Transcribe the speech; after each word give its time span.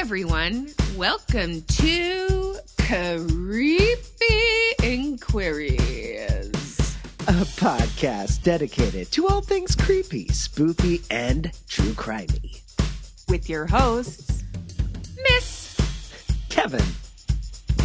everyone. 0.00 0.66
Welcome 0.96 1.60
to 1.60 2.56
Creepy 2.78 3.98
InQueeries. 4.82 5.78
A 7.28 7.44
podcast 7.60 8.42
dedicated 8.42 9.12
to 9.12 9.28
all 9.28 9.42
things 9.42 9.76
creepy, 9.76 10.26
spooky, 10.28 11.02
and 11.10 11.52
true 11.68 11.92
crimey. 11.92 12.62
with 13.28 13.50
your 13.50 13.66
hosts, 13.66 14.42
Miss 15.22 15.76
Kevin, 16.48 16.80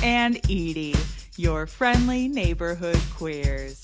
and 0.02 0.38
Edie, 0.45 0.95
your 1.36 1.68
friendly 1.68 2.29
neighborhood 2.29 3.00
queers. 3.18 3.82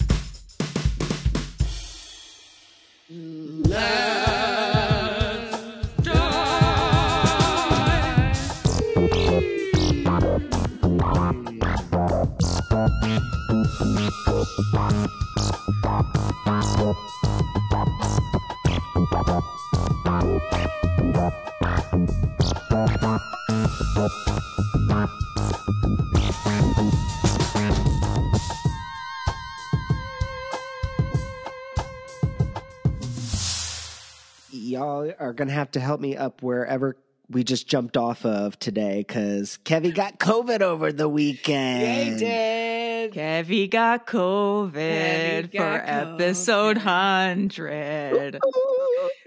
Y'all 34.71 35.11
are 35.19 35.33
gonna 35.33 35.51
have 35.51 35.69
to 35.71 35.79
help 35.79 35.99
me 35.99 36.15
up 36.15 36.41
wherever 36.41 36.95
we 37.29 37.43
just 37.43 37.67
jumped 37.67 37.95
off 37.97 38.25
of 38.25 38.59
today 38.59 39.03
because 39.07 39.57
Kevin 39.63 39.91
got 39.91 40.19
COVID 40.19 40.61
over 40.61 40.91
the 40.91 41.07
weekend. 41.09 42.19
They 42.19 43.07
did. 43.07 43.13
Kevy 43.13 43.69
got 43.69 44.05
COVID 44.05 45.49
Kevy 45.49 45.51
got 45.53 45.79
for 45.81 45.83
episode 45.85 46.77
100. 46.77 48.39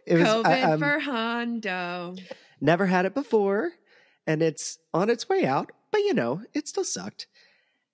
It 0.06 0.14
was 0.18 0.28
COVID 0.28 0.46
I- 0.46 0.62
um, 0.62 0.78
for 0.80 0.98
Hondo. 1.00 2.14
never 2.60 2.86
had 2.86 3.04
it 3.06 3.14
before, 3.14 3.72
and 4.26 4.42
it's 4.42 4.78
on 4.92 5.10
its 5.10 5.28
way 5.28 5.44
out. 5.46 5.72
But 5.90 5.98
you 6.02 6.14
know, 6.14 6.42
it 6.52 6.68
still 6.68 6.84
sucked. 6.84 7.26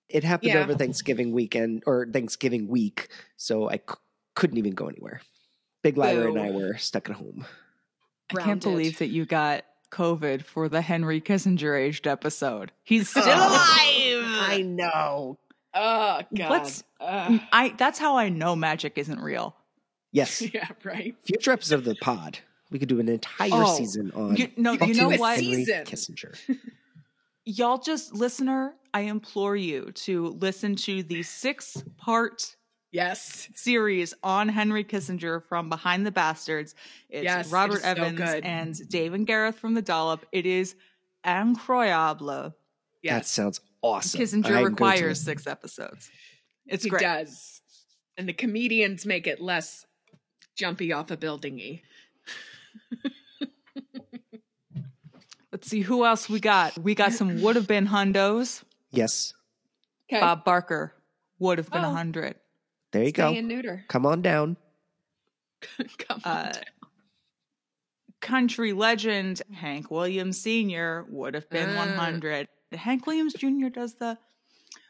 It 0.09 0.23
happened 0.25 0.51
Yeah. 0.53 0.59
over 0.63 0.75
Thanksgiving 0.75 1.31
weekend 1.31 1.83
or 1.87 2.05
Thanksgiving 2.11 2.67
week, 2.67 3.07
so 3.37 3.69
I 3.69 3.77
c- 3.77 3.95
couldn't 4.35 4.57
even 4.57 4.73
go 4.73 4.87
anywhere. 4.87 5.21
Big 5.83 5.97
Lyra 5.97 6.27
and 6.29 6.39
I 6.39 6.51
were 6.51 6.77
stuck 6.77 7.09
at 7.09 7.15
home. 7.15 7.45
I 8.31 8.41
can't 8.43 8.61
believe 8.61 8.99
that 8.99 9.07
you 9.07 9.25
got 9.25 9.63
COVID 9.91 10.43
for 10.43 10.67
the 10.69 10.81
Henry 10.81 11.21
Kissinger 11.21 11.79
aged 11.79 12.07
episode. 12.07 12.71
He's 12.83 13.09
still 13.09 13.23
alive. 13.23 13.59
I 13.59 14.63
know. 14.65 15.37
Oh 15.73 16.21
God. 16.35 16.49
What's- 16.49 16.83
Ugh. 16.99 17.39
I 17.51 17.69
that's 17.77 17.97
how 17.99 18.17
I 18.17 18.29
know 18.29 18.55
magic 18.55 18.97
isn't 18.97 19.19
real. 19.19 19.55
Yes. 20.11 20.41
yeah, 20.53 20.67
right. 20.83 21.15
Future 21.23 21.51
episode 21.51 21.75
of 21.75 21.85
the 21.85 21.95
pod, 21.95 22.39
we 22.69 22.79
could 22.79 22.89
do 22.89 22.99
an 22.99 23.09
entire 23.09 23.49
Oh, 23.53 23.75
season 23.77 24.11
on 24.15 24.35
You, 24.35 24.49
no, 24.57 24.73
You 24.73 24.77
could 24.77 24.87
you 24.89 24.93
do 24.95 25.01
know 25.01 25.11
a 25.11 25.17
what? 25.17 25.39
season. 25.39 25.73
Henry 25.73 25.85
Kissinger. 25.85 26.57
Y'all 27.45 27.79
just 27.79 28.13
listener, 28.13 28.73
I 28.93 29.01
implore 29.01 29.55
you 29.55 29.91
to 29.93 30.27
listen 30.39 30.75
to 30.77 31.01
the 31.03 31.23
six 31.23 31.83
part 31.97 32.55
Yes. 32.91 33.47
series 33.55 34.13
on 34.21 34.49
Henry 34.49 34.83
Kissinger 34.83 35.43
from 35.47 35.69
Behind 35.69 36.05
the 36.05 36.11
Bastards. 36.11 36.75
It's 37.09 37.23
Yes, 37.23 37.49
Robert 37.51 37.77
is 37.77 37.81
so 37.83 37.87
Evans 37.89 38.17
good. 38.17 38.43
and 38.45 38.89
Dave 38.89 39.13
and 39.13 39.25
Gareth 39.25 39.57
from 39.59 39.73
the 39.75 39.81
Dollop. 39.81 40.25
It 40.31 40.45
is 40.45 40.75
incroyable. 41.25 42.53
That 43.03 43.25
sounds 43.25 43.61
awesome. 43.81 44.19
Kissinger 44.19 44.45
I'm 44.45 44.51
going 44.51 44.63
to- 44.65 44.69
requires 44.71 45.21
six 45.21 45.47
episodes. 45.47 46.09
It's 46.67 46.83
he 46.83 46.89
great. 46.89 47.01
does. 47.01 47.61
And 48.17 48.27
the 48.27 48.33
comedians 48.33 49.05
make 49.05 49.25
it 49.25 49.39
less 49.41 49.85
jumpy 50.55 50.91
off 50.91 51.09
a 51.11 51.17
buildingy. 51.17 51.81
Let's 55.51 55.67
see 55.69 55.81
who 55.81 56.05
else 56.05 56.29
we 56.29 56.39
got. 56.39 56.77
We 56.77 56.95
got 56.95 57.11
some 57.13 57.41
would 57.41 57.55
have 57.57 57.67
been 57.67 57.87
hundos. 57.87 58.63
Yes. 58.91 59.33
Okay. 60.09 60.19
Bob 60.21 60.45
Barker 60.45 60.93
would 61.39 61.57
have 61.57 61.69
been 61.69 61.83
a 61.83 61.89
Oh. 61.89 61.93
hundred. 61.93 62.35
There 62.91 63.03
you 63.03 63.09
Stay 63.09 63.11
go. 63.21 63.33
and 63.33 63.47
neuter. 63.47 63.85
Come 63.89 64.05
on 64.05 64.21
down. 64.21 64.57
Come 65.97 66.21
on. 66.25 66.31
Uh, 66.31 66.53
country 68.19 68.73
legend 68.73 69.41
Hank 69.53 69.89
Williams 69.89 70.39
Sr. 70.41 71.05
would 71.09 71.33
have 71.33 71.49
been 71.49 71.69
Uh. 71.69 71.75
100. 71.75 72.47
Hank 72.73 73.05
Williams 73.07 73.33
Jr. 73.33 73.67
does 73.73 73.95
the 73.95 74.17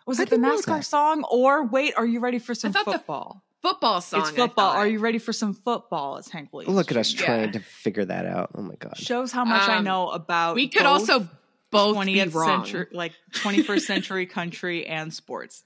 was 0.05 0.19
I 0.19 0.23
it 0.23 0.29
the 0.29 0.37
didn't 0.37 0.51
NASCAR 0.65 0.83
song 0.83 1.23
or 1.29 1.63
wait, 1.65 1.93
are 1.95 2.05
you 2.05 2.19
ready 2.19 2.39
for 2.39 2.53
some 2.55 2.73
thought 2.73 2.85
the 2.85 2.93
football? 2.93 3.43
football 3.61 4.01
song. 4.01 4.21
it's 4.21 4.31
football. 4.31 4.71
Are 4.71 4.87
you 4.87 4.99
ready 4.99 5.19
for 5.19 5.31
some 5.33 5.53
football? 5.53 6.17
It's 6.17 6.29
Hank 6.29 6.49
Williams. 6.51 6.75
Look 6.75 6.91
at 6.91 6.97
us 6.97 7.11
Jr. 7.11 7.21
Yeah. 7.23 7.25
trying 7.27 7.51
to 7.53 7.59
figure 7.59 8.05
that 8.05 8.25
out. 8.25 8.51
Oh 8.55 8.61
my 8.61 8.75
god. 8.75 8.97
Shows 8.97 9.31
how 9.31 9.45
much 9.45 9.67
I 9.69 9.77
Um, 9.77 9.83
know 9.83 10.09
about 10.09 10.55
We 10.55 10.67
could 10.67 10.83
both 10.83 11.09
also 11.09 11.27
both 11.71 12.05
be 12.05 12.15
20th 12.15 12.33
wrong. 12.33 12.65
century 12.65 12.87
like 12.91 13.13
21st 13.33 13.81
century 13.81 14.25
country 14.25 14.85
and 14.87 15.13
sports. 15.13 15.63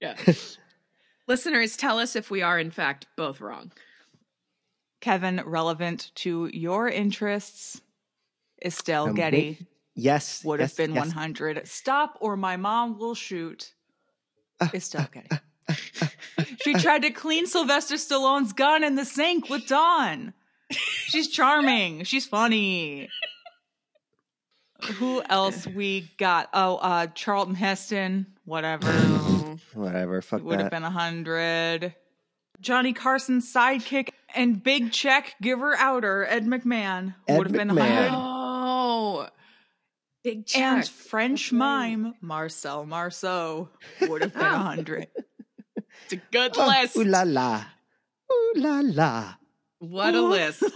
Yeah. 0.00 0.16
Listeners, 1.26 1.76
tell 1.76 1.98
us 1.98 2.14
if 2.16 2.30
we 2.30 2.42
are 2.42 2.58
in 2.58 2.70
fact 2.70 3.06
both 3.16 3.40
wrong. 3.40 3.72
Kevin, 5.00 5.42
relevant 5.44 6.10
to 6.16 6.50
your 6.52 6.88
interests, 6.88 7.80
Estelle 8.64 9.08
Um, 9.08 9.14
Getty 9.14 9.66
Yes. 9.94 10.42
would 10.44 10.60
yes, 10.60 10.70
have 10.70 10.76
been 10.76 10.94
yes. 10.94 11.06
100. 11.06 11.66
Stop 11.68 12.18
or 12.20 12.36
my 12.36 12.56
mom 12.56 12.98
will 12.98 13.14
shoot. 13.14 13.74
Uh, 14.60 14.68
Estelle 14.74 15.08
Getty. 15.12 15.28
she 16.62 16.74
tried 16.74 17.02
to 17.02 17.10
clean 17.10 17.46
Sylvester 17.46 17.94
Stallone's 17.96 18.52
gun 18.52 18.82
in 18.84 18.94
the 18.96 19.04
sink 19.04 19.48
with 19.48 19.66
Dawn. 19.66 20.32
She's 20.70 21.28
charming. 21.28 22.04
She's 22.04 22.26
funny. 22.26 23.08
Who 24.94 25.22
else 25.28 25.66
we 25.66 26.10
got? 26.18 26.48
Oh, 26.52 26.76
uh, 26.76 27.06
Charlton 27.08 27.54
Heston, 27.54 28.26
whatever. 28.44 28.90
Whatever. 29.74 30.22
Fuck 30.22 30.42
would 30.44 30.60
have 30.60 30.70
been 30.70 30.84
a 30.84 30.90
hundred. 30.90 31.94
Johnny 32.60 32.92
Carson's 32.92 33.52
sidekick 33.52 34.10
and 34.34 34.62
big 34.62 34.92
check 34.92 35.34
giver 35.42 35.76
outer, 35.76 36.24
Ed 36.24 36.46
McMahon, 36.46 37.14
would 37.28 37.46
have 37.48 37.52
been 37.52 37.70
a 37.70 37.74
McMahon. 37.74 38.08
hundred. 38.08 38.10
Oh, 38.14 39.28
big 40.22 40.46
check. 40.46 40.62
And 40.62 40.88
French 40.88 41.46
That's 41.50 41.52
mime 41.52 42.14
Marcel 42.20 42.86
Marceau 42.86 43.68
would 44.02 44.22
have 44.22 44.32
been 44.32 44.42
a 44.42 44.58
hundred. 44.58 45.08
It's 46.04 46.12
a 46.14 46.16
good 46.32 46.52
Oh, 46.58 46.66
list. 46.66 46.96
ooh 46.96 47.04
la 47.04 47.22
la. 47.24 47.64
Ooh 48.30 48.52
la 48.56 48.80
la. 48.82 49.34
What 49.78 50.14
a 50.14 50.20
list. 50.22 50.62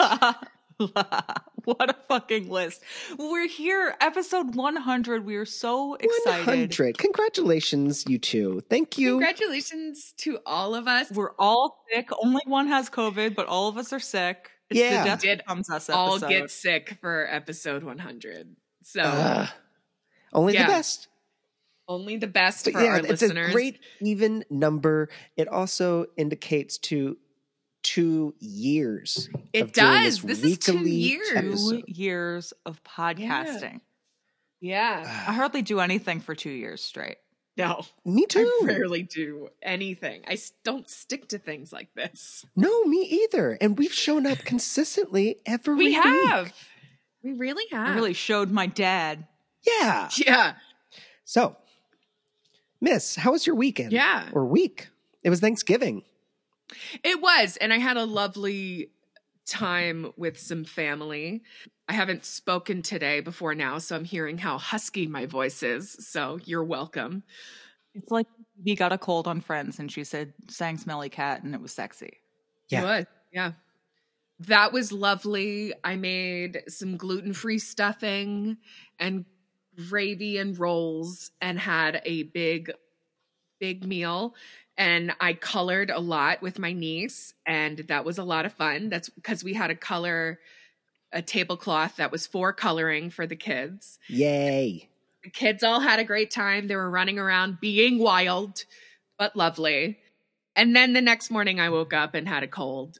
what 1.64 1.90
a 1.90 1.96
fucking 2.08 2.48
list. 2.48 2.82
We're 3.18 3.48
here, 3.48 3.94
episode 4.00 4.54
100. 4.54 5.24
We 5.24 5.36
are 5.36 5.44
so 5.44 5.94
excited. 5.94 6.46
100. 6.46 6.98
Congratulations, 6.98 8.04
you 8.08 8.18
two. 8.18 8.62
Thank 8.70 8.96
you. 8.98 9.12
Congratulations 9.12 10.14
to 10.18 10.38
all 10.46 10.74
of 10.74 10.86
us. 10.86 11.10
We're 11.10 11.32
all 11.38 11.84
sick. 11.92 12.08
Only 12.22 12.42
one 12.46 12.68
has 12.68 12.88
COVID, 12.88 13.34
but 13.34 13.46
all 13.46 13.68
of 13.68 13.76
us 13.76 13.92
are 13.92 13.98
sick. 14.00 14.50
It's 14.70 14.78
Yeah. 14.78 15.02
the 15.02 15.08
death 15.10 15.20
Did 15.20 15.46
comes 15.46 15.68
us 15.70 15.90
all 15.90 16.12
episode. 16.16 16.28
get 16.28 16.50
sick 16.50 16.98
for 17.00 17.26
episode 17.28 17.82
100. 17.82 18.54
So 18.82 19.02
Ugh. 19.02 19.48
only 20.32 20.54
Yeah. 20.54 20.66
the 20.66 20.72
best. 20.72 21.08
only 21.90 22.18
the 22.18 22.26
best 22.26 22.66
But 22.66 22.74
for 22.74 22.82
yeah, 22.82 22.90
our 22.90 22.98
it's 22.98 23.08
listeners. 23.22 23.48
a 23.48 23.52
great 23.52 23.80
even 24.02 24.44
number. 24.50 25.08
It 25.38 25.48
also 25.48 26.04
indicates 26.18 26.76
to 26.78 27.16
two 27.82 28.34
years. 28.38 29.28
It 29.52 29.72
does. 29.72 30.22
This 30.22 30.42
is 30.42 30.58
two 30.58 30.74
weekly 30.74 30.90
years. 30.92 31.68
two 31.68 31.82
years 31.86 32.52
of 32.66 32.82
podcasting. 32.84 33.80
yeah. 34.60 35.02
I 35.28 35.32
hardly 35.32 35.62
do 35.62 35.80
anything 35.80 36.20
for 36.20 36.34
two 36.34 36.50
years 36.50 36.82
straight. 36.82 37.16
No, 37.56 37.84
Me 38.04 38.24
too. 38.24 38.48
I 38.62 38.66
rarely 38.66 39.02
do 39.02 39.48
anything. 39.60 40.22
I 40.28 40.38
don't 40.62 40.88
stick 40.88 41.28
to 41.30 41.38
things 41.38 41.72
like 41.72 41.92
this. 41.94 42.46
No, 42.54 42.84
me 42.84 42.98
either. 43.02 43.58
And 43.60 43.76
we've 43.76 43.92
shown 43.92 44.26
up 44.26 44.38
consistently 44.38 45.40
every 45.44 45.74
week. 45.74 46.04
We 46.04 46.10
week. 46.10 46.30
have. 46.30 46.52
We 47.24 47.32
really 47.32 47.64
have. 47.72 47.88
I 47.88 47.94
really 47.96 48.12
showed 48.12 48.52
my 48.52 48.66
dad. 48.66 49.26
Yeah. 49.66 50.08
Yeah. 50.16 50.52
So, 51.24 51.56
Miss, 52.80 53.16
how 53.16 53.32
was 53.32 53.44
your 53.44 53.56
weekend? 53.56 53.90
Yeah. 53.90 54.28
Or 54.32 54.46
week? 54.46 54.88
It 55.24 55.30
was 55.30 55.40
Thanksgiving. 55.40 56.04
It 57.02 57.20
was. 57.20 57.56
And 57.58 57.72
I 57.72 57.78
had 57.78 57.96
a 57.96 58.04
lovely 58.04 58.90
time 59.46 60.12
with 60.16 60.38
some 60.38 60.64
family. 60.64 61.42
I 61.88 61.94
haven't 61.94 62.24
spoken 62.24 62.82
today 62.82 63.20
before 63.20 63.54
now, 63.54 63.78
so 63.78 63.96
I'm 63.96 64.04
hearing 64.04 64.38
how 64.38 64.58
husky 64.58 65.06
my 65.06 65.26
voice 65.26 65.62
is. 65.62 65.96
So 66.08 66.38
you're 66.44 66.64
welcome. 66.64 67.22
It's 67.94 68.10
like 68.10 68.26
he 68.64 68.74
got 68.74 68.92
a 68.92 68.98
cold 68.98 69.26
on 69.26 69.40
Friends 69.40 69.78
and 69.78 69.90
she 69.90 70.04
said, 70.04 70.34
sang 70.48 70.76
Smelly 70.78 71.08
Cat 71.08 71.42
and 71.42 71.54
it 71.54 71.60
was 71.60 71.72
sexy. 71.72 72.18
Yeah. 72.68 72.80
It 72.80 72.84
was. 72.84 73.06
Yeah. 73.32 73.52
that 74.40 74.72
was 74.72 74.92
lovely. 74.92 75.72
I 75.84 75.96
made 75.96 76.62
some 76.68 76.96
gluten 76.96 77.32
free 77.32 77.58
stuffing 77.58 78.58
and 78.98 79.24
gravy 79.88 80.38
and 80.38 80.58
rolls 80.58 81.30
and 81.40 81.58
had 81.58 82.00
a 82.04 82.24
big, 82.24 82.70
big 83.58 83.84
meal. 83.84 84.34
And 84.78 85.12
I 85.20 85.34
colored 85.34 85.90
a 85.90 85.98
lot 85.98 86.40
with 86.40 86.58
my 86.58 86.72
niece, 86.72 87.34
and 87.44 87.78
that 87.88 88.04
was 88.04 88.16
a 88.16 88.24
lot 88.24 88.46
of 88.46 88.52
fun. 88.52 88.88
That's 88.88 89.08
because 89.08 89.42
we 89.42 89.52
had 89.52 89.70
a 89.70 89.74
color, 89.74 90.38
a 91.12 91.20
tablecloth 91.20 91.96
that 91.96 92.12
was 92.12 92.28
for 92.28 92.52
coloring 92.52 93.10
for 93.10 93.26
the 93.26 93.34
kids. 93.34 93.98
Yay. 94.08 94.88
The 95.24 95.30
kids 95.30 95.64
all 95.64 95.80
had 95.80 95.98
a 95.98 96.04
great 96.04 96.30
time. 96.30 96.68
They 96.68 96.76
were 96.76 96.88
running 96.88 97.18
around 97.18 97.58
being 97.60 97.98
wild, 97.98 98.64
but 99.18 99.34
lovely. 99.34 99.98
And 100.54 100.76
then 100.76 100.92
the 100.92 101.02
next 101.02 101.30
morning, 101.30 101.58
I 101.58 101.70
woke 101.70 101.92
up 101.92 102.14
and 102.14 102.28
had 102.28 102.44
a 102.44 102.48
cold. 102.48 102.98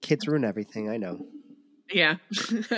Kids 0.00 0.26
ruin 0.26 0.44
everything, 0.44 0.90
I 0.90 0.96
know. 0.96 1.26
Yeah. 1.92 2.16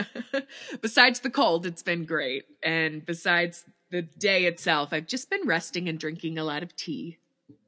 besides 0.82 1.20
the 1.20 1.30
cold, 1.30 1.64
it's 1.64 1.82
been 1.82 2.04
great. 2.04 2.44
And 2.62 3.04
besides 3.04 3.64
the 3.90 4.02
day 4.02 4.44
itself, 4.44 4.90
I've 4.92 5.06
just 5.06 5.30
been 5.30 5.46
resting 5.46 5.88
and 5.88 5.98
drinking 5.98 6.38
a 6.38 6.44
lot 6.44 6.62
of 6.62 6.76
tea. 6.76 7.18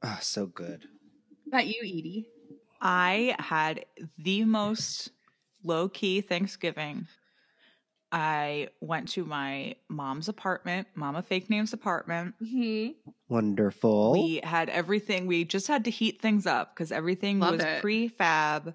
Oh, 0.02 0.18
so 0.20 0.46
good. 0.46 0.86
About 1.46 1.66
you, 1.66 1.80
Edie? 1.82 2.26
I 2.80 3.36
had 3.38 3.84
the 4.18 4.44
most 4.44 5.10
low 5.62 5.88
key 5.88 6.20
Thanksgiving. 6.20 7.06
I 8.10 8.68
went 8.80 9.08
to 9.10 9.24
my 9.24 9.76
mom's 9.88 10.28
apartment, 10.28 10.88
Mama 10.94 11.22
Fake 11.22 11.48
Name's 11.48 11.72
apartment. 11.72 12.34
Mm-hmm. 12.42 12.90
Wonderful. 13.28 14.12
We 14.12 14.40
had 14.44 14.68
everything. 14.68 15.26
We 15.26 15.44
just 15.44 15.66
had 15.66 15.84
to 15.86 15.90
heat 15.90 16.20
things 16.20 16.46
up 16.46 16.74
because 16.74 16.92
everything 16.92 17.38
Love 17.38 17.52
was 17.54 17.62
it. 17.62 17.82
prefab 17.82 18.74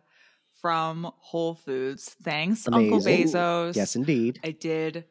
from 0.60 1.12
Whole 1.20 1.54
Foods. 1.54 2.16
Thanks, 2.24 2.68
Uncle 2.68 3.00
Amazing. 3.00 3.28
Bezos. 3.40 3.76
yes, 3.76 3.96
indeed. 3.96 4.40
I 4.44 4.52
did 4.52 5.06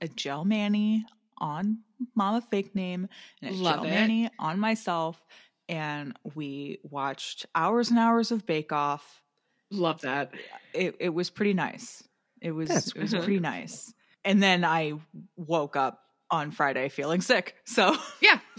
a 0.00 0.08
gel 0.08 0.44
mani 0.46 1.04
on 1.36 1.78
Mama 2.14 2.40
Fake 2.50 2.74
Name 2.74 3.08
and 3.40 3.54
a 3.54 3.58
Love 3.58 3.76
gel 3.76 3.84
it. 3.84 3.90
mani 3.90 4.30
on 4.38 4.58
myself. 4.60 5.20
And 5.68 6.16
we 6.34 6.80
watched 6.82 7.46
hours 7.54 7.90
and 7.90 7.98
hours 7.98 8.30
of 8.32 8.44
Bake 8.46 8.72
Off. 8.72 9.22
Love 9.70 10.00
that. 10.02 10.32
It, 10.74 10.96
it 11.00 11.08
was 11.10 11.30
pretty 11.30 11.54
nice. 11.54 12.02
It 12.40 12.50
was 12.52 12.68
That's 12.68 12.88
it 12.88 12.98
was 13.00 13.10
sweet. 13.10 13.22
pretty 13.22 13.40
nice. 13.40 13.94
And 14.24 14.42
then 14.42 14.64
I 14.64 14.94
woke 15.36 15.76
up 15.76 16.00
on 16.30 16.50
Friday 16.50 16.88
feeling 16.88 17.20
sick. 17.20 17.54
So 17.64 17.96
Yeah. 18.20 18.40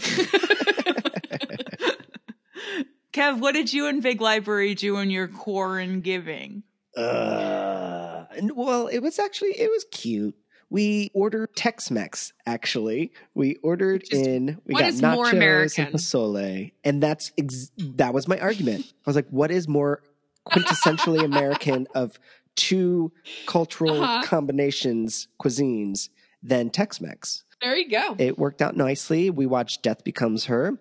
Kev, 3.12 3.38
what 3.38 3.52
did 3.52 3.72
you 3.72 3.86
and 3.86 4.02
Big 4.02 4.20
Library 4.20 4.74
do 4.74 4.96
in 4.98 5.08
your 5.10 5.28
quarantine 5.28 6.00
giving? 6.00 6.64
Uh, 6.96 8.24
well, 8.54 8.88
it 8.88 8.98
was 9.00 9.18
actually 9.20 9.50
it 9.50 9.70
was 9.70 9.84
cute. 9.92 10.34
We 10.74 11.10
ordered 11.14 11.54
Tex-Mex. 11.54 12.32
Actually, 12.46 13.12
we 13.34 13.54
ordered 13.62 14.02
Which 14.02 14.12
is- 14.12 14.26
in. 14.26 14.58
We 14.66 14.74
what 14.74 14.80
got 14.80 14.88
is 14.88 15.00
nachos 15.00 15.14
more 15.14 15.30
American? 15.30 15.84
and 15.86 15.94
pozole, 15.94 16.72
and 16.82 17.00
that's 17.02 17.30
ex- 17.38 17.70
that 17.78 18.12
was 18.12 18.26
my 18.26 18.38
argument. 18.40 18.84
I 18.86 19.10
was 19.10 19.14
like, 19.14 19.28
"What 19.30 19.50
is 19.52 19.68
more 19.68 20.02
quintessentially 20.48 21.24
American 21.32 21.86
of 21.94 22.18
two 22.56 23.12
cultural 23.46 24.02
Uh-huh. 24.02 24.22
combinations 24.24 25.28
cuisines 25.40 26.08
than 26.42 26.70
Tex-Mex?" 26.70 27.44
there 27.62 27.76
you 27.76 27.88
go. 27.88 28.16
It 28.18 28.36
worked 28.38 28.60
out 28.60 28.76
nicely. 28.76 29.30
We 29.30 29.46
watched 29.46 29.82
Death 29.82 30.02
Becomes 30.04 30.46
Her. 30.46 30.72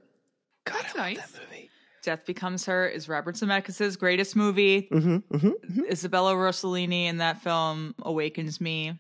God, 0.66 0.76
That's 0.82 0.96
I 0.96 0.98
love 0.98 1.08
nice. 1.18 1.18
that 1.32 1.42
movie. 1.52 1.70
Death 2.02 2.26
Becomes 2.26 2.66
Her 2.66 2.88
is 2.88 3.08
Robert 3.08 3.36
Zemeckis' 3.36 3.98
greatest 3.98 4.36
movie. 4.36 4.88
hmm 4.92 5.18
hmm 5.18 5.52
Isabella 5.90 6.34
Rossellini 6.34 7.06
in 7.06 7.18
that 7.20 7.42
film 7.44 7.94
awakens 8.00 8.60
me 8.60 9.00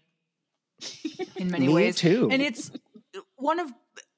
in 1.37 1.49
many 1.51 1.67
Me 1.67 1.73
ways. 1.73 1.95
too. 1.95 2.29
And 2.31 2.41
it's 2.41 2.71
one 3.35 3.59
of 3.59 3.71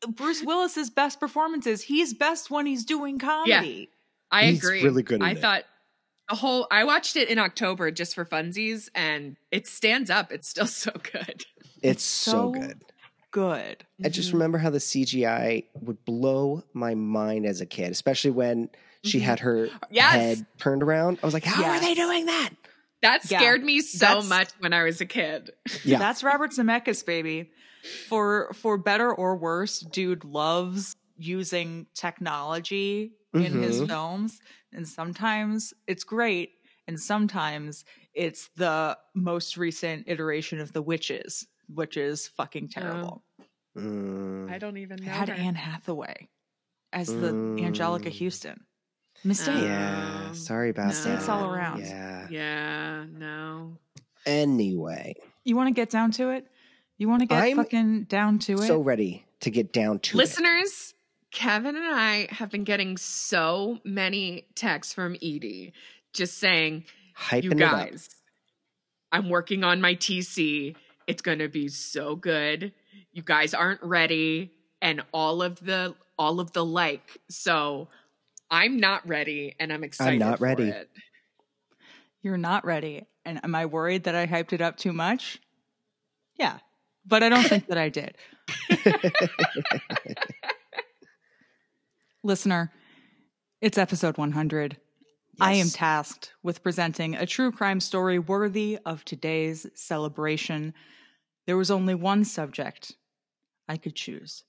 Bruce 0.09 0.43
Willis's 0.43 0.89
best 0.89 1.19
performances. 1.19 1.81
He's 1.81 2.13
best 2.13 2.49
when 2.51 2.65
he's 2.65 2.85
doing 2.85 3.19
comedy. 3.19 3.89
I 4.31 4.45
He's 4.47 4.59
agree. 4.63 4.83
really 4.83 5.03
good 5.03 5.15
in 5.15 5.21
I 5.23 5.31
it. 5.31 5.39
thought 5.39 5.63
the 6.29 6.35
whole 6.35 6.67
I 6.71 6.83
watched 6.83 7.15
it 7.15 7.29
in 7.29 7.37
October 7.39 7.91
just 7.91 8.15
for 8.15 8.25
funsies 8.25 8.89
and 8.95 9.37
it 9.51 9.67
stands 9.67 10.09
up. 10.09 10.31
It's 10.31 10.47
still 10.47 10.65
so 10.67 10.91
good. 10.91 11.45
It's 11.81 12.03
so, 12.03 12.31
so 12.31 12.49
good. 12.49 12.81
Good. 13.31 13.85
I 14.03 14.09
just 14.09 14.29
Mhm. 14.29 14.33
remember 14.33 14.57
how 14.57 14.69
the 14.69 14.79
CGI 14.79 15.65
would 15.81 16.03
blow 16.05 16.63
my 16.73 16.95
mind 16.95 17.45
as 17.45 17.59
a 17.61 17.65
kid, 17.65 17.91
especially 17.91 18.31
when 18.31 18.69
she 19.03 19.19
Mhm. 19.19 19.23
had 19.23 19.39
her 19.41 19.69
Yes. 19.91 20.13
head 20.13 20.45
turned 20.57 20.81
around. 20.83 21.19
I 21.21 21.25
was 21.27 21.33
like, 21.33 21.43
how 21.43 21.65
are 21.65 21.79
they 21.79 21.93
doing 21.93 22.25
that? 22.27 22.49
That 23.05 23.29
Yeah. 23.29 23.39
scared 23.39 23.63
me 23.63 23.81
so 23.81 23.99
That's- 24.05 24.27
much 24.29 24.49
when 24.59 24.73
I 24.73 24.83
was 24.83 24.99
a 25.01 25.05
kid. 25.05 25.51
Yeah. 25.83 25.99
That's 25.99 26.23
Robert 26.23 26.51
Zemeckis, 26.51 27.05
baby. 27.05 27.51
For 28.07 28.51
for 28.53 28.77
better 28.77 29.13
or 29.13 29.35
worse, 29.37 29.79
dude 29.79 30.23
loves 30.25 30.95
using 31.17 31.85
technology 31.93 33.13
in 33.33 33.61
his 33.61 33.81
Mhm. 33.81 33.87
films, 33.87 34.39
and 34.73 34.87
sometimes 34.87 35.73
it's 35.87 36.03
great, 36.03 36.53
and 36.87 36.99
sometimes 36.99 37.85
it's 38.13 38.49
the 38.55 38.97
most 39.13 39.55
recent 39.57 40.05
iteration 40.07 40.59
of 40.59 40.73
The 40.73 40.81
Witches, 40.81 41.45
which 41.67 41.95
is 41.97 42.27
fucking 42.29 42.69
terrible. 42.69 43.23
Mm. 43.77 44.49
I 44.51 44.57
don't 44.57 44.77
even 44.77 44.99
It 44.99 45.05
know. 45.05 45.11
had. 45.11 45.29
Anne 45.29 45.55
Hathaway 45.55 46.29
as 46.93 47.07
the 47.07 47.31
Mm. 47.33 47.59
Anjelica 47.59 48.11
Huston. 48.17 48.65
Mistake. 49.25 49.63
yeah. 49.63 50.31
Sorry 50.33 50.69
about 50.69 50.87
Mistakes 50.87 51.25
that. 51.25 51.31
all 51.31 51.51
around. 51.53 51.81
Yeah. 51.81 52.27
Yeah, 52.29 53.05
no. 53.11 53.77
Anyway, 54.25 55.15
You 55.43 55.55
want 55.55 55.67
to 55.67 55.73
get 55.73 55.89
down 55.89 56.11
to 56.13 56.29
it? 56.31 56.47
You 56.97 57.07
want 57.09 57.21
to 57.21 57.25
get 57.25 57.41
I'm 57.43 57.57
fucking 57.57 58.03
down 58.03 58.39
to 58.39 58.53
it? 58.53 58.67
so 58.67 58.79
ready 58.79 59.25
to 59.41 59.51
get 59.51 59.71
down 59.73 59.99
to 59.99 60.15
it. 60.15 60.17
Listeners, 60.17 60.93
Kevin 61.31 61.75
and 61.75 61.85
I 61.85 62.27
have 62.31 62.49
been 62.49 62.63
getting 62.63 62.97
so 62.97 63.79
many 63.83 64.45
texts 64.55 64.93
from 64.93 65.15
Edie 65.15 65.73
just 66.13 66.37
saying, 66.37 66.85
Hyping 67.17 67.43
you 67.43 67.51
it 67.51 67.61
up. 67.61 67.71
guys, 67.89 68.09
I'm 69.11 69.29
working 69.29 69.63
on 69.63 69.81
my 69.81 69.95
TC. 69.95 70.75
It's 71.07 71.21
going 71.21 71.39
to 71.39 71.47
be 71.49 71.67
so 71.67 72.15
good. 72.15 72.73
You 73.13 73.21
guys 73.21 73.53
aren't 73.53 73.83
ready 73.83 74.51
and 74.81 75.03
all 75.13 75.41
of 75.41 75.59
the 75.63 75.95
all 76.17 76.39
of 76.39 76.53
the 76.53 76.63
like. 76.65 77.17
So, 77.29 77.89
I'm 78.49 78.79
not 78.79 79.07
ready 79.07 79.55
and 79.59 79.71
I'm 79.73 79.83
excited 79.83 80.13
I'm 80.13 80.19
not 80.29 80.39
for 80.39 80.45
ready. 80.45 80.69
it. 80.69 80.89
You're 82.21 82.37
not 82.37 82.65
ready. 82.65 83.05
And 83.23 83.39
am 83.43 83.55
I 83.55 83.65
worried 83.65 84.03
that 84.05 84.15
I 84.15 84.27
hyped 84.27 84.53
it 84.53 84.61
up 84.61 84.77
too 84.77 84.93
much? 84.93 85.39
Yeah. 86.37 86.59
But 87.05 87.23
I 87.23 87.29
don't 87.29 87.43
think 87.43 87.67
that 87.67 87.77
I 87.77 87.89
did. 87.89 88.15
Listener, 92.23 92.71
it's 93.61 93.77
episode 93.77 94.17
100. 94.17 94.77
I 95.39 95.53
am 95.53 95.69
tasked 95.69 96.31
with 96.43 96.63
presenting 96.63 97.15
a 97.15 97.25
true 97.25 97.51
crime 97.51 97.79
story 97.79 98.19
worthy 98.19 98.79
of 98.85 99.05
today's 99.05 99.67
celebration. 99.75 100.73
There 101.45 101.57
was 101.57 101.69
only 101.69 101.93
one 101.93 102.23
subject 102.23 102.93
I 103.67 103.77
could 103.77 103.95
choose. 103.95 104.43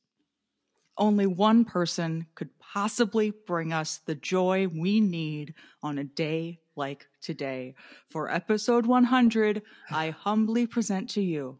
Only 0.98 1.26
one 1.26 1.64
person 1.64 2.26
could 2.34 2.50
possibly 2.58 3.30
bring 3.30 3.72
us 3.72 4.00
the 4.06 4.14
joy 4.14 4.66
we 4.68 5.00
need 5.00 5.54
on 5.82 5.98
a 5.98 6.04
day 6.04 6.60
like 6.74 7.06
today. 7.20 7.74
For 8.10 8.30
episode 8.30 8.86
100, 8.86 9.62
I 9.90 10.10
humbly 10.10 10.66
present 10.66 11.10
to 11.10 11.20
you 11.22 11.58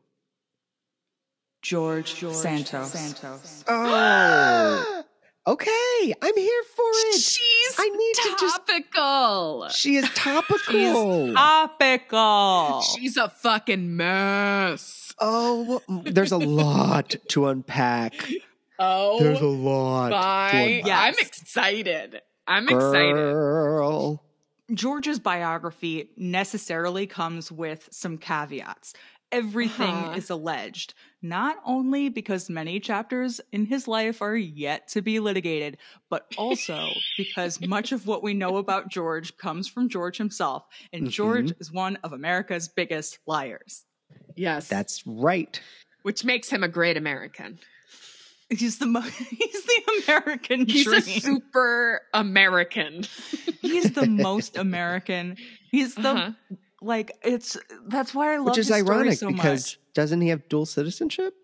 George, 1.62 2.14
Santos. 2.32 2.90
Santos. 2.92 3.64
Oh. 3.68 5.02
okay. 5.46 6.14
I'm 6.22 6.36
here 6.36 6.62
for 6.74 6.84
it. 6.84 7.20
She's 7.20 7.74
I 7.78 7.88
need 7.88 8.14
to 8.14 8.36
just- 8.40 8.66
topical. 8.66 9.68
She 9.70 9.96
is 9.96 10.08
topical. 10.14 11.34
Topical. 11.34 12.82
She's 12.82 13.16
a 13.16 13.28
fucking 13.28 13.96
mess. 13.96 15.12
oh, 15.18 15.82
there's 16.04 16.32
a 16.32 16.38
lot 16.38 17.16
to 17.28 17.46
unpack. 17.48 18.14
Oh, 18.78 19.18
There's 19.22 19.40
a 19.40 19.46
lot. 19.46 20.10
my! 20.10 20.82
Yes. 20.84 20.88
I'm 20.88 21.14
excited. 21.26 22.20
I'm 22.46 22.68
excited. 22.68 23.12
Girl. 23.14 24.22
George's 24.74 25.18
biography 25.18 26.10
necessarily 26.16 27.06
comes 27.06 27.50
with 27.52 27.88
some 27.92 28.18
caveats. 28.18 28.94
Everything 29.32 29.94
Uh-huh. 29.94 30.14
is 30.16 30.30
alleged, 30.30 30.94
not 31.20 31.56
only 31.64 32.08
because 32.08 32.48
many 32.48 32.78
chapters 32.78 33.40
in 33.52 33.66
his 33.66 33.88
life 33.88 34.22
are 34.22 34.36
yet 34.36 34.86
to 34.88 35.02
be 35.02 35.18
litigated, 35.18 35.78
but 36.10 36.26
also 36.38 36.88
because 37.16 37.60
much 37.60 37.90
of 37.92 38.06
what 38.06 38.22
we 38.22 38.34
know 38.34 38.56
about 38.56 38.88
George 38.88 39.36
comes 39.36 39.66
from 39.66 39.88
George 39.88 40.16
himself, 40.18 40.64
and 40.92 41.06
Mhm. 41.06 41.10
George 41.10 41.52
is 41.58 41.72
one 41.72 41.96
of 42.04 42.12
America's 42.12 42.68
biggest 42.68 43.18
liars. 43.26 43.84
Yes, 44.36 44.68
That's 44.68 45.04
right. 45.06 45.60
which 46.02 46.24
makes 46.24 46.48
him 46.48 46.62
a 46.62 46.68
great 46.68 46.96
American. 46.96 47.58
He's 48.50 48.78
the 48.78 48.86
mo- 48.86 49.00
he's 49.30 49.64
the 49.64 50.02
American 50.06 50.66
He's 50.66 50.84
dream. 50.84 50.98
a 50.98 51.02
super 51.02 52.02
American. 52.14 53.04
he's 53.60 53.90
the 53.92 54.06
most 54.08 54.56
American. 54.56 55.36
He's 55.70 55.94
the 55.94 56.08
Uh-huh. 56.10 56.30
Like 56.82 57.12
it's 57.22 57.56
that's 57.88 58.14
why 58.14 58.34
I 58.34 58.36
love 58.36 58.46
Which 58.48 58.58
is 58.58 58.68
his 58.68 58.76
story 58.84 58.96
ironic 58.98 59.18
so 59.18 59.28
because 59.32 59.64
much. 59.76 59.80
doesn't 59.94 60.20
he 60.20 60.28
have 60.28 60.48
dual 60.48 60.66
citizenship? 60.66 61.34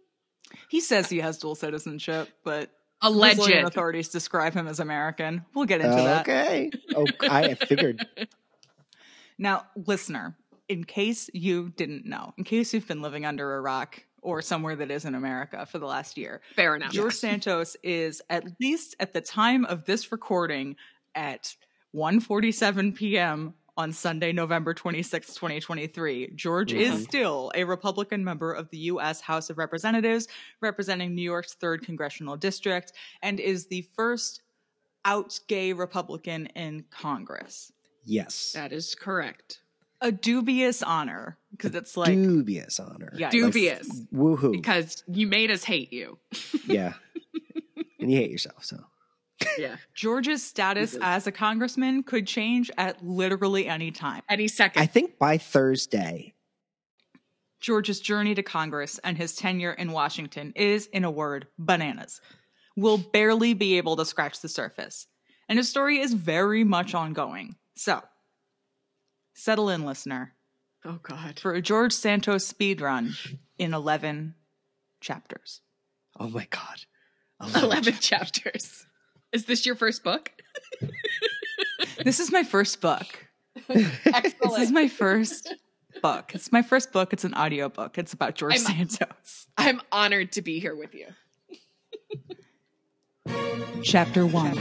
He 0.69 0.81
says 0.81 1.09
he 1.09 1.19
has 1.19 1.39
dual 1.39 1.55
citizenship, 1.55 2.29
but 2.45 2.71
Alleged. 3.01 3.41
Authorities 3.51 4.11
describe 4.11 4.55
him 4.55 4.69
as 4.69 4.79
American. 4.79 5.45
We'll 5.55 5.65
get 5.65 5.81
into 5.81 5.97
that. 5.97 6.21
okay. 6.21 6.71
Oh, 6.95 7.07
I 7.23 7.55
figured. 7.55 8.07
Now, 9.39 9.65
listener, 9.75 10.37
in 10.69 10.85
case 10.85 11.29
you 11.33 11.71
didn't 11.71 12.07
know, 12.07 12.33
in 12.39 12.45
case 12.45 12.73
you've 12.75 12.87
been 12.87 13.03
living 13.03 13.25
under 13.25 13.57
a 13.57 13.61
rock 13.61 14.05
or 14.23 14.41
somewhere 14.41 14.77
that 14.77 14.91
isn't 14.91 15.15
America 15.15 15.67
for 15.67 15.79
the 15.79 15.87
last 15.87 16.17
year, 16.17 16.41
Fair 16.55 16.77
enough. 16.77 16.93
George 16.93 17.15
Santos 17.15 17.77
is 17.83 18.23
at 18.31 18.45
least 18.61 18.95
at 19.01 19.13
the 19.13 19.21
time 19.21 19.65
of 19.67 19.85
this 19.85 20.11
recording 20.13 20.77
at 21.15 21.55
1:47 21.95 22.95
p.m. 22.97 23.55
on 23.77 23.93
Sunday, 23.93 24.33
November 24.33 24.75
26, 24.75 25.35
2023. 25.35 26.31
George 26.35 26.73
is 26.73 26.95
Mhm. 26.95 27.03
still 27.05 27.53
a 27.55 27.65
Republican 27.65 28.23
member 28.25 28.53
of 28.53 28.69
the 28.71 28.79
US 28.93 29.21
House 29.21 29.51
of 29.51 29.59
Representatives 29.59 30.29
representing 30.61 31.15
New 31.15 31.23
York's 31.23 31.55
3rd 31.55 31.85
congressional 31.85 32.37
district 32.37 32.93
and 33.23 33.41
is 33.41 33.67
the 33.67 33.83
first 33.97 34.43
out 35.05 35.39
gay 35.49 35.73
Republican 35.73 36.47
in 36.49 36.85
Congress. 36.91 37.73
Yes. 38.05 38.53
That 38.53 38.73
is 38.73 38.95
correct. 38.95 39.63
A 40.03 40.13
dubious 40.13 40.83
honor 40.83 41.39
because 41.53 41.75
it's 41.75 41.97
like 41.97 42.13
Dubious 42.13 42.81
honor. 42.81 43.13
Yeah, 43.15 43.31
Dubious. 43.31 43.89
Woohoo. 44.13 44.53
because 44.53 45.05
you 45.07 45.27
made 45.27 45.51
us 45.51 45.65
hate 45.65 45.93
you. 45.93 46.19
yeah. 46.67 46.95
and 48.01 48.11
you 48.11 48.17
hate 48.17 48.31
yourself, 48.31 48.65
so. 48.65 48.79
Yeah. 49.59 49.77
George's 49.95 50.43
status 50.43 50.97
as 51.01 51.27
a 51.27 51.33
congressman 51.33 52.03
could 52.03 52.27
change 52.27 52.71
at 52.79 53.05
literally 53.05 53.67
any 53.67 53.91
time. 53.91 54.23
Any 54.29 54.49
second. 54.49 54.83
I 54.83 54.87
think 54.87 55.19
by 55.19 55.39
Thursday, 55.39 56.35
George's 57.61 58.01
journey 58.01 58.35
to 58.35 58.43
Congress 58.43 58.99
and 59.05 59.17
his 59.17 59.35
tenure 59.35 59.73
in 59.73 59.93
Washington 59.93 60.53
is, 60.57 60.87
in 60.87 61.05
a 61.05 61.11
word, 61.11 61.47
bananas. 61.59 62.21
We'll 62.77 62.99
barely 62.99 63.55
be 63.55 63.79
able 63.79 63.97
to 63.97 64.05
scratch 64.05 64.41
the 64.41 64.49
surface. 64.49 65.07
And 65.49 65.59
his 65.59 65.69
story 65.69 65.99
is 65.99 66.13
very 66.13 66.65
much 66.65 66.95
ongoing. 66.95 67.57
So, 67.77 68.03
settle 69.35 69.69
in, 69.69 69.85
listener, 69.85 70.35
oh 70.85 70.99
God. 71.03 71.39
for 71.41 71.53
a 71.55 71.63
George 71.63 71.93
Santos 71.93 72.47
speed 72.47 72.81
run 72.81 73.15
in 73.59 73.75
11 73.75 74.35
chapters. 75.01 75.61
oh 76.19 76.29
my 76.29 76.47
God. 76.51 76.85
Eleven 77.63 77.95
chapters. 78.01 78.87
Is 79.33 79.47
this 79.47 79.67
your 79.67 79.75
first 79.75 80.03
book? 80.05 80.31
This 82.05 82.21
is 82.21 82.33
my 82.33 82.43
first 82.43 82.81
book. 82.81 83.27
Excellent. 83.69 84.35
This 84.43 84.59
is 84.59 84.73
my 84.73 84.89
first 84.89 85.53
book. 86.01 86.33
It's 86.35 86.51
my 86.51 86.63
first 86.63 86.91
book. 86.93 87.13
It's 87.13 87.23
an 87.25 87.35
audiobook. 87.35 87.99
It's 87.99 88.13
about 88.13 88.35
George 88.35 88.55
I'm- 88.59 88.89
Santos. 88.89 89.47
I'm 89.57 89.81
honored 89.93 90.33
to 90.33 90.43
be 90.43 90.59
here 90.59 90.75
with 90.75 90.95
you. 90.95 91.07
Chapter 93.85 94.27
1 94.27 94.55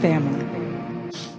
Family. 0.00 0.43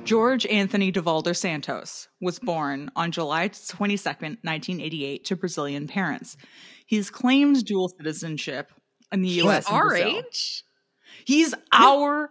George 0.05 0.45
Anthony 0.45 0.91
Devolder 0.91 1.35
Santos 1.35 2.07
was 2.21 2.39
born 2.39 2.91
on 2.95 3.11
July 3.11 3.49
22nd, 3.49 4.37
1988, 4.43 5.25
to 5.25 5.35
Brazilian 5.35 5.87
parents. 5.87 6.37
He's 6.85 7.09
claimed 7.09 7.65
dual 7.65 7.89
citizenship 7.89 8.71
in 9.11 9.23
the 9.23 9.27
He's 9.27 9.43
U.S. 9.43 9.67
and 9.67 9.75
our 9.75 9.95
age. 9.95 10.63
He's 11.25 11.55
our 11.73 12.29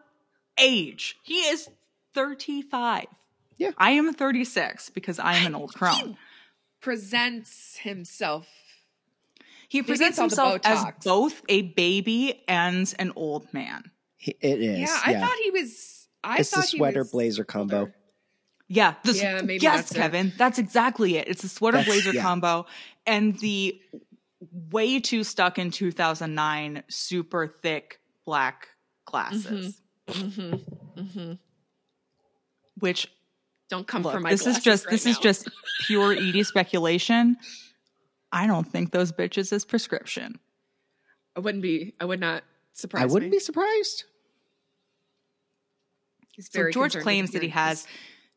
age. 0.58 1.16
He 1.24 1.34
is 1.34 1.68
35. 2.14 3.06
Yeah. 3.58 3.70
I 3.76 3.90
am 3.92 4.12
36 4.12 4.90
because 4.90 5.18
I 5.18 5.34
am 5.34 5.46
an 5.46 5.54
old 5.54 5.74
crone. 5.74 5.94
He 5.94 6.16
Presents 6.80 7.78
himself. 7.78 8.46
He 9.68 9.82
presents 9.82 10.18
it's 10.18 10.38
all 10.38 10.52
the 10.52 10.52
himself 10.52 10.88
as 10.88 11.04
both 11.04 11.42
a 11.48 11.62
baby 11.62 12.44
and 12.46 12.92
an 12.98 13.12
old 13.16 13.52
man. 13.52 13.90
It 14.20 14.60
is. 14.60 14.80
Yeah, 14.80 15.00
I 15.04 15.14
thought 15.14 15.36
he 15.42 15.50
was. 15.50 15.93
I 16.24 16.38
it's 16.38 16.50
the 16.50 16.56
thought 16.56 16.64
he 16.68 16.78
sweater 16.78 17.00
was 17.00 17.10
blazer 17.12 17.44
combo. 17.44 17.78
older. 17.80 17.94
Yeah, 18.68 18.94
the, 19.04 19.12
Yeah, 19.12 19.42
maybe 19.42 19.62
yes, 19.62 19.76
that's 19.76 19.92
it. 19.92 19.94
Kevin, 19.96 20.32
that's 20.38 20.58
exactly 20.58 21.16
it. 21.16 21.28
It's 21.28 21.44
a 21.44 21.48
sweater 21.48 21.76
That's- 21.78 21.94
blazer 21.94 22.12
yeah. 22.16 22.22
combo 22.22 22.66
and 23.06 23.38
the 23.40 23.78
way 24.70 25.00
too 25.00 25.22
stuck 25.24 25.58
in 25.58 25.70
2009 25.70 26.82
super 26.88 27.46
thick 27.62 28.00
black 28.24 28.68
glasses, 29.04 29.80
hmm 30.10 30.54
hmm 30.96 31.32
which 32.78 33.06
Don't 33.68 33.86
come 33.86 34.02
look, 34.02 34.12
for 34.14 34.20
my. 34.20 34.30
this 34.30 34.46
is 34.46 34.58
just 34.60 34.86
right 34.86 34.92
this 34.92 35.06
is 35.06 35.18
just 35.18 35.48
pure 35.86 36.12
Edie 36.12 36.42
speculation. 36.42 37.36
I 38.32 38.46
don't 38.46 38.64
think 38.66 38.90
those 38.90 39.12
bitches 39.12 39.52
is 39.52 39.64
prescription. 39.64 40.38
I 41.36 41.40
wouldn't 41.40 41.62
be. 41.62 41.94
I 42.00 42.04
would 42.04 42.20
not 42.20 42.42
surprise. 42.72 43.02
I 43.02 43.06
wouldn't 43.06 43.30
me. 43.30 43.36
be 43.36 43.40
surprised. 43.40 44.04
He's 46.34 46.50
So 46.50 46.70
George 46.70 46.96
claims 46.98 47.30
that 47.32 47.42
he 47.42 47.48
has 47.50 47.86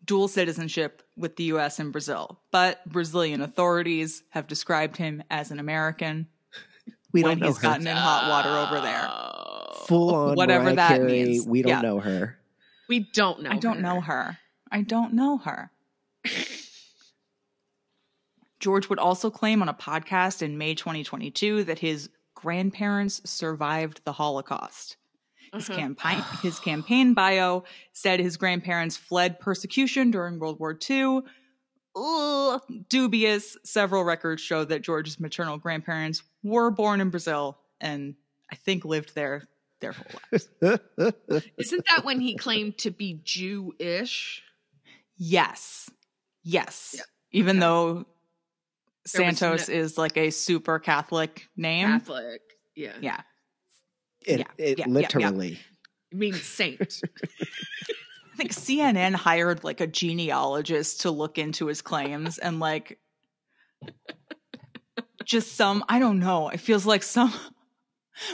dual 0.06 0.28
citizenship 0.28 1.02
with 1.16 1.36
the 1.36 1.46
US 1.46 1.80
and 1.80 1.92
Brazil, 1.92 2.40
but 2.52 2.88
Brazilian 2.88 3.42
authorities 3.42 4.24
have 4.30 4.48
described 4.48 4.98
him 4.98 5.24
as 5.30 5.52
an 5.52 5.60
American 5.60 6.28
We 7.14 7.24
don't 7.24 7.40
know 7.40 7.48
he's 7.48 7.58
her. 7.58 7.62
gotten 7.64 7.88
in 7.88 7.96
hot 7.96 8.30
water 8.30 8.50
over 8.50 8.82
there. 8.86 9.08
Oh. 9.10 9.86
Full 9.88 10.14
on 10.16 10.36
Whatever 10.36 10.66
Mariah 10.66 10.76
that 10.76 10.98
Carey, 10.98 11.12
means. 11.24 11.48
We 11.48 11.62
don't 11.62 11.70
Yeah. 11.72 11.82
know 11.82 12.00
her. 12.00 12.38
We 12.90 13.00
don't 13.14 13.42
know. 13.42 13.50
I 13.52 13.58
don't 13.58 13.78
her. 13.78 13.82
know 13.82 14.02
her. 14.02 14.38
I 14.72 14.82
don't 14.82 15.14
know 15.14 15.38
her. 15.38 15.72
George 18.60 18.90
would 18.90 19.00
also 19.00 19.30
claim 19.30 19.62
on 19.62 19.70
a 19.70 19.74
podcast 19.74 20.42
in 20.42 20.58
May 20.58 20.74
2022 20.76 21.64
that 21.66 21.80
his 21.80 22.10
grandparents 22.36 23.22
survived 23.30 24.02
the 24.04 24.14
Holocaust. 24.14 24.98
His 25.54 25.70
Uh-huh. 25.70 25.80
campaign 25.80 26.24
his 26.42 26.60
campaign 26.60 27.14
bio 27.14 27.64
said 27.94 28.20
his 28.20 28.38
grandparents 28.38 28.98
fled 28.98 29.40
persecution 29.40 30.12
during 30.12 30.40
World 30.40 30.60
War 30.60 30.78
II. 30.90 31.22
Ugh, 31.96 32.62
dubious. 32.90 33.58
Several 33.64 34.04
records 34.04 34.42
show 34.42 34.64
that 34.66 34.82
George's 34.84 35.20
maternal 35.20 35.58
grandparents 35.58 36.22
were 36.44 36.70
born 36.70 37.02
in 37.02 37.10
Brazil 37.10 37.58
and 37.82 38.16
I 38.52 38.56
think 38.56 38.86
lived 38.86 39.16
there 39.16 39.44
their 39.80 39.94
whole 39.94 40.06
lives. 40.32 40.50
Isn't 41.58 41.86
that 41.88 42.04
when 42.04 42.20
he 42.20 42.36
claimed 42.36 42.78
to 42.80 42.92
be 42.92 43.20
Jewish? 43.24 44.44
Yes. 45.18 45.90
Yes. 46.44 46.94
Yeah. 46.98 47.04
Even 47.32 47.58
Okay. 47.58 47.60
though 47.62 47.94
There 49.14 49.32
Santos 49.34 49.68
no- 49.70 49.76
is 49.76 49.98
like 49.98 50.18
a 50.18 50.30
super 50.30 50.80
Catholic 50.80 51.48
name. 51.56 51.88
Catholic. 51.88 52.42
Yeah. 52.76 52.94
Yeah. 53.02 53.22
It, 54.28 54.40
Yeah, 54.40 54.46
it 54.58 54.80
yeah, 54.80 54.86
yeah, 54.88 54.94
literally. 54.94 55.60
Means 56.12 56.42
saint. 56.42 56.80
I 57.42 58.38
think 58.38 58.52
CNN 58.52 59.16
hired 59.16 59.64
like 59.64 59.82
a 59.82 59.88
genealogist 59.88 61.02
to 61.02 61.12
look 61.12 61.38
into 61.40 61.66
his 61.66 61.82
claims 61.82 62.38
and 62.38 62.60
like 62.60 63.00
just 65.26 65.56
some 65.56 65.84
I 65.90 66.00
don't 66.00 66.20
know. 66.20 66.50
It 66.50 66.60
feels 66.60 66.86
like 66.86 67.02
some 67.04 67.34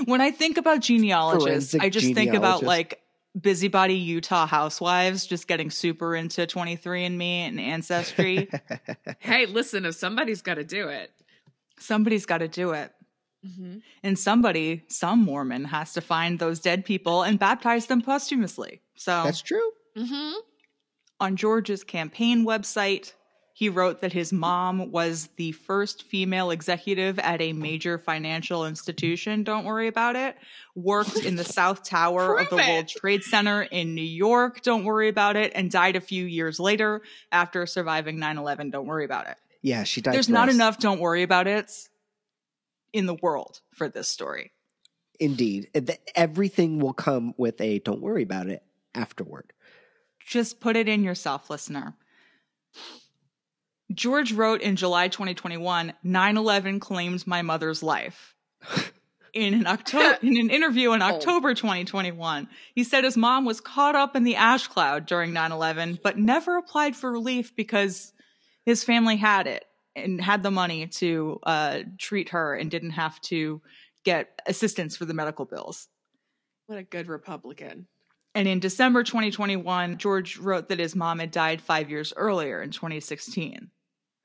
when 0.05 0.19
I 0.19 0.31
think 0.31 0.57
about 0.57 0.81
genealogists, 0.81 1.71
Forensic 1.71 1.81
I 1.81 1.89
just 1.89 2.13
think 2.13 2.33
about 2.33 2.63
like 2.63 2.99
busybody 3.39 3.95
Utah 3.95 4.45
housewives 4.45 5.25
just 5.25 5.47
getting 5.47 5.69
super 5.69 6.15
into 6.15 6.45
23andMe 6.45 7.21
and 7.21 7.59
ancestry. 7.59 8.49
hey, 9.19 9.45
listen, 9.45 9.85
if 9.85 9.95
somebody's 9.95 10.41
got 10.41 10.55
to 10.55 10.63
do 10.63 10.89
it. 10.89 11.11
Somebody's 11.79 12.25
got 12.25 12.39
to 12.39 12.47
do 12.47 12.71
it. 12.71 12.91
Mm-hmm. 13.45 13.77
And 14.03 14.17
somebody, 14.17 14.83
some 14.87 15.23
Mormon, 15.23 15.65
has 15.65 15.93
to 15.93 16.01
find 16.01 16.39
those 16.39 16.59
dead 16.59 16.85
people 16.85 17.23
and 17.23 17.37
baptize 17.37 17.87
them 17.87 18.01
posthumously. 18.01 18.81
So, 18.95 19.23
That's 19.23 19.41
true. 19.41 19.71
Mm-hmm. 19.97 20.39
on 21.19 21.35
George's 21.35 21.83
campaign 21.83 22.45
website, 22.45 23.13
he 23.55 23.69
wrote 23.69 24.01
that 24.01 24.11
his 24.11 24.33
mom 24.33 24.91
was 24.91 25.29
the 25.35 25.51
first 25.51 26.03
female 26.03 26.49
executive 26.49 27.19
at 27.19 27.39
a 27.39 27.53
major 27.53 27.99
financial 27.99 28.65
institution. 28.65 29.43
Don't 29.43 29.65
worry 29.65 29.87
about 29.87 30.15
it. 30.15 30.35
Worked 30.75 31.17
in 31.17 31.35
the 31.35 31.43
South 31.43 31.83
Tower 31.83 32.39
of 32.39 32.49
the 32.49 32.57
it. 32.57 32.67
World 32.67 32.87
Trade 32.87 33.23
Center 33.23 33.61
in 33.61 33.93
New 33.93 34.01
York. 34.01 34.63
Don't 34.63 34.85
worry 34.85 35.07
about 35.07 35.35
it. 35.35 35.51
And 35.53 35.69
died 35.69 35.95
a 35.95 36.01
few 36.01 36.25
years 36.25 36.59
later 36.59 37.03
after 37.31 37.67
surviving 37.67 38.17
9 38.17 38.39
11. 38.39 38.71
Don't 38.71 38.87
worry 38.87 39.05
about 39.05 39.27
it. 39.27 39.37
Yeah, 39.61 39.83
she 39.83 40.01
died. 40.01 40.15
There's 40.15 40.29
not 40.29 40.49
enough 40.49 40.79
don't 40.79 40.99
worry 40.99 41.21
about 41.21 41.45
it 41.45 41.71
in 42.93 43.07
the 43.07 43.15
world 43.15 43.59
for 43.73 43.89
this 43.89 44.07
story. 44.07 44.51
Indeed. 45.19 45.69
Everything 46.15 46.79
will 46.79 46.93
come 46.93 47.33
with 47.37 47.59
a 47.59 47.79
don't 47.79 48.01
worry 48.01 48.23
about 48.23 48.47
it 48.47 48.63
afterward. 48.95 49.51
Just 50.25 50.59
put 50.59 50.77
it 50.77 50.87
in 50.87 51.03
yourself, 51.03 51.49
listener. 51.49 51.95
George 53.93 54.31
wrote 54.31 54.61
in 54.61 54.75
July 54.75 55.07
2021 55.07 55.93
9 56.03 56.37
11 56.37 56.79
claimed 56.79 57.27
my 57.27 57.41
mother's 57.41 57.83
life. 57.83 58.35
In 59.33 59.55
an 59.55 59.65
October 59.65 60.19
in 60.21 60.37
an 60.37 60.51
interview 60.51 60.91
in 60.91 61.01
oh. 61.01 61.05
October 61.05 61.55
2021, 61.55 62.47
he 62.75 62.83
said 62.83 63.03
his 63.03 63.17
mom 63.17 63.45
was 63.45 63.61
caught 63.61 63.95
up 63.95 64.15
in 64.15 64.23
the 64.23 64.35
ash 64.35 64.67
cloud 64.67 65.07
during 65.07 65.31
9/11 65.31 65.99
but 66.03 66.19
never 66.19 66.55
applied 66.57 66.95
for 66.95 67.11
relief 67.11 67.55
because 67.55 68.13
his 68.63 68.83
family 68.83 69.17
had 69.17 69.47
it 69.47 69.65
and 69.95 70.19
had 70.21 70.43
the 70.43 70.51
money 70.51 70.87
to 70.87 71.39
uh, 71.43 71.79
treat 71.97 72.29
her 72.29 72.55
and 72.55 72.71
didn't 72.71 72.91
have 72.91 73.19
to 73.21 73.61
get 74.03 74.41
assistance 74.45 74.97
for 74.97 75.05
the 75.05 75.13
medical 75.13 75.45
bills. 75.45 75.87
What 76.67 76.77
a 76.77 76.83
good 76.83 77.07
Republican. 77.07 77.87
And 78.35 78.47
in 78.47 78.59
December 78.59 79.03
2021, 79.03 79.97
George 79.97 80.37
wrote 80.37 80.69
that 80.69 80.79
his 80.79 80.95
mom 80.95 81.19
had 81.19 81.31
died 81.31 81.61
five 81.61 81.89
years 81.89 82.13
earlier 82.15 82.61
in 82.61 82.71
2016. 82.71 83.69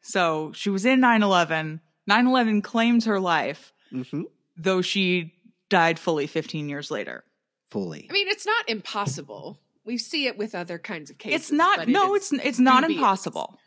So 0.01 0.53
she 0.55 0.71
was 0.71 0.87
in 0.87 1.01
9 1.01 1.23
11. 1.23 1.81
9 2.07 2.27
11 2.27 2.63
claimed 2.63 3.05
her 3.05 3.21
life, 3.21 3.73
hmm 3.91 4.23
though 4.61 4.83
she 4.83 5.33
died 5.69 5.99
fully 6.01 6.27
15 6.27 6.69
years 6.69 6.91
later. 6.91 7.23
Fully. 7.71 8.09
I 8.11 8.13
mean, 8.13 8.27
it's 8.27 8.45
not 8.45 8.69
impossible. 8.69 9.61
We 9.85 9.99
see 9.99 10.27
it 10.27 10.37
with 10.37 10.55
other 10.55 10.79
kinds 10.79 11.11
of 11.11 11.19
cases. 11.19 11.43
it's 11.43 11.53
not, 11.53 11.79
but 11.79 11.89
it 11.89 11.93
no, 11.93 12.15
it's, 12.15 12.33
it's 12.33 12.59
not 12.59 12.83
impossible. 12.83 13.59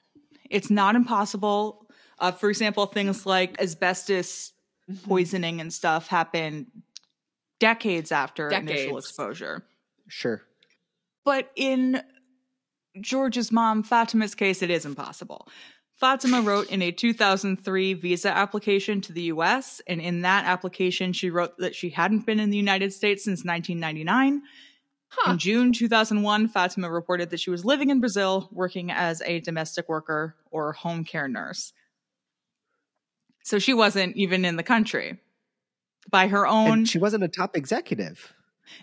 It's 0.49 0.69
not 0.69 0.95
impossible. 0.95 1.87
Uh, 2.21 2.31
for 2.31 2.49
example, 2.49 2.85
things 2.85 3.25
like 3.25 3.59
asbestos 3.59 4.53
poisoning 5.07 5.59
and 5.59 5.73
stuff 5.73 6.07
happen 6.07 6.67
decades 7.59 8.11
after 8.11 8.49
initial 8.49 8.97
exposure. 8.97 9.65
Sure. 10.07 10.41
But 11.25 11.49
in 11.55 12.01
George's 12.99 13.51
mom, 13.51 13.83
Fatima's 13.83 14.35
case, 14.35 14.61
it 14.61 14.69
is 14.69 14.85
impossible. 14.85 15.47
Fatima 15.95 16.41
wrote 16.41 16.69
in 16.69 16.81
a 16.81 16.91
2003 16.91 17.93
visa 17.93 18.29
application 18.29 19.01
to 19.01 19.13
the 19.13 19.23
US, 19.23 19.81
and 19.87 19.99
in 19.99 20.21
that 20.21 20.45
application, 20.45 21.13
she 21.13 21.29
wrote 21.29 21.57
that 21.57 21.75
she 21.75 21.89
hadn't 21.89 22.25
been 22.25 22.39
in 22.39 22.49
the 22.49 22.57
United 22.57 22.93
States 22.93 23.23
since 23.23 23.43
1999. 23.45 24.41
Huh. 25.09 25.31
In 25.31 25.37
June 25.37 25.73
2001, 25.73 26.47
Fatima 26.47 26.89
reported 26.89 27.31
that 27.31 27.39
she 27.39 27.49
was 27.49 27.65
living 27.65 27.89
in 27.89 27.99
Brazil, 27.99 28.47
working 28.51 28.91
as 28.91 29.21
a 29.23 29.39
domestic 29.41 29.89
worker 29.89 30.35
or 30.51 30.73
home 30.73 31.03
care 31.03 31.27
nurse. 31.27 31.73
So 33.43 33.59
she 33.59 33.73
wasn't 33.73 34.15
even 34.15 34.45
in 34.45 34.55
the 34.55 34.63
country 34.63 35.19
by 36.09 36.27
her 36.27 36.45
own, 36.47 36.71
And 36.71 36.89
she 36.89 36.99
wasn't 36.99 37.23
a 37.23 37.27
top 37.27 37.55
executive 37.55 38.33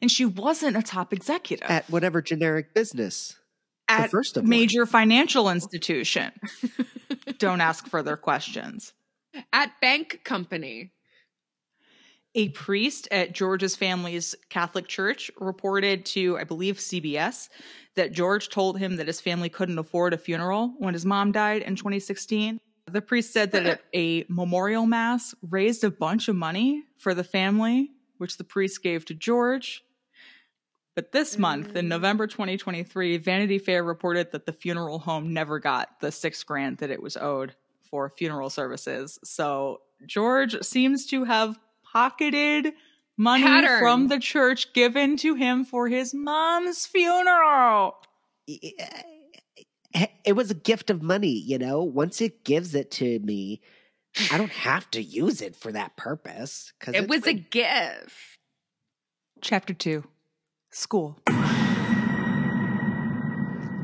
and 0.01 0.11
she 0.11 0.25
wasn't 0.25 0.77
a 0.77 0.83
top 0.83 1.13
executive 1.13 1.69
at 1.71 1.89
whatever 1.91 2.23
generic 2.23 2.75
business. 2.75 3.37
at 3.89 4.11
first 4.11 4.37
of 4.37 4.43
one. 4.43 4.51
major 4.51 4.87
financial 4.87 5.49
institution. 5.51 6.33
Don't 7.39 7.61
ask 7.61 7.87
further 7.89 8.17
questions. 8.17 8.93
At 9.53 9.81
bank 9.81 10.21
company. 10.25 10.93
A 12.35 12.51
priest 12.51 13.09
at 13.11 13.33
George's 13.33 13.75
family's 13.75 14.35
Catholic 14.51 14.87
church 14.87 15.31
reported 15.41 16.05
to, 16.07 16.39
I 16.39 16.45
believe, 16.45 16.77
CBS 16.77 17.49
that 17.97 18.13
George 18.13 18.51
told 18.51 18.79
him 18.79 18.97
that 18.97 19.07
his 19.07 19.21
family 19.21 19.49
couldn't 19.49 19.79
afford 19.79 20.13
a 20.13 20.19
funeral 20.19 20.75
when 20.79 20.93
his 20.93 21.07
mom 21.07 21.33
died 21.33 21.63
in 21.63 21.75
2016. 21.75 22.61
The 22.89 23.03
priest 23.03 23.33
said 23.33 23.53
that 23.53 23.83
a 23.95 24.25
memorial 24.29 24.87
mass 24.87 25.35
raised 25.49 25.85
a 25.85 25.91
bunch 25.91 26.29
of 26.29 26.37
money 26.37 26.85
for 26.99 27.15
the 27.15 27.25
family, 27.25 27.91
which 28.19 28.37
the 28.39 28.45
priest 28.45 28.83
gave 28.83 29.05
to 29.07 29.15
George. 29.15 29.85
But 30.95 31.13
this 31.13 31.39
month, 31.39 31.77
in 31.77 31.85
Mm. 31.87 31.91
November 31.91 32.27
2023, 32.27 33.19
Vanity 33.19 33.59
Fair 33.59 33.85
reported 33.85 34.33
that 34.33 34.47
the 34.47 34.53
funeral 34.53 34.99
home 34.99 35.33
never 35.33 35.61
got 35.61 36.01
the 36.01 36.11
six 36.11 36.43
grand 36.43 36.79
that 36.79 36.91
it 36.91 37.01
was 37.01 37.17
owed 37.17 37.55
for 37.83 38.09
funeral 38.11 38.51
services. 38.51 39.19
So 39.23 39.81
George 40.07 40.61
seems 40.63 41.07
to 41.07 41.23
have 41.25 41.57
pocketed 41.85 42.73
money 43.17 43.45
Pattern. 43.45 43.79
from 43.79 44.09
the 44.09 44.19
church 44.19 44.73
given 44.73 45.17
to 45.19 45.35
him 45.35 45.65
for 45.65 45.87
his 45.89 46.13
mom's 46.13 46.85
funeral. 46.85 47.95
Eh, 49.95 50.07
it 50.25 50.33
was 50.33 50.51
a 50.51 50.55
gift 50.55 50.91
of 50.91 51.03
money, 51.03 51.39
you 51.39 51.59
know. 51.59 51.83
Once 51.83 52.21
it 52.21 52.45
gives 52.45 52.75
it 52.75 52.91
to 52.93 53.19
me, 53.21 53.61
I 54.31 54.39
don't 54.39 54.51
have 54.69 54.91
to 54.93 55.03
use 55.03 55.41
it 55.41 55.57
for 55.57 55.73
that 55.73 55.97
purpose. 55.97 56.73
Because 56.79 56.95
It 56.95 57.09
was 57.09 57.27
a 57.27 57.35
gift. 57.35 58.39
Chapter 59.41 59.75
2 59.75 60.05
School. 60.71 61.19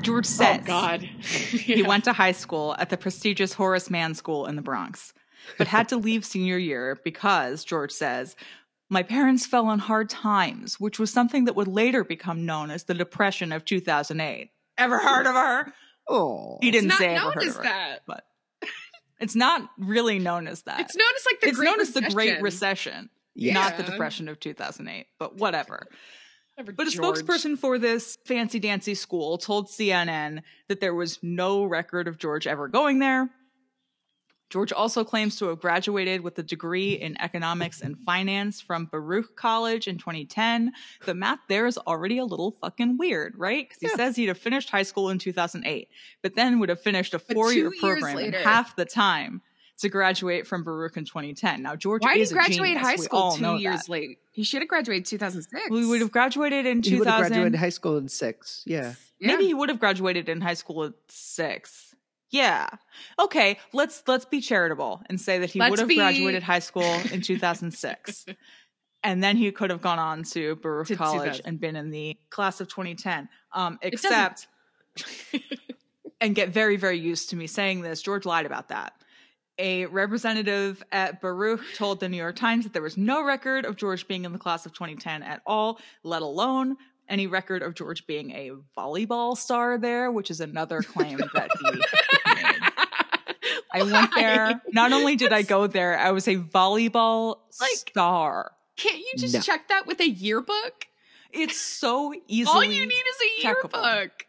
George 0.02 0.26
oh, 0.26 0.28
says 0.28 0.60
oh 0.62 0.66
God. 0.66 1.02
he 1.22 1.82
went 1.82 2.04
to 2.04 2.12
high 2.12 2.32
school 2.32 2.76
at 2.78 2.90
the 2.90 2.96
prestigious 2.96 3.54
Horace 3.54 3.88
Mann 3.88 4.14
School 4.14 4.46
in 4.46 4.56
the 4.56 4.62
Bronx, 4.62 5.14
but 5.56 5.66
had 5.66 5.88
to 5.88 5.96
leave 5.96 6.24
senior 6.26 6.58
year 6.58 6.98
because, 7.04 7.64
George 7.64 7.90
says, 7.90 8.36
my 8.90 9.02
parents 9.02 9.46
fell 9.46 9.66
on 9.66 9.78
hard 9.78 10.10
times, 10.10 10.78
which 10.78 10.98
was 10.98 11.10
something 11.10 11.46
that 11.46 11.56
would 11.56 11.68
later 11.68 12.04
become 12.04 12.44
known 12.44 12.70
as 12.70 12.84
the 12.84 12.92
Depression 12.92 13.50
of 13.50 13.64
2008. 13.64 14.50
Ever 14.76 14.98
heard 14.98 15.26
of 15.26 15.34
her? 15.34 15.72
Oh, 16.08 16.58
He 16.60 16.70
didn't 16.70 16.88
not 16.88 16.98
say 16.98 17.14
ever 17.14 17.24
known 17.24 17.32
heard 17.32 17.42
as 17.44 17.48
of 17.50 17.56
her, 17.56 17.62
that. 17.62 18.02
but 18.06 18.24
it's 19.20 19.34
not 19.34 19.68
really 19.78 20.18
known 20.18 20.46
as 20.46 20.62
that. 20.62 20.80
It's 20.80 20.96
known 20.96 21.08
as 21.16 21.26
like 21.30 21.40
the 21.40 21.48
It's 21.48 21.56
Great 21.58 21.66
known 21.66 21.80
as 21.80 21.92
the 21.92 22.00
Great 22.02 22.42
Recession. 22.42 22.42
Recession, 22.42 23.10
Yeah. 23.34 23.54
not 23.54 23.76
the 23.76 23.82
Depression 23.84 24.28
of 24.28 24.38
2008, 24.40 25.06
but 25.18 25.36
whatever. 25.36 25.86
Whatever, 26.56 26.72
But 26.72 26.86
a 26.86 26.90
spokesperson 26.90 27.58
for 27.58 27.78
this 27.78 28.16
fancy 28.26 28.60
dancy 28.60 28.94
school 28.94 29.38
told 29.38 29.68
CNN 29.68 30.42
that 30.68 30.80
there 30.80 30.94
was 30.94 31.18
no 31.22 31.64
record 31.64 32.06
of 32.06 32.18
George 32.18 32.46
ever 32.46 32.68
going 32.68 32.98
there. 33.00 33.28
George 34.54 34.72
also 34.72 35.02
claims 35.02 35.34
to 35.40 35.46
have 35.48 35.58
graduated 35.58 36.20
with 36.20 36.38
a 36.38 36.42
degree 36.44 36.92
in 36.92 37.20
economics 37.20 37.80
and 37.80 37.98
finance 38.06 38.60
from 38.60 38.84
Baruch 38.84 39.34
College 39.34 39.88
in 39.88 39.98
2010. 39.98 40.72
The 41.06 41.12
math 41.12 41.40
there 41.48 41.66
is 41.66 41.76
already 41.76 42.18
a 42.18 42.24
little 42.24 42.52
fucking 42.60 42.96
weird, 42.96 43.34
right? 43.36 43.68
Because 43.68 43.80
he 43.80 43.88
Yeah. 43.88 43.96
says 43.96 44.14
he'd 44.14 44.28
have 44.28 44.38
finished 44.38 44.70
high 44.70 44.84
school 44.84 45.10
in 45.10 45.18
2008, 45.18 45.88
but 46.22 46.36
then 46.36 46.60
would 46.60 46.68
have 46.68 46.80
finished 46.80 47.14
a 47.14 47.18
four 47.18 47.52
year 47.52 47.72
program 47.80 48.16
in 48.20 48.32
half 48.32 48.76
the 48.76 48.84
time 48.84 49.42
to 49.78 49.88
graduate 49.88 50.46
from 50.46 50.62
Baruch 50.62 50.96
in 50.96 51.04
2010. 51.04 51.60
Now, 51.60 51.74
George 51.74 52.02
Why 52.04 52.16
did 52.16 52.28
he 52.28 52.32
graduate 52.32 52.76
high 52.76 52.94
school 52.94 53.32
two 53.32 53.56
years 53.56 53.80
that. 53.80 53.88
late? 53.88 54.18
He 54.30 54.44
should 54.44 54.62
have 54.62 54.68
graduated 54.68 55.04
2006. 55.06 55.68
We 55.68 55.84
would 55.84 56.00
have 56.00 56.12
graduated 56.12 56.64
in 56.64 56.80
he 56.80 56.96
would 57.00 57.08
have 57.08 57.16
2000. 57.16 57.28
graduated 57.32 57.58
high 57.58 57.70
school 57.70 57.96
in 57.96 58.08
six. 58.08 58.62
Yeah. 58.66 58.94
Yeah. 59.18 59.26
Maybe 59.32 59.46
he 59.46 59.54
would 59.54 59.68
have 59.68 59.80
graduated 59.80 60.28
in 60.28 60.40
high 60.42 60.54
school 60.54 60.84
at 60.84 60.92
six. 61.08 61.93
Yeah. 62.34 62.68
Okay. 63.16 63.60
Let's 63.72 64.02
let's 64.08 64.24
be 64.24 64.40
charitable 64.40 65.00
and 65.08 65.20
say 65.20 65.38
that 65.38 65.50
he 65.50 65.60
Let's 65.60 65.70
would 65.70 65.78
have 65.78 65.88
be- 65.88 65.94
graduated 65.94 66.42
high 66.42 66.58
school 66.58 66.82
in 67.12 67.20
2006, 67.20 68.26
and 69.04 69.22
then 69.22 69.36
he 69.36 69.52
could 69.52 69.70
have 69.70 69.80
gone 69.80 70.00
on 70.00 70.24
to 70.24 70.56
Baruch 70.56 70.88
To 70.88 70.96
College 70.96 71.40
and 71.44 71.60
been 71.60 71.76
in 71.76 71.90
the 71.90 72.18
class 72.30 72.60
of 72.60 72.66
2010. 72.66 73.28
Um, 73.52 73.78
except, 73.82 74.48
and 76.20 76.34
get 76.34 76.48
very 76.48 76.76
very 76.76 76.98
used 76.98 77.30
to 77.30 77.36
me 77.36 77.46
saying 77.46 77.82
this. 77.82 78.02
George 78.02 78.26
lied 78.26 78.46
about 78.46 78.68
that. 78.70 78.94
A 79.56 79.86
representative 79.86 80.82
at 80.90 81.20
Baruch 81.20 81.60
told 81.76 82.00
the 82.00 82.08
New 82.08 82.16
York 82.16 82.34
Times 82.34 82.64
that 82.64 82.72
there 82.72 82.82
was 82.82 82.96
no 82.96 83.22
record 83.22 83.64
of 83.64 83.76
George 83.76 84.08
being 84.08 84.24
in 84.24 84.32
the 84.32 84.40
class 84.40 84.66
of 84.66 84.72
2010 84.72 85.22
at 85.22 85.40
all, 85.46 85.78
let 86.02 86.22
alone 86.22 86.76
any 87.08 87.26
record 87.26 87.62
of 87.62 87.74
George 87.74 88.06
being 88.06 88.30
a 88.32 88.52
volleyball 88.76 89.36
star 89.36 89.78
there, 89.78 90.10
which 90.10 90.30
is 90.30 90.40
another 90.40 90.82
claim 90.82 91.18
that 91.18 91.50
he 91.60 91.70
made. 91.70 92.60
I 93.72 93.82
went 93.82 94.10
there. 94.14 94.60
Not 94.72 94.92
only 94.92 95.16
did 95.16 95.32
I 95.32 95.42
go 95.42 95.66
there, 95.66 95.98
I 95.98 96.12
was 96.12 96.28
a 96.28 96.36
volleyball 96.36 97.38
Like- 97.60 97.70
star. 97.70 98.52
Can't 98.76 98.98
you 98.98 99.12
just 99.16 99.34
No. 99.34 99.40
check 99.40 99.68
that 99.68 99.86
with 99.86 100.00
a 100.00 100.08
yearbook? 100.08 100.86
It's 101.32 101.56
so 101.60 102.14
easy. 102.28 102.48
All 102.48 102.62
you 102.64 102.86
need 102.86 102.92
is 102.92 103.16
a 103.42 103.46
checkable. 103.46 103.82
yearbook. 103.84 104.26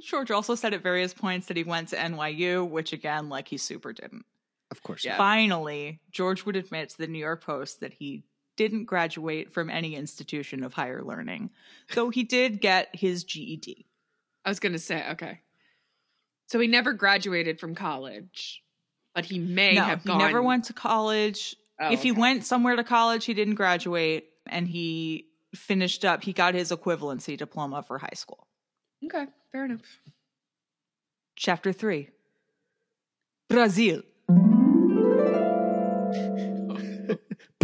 George 0.00 0.30
also 0.30 0.54
said 0.54 0.74
at 0.74 0.82
various 0.82 1.14
points 1.14 1.46
that 1.46 1.56
he 1.56 1.62
went 1.64 1.88
to 1.88 1.96
NYU, 1.96 2.68
which 2.68 2.92
again, 2.92 3.28
like 3.28 3.48
he 3.48 3.56
super 3.56 3.92
didn't. 3.92 4.24
Of 4.70 4.82
course. 4.82 5.04
Yeah. 5.04 5.16
Finally, 5.16 6.00
George 6.10 6.44
would 6.44 6.56
admit 6.56 6.90
to 6.90 6.98
the 6.98 7.06
New 7.06 7.18
York 7.18 7.44
Post 7.44 7.80
that 7.80 7.92
he 7.92 8.24
didn't 8.56 8.84
graduate 8.84 9.52
from 9.52 9.70
any 9.70 9.94
institution 9.94 10.62
of 10.62 10.74
higher 10.74 11.02
learning, 11.02 11.50
though 11.94 12.10
he 12.10 12.22
did 12.22 12.60
get 12.60 12.94
his 12.94 13.24
GED. 13.24 13.86
I 14.44 14.48
was 14.48 14.60
going 14.60 14.72
to 14.72 14.78
say, 14.78 15.04
okay. 15.12 15.40
So 16.48 16.58
he 16.58 16.66
never 16.66 16.92
graduated 16.92 17.58
from 17.58 17.74
college, 17.74 18.62
but 19.14 19.24
he 19.24 19.38
may 19.38 19.74
no, 19.74 19.82
have 19.82 20.02
he 20.02 20.08
gone. 20.08 20.18
never 20.18 20.42
went 20.42 20.64
to 20.64 20.72
college. 20.72 21.56
Oh, 21.80 21.90
if 21.92 22.02
he 22.02 22.12
went 22.12 22.44
somewhere 22.44 22.76
to 22.76 22.84
college, 22.84 23.24
he 23.24 23.34
didn't 23.34 23.54
graduate, 23.54 24.28
and 24.46 24.68
he 24.68 25.28
finished 25.54 26.04
up. 26.04 26.22
He 26.22 26.32
got 26.32 26.54
his 26.54 26.70
equivalency 26.70 27.36
diploma 27.38 27.82
for 27.82 27.98
high 27.98 28.14
school. 28.14 28.46
Okay, 29.04 29.26
fair 29.50 29.64
enough. 29.64 30.00
Chapter 31.36 31.72
three. 31.72 32.10
Brazil. 33.48 34.02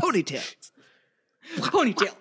Ponytail. 0.00 0.54
Ponytail. 1.56 2.14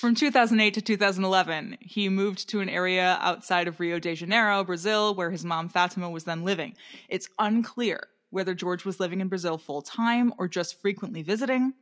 From 0.00 0.14
2008 0.14 0.74
to 0.74 0.80
2011, 0.80 1.76
he 1.80 2.08
moved 2.08 2.48
to 2.48 2.60
an 2.60 2.68
area 2.68 3.18
outside 3.20 3.68
of 3.68 3.78
Rio 3.78 3.98
de 3.98 4.14
Janeiro, 4.14 4.64
Brazil, 4.64 5.14
where 5.14 5.30
his 5.30 5.44
mom 5.44 5.68
Fatima 5.68 6.10
was 6.10 6.24
then 6.24 6.42
living. 6.42 6.74
It's 7.08 7.28
unclear 7.38 8.08
whether 8.30 8.54
George 8.54 8.84
was 8.84 8.98
living 8.98 9.20
in 9.20 9.28
Brazil 9.28 9.58
full 9.58 9.82
time 9.82 10.32
or 10.38 10.48
just 10.48 10.80
frequently 10.80 11.22
visiting. 11.22 11.74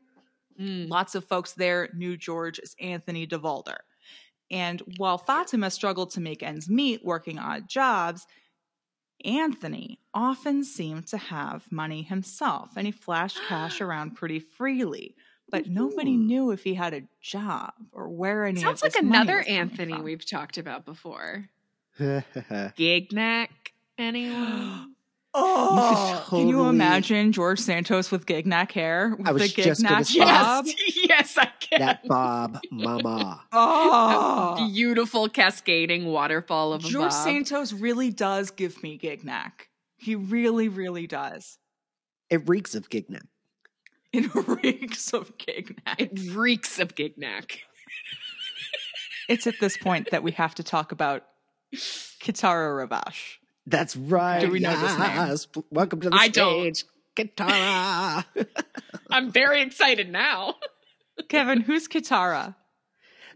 Mm. 0.60 0.88
Lots 0.88 1.14
of 1.14 1.24
folks 1.24 1.52
there 1.52 1.88
knew 1.94 2.16
George 2.16 2.58
as 2.58 2.74
Anthony 2.80 3.26
Devolder. 3.26 3.76
And 4.50 4.82
while 4.96 5.18
Fatima 5.18 5.70
struggled 5.70 6.10
to 6.10 6.20
make 6.20 6.42
ends 6.42 6.68
meet 6.68 7.04
working 7.04 7.38
odd 7.38 7.68
jobs, 7.68 8.26
Anthony 9.24 9.98
often 10.14 10.64
seemed 10.64 11.06
to 11.08 11.16
have 11.16 11.70
money 11.70 12.02
himself 12.02 12.70
and 12.76 12.86
he 12.86 12.92
flashed 12.92 13.40
cash 13.48 13.80
around 13.80 14.16
pretty 14.16 14.38
freely. 14.38 15.14
But 15.50 15.66
nobody 15.66 16.12
Ooh. 16.12 16.18
knew 16.18 16.50
if 16.50 16.62
he 16.62 16.74
had 16.74 16.92
a 16.92 17.02
job 17.22 17.72
or 17.92 18.08
where 18.08 18.44
any 18.44 18.60
Sounds 18.60 18.82
of 18.82 18.94
like 18.94 19.02
another 19.02 19.40
Anthony 19.40 19.94
from. 19.94 20.04
we've 20.04 20.28
talked 20.28 20.58
about 20.58 20.84
before. 20.84 21.48
Gignac, 21.98 23.48
anyone? 23.96 24.94
Oh, 25.34 26.24
can 26.28 26.48
you 26.48 26.64
imagine 26.68 27.32
George 27.32 27.60
Santos 27.60 28.10
with 28.10 28.26
gignac 28.26 28.72
hair? 28.72 29.14
With 29.18 29.28
I 29.28 29.32
was 29.32 29.42
the 29.54 29.62
just 29.62 29.82
gonna 29.82 29.96
gignac 30.00 30.06
say- 30.06 30.18
bob? 30.20 30.64
yes, 30.66 30.96
yes, 31.08 31.38
I 31.38 31.46
can. 31.60 31.80
That 31.80 32.06
bob 32.08 32.60
Mama. 32.70 33.42
Oh, 33.52 34.68
Beautiful 34.72 35.28
cascading 35.28 36.06
waterfall 36.06 36.72
of 36.72 36.84
a 36.84 36.88
George 36.88 37.10
bob. 37.10 37.24
Santos 37.24 37.72
really 37.72 38.10
does 38.10 38.50
give 38.50 38.82
me 38.82 38.98
gignac. 38.98 39.68
He 39.96 40.14
really, 40.14 40.68
really 40.68 41.06
does. 41.06 41.58
It 42.30 42.48
reeks 42.48 42.74
of 42.74 42.88
Gignac. 42.88 43.22
It 44.12 44.34
reeks 44.34 45.12
of 45.12 45.36
gignac. 45.36 45.96
It 45.98 46.34
reeks 46.34 46.78
of 46.78 46.94
Gignac. 46.94 47.58
It's 49.28 49.46
at 49.46 49.54
this 49.60 49.76
point 49.76 50.10
that 50.12 50.22
we 50.22 50.32
have 50.32 50.54
to 50.54 50.62
talk 50.62 50.92
about 50.92 51.24
Kitara 51.74 52.88
Ravache. 52.88 53.37
That's 53.68 53.96
right. 53.96 54.40
Do 54.40 54.50
we 54.50 54.60
know 54.60 54.70
this 54.80 54.98
name? 54.98 55.10
yes. 55.14 55.46
Welcome 55.70 56.00
to 56.00 56.10
the 56.10 56.16
I 56.16 56.28
don't. 56.28 56.74
stage. 56.74 56.88
Guitar. 57.14 58.24
I'm 59.10 59.30
very 59.30 59.60
excited 59.62 60.10
now. 60.10 60.54
Kevin, 61.28 61.60
who's 61.60 61.86
Katara? 61.88 62.54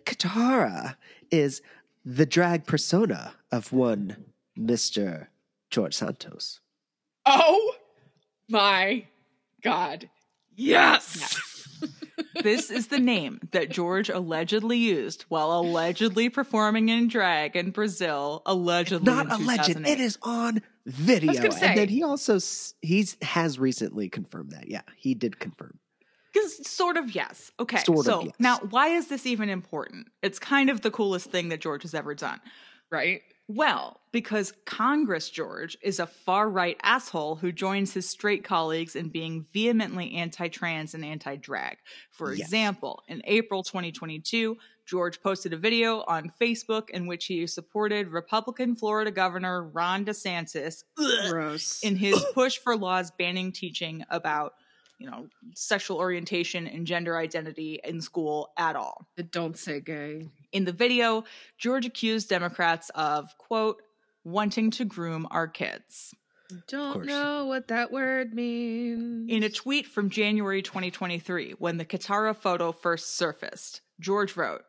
Katara 0.04 0.96
is 1.30 1.60
the 2.04 2.24
drag 2.24 2.66
persona 2.66 3.34
of 3.50 3.72
one 3.72 4.24
Mr. 4.58 5.26
George 5.70 5.94
Santos. 5.94 6.60
Oh 7.26 7.74
my 8.48 9.04
god. 9.62 10.08
Yes. 10.54 11.51
This 12.40 12.70
is 12.70 12.88
the 12.88 12.98
name 12.98 13.40
that 13.52 13.70
George 13.70 14.08
allegedly 14.08 14.78
used 14.78 15.22
while 15.28 15.52
allegedly 15.52 16.28
performing 16.28 16.88
in 16.88 17.08
drag 17.08 17.56
in 17.56 17.70
Brazil. 17.70 18.42
Allegedly, 18.46 19.04
Not 19.04 19.26
in 19.26 19.32
a 19.32 19.38
legend. 19.38 19.86
It 19.86 20.00
is 20.00 20.18
on 20.22 20.62
video. 20.86 21.32
And 21.42 21.78
then 21.78 21.88
he 21.88 22.02
also 22.02 22.38
he's 22.80 23.16
has 23.22 23.58
recently 23.58 24.08
confirmed 24.08 24.52
that. 24.52 24.68
Yeah, 24.68 24.82
he 24.96 25.14
did 25.14 25.38
confirm. 25.38 25.78
Because 26.32 26.66
sort 26.66 26.96
of 26.96 27.14
yes. 27.14 27.50
Okay. 27.60 27.78
Sort 27.78 28.00
of 28.00 28.04
so 28.04 28.24
yes. 28.24 28.34
now, 28.38 28.58
why 28.70 28.88
is 28.88 29.08
this 29.08 29.26
even 29.26 29.50
important? 29.50 30.08
It's 30.22 30.38
kind 30.38 30.70
of 30.70 30.80
the 30.80 30.90
coolest 30.90 31.30
thing 31.30 31.50
that 31.50 31.60
George 31.60 31.82
has 31.82 31.94
ever 31.94 32.14
done. 32.14 32.40
right? 32.90 33.22
Well, 33.54 34.00
because 34.12 34.54
Congress 34.64 35.28
George 35.28 35.76
is 35.82 35.98
a 36.00 36.06
far 36.06 36.48
right 36.48 36.78
asshole 36.82 37.36
who 37.36 37.52
joins 37.52 37.92
his 37.92 38.08
straight 38.08 38.44
colleagues 38.44 38.96
in 38.96 39.10
being 39.10 39.46
vehemently 39.52 40.14
anti 40.14 40.48
trans 40.48 40.94
and 40.94 41.04
anti 41.04 41.36
drag. 41.36 41.76
For 42.10 42.32
Yes. 42.32 42.46
example, 42.46 43.02
in 43.08 43.20
April 43.24 43.62
2022, 43.62 44.56
George 44.86 45.20
posted 45.20 45.52
a 45.52 45.58
video 45.58 46.02
on 46.08 46.32
Facebook 46.40 46.88
in 46.90 47.06
which 47.06 47.26
he 47.26 47.46
supported 47.46 48.08
Republican 48.08 48.74
Florida 48.74 49.10
Governor 49.10 49.64
Ron 49.64 50.06
DeSantis 50.06 50.84
ugh, 50.98 51.58
in 51.82 51.96
his 51.96 52.24
push 52.32 52.56
for 52.58 52.74
laws 52.74 53.10
banning 53.10 53.52
teaching 53.52 54.02
about, 54.08 54.54
you 55.02 55.10
know, 55.10 55.26
sexual 55.54 55.96
orientation 55.98 56.68
and 56.68 56.86
gender 56.86 57.16
identity 57.16 57.80
in 57.82 58.00
school 58.00 58.52
at 58.56 58.76
all. 58.76 59.08
Don't 59.32 59.58
say 59.58 59.80
gay. 59.80 60.28
In 60.52 60.64
the 60.64 60.72
video, 60.72 61.24
George 61.58 61.86
accused 61.86 62.28
Democrats 62.28 62.88
of, 62.94 63.36
quote, 63.36 63.82
wanting 64.22 64.70
to 64.70 64.84
groom 64.84 65.26
our 65.32 65.48
kids. 65.48 66.14
Don't 66.68 67.04
know 67.04 67.46
what 67.46 67.68
that 67.68 67.90
word 67.90 68.32
means. 68.32 69.28
In 69.28 69.42
a 69.42 69.48
tweet 69.48 69.88
from 69.88 70.08
January 70.08 70.62
2023, 70.62 71.54
when 71.58 71.78
the 71.78 71.84
Katara 71.84 72.36
photo 72.36 72.70
first 72.70 73.16
surfaced, 73.16 73.80
George 73.98 74.36
wrote, 74.36 74.62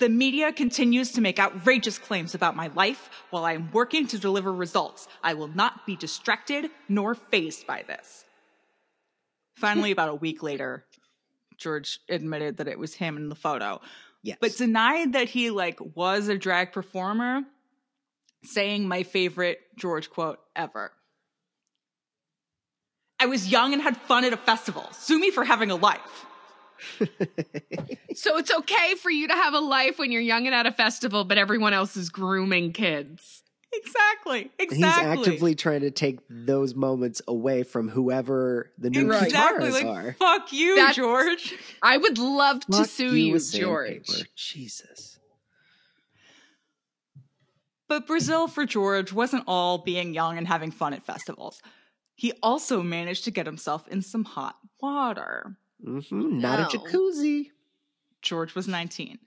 The 0.00 0.10
media 0.10 0.52
continues 0.52 1.12
to 1.12 1.22
make 1.22 1.38
outrageous 1.38 1.98
claims 1.98 2.34
about 2.34 2.56
my 2.56 2.66
life 2.74 3.08
while 3.30 3.46
I 3.46 3.52
am 3.52 3.70
working 3.72 4.06
to 4.08 4.18
deliver 4.18 4.52
results. 4.52 5.08
I 5.22 5.32
will 5.32 5.48
not 5.48 5.86
be 5.86 5.96
distracted 5.96 6.70
nor 6.90 7.14
phased 7.14 7.66
by 7.66 7.84
this. 7.86 8.24
Finally, 9.58 9.90
about 9.90 10.08
a 10.08 10.14
week 10.14 10.42
later, 10.42 10.84
George 11.56 12.00
admitted 12.08 12.58
that 12.58 12.68
it 12.68 12.78
was 12.78 12.94
him 12.94 13.16
in 13.16 13.28
the 13.28 13.34
photo. 13.34 13.80
Yes. 14.22 14.38
but 14.40 14.56
denied 14.56 15.12
that 15.12 15.28
he 15.28 15.50
like 15.50 15.78
was 15.94 16.26
a 16.26 16.36
drag 16.36 16.72
performer 16.72 17.42
saying 18.42 18.88
my 18.88 19.04
favorite 19.04 19.60
george 19.76 20.10
quote 20.10 20.40
ever 20.56 20.90
i 23.20 23.26
was 23.26 23.46
young 23.46 23.72
and 23.72 23.80
had 23.80 23.96
fun 23.96 24.24
at 24.24 24.32
a 24.32 24.36
festival 24.36 24.88
sue 24.90 25.20
me 25.20 25.30
for 25.30 25.44
having 25.44 25.70
a 25.70 25.76
life 25.76 26.26
so 28.14 28.36
it's 28.38 28.50
okay 28.50 28.94
for 28.96 29.10
you 29.10 29.28
to 29.28 29.34
have 29.34 29.54
a 29.54 29.60
life 29.60 29.98
when 29.98 30.12
you're 30.12 30.22
young 30.22 30.46
and 30.46 30.54
at 30.54 30.66
a 30.66 30.72
festival, 30.72 31.24
but 31.24 31.38
everyone 31.38 31.72
else 31.72 31.96
is 31.96 32.08
grooming 32.08 32.72
kids. 32.72 33.42
Exactly 33.72 34.50
exactly 34.58 34.76
He's 34.76 34.84
actively 34.84 35.54
trying 35.54 35.80
to 35.82 35.90
take 35.90 36.20
those 36.30 36.74
moments 36.74 37.20
away 37.28 37.62
from 37.62 37.88
whoever 37.88 38.70
the 38.78 38.90
new 38.90 39.08
Right. 39.10 39.24
exactly 39.24 39.68
Kataras 39.68 39.72
like 39.72 39.86
are. 39.86 40.12
fuck 40.18 40.52
you 40.52 40.76
That's- 40.76 40.96
george 40.96 41.54
I 41.82 41.96
would 41.98 42.18
love 42.18 42.60
to 42.66 42.84
sue 42.84 43.14
you, 43.14 43.32
with 43.34 43.52
George. 43.52 44.06
sandpaper. 44.06 44.28
Jesus. 44.36 45.18
but 47.88 48.06
brazil 48.06 48.48
for 48.48 48.64
george 48.66 49.12
wasn't 49.12 49.44
all 49.46 49.78
being 49.78 50.14
young 50.14 50.38
and 50.38 50.46
having 50.46 50.70
fun 50.70 50.92
at 50.92 51.02
festivals 51.04 51.60
he 52.14 52.32
also 52.42 52.82
managed 52.82 53.24
to 53.24 53.30
get 53.30 53.46
himself 53.46 53.86
in 53.88 54.02
some 54.02 54.24
hot 54.24 54.56
water 54.80 55.56
hmm 55.84 56.00
Not 56.40 56.74
a 56.74 56.78
jacuzzi. 56.78 57.50
George 58.20 58.56
was 58.56 58.66
19. 58.66 59.20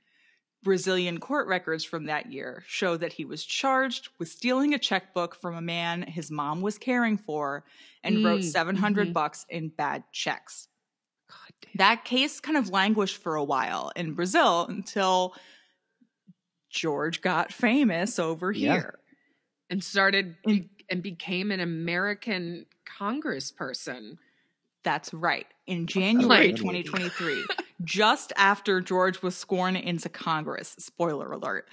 Brazilian 0.64 1.20
court 1.20 1.48
records 1.48 1.84
from 1.84 2.06
that 2.06 2.32
year 2.32 2.64
show 2.68 2.96
that 2.98 3.14
he 3.14 3.26
was 3.26 3.44
charged 3.44 4.10
with 4.20 4.28
stealing 4.30 4.74
a 4.74 4.80
checkbook 4.80 5.34
from 5.36 5.56
a 5.56 5.62
man 5.62 6.04
his 6.04 6.30
mom 6.30 6.62
was 6.62 6.78
caring 6.78 7.18
for 7.18 7.64
and 8.04 8.24
wrote 8.24 8.42
Mm, 8.42 8.52
700 8.52 9.10
mhm. 9.10 9.14
bucks 9.14 9.46
in 9.50 9.70
bad 9.70 10.04
checks. 10.12 10.68
That 11.76 12.04
case 12.06 12.40
kind 12.40 12.58
of 12.58 12.70
languished 12.70 13.18
for 13.18 13.36
a 13.36 13.44
while 13.44 13.92
in 13.96 14.14
Brazil 14.14 14.66
until 14.68 15.34
George 16.70 17.22
got 17.22 17.52
famous 17.52 18.20
over 18.20 18.52
Yeah. 18.52 18.74
here. 18.74 19.00
And 19.70 19.84
started 19.84 20.36
In- 20.44 20.70
and 20.90 21.02
became 21.02 21.52
an 21.52 21.60
American 21.62 22.66
congressperson. 22.86 24.18
That's 24.84 25.14
right. 25.14 25.48
In 25.68 25.88
January 25.88 26.48
Like- 26.48 26.56
2023, 26.58 27.46
just 27.84 28.34
after 28.38 28.82
George 28.82 29.22
was 29.22 29.36
sworn 29.36 29.76
into 29.76 30.10
Congress, 30.10 30.76
spoiler 30.80 31.32
alert, 31.32 31.68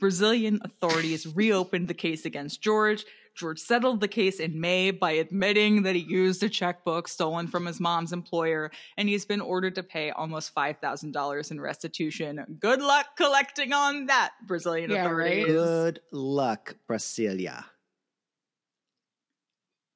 Brazilian 0.00 0.60
authorities 0.62 1.26
reopened 1.26 1.88
the 1.88 1.94
case 1.94 2.24
against 2.24 2.62
George. 2.62 3.04
George 3.34 3.58
settled 3.60 4.00
the 4.00 4.08
case 4.08 4.40
in 4.40 4.60
May 4.60 4.90
by 4.90 5.12
admitting 5.12 5.82
that 5.82 5.94
he 5.94 6.00
used 6.00 6.42
a 6.42 6.48
checkbook 6.48 7.06
stolen 7.08 7.46
from 7.46 7.66
his 7.66 7.78
mom's 7.80 8.12
employer, 8.12 8.70
and 8.96 9.08
he's 9.08 9.24
been 9.24 9.40
ordered 9.40 9.76
to 9.76 9.82
pay 9.84 10.10
almost 10.10 10.54
$5,000 10.54 11.50
in 11.50 11.60
restitution. 11.60 12.58
Good 12.60 12.80
luck 12.82 13.06
collecting 13.16 13.72
on 13.72 14.06
that, 14.06 14.32
Brazilian 14.46 14.90
Yeah, 14.90 15.04
authorities. 15.04 15.44
right? 15.44 15.46
Good 15.46 16.00
luck, 16.12 16.76
Brasilia. 16.88 17.64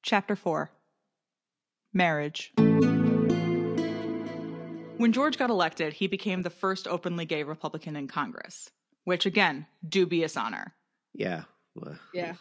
Chapter 0.03 0.35
4 0.35 0.69
Marriage. 1.93 2.53
When 5.03 5.11
George 5.11 5.37
got 5.37 5.49
elected, 5.49 5.91
he 5.91 6.07
became 6.07 6.43
the 6.43 6.49
first 6.49 6.87
openly 6.87 7.25
gay 7.25 7.43
Republican 7.43 7.97
in 7.97 8.07
Congress, 8.07 8.69
which, 9.03 9.25
again, 9.25 9.67
dubious 9.85 10.37
honor. 10.37 10.73
Yeah. 11.13 11.43
Yeah. 12.13 12.35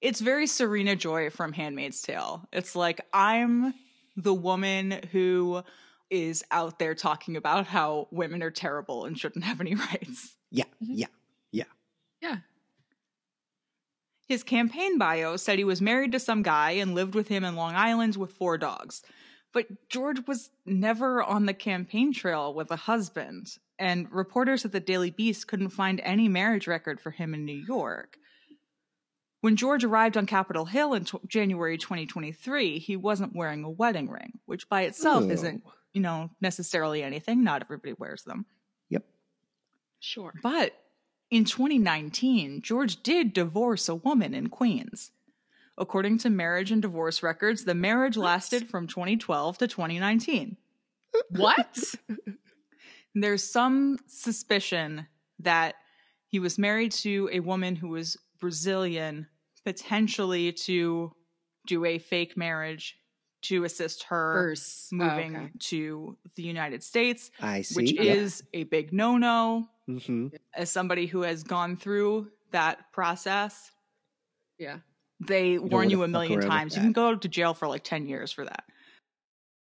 It's 0.00 0.22
very 0.22 0.46
Serena 0.46 0.96
Joy 0.96 1.28
from 1.28 1.52
Handmaid's 1.52 2.00
Tale. 2.00 2.48
It's 2.54 2.74
like, 2.74 3.02
I'm 3.12 3.74
the 4.16 4.32
woman 4.32 4.98
who 5.12 5.62
is 6.08 6.42
out 6.50 6.78
there 6.78 6.94
talking 6.94 7.36
about 7.36 7.66
how 7.66 8.08
women 8.10 8.42
are 8.42 8.50
terrible 8.50 9.04
and 9.04 9.18
shouldn't 9.18 9.44
have 9.44 9.60
any 9.60 9.74
rights. 9.92 10.36
Yeah. 10.50 10.64
Mhm. 10.82 10.92
Yeah. 10.94 11.06
Yeah. 11.52 11.64
Yeah. 12.22 12.36
His 14.26 14.42
campaign 14.42 14.96
bio 14.96 15.36
said 15.36 15.58
he 15.58 15.64
was 15.64 15.82
married 15.82 16.12
to 16.12 16.18
some 16.18 16.42
guy 16.42 16.70
and 16.70 16.94
lived 16.94 17.14
with 17.14 17.28
him 17.28 17.44
in 17.44 17.56
Long 17.56 17.74
Island 17.74 18.16
with 18.16 18.32
four 18.32 18.56
dogs. 18.56 19.02
But 19.52 19.88
George 19.88 20.26
was 20.26 20.50
never 20.64 21.22
on 21.22 21.46
the 21.46 21.54
campaign 21.54 22.12
trail 22.12 22.54
with 22.54 22.70
a 22.70 22.76
husband, 22.76 23.56
and 23.78 24.10
reporters 24.12 24.64
at 24.64 24.72
the 24.72 24.80
Daily 24.80 25.10
Beast 25.10 25.48
couldn't 25.48 25.70
find 25.70 26.00
any 26.04 26.28
marriage 26.28 26.66
record 26.68 27.00
for 27.00 27.10
him 27.10 27.34
in 27.34 27.44
New 27.44 27.56
York. 27.66 28.16
When 29.40 29.56
George 29.56 29.84
arrived 29.84 30.16
on 30.16 30.26
Capitol 30.26 30.66
Hill 30.66 30.92
in 30.94 31.04
t- 31.06 31.18
January 31.26 31.78
2023, 31.78 32.78
he 32.78 32.96
wasn't 32.96 33.34
wearing 33.34 33.64
a 33.64 33.70
wedding 33.70 34.08
ring, 34.08 34.38
which 34.44 34.68
by 34.68 34.82
itself 34.82 35.24
Oh. 35.24 35.30
isn't, 35.30 35.64
you 35.94 36.02
know, 36.02 36.30
necessarily 36.40 37.02
anything. 37.02 37.42
Not 37.42 37.62
everybody 37.62 37.94
wears 37.94 38.22
them. 38.24 38.44
Yep. 38.90 39.04
Sure. 39.98 40.34
But 40.42 40.74
in 41.30 41.44
2019, 41.46 42.60
George 42.60 43.02
did 43.02 43.32
divorce 43.32 43.88
a 43.88 43.94
woman 43.94 44.34
in 44.34 44.48
Queens. 44.50 45.10
According 45.80 46.18
to 46.18 46.30
marriage 46.30 46.70
and 46.70 46.82
divorce 46.82 47.22
records, 47.22 47.64
the 47.64 47.74
marriage 47.74 48.16
lasted 48.18 48.68
from 48.68 48.86
2012 48.86 49.58
to 49.58 49.66
2019. 49.66 50.56
What? 51.30 51.94
There's 53.14 53.42
some 53.42 53.98
suspicion 54.06 55.06
that 55.40 55.74
he 56.28 56.38
was 56.38 56.58
married 56.58 56.92
to 56.92 57.28
a 57.32 57.40
woman 57.40 57.74
who 57.74 57.88
was 57.88 58.16
Brazilian, 58.38 59.26
potentially 59.64 60.52
to 60.52 61.12
do 61.66 61.84
a 61.86 61.98
fake 61.98 62.36
marriage 62.36 62.96
to 63.42 63.64
assist 63.64 64.02
her 64.04 64.34
First. 64.34 64.92
moving 64.92 65.34
Oh, 65.34 65.40
okay. 65.40 65.50
to 65.60 66.16
the 66.36 66.42
United 66.42 66.82
States, 66.82 67.30
I 67.40 67.62
see. 67.62 67.74
which 67.74 67.92
is 67.94 68.42
a 68.52 68.64
big 68.64 68.92
no 68.92 69.16
no. 69.16 69.66
hmm 69.86 70.28
As 70.54 70.70
somebody 70.70 71.06
who 71.06 71.22
has 71.22 71.42
gone 71.42 71.76
through 71.78 72.30
that 72.50 72.92
process, 72.92 73.72
Yeah. 74.58 74.80
They 75.20 75.56
don't 75.56 75.70
warn 75.70 75.90
you 75.90 76.02
a 76.02 76.08
million 76.08 76.40
times. 76.40 76.74
You 76.74 76.82
can 76.82 76.92
go 76.92 77.14
to 77.14 77.28
jail 77.28 77.54
for 77.54 77.68
like 77.68 77.84
10 77.84 78.06
years 78.06 78.32
for 78.32 78.44
that. 78.44 78.64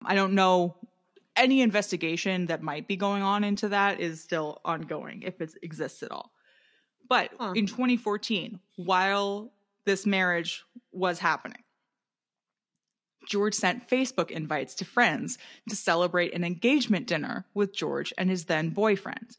I 0.05 0.15
don't 0.15 0.35
know. 0.35 0.77
Any 1.37 1.61
investigation 1.61 2.47
that 2.47 2.63
might 2.63 2.89
be 2.89 2.97
going 2.97 3.23
on 3.23 3.45
into 3.45 3.69
that 3.69 4.01
is 4.01 4.21
still 4.21 4.61
ongoing 4.65 5.23
if 5.23 5.41
it 5.41 5.53
exists 5.63 6.03
at 6.03 6.11
all. 6.11 6.33
But 7.09 7.31
Huh. 7.39 7.53
in 7.55 7.67
2014, 7.67 8.61
while 8.77 9.53
this 9.85 10.05
marriage 10.07 10.65
was 10.93 11.19
happening, 11.19 11.63
George 13.27 13.55
sent 13.55 13.89
Facebook 13.89 14.31
invites 14.31 14.75
to 14.77 14.85
friends 14.85 15.39
to 15.69 15.77
celebrate 15.77 16.35
an 16.35 16.45
engagement 16.45 17.07
dinner 17.07 17.45
with 17.55 17.75
George 17.75 18.13
and 18.17 18.31
his 18.31 18.47
then 18.47 18.71
boyfriend. 18.71 19.37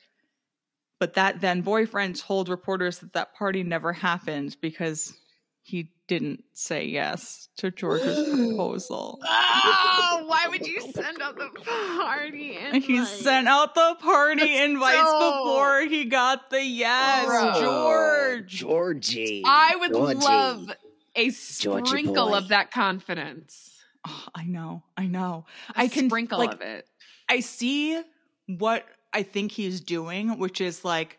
But 1.00 1.14
that 1.14 1.42
then 1.42 1.62
boyfriend 1.62 2.18
told 2.18 2.50
reporters 2.50 3.00
that 3.00 3.14
that 3.14 3.34
party 3.34 3.64
never 3.64 3.94
happened 3.94 4.58
because 4.62 5.18
he 5.64 5.92
didn't 6.10 6.44
say 6.54 6.86
yes 6.88 7.48
to 7.58 7.72
George's 7.72 8.28
proposal. 8.36 9.20
Oh, 9.24 10.24
why 10.26 10.48
would 10.50 10.68
you 10.68 10.82
send 10.82 11.22
out 11.22 11.38
the 11.38 11.50
party? 11.62 12.58
And 12.58 12.84
he 12.84 13.06
sent 13.06 13.48
out 13.48 13.76
the 13.76 13.96
party 14.02 14.40
That's 14.42 14.66
invites 14.72 14.98
so- 14.98 15.44
before 15.44 15.82
he 15.82 16.06
got 16.06 16.50
the 16.50 16.62
yes, 16.62 17.26
Gross. 17.28 17.60
George. 17.62 18.48
Georgie. 18.48 19.44
I 19.46 19.76
would 19.80 19.94
Georgie. 19.94 20.20
love 20.20 20.72
a 21.16 21.30
Georgie 21.30 21.88
sprinkle 21.88 22.34
of 22.34 22.50
that 22.50 22.72
confidence. 22.72 23.72
Oh, 24.08 24.26
I 24.34 24.46
know, 24.46 24.84
I 24.98 25.06
know. 25.06 25.46
I 25.76 25.84
I 25.84 25.88
can 25.90 26.10
sprinkle 26.10 26.40
like, 26.40 26.54
of 26.54 26.62
it. 26.62 26.88
I 27.30 27.42
see 27.42 28.02
what 28.48 28.84
I 29.14 29.22
think 29.24 29.52
he's 29.52 29.82
doing, 29.82 30.40
which 30.40 30.60
is 30.60 30.84
like, 30.84 31.19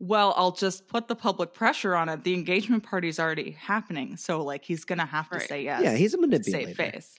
well, 0.00 0.34
I'll 0.36 0.50
just 0.52 0.88
put 0.88 1.06
the 1.08 1.14
public 1.14 1.52
pressure 1.52 1.94
on 1.94 2.08
it. 2.08 2.24
The 2.24 2.34
engagement 2.34 2.82
party's 2.82 3.20
already 3.20 3.52
happening, 3.52 4.16
so 4.16 4.42
like 4.42 4.64
he's 4.64 4.84
gonna 4.84 5.06
have 5.06 5.28
to 5.30 5.38
Right. 5.38 5.48
say 5.48 5.62
yes. 5.64 5.82
Yeah, 5.84 5.94
he's 5.94 6.14
a 6.14 6.16
to 6.16 6.22
save 6.22 6.30
manipulator. 6.30 6.74
face. 6.74 7.14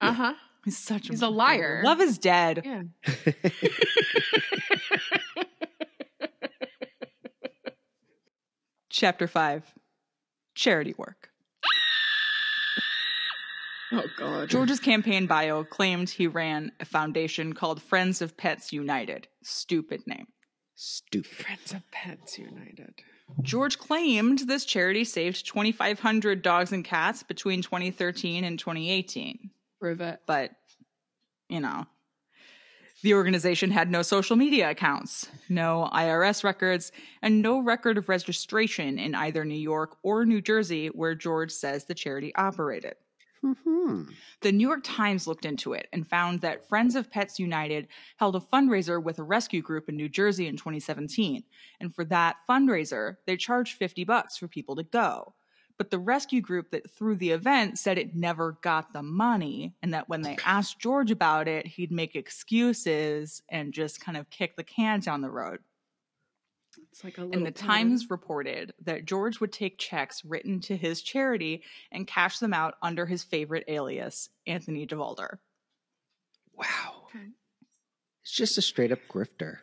Uh 0.00 0.12
huh. 0.12 0.34
He's 0.64 0.76
such 0.78 1.08
He's 1.08 1.22
a 1.22 1.26
a 1.26 1.28
liar. 1.28 1.82
Love 1.84 2.00
is 2.00 2.18
dead. 2.18 2.62
Yeah. 2.64 2.82
Chapter 8.90 9.26
five, 9.26 9.64
charity 10.54 10.94
work. 10.96 11.30
Oh 13.92 14.02
God. 14.16 14.48
George's 14.48 14.80
campaign 14.80 15.26
bio 15.26 15.64
claimed 15.64 16.10
he 16.10 16.26
ran 16.26 16.72
a 16.80 16.84
foundation 16.84 17.52
called 17.52 17.82
Friends 17.82 18.22
of 18.22 18.36
Pets 18.36 18.72
United. 18.72 19.28
Stupid 19.42 20.02
name. 20.06 20.26
Stupid. 20.74 21.30
Friends 21.30 21.72
of 21.72 21.90
Pets 21.90 22.38
United. 22.38 22.94
George 23.42 23.78
claimed 23.78 24.40
this 24.40 24.64
charity 24.64 25.04
saved 25.04 25.46
2,500 25.46 26.42
dogs 26.42 26.72
and 26.72 26.84
cats 26.84 27.22
between 27.22 27.62
2013 27.62 28.44
and 28.44 28.58
2018. 28.58 29.50
Prove 29.80 30.00
it. 30.00 30.20
But, 30.26 30.50
you 31.48 31.60
know, 31.60 31.86
the 33.02 33.14
organization 33.14 33.70
had 33.70 33.90
no 33.90 34.02
social 34.02 34.36
media 34.36 34.70
accounts, 34.70 35.28
no 35.48 35.88
IRS 35.92 36.42
records, 36.42 36.90
and 37.22 37.42
no 37.42 37.60
record 37.60 37.98
of 37.98 38.08
registration 38.08 38.98
in 38.98 39.14
either 39.14 39.44
New 39.44 39.54
York 39.54 39.96
or 40.02 40.24
New 40.24 40.40
Jersey, 40.40 40.88
where 40.88 41.14
George 41.14 41.52
says 41.52 41.84
the 41.84 41.94
charity 41.94 42.34
operated. 42.34 42.94
Hmm 43.44 44.04
The 44.40 44.52
New 44.52 44.66
York 44.66 44.80
Times 44.82 45.26
looked 45.26 45.44
into 45.44 45.74
it 45.74 45.88
and 45.92 46.06
found 46.06 46.40
that 46.40 46.68
Friends 46.68 46.94
of 46.94 47.10
Pets 47.10 47.38
United 47.38 47.88
held 48.16 48.36
a 48.36 48.40
fundraiser 48.40 49.02
with 49.02 49.18
a 49.18 49.22
rescue 49.22 49.60
group 49.60 49.88
in 49.88 49.96
New 49.96 50.08
Jersey 50.08 50.46
in 50.46 50.56
2017. 50.56 51.44
And 51.80 51.94
for 51.94 52.04
that 52.06 52.36
fundraiser, 52.48 53.16
they 53.26 53.36
charged 53.36 53.76
50 53.76 54.04
bucks 54.04 54.38
for 54.38 54.48
people 54.48 54.76
to 54.76 54.82
go. 54.82 55.34
But 55.76 55.90
the 55.90 55.98
rescue 55.98 56.40
group 56.40 56.70
that 56.70 56.90
threw 56.90 57.16
the 57.16 57.32
event 57.32 57.78
said 57.78 57.98
it 57.98 58.14
never 58.14 58.58
got 58.62 58.92
the 58.92 59.02
money 59.02 59.74
and 59.82 59.92
that 59.92 60.08
when 60.08 60.22
they 60.22 60.38
asked 60.44 60.78
George 60.78 61.10
about 61.10 61.48
it, 61.48 61.66
he'd 61.66 61.90
make 61.90 62.14
excuses 62.14 63.42
and 63.48 63.72
just 63.74 64.00
kind 64.00 64.16
of 64.16 64.30
kick 64.30 64.56
the 64.56 64.62
can 64.62 65.00
down 65.00 65.20
the 65.20 65.30
road. 65.30 65.58
It's 66.90 67.04
like 67.04 67.18
a 67.18 67.22
And 67.22 67.44
the 67.46 67.50
town. 67.50 67.68
Times 67.68 68.10
reported 68.10 68.72
that 68.84 69.04
George 69.06 69.40
would 69.40 69.52
take 69.52 69.78
checks 69.78 70.24
written 70.24 70.60
to 70.60 70.76
his 70.76 71.02
charity 71.02 71.62
and 71.92 72.06
cash 72.06 72.38
them 72.38 72.54
out 72.54 72.74
under 72.82 73.06
his 73.06 73.22
favorite 73.22 73.64
alias, 73.68 74.28
Anthony 74.46 74.86
Devolder. 74.86 75.38
Wow. 76.54 77.06
Okay. 77.08 77.26
It's 78.22 78.32
just 78.32 78.58
a 78.58 78.62
straight 78.62 78.92
up 78.92 79.00
grifter. 79.10 79.58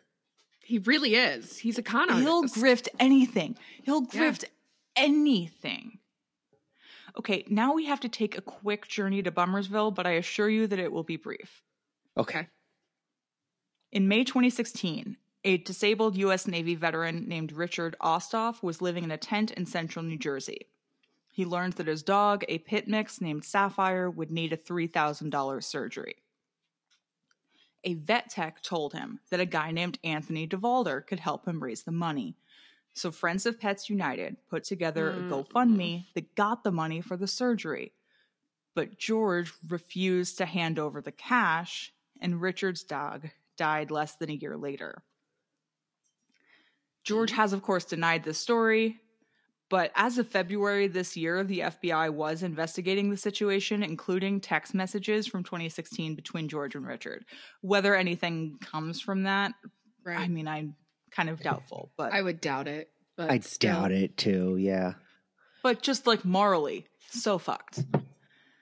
He 0.60 0.78
really 0.78 1.14
is. 1.16 1.58
He's 1.58 1.78
a 1.78 1.82
con 1.82 2.08
artist. 2.10 2.22
He'll 2.22 2.44
grift 2.44 2.88
anything. 3.00 3.56
He'll 3.82 4.02
Yeah. 4.12 4.20
grift 4.30 4.44
anything. 4.94 5.98
Okay, 7.18 7.44
now 7.48 7.74
we 7.74 7.86
have 7.86 8.00
to 8.00 8.08
take 8.08 8.38
a 8.38 8.42
quick 8.42 8.88
journey 8.88 9.22
to 9.22 9.30
Bummersville, 9.30 9.94
but 9.94 10.06
I 10.06 10.12
assure 10.12 10.48
you 10.48 10.66
that 10.66 10.78
it 10.78 10.90
will 10.92 11.02
be 11.02 11.16
brief. 11.16 11.62
Okay. 12.16 12.48
In 13.90 14.08
May 14.08 14.24
2016, 14.24 15.18
a 15.44 15.58
disabled 15.58 16.16
U.S. 16.16 16.46
Navy 16.46 16.74
veteran 16.74 17.26
named 17.26 17.52
Richard 17.52 17.96
Osthoff 18.00 18.62
was 18.62 18.82
living 18.82 19.04
in 19.04 19.10
a 19.10 19.16
tent 19.16 19.50
in 19.50 19.66
central 19.66 20.04
New 20.04 20.18
Jersey. 20.18 20.66
He 21.32 21.44
learned 21.44 21.74
that 21.74 21.86
his 21.86 22.02
dog, 22.02 22.44
a 22.48 22.58
pit 22.58 22.86
mix 22.86 23.20
named 23.20 23.44
Sapphire, 23.44 24.08
would 24.10 24.30
need 24.30 24.52
a 24.52 24.56
$3,000 24.56 25.64
surgery. 25.64 26.16
A 27.84 27.94
vet 27.94 28.30
tech 28.30 28.62
told 28.62 28.92
him 28.92 29.18
that 29.30 29.40
a 29.40 29.46
guy 29.46 29.72
named 29.72 29.98
Anthony 30.04 30.46
Devolder 30.46 31.04
could 31.04 31.18
help 31.18 31.48
him 31.48 31.62
raise 31.62 31.82
the 31.82 31.90
money. 31.90 32.36
So 32.94 33.10
Friends 33.10 33.46
of 33.46 33.58
Pets 33.58 33.90
United 33.90 34.36
put 34.48 34.64
together 34.64 35.10
a 35.10 35.14
Mm. 35.14 35.30
GoFundMe 35.30 36.06
that 36.14 36.34
got 36.36 36.62
the 36.62 36.70
money 36.70 37.00
for 37.00 37.16
the 37.16 37.26
surgery. 37.26 37.92
But 38.74 38.98
George 38.98 39.52
refused 39.66 40.38
to 40.38 40.46
hand 40.46 40.78
over 40.78 41.00
the 41.00 41.12
cash, 41.12 41.92
and 42.20 42.40
Richard's 42.40 42.84
dog 42.84 43.30
died 43.56 43.90
less 43.90 44.14
than 44.14 44.30
a 44.30 44.34
year 44.34 44.56
later. 44.56 45.02
George 47.04 47.30
mm-hmm. 47.30 47.40
has, 47.40 47.52
of 47.52 47.62
course, 47.62 47.84
denied 47.84 48.24
this 48.24 48.38
story, 48.38 48.96
but 49.68 49.90
as 49.94 50.18
of 50.18 50.28
February 50.28 50.86
this 50.86 51.16
year, 51.16 51.44
the 51.44 51.60
FBI 51.60 52.10
was 52.10 52.42
investigating 52.42 53.10
the 53.10 53.16
situation, 53.16 53.82
including 53.82 54.40
text 54.40 54.74
messages 54.74 55.26
from 55.26 55.44
2016 55.44 56.14
between 56.14 56.48
George 56.48 56.74
and 56.74 56.86
Richard. 56.86 57.24
Whether 57.62 57.94
anything 57.94 58.58
comes 58.60 59.00
from 59.00 59.22
that, 59.24 59.52
Right. 60.04 60.18
I 60.18 60.28
mean, 60.28 60.48
I'm 60.48 60.74
kind 61.10 61.28
of 61.28 61.40
doubtful, 61.40 61.90
but 61.96 62.12
I 62.12 62.22
would 62.22 62.40
doubt 62.40 62.68
it. 62.68 62.90
But 63.16 63.30
I 63.30 63.38
still. 63.40 63.72
doubt 63.72 63.92
it 63.92 64.16
too. 64.16 64.56
Yeah. 64.58 64.94
but 65.62 65.82
just 65.82 66.06
like 66.06 66.24
morally, 66.24 66.86
so 67.10 67.38
fucked. 67.38 67.84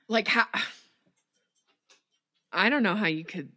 Like 0.09 0.29
how? 0.29 0.47
I 2.53 2.69
don't 2.69 2.83
know 2.83 2.97
how 2.97 3.07
you 3.07 3.25
could. 3.25 3.51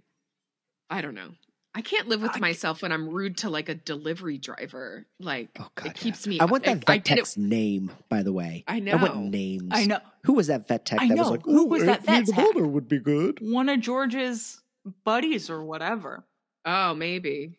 I 0.90 1.02
don't 1.02 1.16
know. 1.16 1.32
I 1.76 1.82
can't 1.82 2.08
live 2.08 2.22
with 2.22 2.36
I- 2.36 2.40
myself 2.40 2.82
when 2.84 2.92
I'm 2.92 3.10
rude 3.10 3.38
to 3.38 3.50
like 3.50 3.68
a 3.70 3.76
delivery 3.76 4.38
driver. 4.38 5.08
Like 5.20 5.50
Oh 5.60 5.70
God. 5.76 5.88
it 5.88 5.96
keeps 5.96 6.26
yeah. 6.26 6.30
me. 6.32 6.40
I 6.40 6.46
want 6.46 6.66
that 6.66 6.84
I 6.88 6.96
vet 6.98 7.04
did 7.04 7.14
it. 7.14 7.16
tech's 7.18 7.36
name, 7.38 7.92
by 8.10 8.22
the 8.24 8.32
way. 8.34 8.64
I 8.68 8.80
know. 8.80 8.92
I 8.94 8.96
want 9.02 9.16
know. 9.16 9.22
names. 9.30 9.70
I 9.72 9.86
know 9.86 10.00
Who 10.26 10.34
was 10.34 10.48
that 10.48 10.68
vet 10.68 10.86
tech 10.86 11.02
I 11.02 11.08
that 11.08 11.18
was 11.18 11.28
know. 11.28 11.32
like, 11.32 11.44
Who 11.46 11.62
"Ooh, 11.62 11.66
was 11.66 11.84
that 11.86 12.04
vet 12.06 12.26
tech?" 12.28 12.36
Devolder 12.36 12.70
would 12.70 12.88
be 12.88 13.00
good. 13.00 13.40
one 13.42 13.70
of 13.70 13.80
George's 13.80 14.62
buddies 15.04 15.50
or 15.50 15.64
whatever. 15.64 16.24
Oh, 16.66 16.94
maybe. 16.94 17.58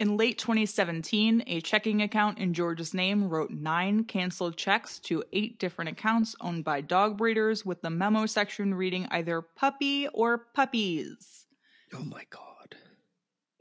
In 0.00 0.16
late 0.16 0.36
2017, 0.38 1.44
a 1.46 1.60
checking 1.60 2.02
account 2.02 2.38
in 2.38 2.52
George's 2.54 2.92
name 2.92 3.28
wrote 3.28 3.50
nine 3.52 4.02
canceled 4.04 4.56
checks 4.56 4.98
to 5.00 5.22
eight 5.32 5.60
different 5.60 5.90
accounts 5.92 6.34
owned 6.40 6.64
by 6.64 6.80
dog 6.80 7.16
breeders, 7.16 7.64
with 7.64 7.80
the 7.82 7.90
memo 7.90 8.26
section 8.26 8.74
reading 8.74 9.06
either 9.12 9.40
puppy 9.40 10.08
or 10.08 10.38
puppies. 10.56 11.46
Oh 11.94 12.02
my 12.02 12.24
God. 12.30 12.40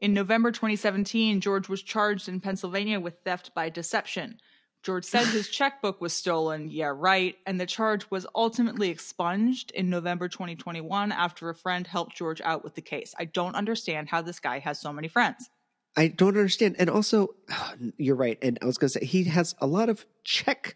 In 0.02 0.14
November 0.14 0.52
2017, 0.52 1.40
George 1.40 1.70
was 1.70 1.84
charged 1.84 2.28
in 2.28 2.42
Pennsylvania 2.42 3.00
with 3.00 3.20
theft 3.24 3.52
by 3.56 3.70
deception, 3.70 4.40
George 4.84 5.06
said 5.06 5.28
his 5.28 5.48
checkbook 5.52 6.02
was 6.02 6.14
stolen, 6.14 6.70
yeah, 6.70 6.92
right, 6.94 7.36
and 7.46 7.60
the 7.60 7.66
charge 7.66 8.10
was 8.10 8.26
ultimately 8.36 8.90
expunged 8.90 9.72
in 9.72 9.90
November 9.90 10.28
2021 10.28 11.12
after 11.12 11.50
a 11.50 11.56
friend 11.56 11.86
helped 11.86 12.16
George 12.16 12.42
out 12.42 12.64
with 12.64 12.76
the 12.76 12.82
case. 12.82 13.14
I 13.18 13.26
don't 13.26 13.56
understand 13.56 14.10
how 14.10 14.22
this 14.22 14.40
guy 14.40 14.60
has 14.60 14.80
so 14.80 14.92
many 14.92 15.08
friends. 15.08 15.50
I 15.96 16.08
don't 16.08 16.38
understand. 16.38 16.78
And 16.80 16.90
also, 16.90 17.36
you're 17.98 18.16
right. 18.16 18.38
And 18.42 18.58
I 18.62 18.66
was 18.66 18.78
going 18.78 18.90
to 18.90 19.00
say, 19.00 19.06
he 19.06 19.26
has 19.26 19.56
a 19.60 19.68
lot 19.68 19.90
of 19.90 20.06
check 20.24 20.76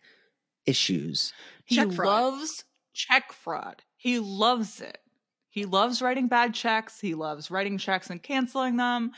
issues. 0.65 1.33
He 1.63 1.75
Check 1.75 1.91
fraud. 1.91 2.07
loves 2.07 2.63
check 2.93 3.33
fraud. 3.33 3.83
He 3.97 4.19
loves 4.19 4.81
it. 4.81 4.99
He 5.55 5.63
loves 5.63 6.01
writing 6.01 6.27
bad 6.27 6.53
checks. 6.53 6.99
He 6.99 7.15
loves 7.15 7.49
writing 7.49 7.77
checks 7.77 8.09
and 8.09 8.21
canceling 8.21 8.75
them. 8.75 9.13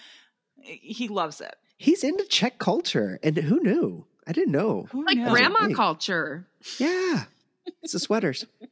He 0.62 1.08
loves 1.08 1.42
it. 1.42 1.56
He's 1.80 2.04
into 2.04 2.26
check 2.26 2.60
culture. 2.60 3.20
And 3.24 3.36
who 3.38 3.60
knew? 3.60 4.06
I 4.28 4.34
didn't 4.34 4.52
know. 4.52 4.86
Who 4.92 5.04
Like 5.04 5.18
knew? 5.18 5.30
grandma 5.32 5.68
culture. 5.74 6.46
Yeah. 6.80 7.24
It's 7.82 7.94
the 7.94 8.00
sweaters. 8.00 8.46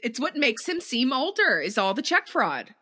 It's 0.00 0.20
what 0.20 0.36
makes 0.36 0.68
him 0.68 0.80
seem 0.80 1.12
older, 1.12 1.58
is 1.60 1.76
all 1.76 1.92
the 1.92 2.02
check 2.02 2.28
fraud. 2.28 2.72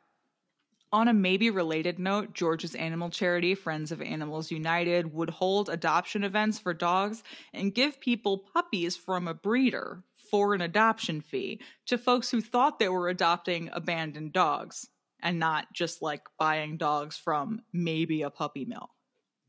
On 0.92 1.08
a 1.08 1.14
maybe 1.14 1.48
related 1.48 1.98
note, 1.98 2.34
George's 2.34 2.74
animal 2.74 3.08
charity, 3.08 3.54
Friends 3.54 3.90
of 3.90 4.02
Animals 4.02 4.50
United, 4.50 5.14
would 5.14 5.30
hold 5.30 5.70
adoption 5.70 6.24
events 6.24 6.58
for 6.58 6.74
dogs 6.74 7.22
and 7.54 7.74
give 7.74 8.00
people 8.00 8.36
puppies 8.52 8.98
from 8.98 9.26
a 9.28 9.32
breeder 9.32 10.02
for 10.30 10.54
an 10.54 10.60
adoption 10.60 11.20
fee 11.20 11.60
to 11.86 11.98
folks 11.98 12.30
who 12.30 12.40
thought 12.40 12.78
they 12.78 12.88
were 12.88 13.08
adopting 13.08 13.70
abandoned 13.72 14.32
dogs 14.32 14.88
and 15.20 15.38
not 15.38 15.72
just 15.72 16.02
like 16.02 16.22
buying 16.38 16.76
dogs 16.76 17.16
from 17.16 17.62
maybe 17.72 18.22
a 18.22 18.30
puppy 18.30 18.64
mill. 18.64 18.90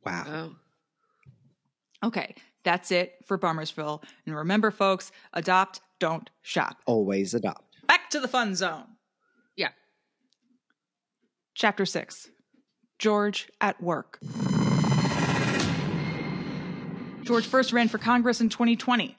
Wow. 0.05 0.25
Oh. 0.27 0.55
Okay, 2.07 2.35
that's 2.63 2.91
it 2.91 3.15
for 3.25 3.37
Bummersville. 3.37 4.03
And 4.25 4.35
remember, 4.35 4.71
folks, 4.71 5.11
adopt, 5.33 5.81
don't 5.99 6.29
shop. 6.41 6.77
Always 6.85 7.33
adopt. 7.33 7.75
Back 7.87 8.09
to 8.11 8.19
the 8.19 8.27
fun 8.27 8.55
zone. 8.55 8.85
Yeah. 9.55 9.69
Chapter 11.55 11.85
6 11.85 12.29
George 12.99 13.49
at 13.61 13.81
Work. 13.81 14.19
George 17.23 17.45
first 17.45 17.73
ran 17.73 17.89
for 17.89 17.97
Congress 17.97 18.39
in 18.39 18.49
2020. 18.49 19.17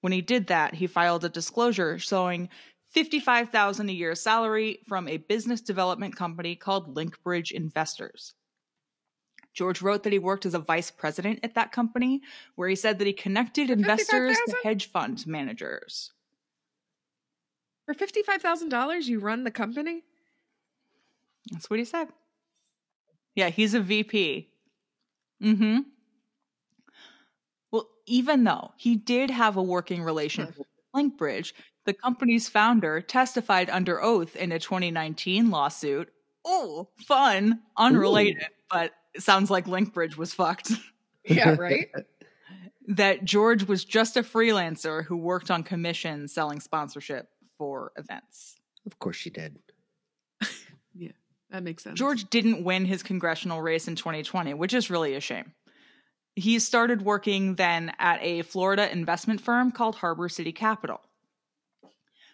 When 0.00 0.12
he 0.12 0.20
did 0.20 0.46
that, 0.46 0.74
he 0.74 0.86
filed 0.86 1.24
a 1.24 1.28
disclosure 1.28 1.98
showing 1.98 2.48
55,000 2.90 3.88
a 3.88 3.92
year 3.92 4.14
salary 4.14 4.78
from 4.86 5.08
a 5.08 5.18
business 5.18 5.60
development 5.60 6.16
company 6.16 6.56
called 6.56 6.94
Linkbridge 6.94 7.50
Investors. 7.50 8.34
George 9.52 9.82
wrote 9.82 10.04
that 10.04 10.12
he 10.12 10.18
worked 10.18 10.46
as 10.46 10.54
a 10.54 10.58
vice 10.60 10.90
president 10.90 11.40
at 11.42 11.54
that 11.54 11.72
company, 11.72 12.22
where 12.54 12.68
he 12.68 12.76
said 12.76 12.98
that 12.98 13.06
he 13.06 13.12
connected 13.12 13.70
investors 13.70 14.36
to 14.46 14.56
hedge 14.62 14.90
fund 14.90 15.26
managers. 15.26 16.12
For 17.84 17.94
$55,000, 17.94 19.06
you 19.06 19.18
run 19.18 19.44
the 19.44 19.50
company? 19.50 20.04
That's 21.50 21.68
what 21.68 21.78
he 21.78 21.84
said. 21.84 22.08
Yeah, 23.34 23.48
he's 23.48 23.74
a 23.74 23.80
VP. 23.80 24.48
Well, 25.40 25.52
mm-hmm. 25.52 25.78
Even 28.08 28.44
though 28.44 28.72
he 28.76 28.96
did 28.96 29.30
have 29.30 29.56
a 29.56 29.62
working 29.62 30.02
relationship 30.02 30.54
mm-hmm. 30.54 30.60
with 31.02 31.18
Linkbridge, 31.18 31.52
the 31.84 31.94
company's 31.94 32.48
founder 32.48 33.00
testified 33.00 33.70
under 33.70 34.02
oath 34.02 34.36
in 34.36 34.52
a 34.52 34.58
2019 34.58 35.50
lawsuit. 35.50 36.10
Oh, 36.44 36.88
fun, 37.06 37.60
unrelated, 37.76 38.46
but 38.70 38.92
it 39.14 39.22
sounds 39.22 39.50
like 39.50 39.66
Linkbridge 39.66 40.16
was 40.16 40.34
fucked. 40.34 40.72
Yeah, 41.30 41.56
right? 41.58 41.88
that 42.88 43.22
George 43.22 43.64
was 43.64 43.84
just 43.84 44.16
a 44.16 44.22
freelancer 44.22 45.04
who 45.04 45.16
worked 45.18 45.50
on 45.50 45.62
commission 45.62 46.26
selling 46.26 46.58
sponsorship 46.58 47.28
for 47.58 47.92
events. 47.96 48.56
Of 48.86 48.98
course 48.98 49.16
she 49.16 49.28
did. 49.28 49.58
yeah, 50.94 51.10
that 51.50 51.62
makes 51.62 51.84
sense. 51.84 51.98
George 51.98 52.30
didn't 52.30 52.64
win 52.64 52.86
his 52.86 53.02
congressional 53.02 53.60
race 53.60 53.88
in 53.88 53.94
2020, 53.94 54.54
which 54.54 54.72
is 54.72 54.88
really 54.88 55.14
a 55.14 55.20
shame. 55.20 55.52
He 56.38 56.60
started 56.60 57.02
working 57.02 57.56
then 57.56 57.92
at 57.98 58.22
a 58.22 58.42
Florida 58.42 58.90
investment 58.92 59.40
firm 59.40 59.72
called 59.72 59.96
Harbor 59.96 60.28
City 60.28 60.52
Capital. 60.52 61.00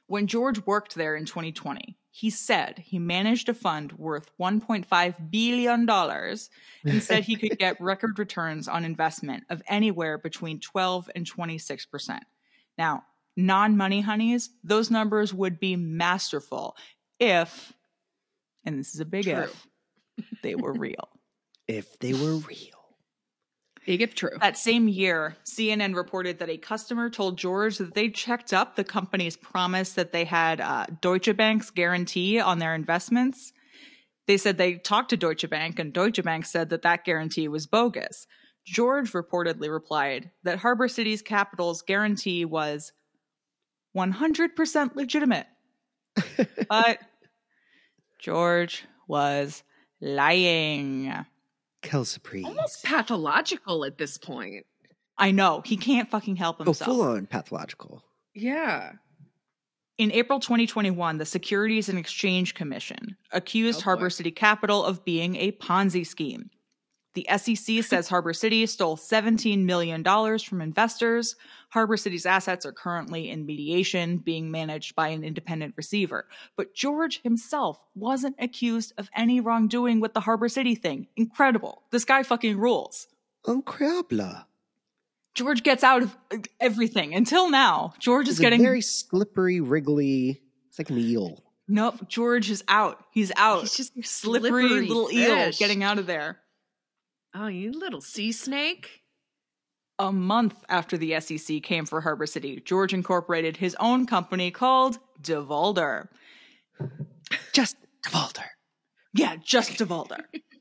When 0.08 0.26
George 0.26 0.64
worked 0.66 0.94
there 0.94 1.16
in 1.16 1.24
2020, 1.24 1.96
he 2.10 2.28
said 2.28 2.80
he 2.80 2.98
managed 2.98 3.48
a 3.48 3.54
fund 3.54 3.92
worth 3.94 4.30
$1.5 4.38 5.30
billion 5.30 5.88
and 5.88 7.02
said 7.02 7.24
he 7.24 7.36
could 7.36 7.58
get 7.58 7.80
record 7.80 8.18
returns 8.18 8.68
on 8.68 8.84
investment 8.84 9.44
of 9.48 9.62
anywhere 9.68 10.18
between 10.18 10.60
12 10.60 11.10
and 11.14 11.24
26%. 11.24 12.20
Now, 12.76 13.04
non 13.38 13.74
money 13.78 14.02
honeys, 14.02 14.50
those 14.62 14.90
numbers 14.90 15.32
would 15.32 15.58
be 15.58 15.76
masterful 15.76 16.76
if, 17.18 17.72
and 18.66 18.78
this 18.78 18.94
is 18.94 19.00
a 19.00 19.06
big 19.06 19.24
True. 19.24 19.48
if, 20.18 20.42
they 20.42 20.56
were 20.56 20.74
real. 20.74 21.08
If 21.66 21.98
they 22.00 22.12
were 22.12 22.36
real. 22.36 22.83
Big 23.86 24.00
if 24.00 24.14
true. 24.14 24.30
That 24.40 24.56
same 24.56 24.88
year, 24.88 25.36
CNN 25.44 25.94
reported 25.94 26.38
that 26.38 26.48
a 26.48 26.56
customer 26.56 27.10
told 27.10 27.36
George 27.36 27.78
that 27.78 27.94
they 27.94 28.08
checked 28.08 28.52
up 28.52 28.76
the 28.76 28.84
company's 28.84 29.36
promise 29.36 29.92
that 29.92 30.12
they 30.12 30.24
had 30.24 30.60
uh, 30.60 30.86
Deutsche 31.00 31.36
Bank's 31.36 31.70
guarantee 31.70 32.40
on 32.40 32.58
their 32.58 32.74
investments. 32.74 33.52
They 34.26 34.38
said 34.38 34.56
they 34.56 34.76
talked 34.76 35.10
to 35.10 35.18
Deutsche 35.18 35.48
Bank, 35.50 35.78
and 35.78 35.92
Deutsche 35.92 36.22
Bank 36.22 36.46
said 36.46 36.70
that 36.70 36.82
that 36.82 37.04
guarantee 37.04 37.46
was 37.48 37.66
bogus. 37.66 38.26
George 38.66 39.12
reportedly 39.12 39.70
replied 39.70 40.30
that 40.44 40.58
Harbor 40.58 40.88
City's 40.88 41.20
capital's 41.20 41.82
guarantee 41.82 42.46
was 42.46 42.92
100% 43.94 44.96
legitimate. 44.96 45.46
but 46.68 46.98
George 48.18 48.84
was 49.06 49.62
lying. 50.00 51.12
Kel. 51.84 52.04
Almost 52.44 52.82
pathological 52.84 53.84
at 53.84 53.98
this 53.98 54.18
point. 54.18 54.66
I 55.16 55.30
know. 55.30 55.62
He 55.64 55.76
can't 55.76 56.10
fucking 56.10 56.36
help 56.36 56.56
Oh, 56.60 56.64
himself. 56.64 56.86
full 56.88 57.02
on 57.02 57.26
pathological. 57.26 58.02
Yeah. 58.34 58.92
In 59.96 60.10
April 60.10 60.40
2021, 60.40 61.18
the 61.18 61.24
Securities 61.24 61.88
and 61.88 61.96
Exchange 61.98 62.54
Commission 62.54 63.16
accused 63.30 63.80
Oh. 63.80 63.84
Harbor 63.84 64.10
City 64.10 64.32
Capital 64.32 64.84
of 64.84 65.04
being 65.04 65.36
a 65.36 65.52
Ponzi 65.52 66.04
scheme. 66.04 66.50
The 67.14 67.26
SEC 67.36 67.84
says 67.84 68.08
Harbor 68.08 68.32
City 68.32 68.66
stole 68.66 68.96
$17 68.96 69.64
million 69.64 70.02
from 70.38 70.60
investors. 70.60 71.36
Harbor 71.70 71.96
City's 71.96 72.26
assets 72.26 72.66
are 72.66 72.72
currently 72.72 73.30
in 73.30 73.46
mediation, 73.46 74.18
being 74.18 74.50
managed 74.50 74.96
by 74.96 75.08
an 75.08 75.22
independent 75.22 75.74
receiver. 75.76 76.26
But 76.56 76.74
George 76.74 77.22
himself 77.22 77.78
wasn't 77.94 78.36
accused 78.40 78.92
of 78.98 79.08
any 79.16 79.40
wrongdoing 79.40 80.00
with 80.00 80.12
the 80.12 80.20
Harbor 80.20 80.48
City 80.48 80.74
thing. 80.74 81.06
Incredible. 81.16 81.82
This 81.90 82.04
guy 82.04 82.24
fucking 82.24 82.58
rules. 82.58 83.06
Incredible. 83.46 84.46
George 85.34 85.62
gets 85.62 85.84
out 85.84 86.02
of 86.02 86.16
everything 86.60 87.14
until 87.14 87.50
now. 87.50 87.94
George 87.98 88.28
is 88.28 88.38
a 88.38 88.42
getting 88.42 88.62
very 88.62 88.80
slippery, 88.80 89.60
wriggly. 89.60 90.40
It's 90.68 90.78
like 90.78 90.90
an 90.90 90.98
eel. 90.98 91.42
Nope, 91.66 92.08
George 92.08 92.50
is 92.50 92.62
out. 92.68 93.04
He's 93.10 93.32
out. 93.36 93.62
He's 93.62 93.76
just 93.76 93.92
slippery, 94.04 94.68
slippery 94.68 94.86
little 94.88 95.10
eel 95.10 95.50
getting 95.52 95.82
out 95.82 95.98
of 95.98 96.06
there. 96.06 96.40
Oh, 97.36 97.48
you 97.48 97.72
little 97.72 98.00
sea 98.00 98.30
snake. 98.30 99.02
A 99.98 100.12
month 100.12 100.64
after 100.68 100.96
the 100.96 101.18
SEC 101.20 101.62
came 101.62 101.84
for 101.84 102.00
Harbor 102.00 102.26
City, 102.26 102.62
George 102.64 102.94
incorporated 102.94 103.56
his 103.56 103.76
own 103.80 104.06
company 104.06 104.50
called 104.50 104.98
Devolder. 105.20 106.08
Just 107.52 107.76
Walter. 108.12 108.44
Yeah, 109.14 109.36
just 109.42 109.72
Devolder. 109.78 110.20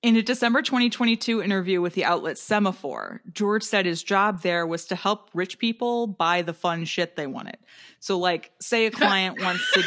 In 0.00 0.14
a 0.16 0.22
December 0.22 0.62
2022 0.62 1.42
interview 1.42 1.80
with 1.80 1.94
the 1.94 2.04
outlet 2.04 2.36
Semafor, 2.36 3.18
George 3.32 3.64
said 3.64 3.84
his 3.84 4.00
job 4.00 4.42
there 4.42 4.64
was 4.64 4.84
to 4.86 4.94
help 4.94 5.28
rich 5.34 5.58
people 5.58 6.06
buy 6.06 6.42
the 6.42 6.52
fun 6.52 6.84
shit 6.84 7.16
they 7.16 7.26
wanted. 7.26 7.56
So, 7.98 8.16
like, 8.16 8.52
say 8.60 8.86
a 8.86 8.92
client 8.92 9.40
wants 9.42 9.72
to 9.72 9.82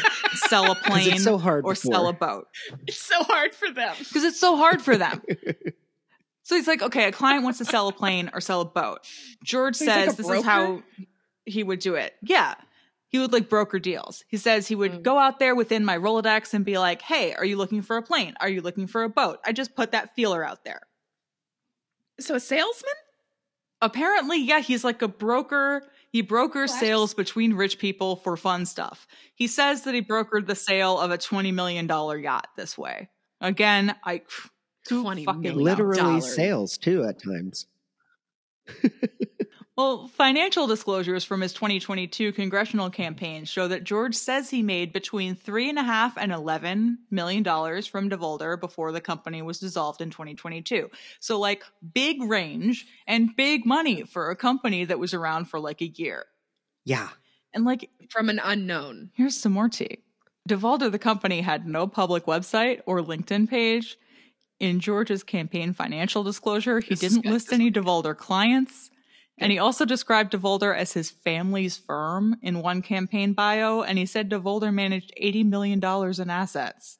sell 0.49 0.69
a 0.69 0.75
plane 0.75 1.17
so 1.19 1.37
hard 1.37 1.63
or 1.63 1.73
before. 1.73 1.93
sell 1.93 2.07
a 2.09 2.13
boat. 2.13 2.49
It's 2.87 2.97
so 2.99 3.23
hard 3.23 3.55
for 3.55 3.71
them. 3.71 3.95
because 3.99 4.25
it's 4.25 4.39
so 4.39 4.57
hard 4.57 4.81
for 4.81 4.97
them. 4.97 5.21
so 6.43 6.55
he's 6.55 6.67
like, 6.67 6.81
okay, 6.81 7.05
a 7.05 7.13
client 7.13 7.45
wants 7.45 7.59
to 7.59 7.65
sell 7.65 7.87
a 7.87 7.93
plane 7.93 8.29
or 8.33 8.41
sell 8.41 8.59
a 8.59 8.65
boat. 8.65 8.99
George 9.45 9.77
So 9.77 9.85
he's 9.85 9.95
like 9.95 10.05
says 10.05 10.13
a 10.15 10.17
this 10.17 10.27
broker? 10.27 10.39
is 10.39 10.45
how 10.45 10.83
he 11.45 11.63
would 11.63 11.79
do 11.79 11.95
it. 11.95 12.13
Yeah. 12.21 12.55
He 13.11 13.19
would 13.19 13.33
like 13.33 13.49
broker 13.49 13.77
deals. 13.77 14.23
He 14.29 14.37
says 14.37 14.67
he 14.67 14.75
would 14.75 14.91
Mm. 14.93 15.03
go 15.03 15.17
out 15.19 15.37
there 15.37 15.53
within 15.53 15.83
my 15.83 15.97
Rolodex 15.97 16.53
and 16.53 16.63
be 16.63 16.77
like, 16.77 17.01
hey, 17.01 17.33
are 17.33 17.43
you 17.43 17.57
looking 17.57 17.81
for 17.81 17.97
a 17.97 18.01
plane? 18.01 18.35
Are 18.39 18.47
you 18.49 18.61
looking 18.61 18.87
for 18.87 19.03
a 19.03 19.09
boat? 19.09 19.39
I 19.45 19.51
just 19.51 19.75
put 19.75 19.91
that 19.91 20.15
feeler 20.15 20.43
out 20.45 20.63
there. 20.63 20.81
So 22.21 22.35
a 22.35 22.39
salesman? 22.39 22.93
Apparently, 23.81 24.41
yeah, 24.41 24.59
he's 24.61 24.83
like 24.85 25.01
a 25.01 25.07
broker. 25.09 25.91
He 26.09 26.21
brokers 26.21 26.71
What? 26.71 26.79
sales 26.79 27.13
between 27.13 27.53
rich 27.53 27.79
people 27.79 28.15
for 28.15 28.37
fun 28.37 28.65
stuff. 28.65 29.07
He 29.35 29.47
says 29.47 29.83
that 29.83 29.93
he 29.93 30.01
brokered 30.01 30.47
the 30.47 30.55
sale 30.55 30.97
of 30.99 31.11
a 31.11 31.17
$20 31.17 31.53
million 31.53 31.87
yacht 31.87 32.47
this 32.55 32.77
way. 32.77 33.09
Again, 33.41 33.93
I. 34.05 34.21
who 34.87 35.03
$20 35.03 35.25
fucking 35.25 35.41
million. 35.41 35.57
Literally 35.63 35.97
dollars. 35.97 36.33
sales 36.35 36.77
too 36.77 37.03
at 37.03 37.21
times. 37.21 37.65
Well, 39.77 40.07
financial 40.09 40.67
disclosures 40.67 41.23
from 41.23 41.39
his 41.41 41.53
2022 41.53 42.33
congressional 42.33 42.89
campaign 42.89 43.45
show 43.45 43.69
that 43.69 43.85
George 43.85 44.15
says 44.15 44.49
he 44.49 44.61
made 44.61 44.91
between 44.91 45.33
three 45.33 45.69
and 45.69 45.79
a 45.79 45.83
half 45.83 46.17
and 46.17 46.31
eleven 46.31 46.99
million 47.09 47.41
dollars 47.41 47.87
from 47.87 48.09
Devolder 48.09 48.59
before 48.59 48.91
the 48.91 48.99
company 48.99 49.41
was 49.41 49.59
dissolved 49.59 50.01
in 50.01 50.09
2022. 50.09 50.89
So, 51.21 51.39
like, 51.39 51.63
big 51.93 52.21
range 52.21 52.85
and 53.07 53.33
big 53.35 53.65
money 53.65 54.03
for 54.03 54.29
a 54.29 54.35
company 54.35 54.83
that 54.85 54.99
was 54.99 55.13
around 55.13 55.45
for 55.45 55.59
like 55.59 55.81
a 55.81 55.87
year. 55.87 56.25
Yeah. 56.83 57.09
And 57.53 57.63
like, 57.63 57.89
From 58.09 58.29
an 58.29 58.41
unknown. 58.43 59.11
here's 59.13 59.37
some 59.37 59.53
more 59.53 59.69
tea. 59.69 59.99
Devolder, 60.49 60.91
the 60.91 60.99
company, 60.99 61.41
had 61.41 61.65
no 61.67 61.87
public 61.87 62.25
website 62.25 62.81
or 62.85 62.99
LinkedIn 62.99 63.49
page. 63.49 63.97
In 64.59 64.79
George's 64.79 65.23
campaign 65.23 65.73
financial 65.73 66.23
disclosure, 66.23 66.79
he 66.81 66.89
This 66.95 66.99
didn't 66.99 67.25
list 67.25 67.51
any 67.53 67.71
Devolder 67.71 68.15
clients. 68.17 68.89
And 69.37 69.51
he 69.51 69.57
also 69.57 69.85
described 69.85 70.33
Devolder 70.33 70.75
as 70.75 70.93
his 70.93 71.09
family's 71.09 71.75
firm 71.77 72.35
in 72.43 72.61
one 72.61 72.81
campaign 72.81 73.33
bio. 73.33 73.81
And 73.81 73.97
he 73.97 74.05
said 74.05 74.29
Devolder 74.29 74.73
managed 74.73 75.11
$80 75.21 75.45
million 75.45 75.79
in 75.83 76.29
assets. 76.29 76.99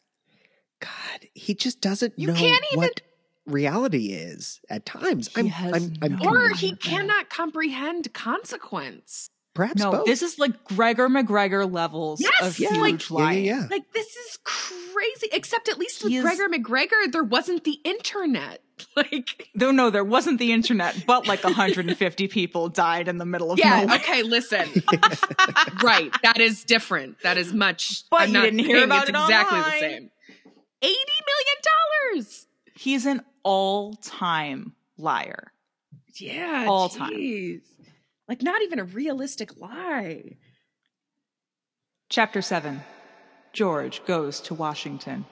God, 0.80 1.28
he 1.36 1.54
just 1.54 1.82
doesn't 1.82 2.14
You 2.18 2.28
know 2.28 2.34
can't 2.34 2.64
even- 2.72 2.78
what 2.80 3.02
reality 3.46 4.08
is 4.14 4.60
at 4.70 4.86
times. 4.86 5.28
He 5.34 5.42
I'm, 5.42 5.48
has 5.48 5.74
I'm, 5.74 5.94
I'm 6.02 6.16
no 6.18 6.30
Or 6.30 6.50
he 6.50 6.76
cannot 6.76 7.30
comprehend 7.30 8.12
consequence. 8.14 9.30
Perhaps 9.54 9.82
No, 9.82 9.91
both. 9.91 10.06
this 10.06 10.22
is 10.22 10.39
like 10.39 10.64
Gregor 10.64 11.10
MacGregor 11.10 11.66
levels 11.66 12.22
Yes, 12.22 12.32
of 12.41 12.58
yeah, 12.60 12.70
huge 12.74 13.12
like- 13.12 13.36
yeah, 13.36 13.56
yeah, 13.56 13.60
yeah. 13.62 13.68
Like 13.70 13.91
this 13.93 14.08
is 14.08 14.38
crazy. 14.45 15.28
Except 15.34 15.68
at 15.68 15.78
least 15.78 16.04
with 16.04 16.12
He 16.12 16.18
is- 16.18 16.24
Gregor 16.24 16.47
MacGregor, 16.47 16.95
there 17.12 17.24
wasn't 17.24 17.64
the 17.66 17.80
internet. 17.84 18.62
Like 18.95 19.47
No, 19.54 19.70
no, 19.72 19.89
there 19.91 20.04
wasn't 20.04 20.39
the 20.39 20.52
internet, 20.52 21.04
but 21.06 21.28
like 21.28 21.43
150 21.43 22.28
people 22.30 22.68
died 22.68 23.08
in 23.08 23.18
the 23.20 23.26
middle 23.26 23.52
of 23.52 23.60
Yeah, 23.60 23.82
nowhere. 23.82 23.95
okay, 23.97 24.24
listen. 24.24 24.68
right. 25.84 26.12
That 26.24 26.39
is 26.39 26.64
different. 26.64 27.22
That 27.22 27.38
is 27.38 27.54
much 27.54 28.04
But 28.10 28.22
I'm 28.22 28.28
you 28.30 28.34
not 28.34 28.43
didn't 28.45 28.60
hear 28.60 28.84
about 28.84 29.02
it's 29.08 29.10
it 29.10 29.16
exactly 29.16 29.58
online. 29.60 29.72
the 29.74 29.80
same. 29.80 30.12
Eighty 30.82 30.95
million 31.28 32.16
dollars. 32.16 32.47
He's 32.74 33.06
an 33.06 33.22
all-time 33.43 34.74
liar. 34.97 35.52
Yeah. 36.16 36.66
All 36.68 36.89
time. 36.89 37.62
Jeez. 38.32 38.38
Like 38.38 38.42
not 38.44 38.62
even 38.62 38.80
a 38.80 38.84
realistic 38.86 39.58
lie. 39.60 40.38
Chapter 42.10 42.42
7 42.42 42.82
George 43.54 44.04
goes 44.06 44.40
to 44.42 44.54
Washington. 44.54 45.26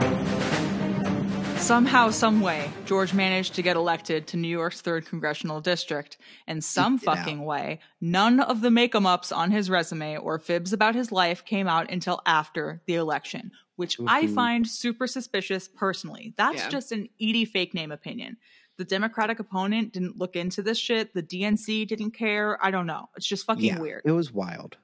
Somehow, 1.57 2.09
someway, 2.09 2.69
George 2.85 3.13
managed 3.13 3.53
to 3.55 3.61
get 3.61 3.75
elected 3.75 4.27
to 4.27 4.37
New 4.37 4.47
York's 4.47 4.81
3rd 4.81 5.05
Congressional 5.05 5.61
District. 5.61 6.17
And 6.47 6.63
some 6.63 6.95
Eked 6.95 7.03
it 7.03 7.09
out. 7.09 7.17
fucking 7.17 7.45
way, 7.45 7.79
none 8.01 8.39
of 8.39 8.61
the 8.61 8.71
make 8.71 8.95
em 8.95 9.05
ups 9.05 9.31
on 9.31 9.51
his 9.51 9.69
resume 9.69 10.17
or 10.17 10.39
fibs 10.39 10.73
about 10.73 10.95
his 10.95 11.11
life 11.11 11.45
came 11.45 11.67
out 11.67 11.91
until 11.91 12.21
after 12.25 12.81
the 12.87 12.95
election, 12.95 13.51
which 13.75 13.97
I 14.07 14.23
Mhm. 14.23 14.35
find 14.35 14.67
super 14.67 15.05
suspicious 15.05 15.67
personally. 15.67 16.33
That's 16.37 16.57
Yeah. 16.63 16.69
just 16.69 16.91
an 16.91 17.07
Edie 17.21 17.45
fake 17.45 17.73
name 17.73 17.91
opinion. 17.91 18.37
The 18.79 18.85
Democratic 18.85 19.39
opponent 19.39 19.91
didn't 19.91 20.17
look 20.17 20.37
into 20.37 20.61
this 20.61 20.77
shit. 20.77 21.13
The 21.13 21.21
DNC 21.21 21.85
didn't 21.85 22.11
care. 22.11 22.57
I 22.65 22.71
don't 22.71 22.87
know. 22.87 23.09
It's 23.17 23.27
just 23.27 23.45
fucking 23.45 23.63
yeah, 23.65 23.77
weird 23.77 24.03
It 24.05 24.11
was 24.13 24.31
wild. 24.31 24.77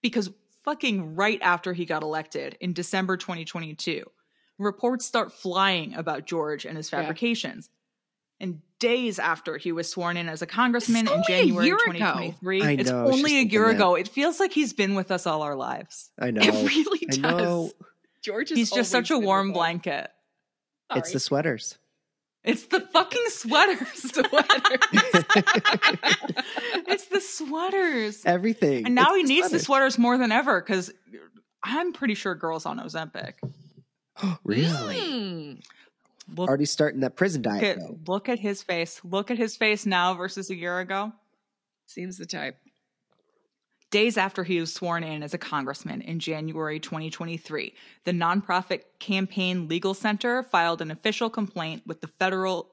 because 0.00 0.30
fucking 0.64 1.14
right 1.14 1.38
after 1.42 1.72
he 1.74 1.84
got 1.84 2.02
elected 2.02 2.56
in 2.58 2.72
December 2.72 3.18
2022, 3.18 4.04
reports 4.58 5.04
start 5.04 5.30
flying 5.32 5.94
about 5.94 6.26
George 6.26 6.64
and 6.64 6.76
his 6.76 6.90
Yeah. 6.90 7.00
fabrications. 7.02 7.68
And 8.40 8.62
days 8.78 9.18
after 9.18 9.58
he 9.58 9.72
was 9.72 9.86
sworn 9.90 10.16
in 10.16 10.30
as 10.30 10.40
a 10.40 10.46
congressman 10.46 11.06
in 11.06 11.22
January 11.28 11.66
year 11.66 11.76
2023, 11.76 12.62
I 12.62 12.70
it's 12.72 12.88
know, 12.90 13.04
only 13.08 13.20
a 13.20 13.24
thinking 13.40 13.50
year 13.50 13.66
that. 13.66 13.74
ago. 13.76 13.94
It 13.96 14.08
feels 14.08 14.40
like 14.40 14.52
he's 14.52 14.72
been 14.72 14.94
with 14.94 15.10
us 15.10 15.26
all 15.26 15.42
our 15.42 15.54
lives. 15.54 16.10
I 16.18 16.30
know. 16.30 16.40
It 16.40 16.52
really 16.66 17.00
I 17.10 17.16
does. 17.16 17.18
know. 17.18 17.70
George 18.22 18.50
is 18.52 18.56
He's 18.56 18.70
just 18.70 18.90
such 18.90 19.10
a 19.10 19.18
warm 19.18 19.48
with 19.48 19.56
us. 19.56 19.58
blanket. 19.58 20.10
It's 20.94 21.12
the 21.12 21.20
sweaters. 21.20 21.76
It's 22.42 22.66
the 22.66 22.80
fucking 22.80 23.22
sweaters. 23.28 23.88
sweaters. 23.94 24.78
it's 26.86 27.04
the 27.06 27.20
sweaters. 27.20 28.22
Everything. 28.24 28.86
And 28.86 28.94
now 28.94 29.14
It's 29.14 29.16
he 29.16 29.22
the 29.22 29.28
needs 29.28 29.50
the 29.50 29.58
sweaters. 29.58 29.94
sweaters 29.94 29.98
more 29.98 30.18
than 30.18 30.32
ever 30.32 30.60
because 30.60 30.90
I'm 31.62 31.92
pretty 31.92 32.14
sure 32.14 32.34
girls 32.34 32.64
on 32.66 32.78
Ozempic. 32.78 33.34
really? 34.44 34.96
Mm. 34.96 35.62
Look 36.36 36.48
Already 36.48 36.64
starting 36.64 37.00
that 37.00 37.16
prison 37.16 37.42
Look 37.42 37.52
diet 37.60 37.64
at, 37.64 37.78
though. 37.78 37.98
look 38.06 38.28
at 38.28 38.38
his 38.38 38.62
face. 38.62 39.00
Look 39.04 39.30
at 39.30 39.36
his 39.38 39.56
face 39.56 39.84
now 39.84 40.14
versus 40.14 40.48
a 40.50 40.54
year 40.54 40.78
ago. 40.78 41.12
Seems 41.86 42.16
the 42.18 42.26
type. 42.26 42.56
Days 43.90 44.16
after 44.16 44.44
he 44.44 44.60
was 44.60 44.72
sworn 44.72 45.02
in 45.02 45.22
as 45.22 45.34
a 45.34 45.38
congressman 45.38 46.00
in 46.02 46.20
January 46.20 46.78
2023, 46.78 47.74
the 48.04 48.12
nonprofit 48.12 48.82
Campaign 49.00 49.66
Legal 49.66 49.94
Center 49.94 50.44
filed 50.44 50.80
an 50.80 50.92
official 50.92 51.28
complaint 51.28 51.82
with 51.86 52.00
the 52.00 52.06
Federal 52.06 52.70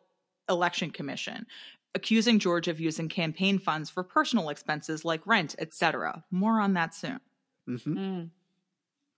Election 0.47 0.91
Commission, 0.91 1.47
accusing 1.95 2.37
George 2.37 2.67
of 2.67 2.79
using 2.79 3.09
campaign 3.09 3.57
funds 3.57 3.89
for 3.89 4.03
personal 4.03 4.49
expenses 4.49 5.03
like 5.03 5.25
rent, 5.25 5.55
etc. 5.57 6.23
More 6.29 6.61
on 6.61 6.73
that 6.73 6.93
soon. 6.93 7.19
hmm 7.65 7.75
Mm. 7.77 8.29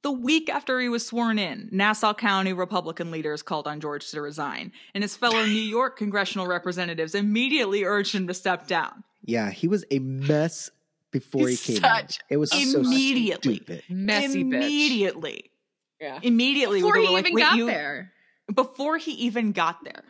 The 0.02 0.12
week 0.12 0.48
after 0.48 0.80
he 0.80 0.88
was 0.88 1.06
sworn 1.06 1.38
in, 1.38 1.68
Nassau 1.74 2.14
County 2.14 2.54
Republican 2.54 3.12
leaders 3.12 3.42
called 3.42 3.68
on 3.68 3.82
George 3.82 4.10
to 4.12 4.22
resign, 4.22 4.72
and 4.94 5.04
his 5.04 5.18
fellow 5.18 5.44
New 5.44 5.52
York 5.52 5.98
congressional 5.98 6.48
representatives 6.48 7.16
immediately 7.16 7.84
urged 7.84 8.16
him 8.16 8.26
to 8.28 8.34
step 8.34 8.66
down. 8.66 9.04
Yeah, 9.26 9.52
he 9.52 9.68
was 9.68 9.84
a 9.92 10.00
mess 10.00 10.72
before 11.12 11.48
He's 11.48 11.66
he 11.66 11.76
came 11.76 11.86
out. 11.86 12.12
such 12.12 12.20
It 12.30 12.38
was 12.38 12.52
so 12.52 12.58
Immediately. 12.82 13.56
stupid. 13.56 13.84
Messy 13.90 14.44
bitch. 14.44 14.54
immediately, 14.54 15.52
Yeah. 16.00 16.20
immediately 16.24 16.80
Before 16.82 16.96
they 16.96 17.06
he 17.08 17.14
like, 17.14 17.26
even 17.28 17.38
got 17.38 17.58
you-" 17.58 17.66
there. 17.68 18.14
Before 18.54 18.98
he 18.98 19.12
even 19.14 19.52
got 19.52 19.84
there. 19.84 20.04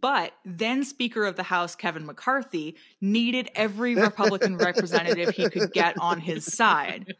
But 0.00 0.32
then 0.44 0.84
Speaker 0.84 1.24
of 1.24 1.34
the 1.36 1.42
House 1.42 1.74
Kevin 1.74 2.06
McCarthy 2.06 2.76
needed 3.00 3.50
every 3.56 3.96
Republican 3.96 4.56
representative 4.58 5.30
he 5.34 5.48
could 5.50 5.72
get 5.72 5.96
on 5.98 6.20
his 6.20 6.44
side. 6.52 7.12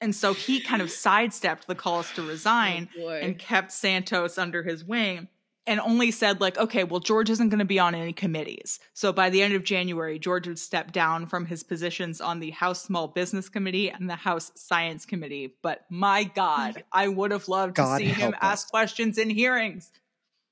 And 0.00 0.14
so 0.14 0.34
he 0.34 0.60
kind 0.60 0.82
of 0.82 0.90
sidestepped 0.90 1.66
the 1.68 1.74
calls 1.74 2.10
to 2.12 2.22
resign 2.26 2.88
Oh, 2.98 3.08
and 3.08 3.38
kept 3.38 3.72
Santos 3.72 4.36
under 4.36 4.62
his 4.62 4.84
wing 4.84 5.28
and 5.66 5.80
only 5.80 6.10
said 6.10 6.40
like 6.40 6.56
okay 6.58 6.84
well 6.84 7.00
George 7.00 7.30
isn't 7.30 7.48
going 7.48 7.58
to 7.58 7.64
be 7.64 7.78
on 7.78 7.94
any 7.94 8.12
committees. 8.12 8.78
So 8.94 9.12
by 9.12 9.30
the 9.30 9.42
end 9.42 9.54
of 9.54 9.64
January 9.64 10.18
George 10.18 10.46
would 10.46 10.58
step 10.58 10.92
down 10.92 11.26
from 11.26 11.46
his 11.46 11.62
positions 11.62 12.20
on 12.20 12.40
the 12.40 12.50
House 12.50 12.82
Small 12.82 13.08
Business 13.08 13.48
Committee 13.48 13.90
and 13.90 14.08
the 14.08 14.16
House 14.16 14.52
Science 14.54 15.04
Committee. 15.06 15.54
But 15.62 15.84
my 15.90 16.24
god, 16.24 16.84
I 16.92 17.08
would 17.08 17.30
have 17.30 17.48
loved 17.48 17.74
God 17.76 17.98
to 17.98 18.04
see 18.04 18.10
him 18.10 18.32
help 18.32 18.34
ask 18.40 18.68
questions 18.70 19.18
in 19.18 19.30
hearings. 19.30 19.90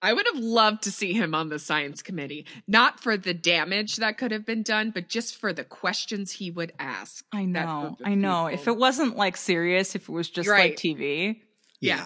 I 0.03 0.13
would 0.13 0.27
have 0.35 0.43
loved 0.43 0.83
to 0.83 0.91
see 0.93 1.15
him 1.15 1.35
on 1.35 1.49
the 1.49 1.59
science 1.59 2.03
committee, 2.03 2.45
not 2.69 3.01
for 3.01 3.17
the 3.17 3.33
damage 3.33 3.97
that 3.97 4.19
could 4.19 4.33
have 4.33 4.45
been 4.45 4.63
done, 4.63 4.91
but 4.91 5.09
just 5.09 5.37
for 5.37 5.55
the 5.55 5.65
questions 5.65 6.31
he 6.31 6.51
would 6.51 6.75
ask. 6.79 7.25
I 7.33 7.47
know. 7.47 7.97
I 8.05 8.15
know. 8.15 8.49
If 8.49 8.69
it 8.69 8.77
wasn't 8.77 9.17
like 9.17 9.39
serious, 9.39 9.95
if 9.95 10.03
it 10.03 10.13
was 10.13 10.29
just 10.29 10.47
Right. 10.47 10.73
like 10.73 10.77
TV. 10.79 11.41
Yeah. 11.81 12.05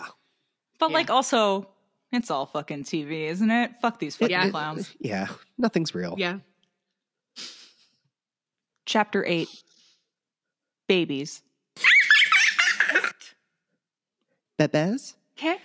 But 0.78 0.90
Yeah. 0.90 0.94
like 0.96 1.10
also 1.10 1.70
it's 2.12 2.30
all 2.30 2.46
fucking 2.46 2.84
TV, 2.84 3.26
isn't 3.28 3.50
it? 3.50 3.72
Fuck 3.80 3.98
these 3.98 4.16
fucking 4.16 4.30
Yeah. 4.32 4.50
clowns. 4.50 4.94
Yeah, 5.00 5.28
nothing's 5.56 5.94
real. 5.94 6.14
Yeah. 6.18 6.38
Chapter 8.86 9.24
8 9.24 9.48
Babies. 10.88 11.42
Bebes? 14.58 15.14
Okay. 15.38 15.58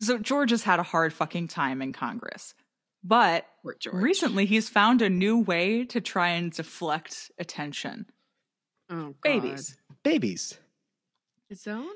So 0.00 0.18
George 0.18 0.50
has 0.50 0.62
had 0.62 0.78
a 0.78 0.82
hard 0.84 1.12
fucking 1.12 1.48
time 1.48 1.82
in 1.82 1.92
Congress. 1.92 2.54
But 3.02 3.46
recently 3.92 4.46
he's 4.46 4.70
found 4.70 5.02
a 5.02 5.10
new 5.10 5.38
way 5.38 5.84
to 5.86 6.00
try 6.00 6.30
and 6.30 6.50
deflect 6.50 7.30
attention. 7.38 8.06
Oh, 8.88 9.08
God. 9.08 9.14
Babies. 9.22 9.76
Babies. 10.02 10.58
His 11.50 11.66
own? 11.66 11.86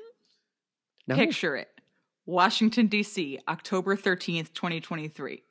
No. 1.07 1.15
Picture 1.15 1.55
it. 1.55 1.69
Washington, 2.29 2.87
D.C., 2.87 3.39
October 3.47 3.95
13th, 3.95 4.53
2023. 4.53 5.43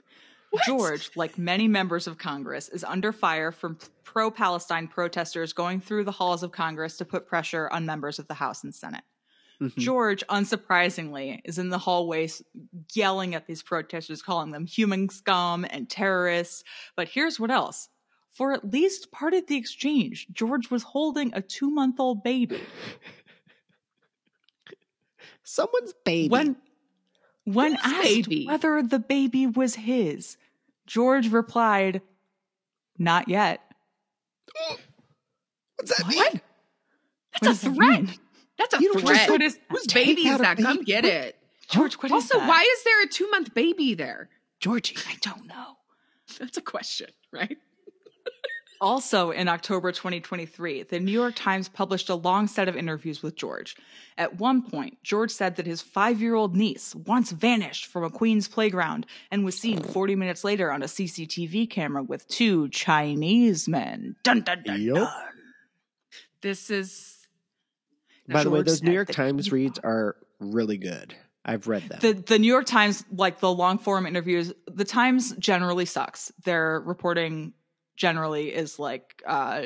George, 0.64 1.10
like 1.16 1.36
many 1.36 1.68
members 1.68 2.06
of 2.06 2.18
Congress, 2.18 2.68
is 2.68 2.84
under 2.84 3.12
fire 3.12 3.52
from 3.52 3.78
pro 4.04 4.30
Palestine 4.30 4.86
protesters 4.86 5.52
going 5.52 5.80
through 5.80 6.04
the 6.04 6.12
halls 6.12 6.42
of 6.42 6.52
Congress 6.52 6.96
to 6.96 7.04
put 7.04 7.26
pressure 7.26 7.68
on 7.70 7.84
members 7.84 8.18
of 8.18 8.28
the 8.28 8.34
House 8.34 8.64
and 8.64 8.74
Senate. 8.74 9.04
Mhm. 9.60 9.76
George, 9.76 10.24
unsurprisingly, 10.28 11.40
is 11.44 11.58
in 11.58 11.68
the 11.68 11.78
hallways 11.78 12.42
yelling 12.94 13.34
at 13.34 13.46
these 13.46 13.62
protesters, 13.62 14.22
calling 14.22 14.52
them 14.52 14.64
human 14.64 15.08
scum 15.08 15.66
and 15.68 15.90
terrorists. 15.90 16.62
But 16.94 17.08
here's 17.08 17.40
what 17.40 17.50
else. 17.50 17.88
For 18.30 18.52
at 18.52 18.70
least 18.70 19.10
part 19.10 19.34
of 19.34 19.48
the 19.48 19.56
exchange, 19.56 20.28
George 20.32 20.70
was 20.70 20.84
holding 20.84 21.34
a 21.34 21.42
two 21.42 21.72
month 21.72 21.98
old 21.98 22.22
baby. 22.22 22.62
Someone's 25.42 25.94
baby. 26.04 26.28
When 26.28 26.56
when 27.52 27.74
Whose 27.74 27.84
asked 27.84 28.02
baby? 28.02 28.46
whether 28.46 28.82
the 28.82 28.98
baby 28.98 29.46
was 29.46 29.74
his, 29.76 30.36
George 30.86 31.28
replied, 31.30 32.02
Not 32.98 33.28
yet. 33.28 33.60
What's 35.76 35.96
that 35.96 36.06
What? 36.06 36.32
What 36.34 36.42
That's 37.42 37.60
does 37.62 37.70
a 37.72 37.74
threat. 37.74 38.02
mean? 38.02 38.14
That's 38.58 38.74
a 38.74 38.78
You 38.80 38.94
threat. 38.94 39.06
just 39.16 39.30
What 39.30 39.42
is- 39.42 39.58
Whose 39.70 39.86
baby 39.86 40.22
is 40.22 40.34
out 40.34 40.40
a 40.40 40.42
that? 40.42 40.58
Come 40.58 40.82
get 40.82 41.04
What? 41.04 41.12
it. 41.12 41.36
George, 41.70 41.94
what 41.94 42.06
is 42.06 42.12
Also, 42.12 42.38
that? 42.38 42.48
why 42.48 42.62
is 42.62 42.82
there 42.84 43.02
a 43.04 43.08
two 43.08 43.28
month 43.30 43.54
baby 43.54 43.94
there? 43.94 44.28
Georgie? 44.60 44.96
I 45.08 45.16
don't 45.20 45.46
know. 45.46 45.76
That's 46.38 46.56
a 46.56 46.62
question, 46.62 47.08
right? 47.32 47.56
Also, 48.80 49.30
in 49.30 49.48
October 49.48 49.90
2023, 49.90 50.84
the 50.84 51.00
New 51.00 51.12
York 51.12 51.34
Times 51.34 51.68
published 51.68 52.08
a 52.08 52.14
long 52.14 52.46
set 52.46 52.68
of 52.68 52.76
interviews 52.76 53.22
with 53.22 53.34
George. 53.34 53.76
At 54.16 54.38
one 54.38 54.62
point, 54.62 54.98
George 55.02 55.30
said 55.30 55.56
that 55.56 55.66
his 55.66 55.82
five 55.82 56.20
year 56.20 56.34
old 56.34 56.56
niece 56.56 56.94
once 56.94 57.32
vanished 57.32 57.86
from 57.86 58.04
a 58.04 58.10
Queens 58.10 58.46
playground 58.46 59.06
and 59.30 59.44
was 59.44 59.58
seen 59.58 59.82
40 59.82 60.14
minutes 60.14 60.44
later 60.44 60.70
on 60.70 60.82
a 60.82 60.86
CCTV 60.86 61.68
camera 61.68 62.02
with 62.02 62.28
two 62.28 62.68
Chinese 62.68 63.68
men. 63.68 64.16
Dun 64.22 64.42
dun 64.42 64.62
dun 64.64 64.80
Yup. 64.80 64.96
dun. 64.96 65.12
This 66.40 66.70
is 66.70 67.26
By 68.28 68.44
the 68.44 68.50
way, 68.50 68.58
George 68.58 68.66
those 68.66 68.82
New 68.82 68.92
York 68.92 69.10
Times 69.10 69.50
reads 69.50 69.78
are 69.80 70.16
really 70.38 70.78
good. 70.78 71.14
I've 71.44 71.66
read 71.66 71.82
them. 71.88 71.98
The 72.00 72.12
the 72.12 72.38
New 72.38 72.46
York 72.46 72.66
Times, 72.66 73.04
like 73.10 73.40
the 73.40 73.52
long 73.52 73.78
form 73.78 74.06
interviews, 74.06 74.52
the 74.66 74.84
Times 74.84 75.34
generally 75.36 75.86
sucks. 75.86 76.30
Their 76.44 76.80
reporting 76.80 77.54
generally 77.98 78.54
is 78.54 78.78
like 78.78 79.22
uh, 79.26 79.62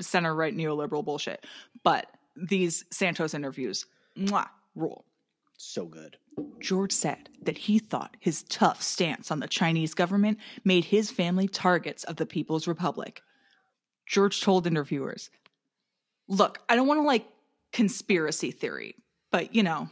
center 0.00 0.34
right 0.34 0.54
neoliberal 0.54 1.04
bullshit. 1.04 1.46
But 1.82 2.06
these 2.36 2.84
Santos 2.90 3.32
interviews, 3.32 3.86
mwah, 4.18 4.48
rule. 4.74 5.06
so 5.56 5.86
good. 5.86 6.16
George 6.58 6.92
said 6.92 7.28
that 7.42 7.56
he 7.56 7.78
thought 7.78 8.16
his 8.18 8.42
tough 8.44 8.82
stance 8.82 9.30
on 9.30 9.40
the 9.40 9.48
Chinese 9.48 9.94
government 9.94 10.38
made 10.64 10.84
his 10.84 11.10
family 11.10 11.48
targets 11.48 12.04
of 12.04 12.16
the 12.16 12.26
People's 12.26 12.66
Republic. 12.66 13.22
George 14.06 14.40
told 14.40 14.66
interviewers, 14.66 15.30
Look, 16.28 16.60
I 16.68 16.76
don't 16.76 16.86
want 16.86 16.98
to 16.98 17.06
like 17.06 17.26
conspiracy 17.72 18.50
theory, 18.50 18.96
but 19.30 19.54
you 19.54 19.62
know, 19.62 19.88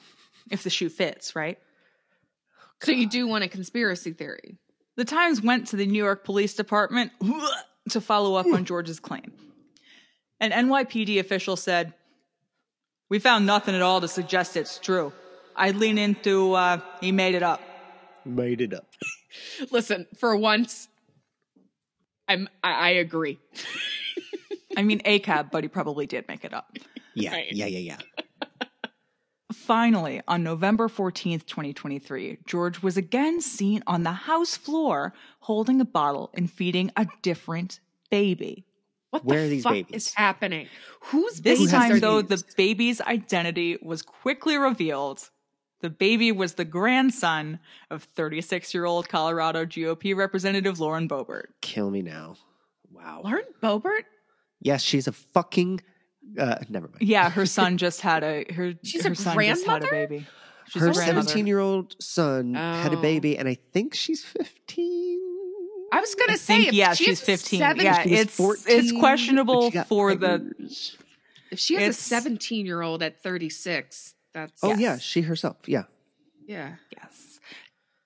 if 0.51 0.63
the 0.63 0.71
shoe 0.71 0.89
fits, 0.89 1.37
right? 1.37 1.59
so 2.83 2.93
you 2.93 3.09
do 3.09 3.27
want 3.27 3.45
a 3.45 3.49
conspiracy 3.49 4.13
theory. 4.13 4.57
The 4.99 5.05
Times 5.05 5.41
went 5.41 5.69
to 5.69 5.77
the 5.77 5.87
New 5.87 6.03
York 6.03 6.25
Police 6.25 6.55
Department 6.55 7.13
to 7.91 8.01
follow 8.01 8.35
up 8.35 8.47
on 8.47 8.65
George's 8.65 8.99
claim. 8.99 9.33
An 10.41 10.51
NYPD 10.51 11.21
official 11.21 11.55
said, 11.55 11.95
We 13.09 13.21
found 13.21 13.47
nothing 13.47 13.77
at 13.77 13.81
all 13.81 14.01
to 14.01 14.09
suggest 14.09 14.57
it's 14.57 14.81
true. 14.81 15.13
I'd 15.55 15.77
lean 15.77 15.99
into, 15.99 16.53
uh, 16.55 16.81
he 17.01 17.13
made 17.13 17.37
it 17.37 17.45
up. 17.45 17.61
Made 18.25 18.61
it 18.61 18.75
up. 18.75 18.87
Listen, 19.71 20.09
for 20.19 20.35
once, 20.37 20.89
I'm 22.27 22.49
I, 22.65 22.73
I 22.73 22.89
agree. 22.91 23.39
I 24.77 24.83
mean, 24.83 24.99
ACAB, 25.05 25.53
but 25.53 25.63
he 25.63 25.69
probably 25.69 26.07
did 26.07 26.27
make 26.27 26.45
it 26.45 26.53
up. 26.53 26.77
Yeah, 27.15 27.35
Right. 27.35 27.53
yeah, 27.53 27.67
yeah, 27.67 27.79
yeah. 27.79 28.23
Finally, 29.69 30.23
on 30.27 30.43
November 30.43 30.89
14th, 30.89 31.45
2023, 31.45 32.39
George 32.47 32.83
was 32.83 32.97
again 32.97 33.39
seen 33.43 33.83
on 33.87 34.03
the 34.03 34.13
house 34.13 34.57
floor 34.57 35.13
holding 35.41 35.79
a 35.79 35.85
bottle 35.85 36.31
and 36.33 36.51
feeding 36.51 36.91
a 36.97 37.07
different 37.21 37.79
baby. 38.11 38.65
What 39.11 39.27
Where 39.27 39.41
the 39.41 39.45
are 39.45 39.49
these 39.51 39.63
fuck 39.65 39.73
babies? 39.75 40.07
is 40.09 40.15
happening? 40.15 40.69
Whose 41.03 41.43
This 41.43 41.59
babies 41.59 41.71
time, 41.71 42.01
though, 42.01 42.23
these? 42.23 42.45
the 42.45 42.55
baby's 42.57 43.03
identity 43.03 43.77
was 43.83 44.01
quickly 44.01 44.57
revealed. 44.57 45.29
The 45.83 45.91
baby 45.91 46.33
was 46.33 46.55
the 46.55 46.65
grandson 46.65 47.59
of 47.91 48.05
36 48.05 48.73
year 48.73 48.87
old 48.87 49.11
Colorado 49.11 49.67
GOP 49.67 50.17
Representative 50.17 50.81
Lauren 50.81 51.07
Boebert. 51.07 51.49
Kill 51.61 51.91
me 51.91 52.01
now. 52.01 52.37
Wow. 52.91 53.21
Lauren 53.23 53.45
Boebert. 53.63 54.05
Yes, 54.63 54.83
she's 54.83 55.07
a 55.07 55.13
fucking. 55.13 55.83
Uh, 56.39 56.57
never 56.69 56.89
mind. 56.89 57.03
Yeah, 57.03 57.31
her 57.31 57.47
son 57.59 57.79
just 57.79 58.01
had 58.01 58.23
a 58.25 58.45
her. 58.53 58.75
She's 58.83 59.05
her 59.05 59.13
a 59.13 59.17
son 59.17 59.37
just 59.39 59.67
had 59.67 59.77
a 59.83 59.87
grandmother? 59.87 60.07
baby. 60.09 60.27
She's 60.69 60.83
Her 60.83 60.93
17 60.93 61.47
year 61.47 61.61
old 61.61 61.97
son 62.03 62.55
had 62.55 62.93
a 62.93 62.99
Oh. 62.99 63.01
baby, 63.01 63.39
and 63.39 63.49
I 63.49 63.57
think 63.73 63.95
she's 63.95 64.23
15. 64.25 65.21
I 65.91 66.01
was 66.01 66.15
gonna 66.15 66.33
I 66.33 66.37
say, 66.37 66.55
think, 66.57 66.69
if 66.69 66.75
yeah, 66.75 66.93
she 66.93 67.05
she's 67.05 67.21
15. 67.23 67.59
seven- 67.61 67.83
yeah, 67.85 68.03
She 68.03 68.11
it's 68.15 68.37
14, 68.37 68.65
it's 68.79 68.93
questionable 68.93 69.71
she 69.71 69.75
got 69.75 69.89
for 69.89 70.15
the. 70.15 70.53
If 71.51 71.59
she 71.59 71.75
has 71.77 71.83
It's- 71.83 71.99
a 71.99 72.03
17 72.03 72.67
year 72.67 72.83
old 72.83 73.03
at 73.03 73.23
36, 73.23 74.15
that's 74.35 74.63
Oh, 74.63 74.69
Yes. 74.71 74.81
yeah, 74.81 74.99
she 74.99 75.21
herself. 75.23 75.57
Yeah. 75.67 75.85
yeah. 76.47 76.75
Yes. 76.95 77.28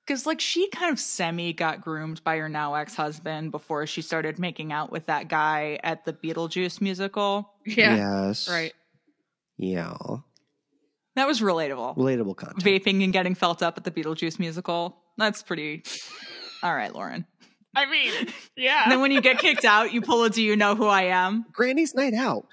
Because, 0.07 0.26
like, 0.26 0.40
she 0.40 0.68
kind 0.70 0.92
of 0.92 0.98
semi 0.98 1.53
got 1.53 1.80
groomed 1.80 2.24
by 2.24 2.36
her 2.38 2.48
now 2.48 2.74
ex 2.74 2.94
husband 2.94 3.53
before 3.53 3.86
she 3.86 4.03
started 4.03 4.38
making 4.38 4.72
out 4.72 4.90
with 4.90 5.07
that 5.07 5.28
guy 5.28 5.78
at 5.84 6.05
the 6.05 6.12
Beetlejuice 6.12 6.80
musical. 6.80 7.53
Yeah. 7.64 7.96
Yes. 8.26 8.48
Right. 8.50 8.72
Yeah. 9.59 9.96
That 11.14 11.28
was 11.28 11.40
relatable. 11.40 11.96
Relatable 11.96 12.36
content. 12.36 12.64
Vaping 12.64 13.05
and 13.05 13.12
getting 13.12 13.34
felt 13.36 13.62
up 13.62 13.76
at 13.78 13.84
the 13.84 13.90
Beetlejuice 13.92 14.38
musical. 14.40 14.96
That's 15.18 15.42
pretty. 15.42 15.84
All 16.64 16.74
right, 16.74 16.92
Lauren. 16.92 17.26
I 17.76 17.86
mean, 17.86 18.12
yeah. 18.57 18.82
And 18.84 18.92
then 18.92 19.00
when 19.00 19.12
you 19.12 19.20
get 19.20 19.38
kicked 19.38 19.64
out, 19.64 19.92
you 19.92 20.00
pull 20.03 20.24
a 20.24 20.30
Do 20.30 20.42
You 20.42 20.57
Know 20.57 20.74
Who 20.74 20.86
I 20.86 21.03
Am? 21.05 21.44
Granny's 21.53 21.94
night 21.94 22.14
out. 22.14 22.46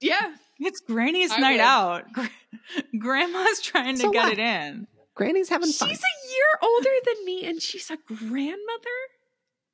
yeah. 0.00 0.34
It's 0.60 0.80
Granny's 0.80 1.32
I 1.32 1.38
night 1.38 1.52
would. 1.54 1.60
out. 1.60 2.12
Gra- 2.12 2.30
Grandma's 2.98 3.60
trying 3.60 3.96
to 3.96 4.02
So 4.02 4.10
get 4.10 4.22
what? 4.24 4.32
it 4.34 4.38
in. 4.38 4.86
Granny's 5.14 5.48
having 5.48 5.68
She's 5.68 5.78
fun. 5.78 5.88
She's 5.90 5.98
a 6.00 6.28
year 6.32 6.46
older 6.62 6.90
than 7.06 7.24
me 7.24 7.44
and 7.46 7.62
she's 7.62 7.90
a 7.90 7.96
grandmother? 8.06 8.98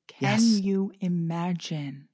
Can 0.09 0.33
Yes. 0.39 0.43
you 0.43 0.93
imagine? 1.01 2.09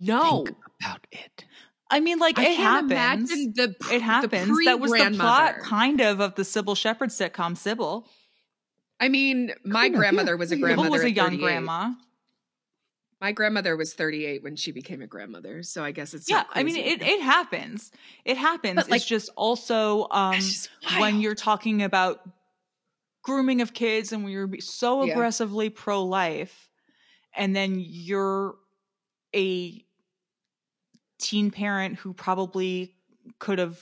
No. 0.00 0.44
Think 0.44 0.56
about 0.80 1.06
it. 1.10 1.44
I 1.90 2.00
mean, 2.00 2.18
like, 2.18 2.38
I 2.38 2.48
it 2.50 2.56
happens. 2.56 2.90
imagine 3.30 3.52
the 3.56 3.74
pr- 3.80 3.94
It 3.94 4.02
happens. 4.02 4.64
That 4.66 4.78
was 4.80 4.92
the 4.92 5.10
plot, 5.16 5.60
kind 5.60 6.00
of, 6.02 6.20
of 6.20 6.34
the 6.34 6.42
Cybill 6.42 6.76
Shepherd 6.76 7.08
sitcom 7.08 7.54
Cybill. 7.56 8.04
I 9.00 9.08
mean, 9.08 9.54
my 9.64 9.82
Kind 9.84 9.94
of, 9.94 9.98
grandmother 10.00 10.32
yeah. 10.32 10.38
was 10.38 10.52
a 10.52 10.56
grandmother. 10.56 10.88
Cybill 10.88 10.92
was 10.92 11.04
a 11.04 11.10
young 11.10 11.36
grandma. 11.38 11.92
My 13.20 13.32
grandmother 13.32 13.76
was 13.76 13.94
38 13.94 14.42
when 14.44 14.54
she 14.54 14.70
became 14.70 15.00
a 15.02 15.06
grandmother, 15.06 15.62
so 15.62 15.82
I 15.82 15.90
guess 15.92 16.14
it's 16.14 16.28
Yeah, 16.28 16.36
not 16.38 16.48
I 16.54 16.62
mean, 16.62 16.76
it, 16.76 17.02
it 17.02 17.20
happens. 17.22 17.90
It 18.24 18.36
happens. 18.36 18.76
But, 18.76 18.90
like, 18.90 18.98
it's 19.00 19.06
just 19.06 19.30
also 19.34 20.06
um, 20.10 20.34
just 20.34 20.68
when 20.98 21.20
you're 21.20 21.34
talking 21.34 21.82
about 21.82 22.20
grooming 23.28 23.60
of 23.60 23.74
kids 23.74 24.12
and 24.12 24.24
when 24.24 24.32
you're 24.32 24.48
so 24.60 25.04
Yeah. 25.04 25.12
aggressively 25.12 25.68
pro 25.70 26.02
life, 26.04 26.70
and 27.36 27.54
then 27.54 27.76
you're 27.78 28.56
a 29.34 29.84
teen 31.18 31.50
parent 31.50 31.96
who 31.96 32.12
probably 32.14 32.94
could 33.38 33.58
have 33.58 33.78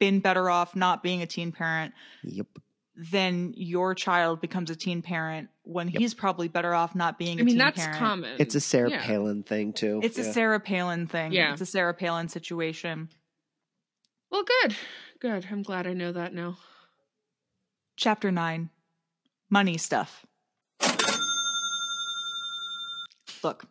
been 0.00 0.20
better 0.20 0.50
off 0.50 0.74
not 0.74 1.02
being 1.02 1.22
a 1.22 1.26
teen 1.26 1.52
parent, 1.52 1.94
Yep. 2.24 2.46
then 2.96 3.52
your 3.56 3.94
child 3.94 4.40
becomes 4.40 4.70
a 4.70 4.74
teen 4.76 5.00
parent 5.02 5.48
when 5.62 5.88
Yep. 5.88 6.00
he's 6.00 6.14
probably 6.14 6.48
better 6.48 6.74
off 6.74 6.94
not 6.94 7.18
being 7.18 7.38
a 7.38 7.42
I 7.42 7.44
mean, 7.44 7.52
teen 7.54 7.58
that's 7.58 7.78
parent. 7.80 7.98
common. 7.98 8.36
It's 8.40 8.54
a 8.54 8.60
Sarah 8.60 8.90
Yeah. 8.90 9.04
Palin 9.06 9.42
thing, 9.44 9.72
too. 9.74 10.00
It's 10.02 10.18
Yeah. 10.18 10.24
a 10.24 10.32
Sarah 10.32 10.60
Palin 10.60 11.06
thing. 11.06 11.32
Yeah. 11.32 11.52
It's 11.52 11.60
a 11.60 11.66
Sarah 11.66 11.94
Palin 11.94 12.28
situation. 12.28 13.10
Well, 14.30 14.42
good. 14.42 14.76
Good. 15.20 15.46
I'm 15.52 15.62
glad 15.62 15.86
I 15.86 15.92
know 15.92 16.10
that 16.12 16.34
now. 16.34 16.58
Chapter 17.96 18.30
9 18.30 18.70
Money 19.48 19.78
Stuff. 19.78 20.26
Look, 23.42 23.66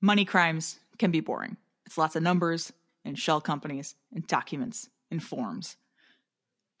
money 0.00 0.24
crimes 0.24 0.78
can 0.98 1.10
be 1.10 1.20
boring. 1.20 1.56
It's 1.84 1.98
lots 1.98 2.16
of 2.16 2.22
numbers 2.22 2.72
and 3.04 3.18
shell 3.18 3.40
companies 3.40 3.94
and 4.14 4.26
documents 4.26 4.88
and 5.10 5.22
forms. 5.22 5.76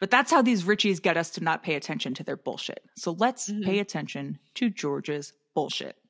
But 0.00 0.10
that's 0.10 0.30
how 0.30 0.42
these 0.42 0.62
richies 0.64 1.02
get 1.02 1.16
us 1.16 1.30
to 1.30 1.42
not 1.42 1.62
pay 1.62 1.74
attention 1.74 2.14
to 2.14 2.22
their 2.24 2.36
bullshit. 2.36 2.84
So 2.96 3.12
let's 3.12 3.50
Mhm. 3.50 3.64
pay 3.64 3.78
attention 3.80 4.38
to 4.54 4.70
George's 4.70 5.32
bullshit. 5.54 6.00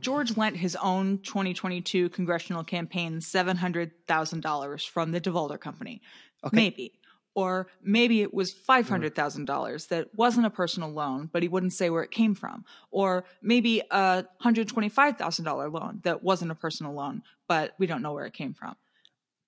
George 0.00 0.36
lent 0.36 0.56
his 0.56 0.74
own 0.76 1.18
2022 1.22 2.08
congressional 2.10 2.64
campaign 2.64 3.20
$700,000 3.20 4.84
from 4.84 5.12
the 5.12 5.20
Devolder 5.20 5.58
Company. 5.58 6.02
Okay. 6.42 6.56
Maybe. 6.56 6.98
Or 7.34 7.66
maybe 7.82 8.22
it 8.22 8.32
was 8.32 8.54
$500,000 8.54 9.88
that 9.88 10.14
wasn't 10.14 10.46
a 10.46 10.50
personal 10.50 10.90
loan, 10.90 11.28
but 11.32 11.42
he 11.42 11.48
wouldn't 11.48 11.72
say 11.72 11.90
where 11.90 12.04
it 12.04 12.10
came 12.10 12.34
from. 12.34 12.64
Or 12.90 13.24
maybe 13.42 13.82
a 13.90 14.24
$125,000 14.44 15.72
loan 15.72 16.00
that 16.04 16.22
wasn't 16.22 16.52
a 16.52 16.54
personal 16.54 16.94
loan, 16.94 17.22
but 17.48 17.74
we 17.78 17.86
don't 17.86 18.02
know 18.02 18.12
where 18.12 18.26
it 18.26 18.34
came 18.34 18.54
from. 18.54 18.76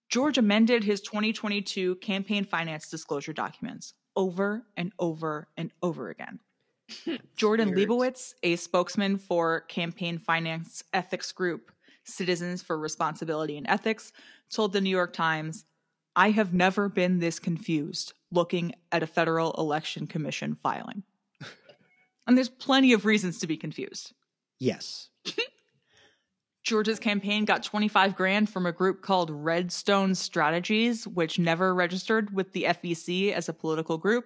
George 0.09 0.39
amended 0.39 0.85
his 0.85 1.01
2022 1.01 1.97
campaign 1.97 2.45
finance 2.45 2.89
disclosure 2.89 3.33
documents 3.33 3.95
over 4.15 4.65
and 4.77 4.93
over 4.99 5.49
and 5.57 5.71
over 5.83 6.11
again. 6.11 6.41
Jordan. 7.37 7.75
Libowitz, 7.75 8.35
a 8.43 8.57
spokesman 8.57 9.19
for 9.19 9.61
campaign 9.63 10.19
finance 10.19 10.83
ethics 10.93 11.33
group 11.33 11.73
Citizens 12.05 12.63
for 12.63 12.79
Responsibility 12.79 13.57
and 13.57 13.67
Ethics, 13.69 14.13
told 14.49 14.73
the 14.73 14.81
New 14.81 14.91
York 14.91 15.13
Times, 15.13 15.65
I 16.17 16.31
have 16.31 16.55
never 16.55 16.89
been 16.89 17.19
this 17.19 17.39
confused 17.39 18.15
looking 18.33 18.73
at 18.91 19.03
a 19.03 19.07
federal 19.07 19.53
election 19.53 20.07
commission 20.07 20.57
filing. 20.63 21.03
And 22.27 22.37
there's 22.37 22.49
plenty 22.49 22.93
of 22.93 23.05
reasons 23.05 23.39
to 23.39 23.47
be 23.47 23.57
confused. 23.57 24.13
Yes. 24.59 25.11
George's 26.65 26.99
campaign 26.99 27.45
got 27.45 27.63
25 27.63 28.17
grand 28.17 28.51
from 28.51 28.67
a 28.67 28.73
group 28.73 29.01
called 29.01 29.31
Redstone 29.31 30.17
Strategies, 30.17 31.07
which 31.07 31.39
never 31.39 31.73
registered 31.73 32.35
with 32.35 32.53
the 32.53 32.65
FEC 32.65 33.33
as 33.33 33.49
a 33.49 33.53
political 33.53 33.99
group. 33.99 34.25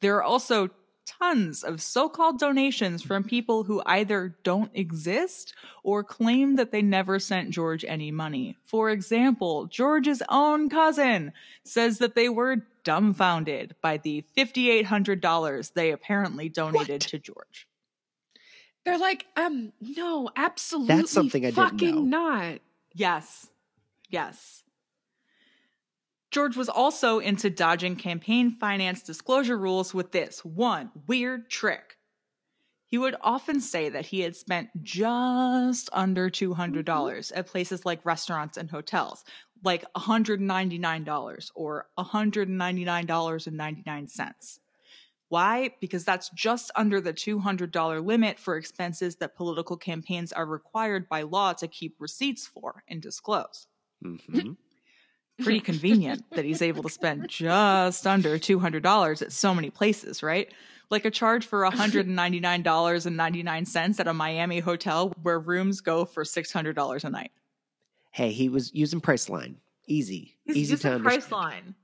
There 0.00 0.16
are 0.16 0.22
also 0.22 0.68
tons 1.06 1.62
of 1.64 1.80
so 1.82 2.08
called 2.08 2.38
donations 2.38 3.02
from 3.02 3.24
people 3.24 3.64
who 3.64 3.82
either 3.86 4.36
don't 4.44 4.70
exist 4.74 5.54
or 5.82 6.02
claim 6.04 6.56
that 6.56 6.70
they 6.72 6.82
never 6.82 7.18
sent 7.18 7.50
George 7.50 7.84
any 7.86 8.10
money. 8.10 8.56
For 8.64 8.90
example, 8.90 9.66
George's 9.66 10.22
own 10.28 10.68
cousin 10.68 11.32
says 11.64 11.98
that 11.98 12.14
they 12.14 12.28
were 12.28 12.56
dumbfounded 12.84 13.74
by 13.80 13.96
the 13.98 14.24
$5,800 14.36 15.72
they 15.74 15.90
apparently 15.92 16.48
donated 16.48 16.90
What? 16.90 17.00
to 17.02 17.18
George. 17.18 17.68
They're 18.84 18.98
like, 18.98 19.26
um, 19.36 19.72
no, 19.80 20.28
absolutely 20.34 20.96
That's 20.96 21.10
something 21.12 21.46
I 21.46 21.50
didn't 21.50 21.80
know. 21.80 22.00
not. 22.02 22.58
Yes. 22.94 23.48
Yes. 24.10 24.64
George 26.32 26.56
was 26.56 26.68
also 26.68 27.18
into 27.20 27.48
dodging 27.50 27.94
campaign 27.94 28.50
finance 28.50 29.02
disclosure 29.02 29.56
rules 29.58 29.92
with 29.94 30.10
this 30.12 30.44
one 30.44 30.90
weird 31.06 31.48
trick. 31.50 31.98
He 32.86 32.98
would 32.98 33.16
often 33.22 33.60
say 33.60 33.88
that 33.88 34.06
he 34.06 34.20
had 34.20 34.36
spent 34.36 34.68
just 34.82 35.88
under 35.92 36.28
$200 36.30 37.32
at 37.34 37.46
places 37.46 37.84
like 37.86 38.04
restaurants 38.06 38.56
and 38.56 38.70
hotels, 38.70 39.24
like 39.64 39.84
$199 39.96 41.50
or 41.54 41.88
$199.99. 41.98 44.60
Why? 45.28 45.74
Because 45.80 46.04
that's 46.04 46.28
just 46.30 46.70
under 46.76 47.00
the 47.00 47.14
$200 47.14 48.00
limit 48.00 48.38
for 48.38 48.56
expenses 48.56 49.16
that 49.16 49.34
political 49.36 49.76
campaigns 49.78 50.32
are 50.32 50.46
required 50.46 51.08
by 51.08 51.22
law 51.22 51.52
to 51.54 51.68
keep 51.68 51.96
receipts 52.00 52.46
for 52.46 52.84
and 52.88 53.00
disclose. 53.02 53.66
Mhm. 54.02 54.56
Pretty 55.44 55.60
convenient 55.72 56.24
that 56.32 56.44
he's 56.44 56.62
able 56.62 56.82
to 56.82 56.88
spend 56.88 57.28
just 57.28 58.06
under 58.06 58.38
$200 58.38 59.22
at 59.22 59.32
so 59.32 59.54
many 59.54 59.70
places, 59.70 60.22
right? 60.22 60.52
Like 60.90 61.04
a 61.04 61.10
charge 61.10 61.46
for 61.46 61.62
$199.99 61.70 64.00
at 64.00 64.06
a 64.06 64.14
Miami 64.14 64.60
hotel 64.60 65.12
where 65.22 65.38
rooms 65.38 65.80
go 65.80 66.04
for 66.04 66.24
$600 66.24 67.04
a 67.04 67.10
night. 67.10 67.32
Hey, 68.10 68.32
he 68.32 68.48
was 68.48 68.74
using 68.74 69.00
Priceline. 69.00 69.54
Easy. 69.86 70.36
He's 70.44 70.56
Easy 70.56 70.72
using 70.72 70.90
to 70.90 70.94
understand. 70.96 71.24
Priceline. 71.24 71.74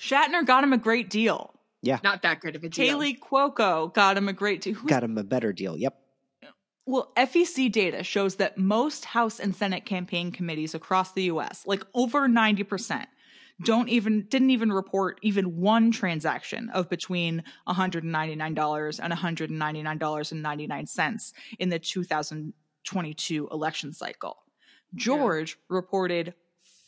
Shatner 0.00 0.44
got 0.44 0.64
him 0.64 0.72
a 0.72 0.78
great 0.78 1.08
deal. 1.08 1.52
Yeah. 1.82 2.00
Not 2.02 2.22
that 2.22 2.40
great 2.40 2.56
of 2.56 2.64
a 2.64 2.68
deal. 2.68 2.98
Kaley 2.98 3.16
Cuoco 3.18 3.94
got 3.94 4.16
him 4.16 4.28
a 4.28 4.32
great 4.32 4.60
deal. 4.60 4.74
Who's 4.74 4.90
Got 4.90 5.04
him 5.04 5.16
a 5.18 5.24
better 5.24 5.52
deal. 5.52 5.76
Yep. 5.76 5.96
Well, 6.86 7.12
FEC 7.16 7.72
data 7.72 8.04
shows 8.04 8.36
that 8.36 8.56
most 8.56 9.06
House 9.06 9.40
and 9.40 9.56
Senate 9.56 9.84
campaign 9.84 10.30
committees 10.30 10.74
across 10.74 11.12
the 11.12 11.24
US, 11.24 11.64
like 11.66 11.82
over 11.94 12.28
90%, 12.28 13.06
don't 13.62 13.88
even 13.88 14.26
didn't 14.28 14.50
even 14.50 14.70
report 14.70 15.18
even 15.22 15.56
one 15.56 15.90
transaction 15.90 16.70
of 16.70 16.88
between 16.88 17.42
$199 17.66 19.00
and 19.02 19.12
$199.99 19.12 21.32
in 21.58 21.68
the 21.70 21.78
2022 21.78 23.48
election 23.50 23.92
cycle. 23.92 24.36
George 24.94 25.58
reported 25.68 26.34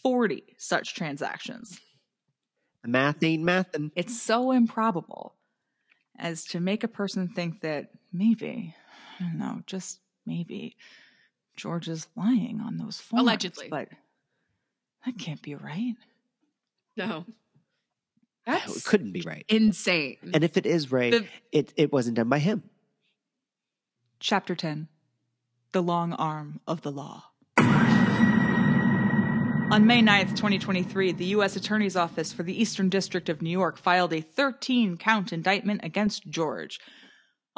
40 0.03 0.45
such 0.59 0.95
transactions. 0.95 1.81
The 2.83 2.89
math 2.89 3.23
ain't 3.23 3.43
mathin'. 3.43 3.91
It's 3.97 4.21
so 4.21 4.53
improbable 4.53 5.35
as 6.19 6.45
to 6.47 6.61
make 6.61 6.85
a 6.85 6.89
person 6.89 7.29
think 7.29 7.63
that 7.63 7.91
maybe, 8.13 8.75
I 9.19 9.25
don't 9.25 9.39
know, 9.39 9.63
just 9.67 9.99
maybe, 10.27 10.77
George 11.57 11.89
is 11.89 12.07
lying 12.17 12.61
on 12.61 12.77
those 12.79 13.01
forms. 13.01 13.23
Allegedly. 13.23 13.69
But 13.69 13.89
that 15.05 15.19
can't 15.19 15.43
be 15.43 15.55
right. 15.55 15.95
No. 16.97 17.25
it 17.29 17.35
That's 18.47 18.87
couldn't 18.87 19.13
be 19.13 19.23
right. 19.23 19.45
insane. 19.49 20.17
And 20.35 20.45
if 20.45 20.57
it 20.57 20.67
is 20.67 20.91
right, 20.93 21.13
The- 21.13 21.27
it, 21.53 21.73
it 21.77 21.93
wasn't 21.93 22.17
done 22.17 22.29
by 22.29 22.39
him. 22.39 22.63
Chapter 24.21 24.55
10 24.55 24.89
The 25.73 25.83
Long 25.83 26.13
Arm 26.13 26.61
of 26.67 26.83
the 26.83 26.91
Law. 26.93 27.25
On 29.71 29.87
May 29.87 30.01
9th, 30.01 30.31
2023, 30.31 31.13
the 31.13 31.27
U.S. 31.27 31.55
Attorney's 31.55 31.95
Office 31.95 32.33
for 32.33 32.43
the 32.43 32.59
Eastern 32.59 32.89
District 32.89 33.29
of 33.29 33.43
New 33.43 33.51
York 33.51 33.77
filed 33.77 34.15
a 34.15 34.23
13 34.23 34.97
count 34.97 35.31
indictment 35.31 35.83
against 35.85 36.27
George. 36.31 36.81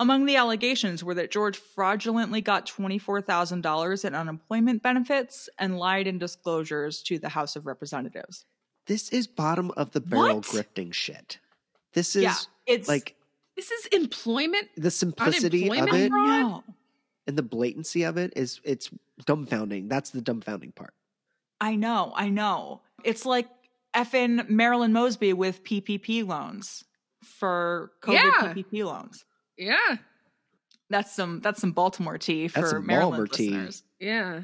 Among 0.00 0.24
the 0.24 0.36
allegations 0.36 1.04
were 1.04 1.14
that 1.14 1.30
George 1.30 1.58
fraudulently 1.58 2.40
got 2.40 2.66
$24,000 2.66 4.04
in 4.04 4.14
unemployment 4.14 4.82
benefits 4.82 5.48
and 5.58 5.78
lied 5.78 6.06
in 6.06 6.18
disclosures 6.18 7.02
to 7.02 7.18
the 7.18 7.28
House 7.28 7.54
of 7.54 7.66
Representatives. 7.66 8.46
This 8.86 9.10
is 9.10 9.26
bottom 9.26 9.70
of 9.76 9.90
the 9.92 10.00
barrel 10.00 10.36
What? 10.36 10.44
grifting 10.46 10.92
shit. 10.94 11.38
This 11.92 12.16
is 12.16 12.22
yeah, 12.22 12.34
it's 12.66 12.88
like 12.88 13.14
this 13.56 13.70
is 13.70 13.86
employment. 13.86 14.68
the 14.76 14.90
simplicity 14.90 15.68
of 15.68 15.88
it 15.88 16.10
I 16.12 16.38
know. 16.40 16.64
and 17.26 17.36
the 17.36 17.42
blatancy 17.42 18.04
of 18.04 18.16
it 18.16 18.32
is 18.36 18.60
it's 18.64 18.88
dumbfounding. 19.26 19.88
That's 19.90 20.10
the 20.10 20.22
dumbfounding 20.22 20.74
part. 20.74 20.94
I 21.60 21.74
know, 21.76 22.12
I 22.16 22.30
know. 22.30 22.80
It's 23.04 23.26
like 23.26 23.48
effing 23.94 24.48
Marilyn 24.48 24.92
Mosby 24.94 25.34
with 25.34 25.62
PPP 25.62 26.26
loans 26.26 26.84
for 27.22 27.92
COVID 28.02 28.14
Yeah. 28.14 28.54
PPP 28.54 28.84
loans. 28.84 29.24
Yeah. 29.60 29.96
That's 30.88 31.14
some 31.14 31.40
that's 31.40 31.60
some 31.60 31.70
Baltimore 31.72 32.18
tea 32.18 32.48
for 32.48 32.60
That's 32.60 32.70
some 32.72 32.86
Maryland 32.86 33.10
Baltimore 33.12 33.26
tea. 33.28 33.50
listeners. 33.50 33.82
Yeah. 34.00 34.42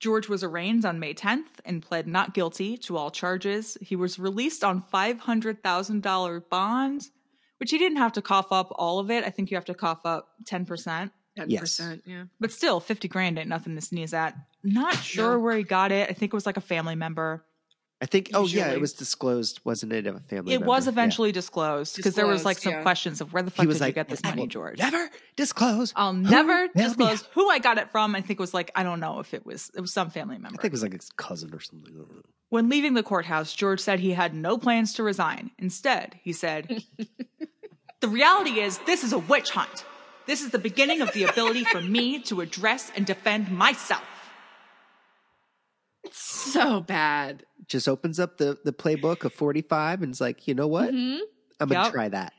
George 0.00 0.28
was 0.28 0.42
arraigned 0.44 0.84
on 0.84 0.98
May 0.98 1.12
10th 1.14 1.60
and 1.64 1.82
pled 1.82 2.06
not 2.06 2.32
guilty 2.34 2.76
to 2.78 2.96
all 2.96 3.10
charges. 3.10 3.76
He 3.80 3.96
was 3.96 4.18
released 4.18 4.62
on 4.64 4.82
$500,000 4.92 6.48
bond, 6.50 7.08
which 7.58 7.70
he 7.70 7.78
didn't 7.78 7.98
have 7.98 8.12
to 8.14 8.22
cough 8.22 8.52
up 8.52 8.72
all 8.76 8.98
of 8.98 9.10
it. 9.10 9.24
I 9.24 9.30
think 9.30 9.50
you 9.50 9.56
have 9.56 9.64
to 9.66 9.74
cough 9.74 10.00
up 10.04 10.28
10%. 10.44 11.10
Ten 11.36 11.50
Yes. 11.50 11.60
percent. 11.60 12.02
Yeah. 12.06 12.24
But 12.38 12.52
still, 12.52 12.78
50 12.80 13.08
grand 13.08 13.38
ain't 13.38 13.48
nothing 13.48 13.74
to 13.74 13.80
sneeze 13.80 14.14
at. 14.14 14.36
Not 14.62 14.94
sure 14.96 15.32
No. 15.32 15.38
where 15.40 15.56
he 15.56 15.64
got 15.64 15.90
it. 15.90 16.08
I 16.08 16.12
think 16.12 16.32
it 16.32 16.36
was 16.36 16.46
like 16.46 16.56
a 16.56 16.60
family 16.62 16.94
member. 16.94 17.44
I 18.02 18.06
think 18.06 18.30
oh 18.34 18.46
yeah, 18.46 18.72
it 18.72 18.80
was 18.80 18.92
disclosed, 18.92 19.60
wasn't 19.64 19.92
it, 19.92 20.06
of 20.06 20.16
a 20.16 20.20
family 20.20 20.52
It 20.52 20.62
was 20.62 20.84
member? 20.86 20.98
Yeah. 20.98 21.02
eventually 21.04 21.32
disclosed 21.32 21.96
because 21.96 22.14
there 22.14 22.26
was 22.26 22.44
like 22.44 22.58
some 22.58 22.72
yeah. 22.72 22.82
questions 22.82 23.20
of 23.20 23.32
where 23.32 23.42
the 23.42 23.50
fuck 23.50 23.62
He 23.62 23.66
was 23.66 23.78
did 23.78 23.84
like, 23.84 23.88
you 23.90 23.94
get 23.94 24.08
this 24.08 24.20
"I 24.24 24.30
money, 24.30 24.42
will 24.42 24.48
George? 24.48 24.78
Never 24.78 25.08
disclose. 25.36 25.92
I'll 25.96 26.12
never 26.12 26.68
disclose 26.68 27.22
who 27.32 27.48
I 27.48 27.60
got 27.60 27.78
it 27.78 27.90
from. 27.90 28.14
I 28.14 28.20
think 28.20 28.38
it 28.38 28.40
was 28.40 28.52
like 28.52 28.70
I 28.74 28.82
don't 28.82 29.00
know 29.00 29.20
if 29.20 29.32
it 29.32 29.46
was 29.46 29.70
it 29.76 29.80
was 29.80 29.92
some 29.92 30.10
family 30.10 30.36
member. 30.38 30.58
I 30.58 30.62
think 30.62 30.72
it 30.72 30.72
was 30.72 30.82
like 30.82 30.92
his 30.92 31.08
cousin 31.16 31.54
or 31.54 31.60
something. 31.60 31.94
I 31.94 31.98
don't 31.98 32.10
know. 32.14 32.22
When 32.50 32.68
leaving 32.68 32.94
the 32.94 33.02
courthouse, 33.02 33.54
George 33.54 33.80
said 33.80 34.00
he 34.00 34.10
had 34.12 34.34
no 34.34 34.58
plans 34.58 34.92
to 34.94 35.02
resign. 35.02 35.50
Instead, 35.58 36.18
he 36.22 36.32
said, 36.32 36.84
"The 38.00 38.08
reality 38.08 38.60
is 38.60 38.78
this 38.86 39.02
is 39.04 39.12
a 39.12 39.18
witch 39.18 39.50
hunt. 39.50 39.84
This 40.26 40.42
is 40.42 40.50
the 40.50 40.58
beginning 40.58 41.00
of 41.00 41.12
the 41.12 41.24
ability 41.24 41.64
for 41.64 41.80
me 41.80 42.20
to 42.22 42.40
address 42.42 42.92
and 42.96 43.06
defend 43.06 43.50
myself." 43.50 44.02
It's 46.04 46.18
so 46.20 46.80
bad. 46.80 47.44
Just 47.66 47.88
opens 47.88 48.20
up 48.20 48.36
the 48.38 48.58
the 48.64 48.72
playbook 48.72 49.24
of 49.24 49.32
forty 49.32 49.62
five 49.62 50.02
and 50.02 50.12
is 50.12 50.20
like, 50.20 50.46
you 50.46 50.54
know 50.54 50.68
what? 50.68 50.92
Mhm. 50.92 51.18
I'm 51.60 51.68
gonna 51.68 51.84
Yep. 51.84 51.92
try 51.92 52.08
that. 52.08 52.32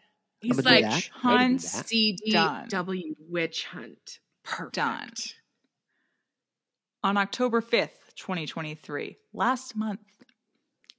I'm 0.44 0.48
He's 0.50 0.58
gonna 0.58 0.70
like 0.70 0.84
do 0.86 0.90
that. 0.90 1.10
I'm 1.16 1.22
gonna 1.24 1.38
do 1.38 1.54
Hunts. 1.54 1.72
that. 1.74 1.86
CDW 1.88 3.16
witch 3.30 3.66
hunt. 3.66 4.20
Perfect. 4.44 4.76
Done. 4.76 5.12
On 7.04 7.18
October 7.18 7.62
5th, 7.62 8.16
2023, 8.16 9.18
last 9.34 9.76
month, 9.76 10.00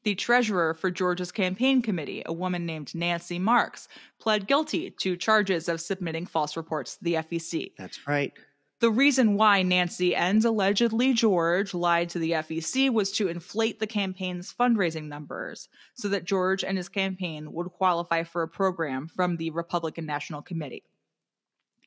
the 0.05 0.15
treasurer 0.15 0.75
for 0.75 0.91
Georgia's 0.91 1.33
campaign 1.33 1.83
committee, 1.83 2.23
a 2.27 2.33
woman 2.33 2.65
named 2.65 2.95
Nancy 2.95 3.39
Marks, 3.41 3.89
pled 4.21 4.47
guilty 4.47 4.91
to 5.01 5.17
charges 5.17 5.69
of 5.69 5.81
submitting 5.81 6.27
false 6.27 6.57
reports 6.57 6.97
to 6.97 7.05
the 7.05 7.15
FEC. 7.15 7.73
That's 7.77 8.07
right. 8.07 8.33
The 8.81 8.91
reason 8.91 9.37
why 9.39 9.63
Nancy 9.63 10.15
and 10.15 10.45
allegedly 10.45 11.15
George 11.15 11.73
lied 11.73 12.11
to 12.11 12.19
the 12.19 12.33
FEC 12.33 12.91
was 12.93 13.11
to 13.13 13.29
inflate 13.29 13.81
the 13.81 13.87
campaign's 13.87 14.53
fundraising 14.53 15.05
numbers 15.05 15.69
so 15.95 16.09
that 16.09 16.27
George 16.27 16.63
and 16.63 16.77
his 16.77 16.91
campaign 16.91 17.53
would 17.53 17.69
qualify 17.69 18.23
for 18.23 18.43
a 18.43 18.49
program 18.49 19.09
from 19.09 19.39
the 19.39 19.51
Republican 19.51 20.05
National 20.05 20.43
Committee. 20.43 20.85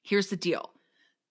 Here's 0.02 0.30
the 0.30 0.36
deal 0.36 0.72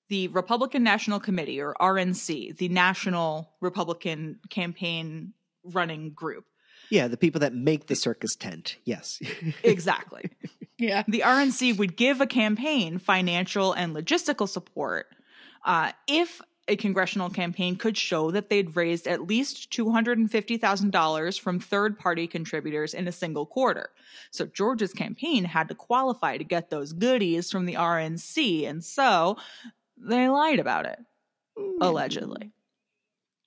the 0.09 0.29
Republican 0.29 0.83
National 0.85 1.21
Committee, 1.21 1.61
or 1.61 1.75
RNC, 1.81 2.57
the 2.57 2.69
National 2.69 3.51
Republican 3.61 4.39
Campaign 4.49 5.35
Running 5.65 6.13
Group. 6.13 6.45
Yeah, 6.91 7.09
the 7.09 7.19
people 7.19 7.41
that 7.41 7.53
make 7.53 7.89
the 7.89 7.97
circus 7.97 8.35
tent. 8.35 8.77
Yes. 8.85 9.21
Exactly. 9.63 10.31
Yeah. 10.79 11.03
the 11.09 11.25
RNC 11.27 11.77
would 11.77 11.97
give 11.97 12.21
a 12.21 12.27
campaign 12.27 12.99
financial 12.99 13.73
and 13.73 13.95
logistical 13.95 14.49
support 14.49 15.09
uh, 15.65 15.93
if 16.07 16.41
a 16.69 16.77
congressional 16.77 17.31
campaign 17.31 17.77
could 17.77 17.97
show 17.97 18.31
that 18.31 18.51
they'd 18.51 18.77
raised 18.77 19.07
at 19.09 19.27
least 19.27 19.71
$250,000 19.71 21.41
from 21.41 21.59
third 21.59 21.99
party 21.99 22.27
contributors 22.27 22.93
in 22.93 23.09
a 23.09 23.13
single 23.13 23.47
quarter. 23.47 23.91
So 24.31 24.45
George's 24.47 24.93
campaign 24.93 25.45
had 25.45 25.69
to 25.69 25.75
qualify 25.75 26.37
to 26.37 26.45
get 26.45 26.69
those 26.69 26.93
goodies 26.93 27.51
from 27.51 27.65
the 27.65 27.75
RNC, 27.75 28.69
and 28.69 28.85
so 28.85 29.39
they 29.97 30.29
lied 30.29 30.61
about 30.61 30.85
it, 30.85 30.99
allegedly. 31.81 32.53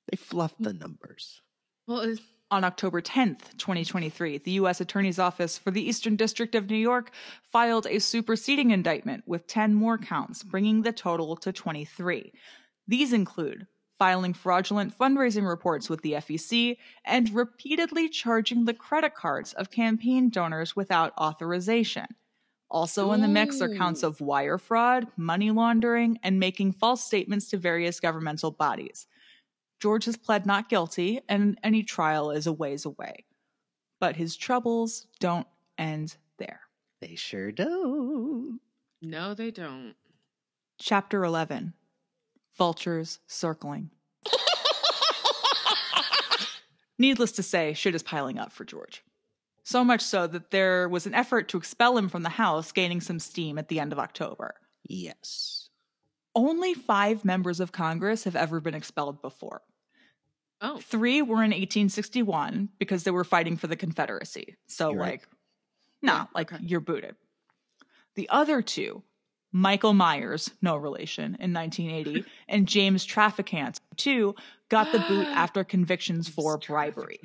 They 0.10 0.18
fluffed 0.18 0.62
the 0.62 0.74
numbers. 0.74 1.42
Well, 1.88 2.16
On 2.52 2.66
October 2.66 3.02
10th, 3.02 3.58
2023, 3.58 4.40
the 4.40 4.52
U.S. 4.52 4.82
Attorney's 4.82 5.20
Office 5.20 5.58
for 5.58 5.72
the 5.72 5.88
Eastern 5.88 6.18
District 6.18 6.54
of 6.54 6.70
New 6.70 6.76
York 6.76 7.10
filed 7.42 7.88
a 7.88 8.02
superseding 8.02 8.72
indictment 8.72 9.24
with 9.26 9.48
10 9.48 9.74
more 9.74 9.98
counts, 9.98 10.44
bringing 10.44 10.82
the 10.82 10.92
total 10.92 11.38
to 11.38 11.54
23. 11.54 12.34
These 12.90 13.14
include 13.14 13.68
filing 13.98 14.34
fraudulent 14.34 14.98
fundraising 14.98 15.48
reports 15.48 15.90
with 15.90 16.02
the 16.02 16.12
FEC 16.14 16.76
and 17.06 17.34
repeatedly 17.34 18.10
charging 18.10 18.66
the 18.66 18.74
credit 18.74 19.16
cards 19.16 19.54
of 19.54 19.72
campaign 19.72 20.30
donors 20.30 20.76
without 20.76 21.14
authorization. 21.18 22.08
Also 22.70 23.14
in 23.14 23.22
the 23.22 23.30
mix 23.30 23.62
are 23.62 23.74
counts 23.76 24.04
of 24.04 24.20
wire 24.20 24.58
fraud, 24.58 25.08
money 25.16 25.52
laundering, 25.52 26.20
and 26.22 26.38
making 26.38 26.74
false 26.74 27.02
statements 27.02 27.50
to 27.50 27.58
various 27.58 28.02
governmental 28.02 28.52
bodies. 28.52 29.08
George 29.82 30.06
has 30.06 30.16
pled 30.16 30.46
not 30.46 30.70
guilty, 30.70 31.22
and 31.28 31.58
any 31.64 31.82
trial 31.82 32.30
is 32.30 32.46
a 32.46 32.54
ways 32.54 32.86
away. 32.86 33.26
But 34.00 34.16
his 34.16 34.38
troubles 34.38 35.08
don't 35.20 35.48
end 35.78 36.16
there. 36.38 36.62
They 37.02 37.16
sure 37.16 37.52
don't. 37.52 38.60
no, 39.02 39.34
they 39.34 39.50
don't. 39.50 39.96
Chapter 40.80 41.24
11 41.24 41.74
Vultures 42.58 43.20
Circling. 43.28 43.90
Needless 47.00 47.32
to 47.34 47.44
say, 47.44 47.74
shit 47.74 47.96
is 47.96 48.04
piling 48.04 48.38
up 48.38 48.52
for 48.52 48.66
George. 48.66 49.04
So 49.64 49.84
much 49.84 50.02
so 50.02 50.28
that 50.28 50.52
there 50.52 50.88
was 50.90 51.08
an 51.08 51.16
effort 51.16 51.48
to 51.50 51.58
expel 51.58 51.98
him 51.98 52.08
from 52.08 52.22
the 52.22 52.30
house, 52.30 52.72
gaining 52.72 53.02
some 53.02 53.20
steam 53.20 53.58
at 53.58 53.68
the 53.68 53.80
end 53.80 53.94
of 53.94 54.00
October. 54.00 54.54
Yes. 54.84 55.70
Only 56.36 56.74
five 56.76 57.26
members 57.26 57.60
of 57.60 57.72
Congress 57.72 58.26
have 58.26 58.36
ever 58.36 58.60
been 58.60 58.76
expelled 58.76 59.22
before. 59.22 59.62
Oh, 60.62 60.78
Three 60.80 61.22
were 61.22 61.38
in 61.44 61.52
1861 61.52 62.70
because 62.78 63.04
they 63.04 63.12
were 63.12 63.24
fighting 63.24 63.58
for 63.58 63.68
the 63.68 63.76
Confederacy. 63.76 64.56
So, 64.68 64.92
You're 64.92 65.00
right. 65.00 65.12
like, 65.12 65.28
no, 66.04 66.14
Yeah, 66.14 66.26
like 66.36 66.54
okay. 66.54 66.64
you're 66.64 66.80
booted. 66.80 67.16
The 68.16 68.30
other 68.30 68.62
two, 68.62 69.04
Michael 69.52 69.94
Myers, 69.94 70.52
no 70.62 70.76
relation, 70.76 71.36
in 71.40 71.52
1980, 71.54 72.26
and 72.48 72.68
James 72.68 73.06
Traficant, 73.06 73.80
two, 73.98 74.36
got 74.70 74.92
the 74.92 75.00
boot 75.00 75.28
after 75.34 75.64
convictions 75.64 76.28
for 76.30 76.58
bribery. 76.60 77.20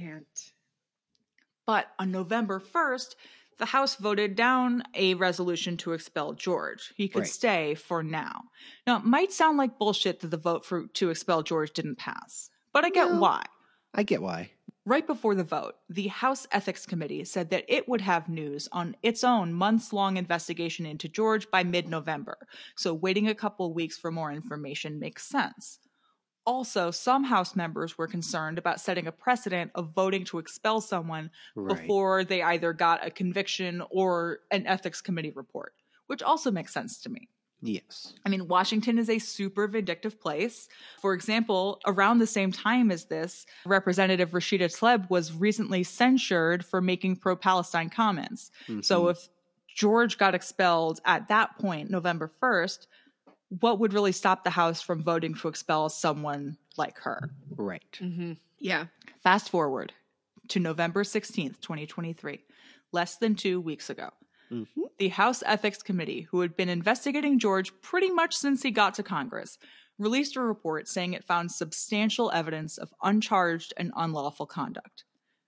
But 1.66 1.88
on 1.98 2.10
November 2.12 2.60
1st, 2.60 3.16
the 3.58 3.66
House 3.66 3.96
voted 3.96 4.36
down 4.36 4.82
a 4.94 5.14
resolution 5.14 5.76
to 5.78 5.92
expel 5.92 6.32
George. 6.34 6.92
He 6.96 7.08
could 7.08 7.20
Right. 7.20 7.28
stay 7.28 7.74
for 7.74 8.02
now. 8.02 8.44
Now, 8.86 8.98
it 8.98 9.04
might 9.04 9.32
sound 9.32 9.56
like 9.58 9.78
bullshit 9.78 10.20
that 10.20 10.28
the 10.30 10.36
vote 10.36 10.64
for 10.64 10.86
to 10.86 11.10
expel 11.10 11.42
George 11.42 11.72
didn't 11.72 11.96
pass, 11.96 12.50
but 12.76 12.84
I 12.84 12.90
get 12.90 13.10
No. 13.10 13.10
why. 13.10 13.46
I 13.94 14.02
get 14.02 14.20
why. 14.22 14.52
Right 14.84 15.06
before 15.06 15.34
the 15.34 15.42
vote, 15.42 15.74
the 15.88 16.06
House 16.06 16.46
Ethics 16.52 16.86
Committee 16.86 17.24
said 17.24 17.50
that 17.50 17.64
it 17.66 17.88
would 17.88 18.00
have 18.02 18.28
news 18.28 18.68
on 18.70 18.94
its 19.02 19.24
own 19.24 19.52
months 19.52 19.92
long 19.92 20.16
investigation 20.16 20.86
into 20.86 21.08
George 21.08 21.50
by 21.50 21.64
mid 21.64 21.88
November. 21.88 22.38
So 22.76 22.94
waiting 22.94 23.26
a 23.28 23.34
couple 23.34 23.74
weeks 23.74 23.98
for 23.98 24.12
more 24.12 24.30
information 24.32 25.00
makes 25.00 25.26
sense. 25.26 25.80
Also, 26.46 26.90
some 26.92 27.24
House 27.24 27.56
members 27.56 27.98
were 27.98 28.08
concerned 28.08 28.58
about 28.58 28.80
setting 28.80 29.06
a 29.06 29.12
precedent 29.12 29.72
of 29.74 29.94
voting 29.94 30.24
to 30.26 30.38
expel 30.38 30.80
someone 30.80 31.30
Right. 31.56 31.96
before 31.96 32.24
they 32.24 32.42
either 32.42 32.72
got 32.72 33.06
a 33.06 33.10
conviction 33.10 33.82
or 33.90 34.40
an 34.52 34.66
ethics 34.66 35.00
committee 35.02 35.32
report, 35.32 35.74
which 36.06 36.22
also 36.22 36.50
makes 36.50 36.72
sense 36.74 37.00
to 37.02 37.10
me. 37.10 37.30
Yes. 37.62 38.12
I 38.24 38.28
mean, 38.28 38.48
Washington 38.48 38.98
is 38.98 39.08
a 39.10 39.18
super 39.18 39.66
vindictive 39.66 40.20
place. 40.20 40.68
For 41.00 41.14
example, 41.14 41.80
around 41.86 42.18
the 42.18 42.26
same 42.26 42.52
time 42.52 42.90
as 42.90 43.06
this, 43.06 43.46
Representative 43.64 44.30
Rashida 44.30 44.66
Tlaib 44.66 45.08
was 45.10 45.32
recently 45.32 45.82
censured 45.82 46.64
for 46.64 46.80
making 46.80 47.16
pro 47.16 47.34
Palestine 47.36 47.88
comments. 47.90 48.50
So 48.82 49.04
Mhm. 49.04 49.10
if 49.12 49.28
George 49.74 50.18
got 50.18 50.34
expelled 50.34 51.00
at 51.04 51.28
that 51.28 51.58
point, 51.58 51.90
November 51.90 52.28
1st, 52.40 52.86
what 53.60 53.78
would 53.78 53.92
really 53.92 54.12
stop 54.12 54.44
the 54.44 54.50
House 54.50 54.82
from 54.82 55.02
voting 55.02 55.34
to 55.34 55.48
expel 55.48 55.88
someone 55.88 56.56
like 56.76 56.98
her? 56.98 57.30
right. 57.56 57.96
hmm 57.98 58.32
Yeah. 58.58 58.86
Fast 59.22 59.50
forward 59.50 59.92
to 60.48 60.60
November 60.60 61.04
16th, 61.04 61.60
2023, 61.60 62.44
less 62.92 63.16
than 63.16 63.34
two 63.34 63.60
weeks 63.60 63.88
ago. 63.90 64.10
Mhm. 64.50 64.66
The 64.98 65.08
House 65.08 65.42
Ethics 65.44 65.82
Committee, 65.82 66.22
who 66.22 66.40
had 66.40 66.56
been 66.56 66.68
investigating 66.68 67.38
George 67.38 67.72
pretty 67.80 68.10
much 68.10 68.36
since 68.36 68.62
he 68.62 68.70
got 68.70 68.94
to 68.94 69.02
Congress, 69.02 69.58
released 69.98 70.36
a 70.36 70.40
report 70.40 70.88
saying 70.88 71.12
it 71.12 71.24
found 71.24 71.50
substantial 71.52 72.30
evidence 72.32 72.78
of 72.78 72.92
uncharged 73.02 73.72
and 73.76 73.92
unlawful 73.96 74.46
conduct. 74.46 75.04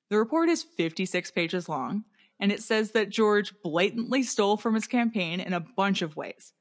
The 0.08 0.18
report 0.18 0.48
is 0.48 0.62
56 0.62 1.30
pages 1.30 1.68
long, 1.68 2.04
and 2.40 2.50
it 2.50 2.62
says 2.62 2.92
that 2.92 3.10
George 3.10 3.52
blatantly 3.62 4.22
stole 4.22 4.56
from 4.56 4.74
his 4.74 4.86
campaign 4.86 5.40
in 5.40 5.52
a 5.52 5.60
bunch 5.60 6.02
of 6.02 6.16
ways 6.16 6.52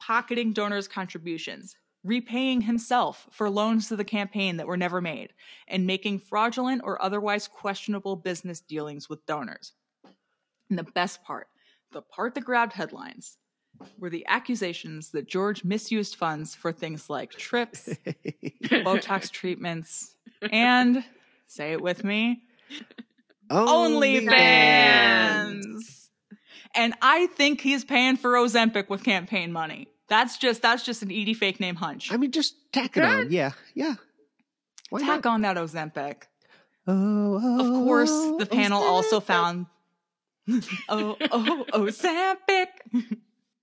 pocketing 0.00 0.52
donors' 0.52 0.86
contributions, 0.86 1.76
repaying 2.04 2.60
himself 2.60 3.26
for 3.32 3.50
loans 3.50 3.88
to 3.88 3.96
the 3.96 4.04
campaign 4.04 4.56
that 4.56 4.66
were 4.66 4.76
never 4.76 5.00
made, 5.00 5.32
and 5.66 5.86
making 5.86 6.20
fraudulent 6.20 6.80
or 6.84 7.02
otherwise 7.02 7.48
questionable 7.48 8.14
business 8.14 8.60
dealings 8.60 9.08
with 9.08 9.26
donors. 9.26 9.72
And 10.70 10.78
the 10.78 10.84
best 10.84 11.22
part, 11.24 11.48
the 11.92 12.02
part 12.02 12.34
that 12.34 12.44
grabbed 12.44 12.74
headlines, 12.74 13.38
were 13.98 14.10
the 14.10 14.26
accusations 14.26 15.10
that 15.10 15.28
George 15.28 15.64
misused 15.64 16.16
funds 16.16 16.54
for 16.54 16.72
things 16.72 17.08
like 17.08 17.30
trips, 17.32 17.88
Botox 18.64 19.30
treatments, 19.30 20.14
and, 20.50 21.04
say 21.46 21.72
it 21.72 21.80
with 21.80 22.04
me, 22.04 22.42
OnlyFans. 23.50 26.08
And 26.74 26.94
I 27.00 27.26
think 27.28 27.60
he's 27.60 27.84
paying 27.84 28.16
for 28.16 28.32
Ozempic 28.34 28.88
with 28.88 29.04
campaign 29.04 29.52
money. 29.52 29.88
That's 30.08 30.38
just 30.38 30.62
that's 30.62 30.84
just 30.84 31.02
an 31.02 31.10
Edie 31.10 31.34
fake 31.34 31.60
name 31.60 31.76
hunch. 31.76 32.12
I 32.12 32.16
mean, 32.16 32.32
just 32.32 32.54
tack 32.72 32.96
it 32.96 33.04
on. 33.04 33.30
Yeah. 33.30 33.52
Yeah. 33.74 33.94
Why 34.90 35.00
Tack 35.00 35.24
not? 35.24 35.34
on 35.34 35.42
that 35.42 35.56
Ozempic. 35.56 36.22
Oh, 36.86 37.40
oh, 37.42 37.60
Of 37.60 37.66
course, 37.84 38.10
the 38.38 38.46
panel 38.46 38.82
also 38.82 39.20
found 39.20 39.66
oh 40.88 41.16
oh, 41.30 41.64
oh 41.72 41.84
Ozempic. 41.86 42.68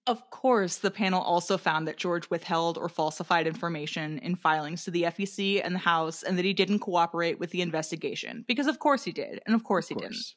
Of 0.08 0.30
course, 0.30 0.78
the 0.78 0.92
panel 0.92 1.22
also 1.22 1.58
found 1.58 1.88
that 1.88 1.98
George 1.98 2.30
withheld 2.30 2.78
or 2.78 2.90
falsified 2.90 3.48
information 3.48 4.20
in 4.20 4.36
filings 4.36 4.84
to 4.84 4.92
the 4.92 5.04
FEC 5.04 5.62
and 5.64 5.74
the 5.74 5.80
House, 5.80 6.22
and 6.22 6.38
that 6.38 6.46
he 6.46 6.54
didn't 6.54 6.80
cooperate 6.80 7.40
with 7.40 7.50
the 7.50 7.62
investigation. 7.62 8.46
Because 8.48 8.68
of 8.68 8.78
course 8.78 9.04
he 9.04 9.12
did, 9.12 9.42
and 9.48 9.56
of 9.56 9.64
course 9.64 9.88
he 9.88 9.96
Of 9.96 10.02
didn't. 10.02 10.36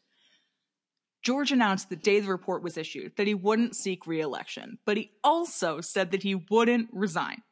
George 1.22 1.52
announced 1.52 1.90
the 1.90 1.96
day 1.96 2.20
the 2.20 2.28
report 2.28 2.62
was 2.62 2.78
issued 2.78 3.16
that 3.16 3.26
he 3.26 3.34
wouldn't 3.34 3.76
seek 3.76 4.06
re 4.06 4.20
election, 4.20 4.78
but 4.86 4.96
he 4.96 5.10
also 5.22 5.82
said 5.82 6.12
that 6.12 6.22
he 6.22 6.34
wouldn't 6.34 6.88
resign. 6.92 7.42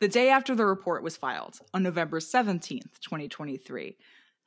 The 0.00 0.08
day 0.08 0.30
after 0.30 0.54
the 0.54 0.66
report 0.66 1.02
was 1.02 1.16
filed, 1.16 1.60
on 1.72 1.82
November 1.82 2.20
17th, 2.20 3.00
2023, 3.00 3.96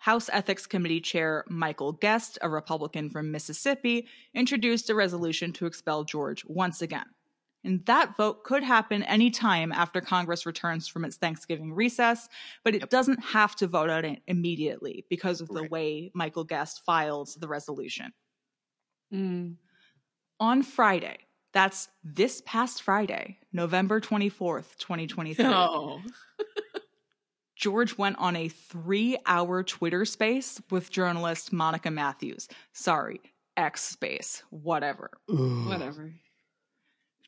House 0.04 0.30
Ethics 0.34 0.68
Committee 0.68 1.00
Chair 1.00 1.46
Michael 1.48 1.94
Guest, 1.94 2.38
a 2.42 2.50
Republican 2.50 3.10
from 3.10 3.32
Mississippi, 3.32 4.06
introduced 4.34 4.90
a 4.90 4.96
resolution 4.96 5.54
to 5.54 5.66
expel 5.66 6.04
George 6.04 6.44
once 6.44 6.82
again. 6.82 7.06
And 7.64 7.86
that 7.86 8.18
vote 8.18 8.44
could 8.44 8.64
happen 8.64 9.04
any 9.04 9.32
time 9.32 9.72
after 9.72 10.02
Congress 10.02 10.46
returns 10.46 10.90
from 10.90 11.06
its 11.06 11.16
Thanksgiving 11.16 11.74
recess, 11.74 12.28
but 12.66 12.76
it 12.76 12.90
doesn't 12.90 13.24
have 13.24 13.56
to 13.56 13.68
vote 13.68 13.90
on 13.90 14.04
it 14.04 14.22
immediately 14.28 15.06
because 15.10 15.40
of 15.40 15.48
the 15.48 15.62
Right. 15.62 15.72
way 15.72 16.12
Michael 16.14 16.44
Guest 16.44 16.84
files 16.86 17.36
the 17.36 17.48
resolution. 17.48 18.12
Mm. 19.14 19.56
On 20.42 20.64
Friday, 20.64 21.20
that's 21.54 21.88
this 22.04 22.42
past 22.46 22.82
Friday, 22.82 23.38
November 23.54 24.02
24th, 24.02 24.76
2023, 24.80 25.46
No. 25.46 26.02
George 27.64 27.98
went 27.98 28.18
on 28.20 28.36
a 28.36 28.50
three 28.50 29.18
hour 29.26 29.64
Twitter 29.64 30.04
space 30.04 30.62
with 30.70 30.92
journalist 30.92 31.54
Monica 31.54 31.90
Matthews. 31.90 32.50
Sorry, 32.74 33.22
X 33.56 33.84
space, 33.84 34.44
whatever. 34.50 35.12
Ugh. 35.30 35.68
Whatever. 35.70 36.12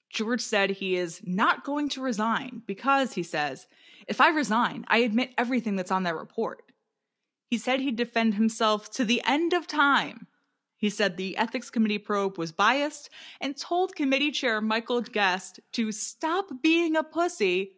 George 0.09 0.41
said 0.41 0.71
he 0.71 0.97
is 0.97 1.21
not 1.23 1.63
going 1.63 1.87
to 1.87 2.01
resign 2.01 2.63
because, 2.67 3.13
he 3.13 3.23
says, 3.23 3.65
if 4.09 4.19
I 4.19 4.27
resign, 4.31 4.83
I 4.89 4.97
admit 4.97 5.31
everything 5.37 5.77
that's 5.77 5.89
on 5.89 6.03
that 6.03 6.17
report. 6.17 6.63
He 7.49 7.57
said 7.57 7.79
he'd 7.79 7.95
defend 7.95 8.33
himself 8.33 8.91
to 8.91 9.05
the 9.05 9.21
end 9.25 9.53
of 9.53 9.67
time. 9.67 10.27
He 10.75 10.89
said 10.89 11.15
the 11.15 11.37
ethics 11.37 11.69
committee 11.69 11.97
probe 11.97 12.37
was 12.37 12.51
biased 12.51 13.09
and 13.39 13.55
told 13.55 13.95
committee 13.95 14.31
chair 14.31 14.59
Michael 14.59 14.99
Guest 14.99 15.61
to 15.71 15.93
stop 15.93 16.47
being 16.61 16.97
a 16.97 17.03
pussy 17.03 17.71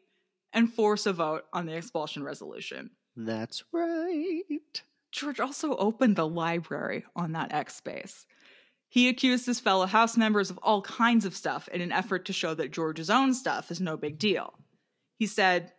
and 0.53 0.71
force 0.71 1.05
a 1.05 1.13
vote 1.13 1.43
on 1.53 1.65
the 1.65 1.75
expulsion 1.75 2.23
resolution. 2.23 2.91
That's 3.15 3.63
right. 3.71 4.81
George 5.11 5.39
also 5.39 5.75
opened 5.75 6.15
the 6.15 6.27
library 6.27 7.05
on 7.15 7.31
that 7.31 7.53
X 7.53 7.75
space. 7.75 8.25
He 8.89 9.09
accused 9.09 9.45
his 9.45 9.59
fellow 9.59 9.85
House 9.85 10.15
members 10.15 10.49
of 10.49 10.59
all 10.59 10.81
kinds 10.81 11.25
of 11.25 11.35
stuff 11.35 11.67
in 11.69 11.81
an 11.81 11.91
effort 11.91 12.25
to 12.25 12.33
show 12.33 12.53
that 12.53 12.71
George's 12.71 13.09
own 13.09 13.33
stuff 13.33 13.71
is 13.71 13.81
no 13.81 13.97
big 13.97 14.17
deal. 14.17 14.53
He 15.17 15.25
said, 15.25 15.73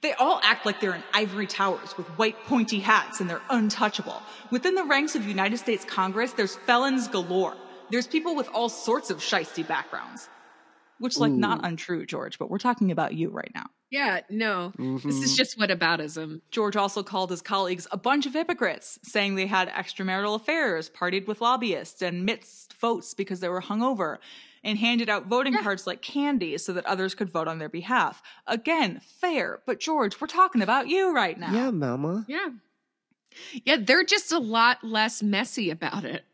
They 0.00 0.12
all 0.14 0.40
act 0.42 0.64
like 0.64 0.80
they're 0.80 0.94
in 0.94 1.02
ivory 1.12 1.46
towers 1.46 1.96
with 1.98 2.06
white 2.18 2.42
pointy 2.44 2.80
hats 2.80 3.20
and 3.20 3.28
they're 3.28 3.42
untouchable. 3.50 4.22
Within 4.50 4.74
the 4.74 4.84
ranks 4.84 5.16
of 5.16 5.26
United 5.26 5.58
States 5.58 5.84
Congress, 5.84 6.32
there's 6.32 6.56
felons 6.56 7.08
galore. 7.08 7.56
There's 7.90 8.06
people 8.06 8.34
with 8.34 8.48
all 8.54 8.68
sorts 8.68 9.10
of 9.10 9.18
shisty 9.18 9.66
backgrounds. 9.66 10.28
Which, 10.98 11.14
is 11.14 11.20
like, 11.20 11.32
not 11.32 11.60
untrue, 11.64 12.04
George, 12.06 12.38
but 12.38 12.50
we're 12.50 12.58
talking 12.58 12.90
about 12.90 13.14
you 13.14 13.30
right 13.30 13.50
now. 13.54 13.66
Yeah, 13.90 14.20
no. 14.28 14.72
This 14.76 15.04
is 15.04 15.32
Mhm. 15.32 15.36
just 15.36 15.58
whataboutism. 15.58 16.40
George 16.50 16.76
also 16.76 17.02
called 17.02 17.30
his 17.30 17.40
colleagues 17.40 17.86
a 17.90 17.96
bunch 17.96 18.26
of 18.26 18.34
hypocrites, 18.34 18.98
saying 19.02 19.34
they 19.36 19.46
had 19.46 19.68
extramarital 19.70 20.34
affairs, 20.36 20.90
partied 20.90 21.26
with 21.26 21.40
lobbyists, 21.40 22.02
and 22.02 22.24
missed 22.26 22.74
votes 22.74 23.14
because 23.14 23.40
they 23.40 23.48
were 23.48 23.62
hungover, 23.62 24.18
and 24.64 24.78
handed 24.78 25.08
out 25.08 25.26
voting 25.26 25.54
Yeah. 25.54 25.62
cards 25.62 25.86
like 25.86 26.02
candy 26.02 26.58
so 26.58 26.72
that 26.74 26.84
others 26.84 27.14
could 27.14 27.30
vote 27.30 27.48
on 27.48 27.58
their 27.58 27.68
behalf. 27.68 28.22
Again, 28.46 29.00
fair, 29.00 29.62
but 29.66 29.80
George, 29.80 30.20
we're 30.20 30.26
talking 30.26 30.60
about 30.60 30.88
you 30.88 31.14
right 31.14 31.38
now. 31.38 31.52
Yeah, 31.52 31.70
Mama. 31.70 32.24
Yeah. 32.28 32.48
Yeah, 33.64 33.76
they're 33.80 34.04
just 34.04 34.32
a 34.32 34.38
lot 34.38 34.82
less 34.82 35.22
messy 35.22 35.70
about 35.70 36.04
it. 36.04 36.24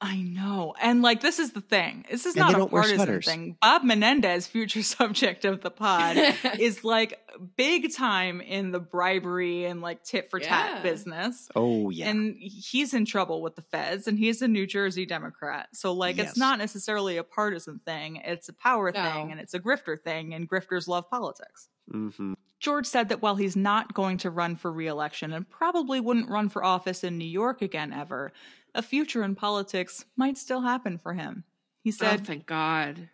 I 0.00 0.18
know. 0.22 0.74
And 0.80 1.02
like 1.02 1.20
this 1.22 1.40
is 1.40 1.50
the 1.52 1.60
thing. 1.60 2.04
This 2.08 2.24
is 2.24 2.36
And 2.36 2.52
not 2.52 2.60
a 2.60 2.66
partisan 2.66 3.20
thing. 3.20 3.56
Bob 3.60 3.82
Menendez, 3.82 4.46
future 4.46 4.82
subject 4.84 5.44
of 5.44 5.60
the 5.60 5.72
pod, 5.72 6.16
is 6.60 6.84
like 6.84 7.18
big 7.56 7.92
time 7.92 8.40
in 8.40 8.70
the 8.70 8.78
bribery 8.78 9.64
and 9.64 9.80
like 9.80 10.04
tit 10.04 10.30
for 10.30 10.38
tat 10.38 10.70
Yeah. 10.76 10.82
business. 10.82 11.48
Oh 11.56 11.90
yeah. 11.90 12.08
And 12.10 12.36
he's 12.38 12.94
in 12.94 13.06
trouble 13.06 13.42
with 13.42 13.56
the 13.56 13.62
feds 13.62 14.06
and 14.06 14.16
he's 14.16 14.40
a 14.40 14.46
New 14.46 14.68
Jersey 14.68 15.04
Democrat. 15.04 15.68
So 15.72 15.92
like 15.92 16.18
Yes. 16.18 16.28
it's 16.30 16.38
not 16.38 16.58
necessarily 16.58 17.16
a 17.16 17.24
partisan 17.24 17.80
thing. 17.84 18.16
It's 18.24 18.48
a 18.48 18.52
power 18.52 18.92
No. 18.92 19.02
thing 19.02 19.32
and 19.32 19.40
it's 19.40 19.54
a 19.54 19.58
grifter 19.60 20.00
thing 20.00 20.32
and 20.32 20.48
grifters 20.48 20.86
love 20.86 21.10
politics. 21.10 21.68
hmm 21.90 22.34
George 22.60 22.86
said 22.86 23.10
that 23.10 23.22
while 23.22 23.36
he's 23.36 23.54
not 23.54 23.94
going 23.94 24.18
to 24.18 24.30
run 24.30 24.56
for 24.56 24.72
reelection 24.72 25.32
and 25.32 25.48
probably 25.48 26.00
wouldn't 26.00 26.28
run 26.28 26.48
for 26.48 26.64
office 26.64 27.04
in 27.04 27.16
New 27.16 27.24
York 27.24 27.62
again 27.62 27.92
ever, 27.92 28.32
a 28.78 28.82
future 28.82 29.24
in 29.24 29.34
politics 29.34 30.04
might 30.16 30.38
still 30.38 30.60
happen 30.60 30.98
for 30.98 31.12
him. 31.12 31.42
He 31.82 31.90
said, 31.90 32.06
oh, 32.06 32.10
said, 32.12 32.26
thank 32.26 32.46
God. 32.46 33.08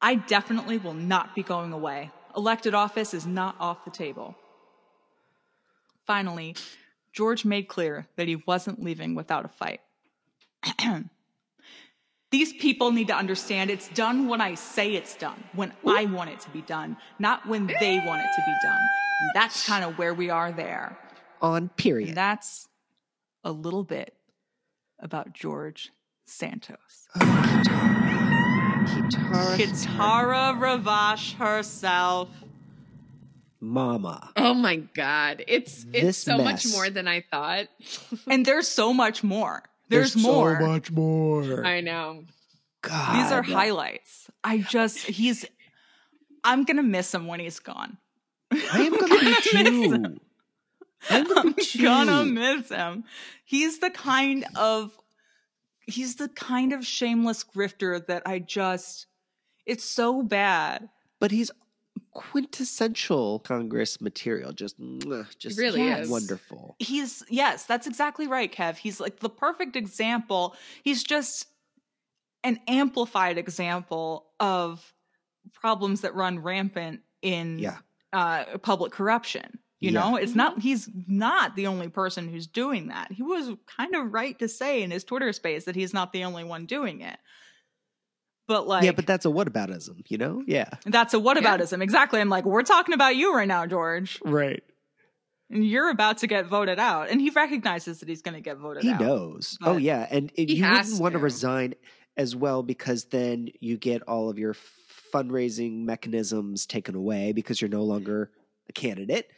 I 0.00 0.16
definitely 0.16 0.76
will 0.76 0.92
not 0.94 1.34
be 1.34 1.42
going 1.42 1.72
away. 1.72 2.10
Elected 2.36 2.74
office 2.74 3.14
is 3.14 3.26
not 3.26 3.56
off 3.58 3.86
the 3.86 3.90
table. 3.90 4.36
Finally, 6.06 6.54
George 7.14 7.46
made 7.46 7.66
clear 7.66 8.06
that 8.16 8.28
he 8.28 8.36
wasn't 8.36 8.82
leaving 8.82 9.14
without 9.14 9.46
a 9.46 9.48
fight. 9.48 9.80
These 12.30 12.52
people 12.54 12.92
need 12.92 13.08
to 13.08 13.16
understand 13.16 13.70
it's 13.70 13.88
done 13.88 14.28
when 14.28 14.42
I 14.42 14.54
say 14.54 14.92
it's 14.94 15.16
done, 15.16 15.42
when 15.54 15.72
I 15.86 16.04
want 16.04 16.28
it 16.28 16.40
to 16.40 16.50
be 16.50 16.60
done, 16.60 16.98
not 17.18 17.46
when 17.48 17.68
they 17.80 18.02
want 18.04 18.20
it 18.20 18.28
to 18.36 18.42
be 18.44 18.54
done. 18.62 18.80
And 19.22 19.30
that's 19.34 19.66
kind 19.66 19.82
of 19.82 19.96
where 19.96 20.12
we 20.12 20.28
are 20.28 20.52
there. 20.52 20.98
On 21.40 21.56
And 21.56 21.76
period. 21.76 22.14
that's 22.14 22.68
a 23.44 23.52
little 23.52 23.84
bit 23.84 24.15
about 25.00 25.32
George 25.32 25.90
Santos. 26.26 27.08
Kitara. 28.86 29.56
Kitara 29.56 30.58
Ravache 30.58 31.34
herself. 31.34 32.28
Mama. 33.60 34.30
Oh 34.36 34.54
my 34.54 34.76
God. 34.76 35.44
It's 35.48 35.86
it's 35.92 36.02
This 36.02 36.18
so 36.18 36.38
much 36.38 36.66
more 36.66 36.90
than 36.90 37.08
I 37.08 37.22
thought. 37.22 37.68
And 38.30 38.44
there's 38.44 38.68
so 38.68 38.92
much 38.92 39.24
more. 39.24 39.62
There's, 39.88 40.14
so 40.14 40.20
more. 40.20 40.60
much 40.60 40.90
more. 40.90 41.64
I 41.64 41.80
know. 41.80 42.24
God. 42.82 43.16
These 43.16 43.32
are 43.32 43.42
highlights. 43.42 44.30
I 44.42 44.58
just 44.58 44.98
he's 44.98 45.44
I'm 46.44 46.64
gonna 46.64 46.82
miss 46.82 47.14
him 47.14 47.26
when 47.26 47.40
he's 47.40 47.58
gone. 47.58 47.98
I 48.52 48.82
am 48.82 48.98
gonna 48.98 49.18
be 49.18 49.24
miss 49.54 49.92
him. 49.92 50.20
Too. 51.08 51.14
I'm 51.14 51.24
gonna 51.24 51.40
I'm 51.40 51.52
be 51.52 51.64
too. 51.64 51.82
gonna 51.82 52.24
miss 52.24 52.68
him. 52.68 53.04
He's 53.44 53.78
the 53.80 53.90
kind 53.90 54.44
of 54.56 54.96
he's 55.86 56.16
the 56.16 56.28
kind 56.28 56.72
of 56.72 56.84
shameless 56.86 57.44
grifter 57.44 58.04
that 58.06 58.22
I 58.26 58.38
just 58.40 59.06
it's 59.66 59.84
so 59.84 60.22
bad. 60.22 60.88
but 61.20 61.30
he's 61.30 61.50
quintessential 62.12 63.38
Congress 63.40 64.00
material. 64.00 64.52
Just, 64.52 64.80
mwah, 64.80 65.26
just 65.38 65.58
really 65.58 65.82
is. 65.88 66.08
wonderful. 66.08 66.76
He's 66.78 67.22
yes, 67.28 67.64
that's 67.64 67.86
exactly 67.86 68.26
right, 68.26 68.52
Kev. 68.52 68.76
He's 68.76 69.00
like 69.00 69.20
the 69.20 69.28
perfect 69.28 69.76
example. 69.76 70.54
He's 70.82 71.02
just 71.04 71.46
an 72.44 72.60
amplified 72.68 73.38
example 73.38 74.26
of 74.40 74.94
problems 75.52 76.02
that 76.02 76.14
run 76.14 76.38
rampant 76.40 77.00
in 77.22 77.58
Yeah. 77.58 77.78
uh, 78.12 78.58
public 78.58 78.92
corruption. 78.92 79.58
You 79.80 79.90
Yeah. 79.90 80.00
know, 80.00 80.16
it's 80.16 80.34
not 80.34 80.52
mm-hmm. 80.52 80.60
he's 80.62 80.88
not 81.06 81.54
the 81.56 81.66
only 81.66 81.88
person 81.88 82.28
who's 82.28 82.46
doing 82.46 82.88
that. 82.88 83.12
He 83.12 83.22
was 83.22 83.50
kind 83.76 83.94
of 83.94 84.12
right 84.12 84.38
to 84.38 84.48
say 84.48 84.82
in 84.82 84.90
his 84.90 85.04
Twitter 85.04 85.32
space 85.32 85.64
that 85.64 85.74
he's 85.76 85.92
not 85.92 86.12
the 86.12 86.24
only 86.24 86.44
one 86.44 86.66
doing 86.66 87.00
it. 87.02 87.18
But 88.48 88.66
like 88.68 88.84
yeah, 88.84 88.92
but 88.92 89.06
that's 89.06 89.24
a 89.26 89.28
whataboutism, 89.28 90.04
you 90.08 90.18
know? 90.18 90.42
Yeah. 90.46 90.68
that's 90.84 91.14
a 91.14 91.18
whataboutism. 91.18 91.82
Exactly. 91.82 92.20
I'm 92.20 92.28
like, 92.28 92.44
we're 92.44 92.62
talking 92.62 92.94
about 92.94 93.16
you 93.16 93.34
right 93.34 93.48
now, 93.48 93.66
George. 93.66 94.20
Right. 94.24 94.62
And 95.50 95.66
you're 95.66 95.90
about 95.90 96.18
to 96.18 96.26
get 96.26 96.46
voted 96.46 96.78
out. 96.78 97.10
And 97.10 97.20
he 97.20 97.30
recognizes 97.30 98.00
that 98.00 98.08
he's 98.08 98.22
gonna 98.22 98.40
get 98.40 98.56
voted 98.58 98.82
He 98.82 98.90
out. 98.90 99.00
knows. 99.00 99.58
Oh 99.62 99.76
yeah, 99.76 100.06
and 100.10 100.32
it, 100.36 100.48
he 100.48 100.56
you 100.56 100.64
wouldn't 100.64 101.00
want 101.00 101.12
to 101.12 101.18
to. 101.18 101.24
resign 101.24 101.74
as 102.16 102.34
well 102.34 102.62
because 102.62 103.04
then 103.06 103.48
you 103.60 103.76
get 103.76 104.02
all 104.02 104.28
of 104.30 104.38
your 104.38 104.54
fundraising 105.12 105.84
mechanisms 105.84 106.66
taken 106.66 106.94
away 106.94 107.32
because 107.32 107.60
you're 107.60 107.70
no 107.70 107.84
longer 107.84 108.30
a 108.68 108.72
candidate. 108.72 109.30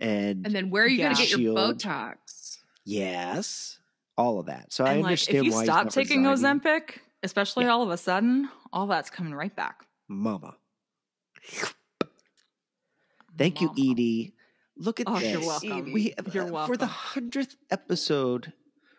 And, 0.00 0.44
And 0.46 0.54
then 0.54 0.70
where 0.70 0.84
are 0.84 0.88
you 0.88 0.98
Yeah. 0.98 1.12
gonna 1.12 1.26
get 1.26 1.38
your 1.38 1.54
Botox? 1.54 2.58
yes, 2.84 3.78
all 4.16 4.38
of 4.40 4.46
that. 4.46 4.72
So 4.72 4.84
I 4.84 4.92
and 4.92 5.02
like 5.02 5.06
understand 5.08 5.38
if 5.38 5.44
you 5.44 5.52
why 5.52 5.64
stop 5.64 5.84
not 5.84 5.92
taking 5.92 6.24
resigning. 6.24 6.60
Ozempic, 6.60 6.98
especially 7.22 7.64
Yeah. 7.64 7.70
all 7.72 7.82
of 7.82 7.90
a 7.90 7.96
sudden, 7.96 8.48
all 8.72 8.86
that's 8.86 9.10
coming 9.10 9.34
right 9.34 9.54
back. 9.54 9.84
Mama. 10.08 10.56
Thank 13.36 13.60
you, 13.60 13.70
Edie. 13.72 14.34
Look 14.76 15.00
at 15.00 15.06
Oh, 15.08 15.18
this. 15.18 15.32
you're 15.32 15.40
welcome. 15.40 15.92
We 15.92 16.14
You're 16.32 16.54
uh, 16.56 16.66
for 16.66 16.76
the 16.76 16.86
hundredth 16.86 17.56
episode, 17.70 18.52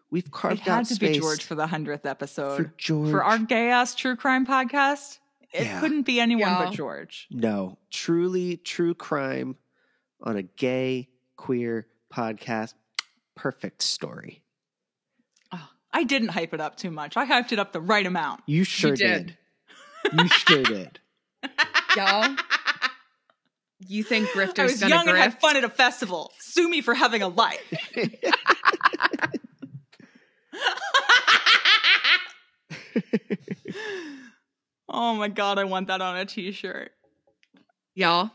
we've 0.09 0.25
It 0.25 0.31
carved 0.31 0.61
had 0.61 0.71
out 0.79 0.85
to 0.87 0.95
space 0.95 1.15
be 1.15 1.19
George 1.19 1.43
for 1.43 1.55
the 1.55 1.67
hundredth 1.67 2.05
episode. 2.05 2.57
for 2.57 2.73
George. 2.77 3.11
for 3.11 3.23
our 3.23 3.37
gay 3.39 3.69
ass 3.69 3.93
true 3.95 4.15
crime 4.15 4.45
podcast, 4.45 5.19
it 5.53 5.63
Yeah. 5.63 5.79
couldn't 5.79 6.03
be 6.03 6.19
anyone 6.19 6.49
Yeah. 6.49 6.65
but 6.65 6.73
George. 6.73 7.27
no, 7.29 7.77
truly 7.91 8.57
true 8.57 8.93
crime 8.93 9.57
on 10.25 10.37
a 10.37 10.43
gay 10.43 11.09
queer 11.37 11.87
podcast. 12.13 12.73
Perfect 13.35 13.81
story. 13.81 14.41
Oh, 15.53 15.69
I 15.93 16.03
didn't 16.03 16.29
hype 16.29 16.53
it 16.53 16.61
up 16.61 16.75
too 16.77 16.91
much. 16.91 17.15
I 17.17 17.25
hyped 17.25 17.51
it 17.51 17.59
up 17.59 17.71
the 17.73 17.81
right 17.81 18.05
amount. 18.05 18.41
You 18.47 18.63
sure 18.63 18.91
you 18.91 18.95
did. 18.97 19.37
You 20.13 20.27
sure 20.27 20.63
did. 20.63 20.99
Y'all. 21.95 22.35
You 23.87 24.03
think 24.03 24.35
I 24.35 24.45
was 24.45 24.53
gonna 24.79 24.89
young 24.89 25.07
and 25.09 25.17
had 25.17 25.39
fun 25.39 25.57
at 25.57 25.63
a 25.63 25.69
festival. 25.69 26.31
Sue 26.39 26.67
me 26.69 26.81
for 26.81 26.93
having 26.93 27.21
a 27.21 27.27
life. 27.27 27.61
oh 34.89 35.15
my 35.15 35.27
god, 35.27 35.59
I 35.59 35.63
want 35.65 35.87
that 35.87 36.01
on 36.01 36.17
a 36.17 36.25
t-shirt. 36.25 36.91
Y'all, 37.93 38.31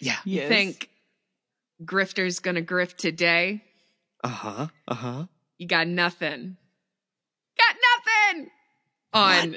Yeah. 0.00 0.16
you 0.24 0.40
Yes. 0.40 0.48
think 0.48 0.88
Grifter's 1.84 2.40
gonna 2.40 2.62
grift 2.62 2.96
today? 2.96 3.62
Uh 4.22 4.28
huh. 4.28 4.66
Uh 4.88 4.94
huh. 4.94 5.24
You 5.58 5.66
got 5.66 5.86
nothing. 5.86 6.56
Got 7.58 7.76
nothing 8.34 8.50
on 9.12 9.56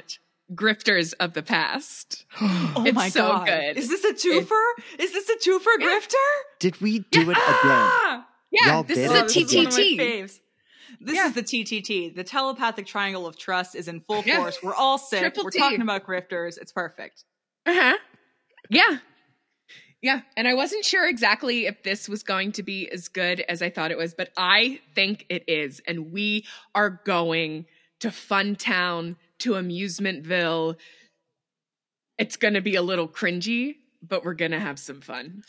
grifters 0.54 1.14
of 1.20 1.32
the 1.32 1.42
past. 1.42 2.24
Oh 2.76 2.84
It's 2.84 2.94
my 2.96 3.08
so 3.08 3.28
god. 3.28 3.46
good. 3.46 3.76
Is 3.76 3.88
this 3.88 4.04
a 4.04 4.12
twofer? 4.12 4.60
Is 4.98 5.12
this 5.12 5.28
a 5.30 5.36
twofer 5.36 5.76
grifter? 5.80 6.14
Did 6.58 6.80
we 6.80 6.98
do 7.10 7.20
it 7.20 7.36
again? 7.36 7.38
Ah! 7.38 8.26
Yeah, 8.50 8.66
Y'all 8.66 8.82
this 8.82 8.98
is 8.98 9.10
a 9.10 9.22
this 9.22 9.36
is 9.36 9.54
one 9.54 9.66
of 9.66 9.72
my 9.72 9.78
TTT. 9.80 10.40
This 11.00 11.14
Yeah. 11.16 11.26
is 11.28 11.34
the 11.34 11.42
TTT. 11.42 12.14
The 12.16 12.24
telepathic 12.24 12.86
triangle 12.86 13.26
of 13.26 13.36
trust 13.38 13.74
is 13.76 13.86
in 13.88 14.00
full 14.00 14.22
Yeah. 14.26 14.38
force. 14.38 14.58
We're 14.62 14.74
all 14.74 14.98
sick. 14.98 15.20
Triple 15.20 15.44
We're 15.44 15.50
T. 15.50 15.58
talking 15.58 15.82
about 15.82 16.04
grifters. 16.04 16.58
It's 16.60 16.72
perfect. 16.72 17.24
Uh-huh. 17.66 17.96
Yeah. 18.70 18.98
Yeah. 20.04 20.20
And 20.36 20.46
I 20.46 20.52
wasn't 20.52 20.84
sure 20.84 21.08
exactly 21.08 21.64
if 21.64 21.82
this 21.82 22.10
was 22.10 22.22
going 22.22 22.52
to 22.52 22.62
be 22.62 22.90
as 22.90 23.08
good 23.08 23.40
as 23.40 23.62
I 23.62 23.70
thought 23.70 23.90
it 23.90 23.96
was, 23.96 24.12
but 24.12 24.28
I 24.36 24.78
think 24.94 25.24
it 25.30 25.44
is. 25.48 25.80
And 25.86 26.12
we 26.12 26.44
are 26.74 27.00
going 27.06 27.64
to 28.00 28.10
Fun 28.10 28.54
Town 28.54 29.16
to 29.38 29.52
Amusementville. 29.52 30.76
It's 32.18 32.36
going 32.36 32.52
to 32.52 32.60
be 32.60 32.74
a 32.74 32.82
little 32.82 33.08
cringy, 33.08 33.76
but 34.02 34.26
we're 34.26 34.34
going 34.34 34.50
to 34.50 34.60
have 34.60 34.78
some 34.78 35.00
fun. 35.00 35.42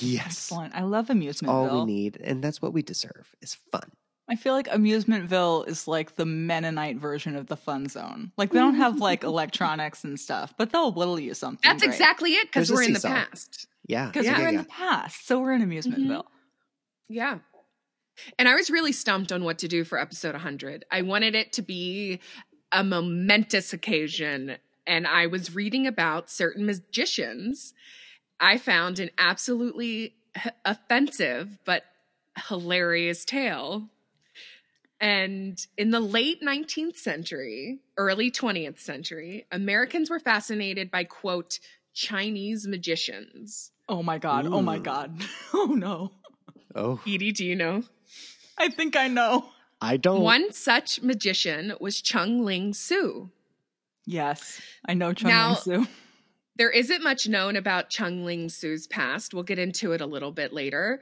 Yes. 0.00 0.26
Excellent. 0.26 0.74
I 0.74 0.82
love 0.82 1.06
Amusementville. 1.06 1.48
All 1.48 1.86
we 1.86 1.92
need, 1.92 2.16
and 2.20 2.42
that's 2.42 2.60
what 2.60 2.72
we 2.72 2.82
deserve, 2.82 3.32
is 3.40 3.54
fun. 3.70 3.92
I 4.28 4.34
feel 4.34 4.54
like 4.54 4.66
Amusementville 4.66 5.68
is 5.68 5.86
like 5.86 6.16
the 6.16 6.26
Mennonite 6.26 6.96
version 6.96 7.36
of 7.36 7.46
the 7.46 7.56
fun 7.56 7.88
zone. 7.88 8.32
Like 8.36 8.50
they 8.50 8.58
don't 8.58 8.74
have 8.74 8.98
like 8.98 9.22
electronics 9.24 10.02
and 10.02 10.18
stuff, 10.18 10.52
but 10.56 10.72
they'll 10.72 10.90
whittle 10.90 11.20
you 11.20 11.34
something. 11.34 11.60
That's 11.62 11.84
exactly 11.84 12.32
it 12.32 12.48
because 12.48 12.72
we're 12.72 12.82
in 12.82 12.92
the 12.92 12.98
seesaw. 12.98 13.08
past. 13.08 13.68
Yeah. 13.90 14.06
because 14.06 14.24
Yeah. 14.26 14.38
we're 14.38 14.48
in 14.48 14.56
the 14.56 14.64
past, 14.64 15.26
so 15.26 15.40
we're 15.40 15.52
in 15.52 15.62
Amusementville. 15.62 16.06
Mm-hmm. 16.24 17.12
Yeah. 17.14 17.38
And 18.38 18.48
I 18.48 18.54
was 18.54 18.70
really 18.70 18.92
stumped 18.92 19.32
on 19.32 19.44
what 19.44 19.58
to 19.58 19.68
do 19.68 19.82
for 19.84 19.98
episode 19.98 20.32
100. 20.32 20.84
I 20.90 21.02
wanted 21.02 21.34
it 21.34 21.52
to 21.54 21.62
be 21.62 22.20
a 22.72 22.84
momentous 22.84 23.72
occasion, 23.72 24.56
and 24.86 25.06
I 25.06 25.26
was 25.26 25.54
reading 25.54 25.86
about 25.86 26.30
certain 26.30 26.66
magicians. 26.66 27.74
I 28.38 28.58
found 28.58 28.98
an 28.98 29.10
absolutely 29.18 30.14
h- 30.36 30.52
offensive 30.64 31.58
but 31.64 31.84
hilarious 32.48 33.24
tale. 33.24 33.88
And 35.00 35.58
in 35.78 35.90
the 35.90 36.00
late 36.00 36.42
19th 36.42 36.96
century, 36.96 37.80
early 37.96 38.30
20th 38.30 38.78
century, 38.78 39.46
Americans 39.50 40.10
were 40.10 40.20
fascinated 40.20 40.90
by, 40.90 41.04
quote, 41.04 41.58
Chinese 41.94 42.66
magicians. 42.66 43.72
Oh 43.88 44.02
my 44.02 44.18
god! 44.18 44.46
Oh 44.46 44.62
my 44.62 44.78
god! 44.78 45.22
Oh 45.54 45.74
no! 45.76 46.12
Oh, 46.74 47.00
Edie, 47.06 47.32
do 47.32 47.44
you 47.44 47.56
know? 47.56 47.82
I 48.56 48.68
think 48.68 48.96
I 48.96 49.08
know. 49.08 49.46
I 49.80 49.96
don't. 49.96 50.20
One 50.22 50.52
such 50.52 51.02
magician 51.02 51.74
was 51.80 52.00
Chung 52.00 52.44
Ling 52.44 52.72
Soo. 52.74 53.30
Yes, 54.06 54.60
I 54.86 54.94
know 54.94 55.12
Chung 55.12 55.30
Now- 55.30 55.48
Ling 55.48 55.56
Soo. 55.84 55.86
There 56.56 56.70
isn't 56.70 57.02
much 57.02 57.26
known 57.26 57.56
about 57.56 57.88
Chung 57.88 58.24
Ling 58.26 58.50
Soo's 58.50 58.86
past. 58.86 59.32
We'll 59.32 59.44
get 59.44 59.58
into 59.58 59.92
it 59.92 60.02
a 60.02 60.06
little 60.06 60.30
bit 60.30 60.52
later. 60.52 61.00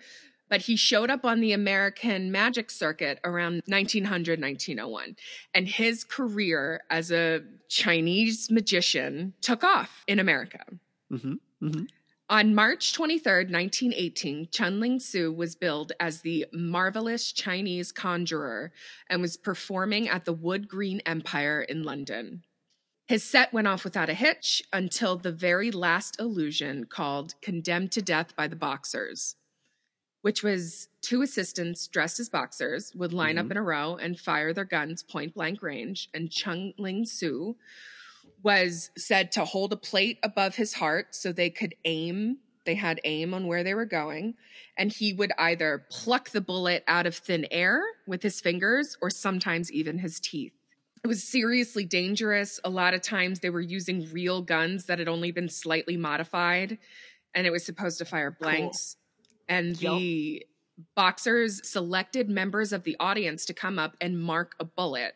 But 0.48 0.62
he 0.62 0.76
showed 0.76 1.10
up 1.10 1.24
on 1.24 1.40
the 1.40 1.52
American 1.52 2.30
magic 2.30 2.70
circuit 2.70 3.18
around 3.24 3.62
1900, 3.66 4.40
1901. 4.40 5.16
And 5.52 5.66
his 5.68 6.04
career 6.04 6.82
as 6.90 7.10
a 7.10 7.40
Chinese 7.68 8.50
magician 8.50 9.34
took 9.40 9.62
off 9.62 10.04
in 10.06 10.18
America. 10.18 10.64
hmm 11.10 11.34
hmm 11.60 11.84
On 12.30 12.54
March 12.54 12.92
23rd, 12.92 13.50
1918, 13.50 14.48
Chung 14.50 14.80
Ling 14.80 15.00
Soo 15.00 15.32
was 15.32 15.54
billed 15.54 15.92
as 16.00 16.20
the 16.20 16.46
marvelous 16.52 17.32
Chinese 17.32 17.92
conjurer 17.92 18.72
and 19.08 19.22
was 19.22 19.36
performing 19.36 20.08
at 20.08 20.24
the 20.24 20.32
Wood 20.32 20.68
Green 20.68 21.00
Empire 21.06 21.62
in 21.62 21.82
London. 21.82 22.42
His 23.06 23.24
set 23.24 23.54
went 23.54 23.66
off 23.66 23.84
without 23.84 24.10
a 24.10 24.14
hitch 24.14 24.62
until 24.70 25.16
the 25.16 25.32
very 25.32 25.70
last 25.70 26.20
illusion 26.20 26.84
called 26.84 27.34
Condemned 27.40 27.90
to 27.92 28.02
Death 28.02 28.36
by 28.36 28.48
the 28.48 28.56
Boxers, 28.56 29.36
which 30.22 30.42
was 30.42 30.88
two 31.00 31.22
assistants 31.22 31.86
dressed 31.88 32.20
as 32.20 32.28
boxers 32.28 32.92
would 32.94 33.12
line 33.12 33.38
up 33.38 33.44
mm-hmm. 33.44 33.52
in 33.52 33.56
a 33.58 33.62
row 33.62 33.96
and 33.96 34.18
fire 34.18 34.52
their 34.52 34.64
guns 34.64 35.02
point 35.02 35.34
blank 35.34 35.62
range, 35.62 36.08
and 36.12 36.30
Chung 36.30 36.72
Ling 36.78 37.06
Soo 37.06 37.56
was 38.42 38.90
said 38.96 39.32
to 39.32 39.44
hold 39.44 39.72
a 39.72 39.76
plate 39.76 40.18
above 40.22 40.56
his 40.56 40.74
heart 40.74 41.14
so 41.14 41.32
they 41.32 41.50
could 41.50 41.74
aim. 41.84 42.38
They 42.64 42.74
had 42.74 43.00
aim 43.04 43.34
on 43.34 43.46
where 43.46 43.64
they 43.64 43.74
were 43.74 43.86
going. 43.86 44.34
And 44.76 44.92
he 44.92 45.12
would 45.12 45.32
either 45.38 45.86
pluck 45.90 46.30
the 46.30 46.40
bullet 46.40 46.84
out 46.86 47.06
of 47.06 47.16
thin 47.16 47.46
air 47.50 47.82
with 48.06 48.22
his 48.22 48.40
fingers 48.40 48.96
or 49.00 49.10
sometimes 49.10 49.72
even 49.72 49.98
his 49.98 50.20
teeth. 50.20 50.52
It 51.02 51.08
was 51.08 51.24
seriously 51.24 51.84
dangerous. 51.84 52.60
A 52.64 52.70
lot 52.70 52.94
of 52.94 53.02
times 53.02 53.40
they 53.40 53.50
were 53.50 53.60
using 53.60 54.08
real 54.12 54.42
guns 54.42 54.86
that 54.86 54.98
had 54.98 55.08
only 55.08 55.30
been 55.30 55.48
slightly 55.48 55.96
modified, 55.96 56.76
and 57.34 57.46
it 57.46 57.50
was 57.50 57.64
supposed 57.64 57.98
to 57.98 58.04
fire 58.04 58.30
blanks. 58.30 58.96
And 59.48 59.76
the 59.76 60.44
boxers 60.94 61.66
selected 61.68 62.28
members 62.28 62.72
of 62.72 62.84
the 62.84 62.96
audience 63.00 63.44
to 63.46 63.54
come 63.54 63.78
up 63.78 63.96
and 64.00 64.20
mark 64.20 64.54
a 64.60 64.64
bullet. 64.64 65.14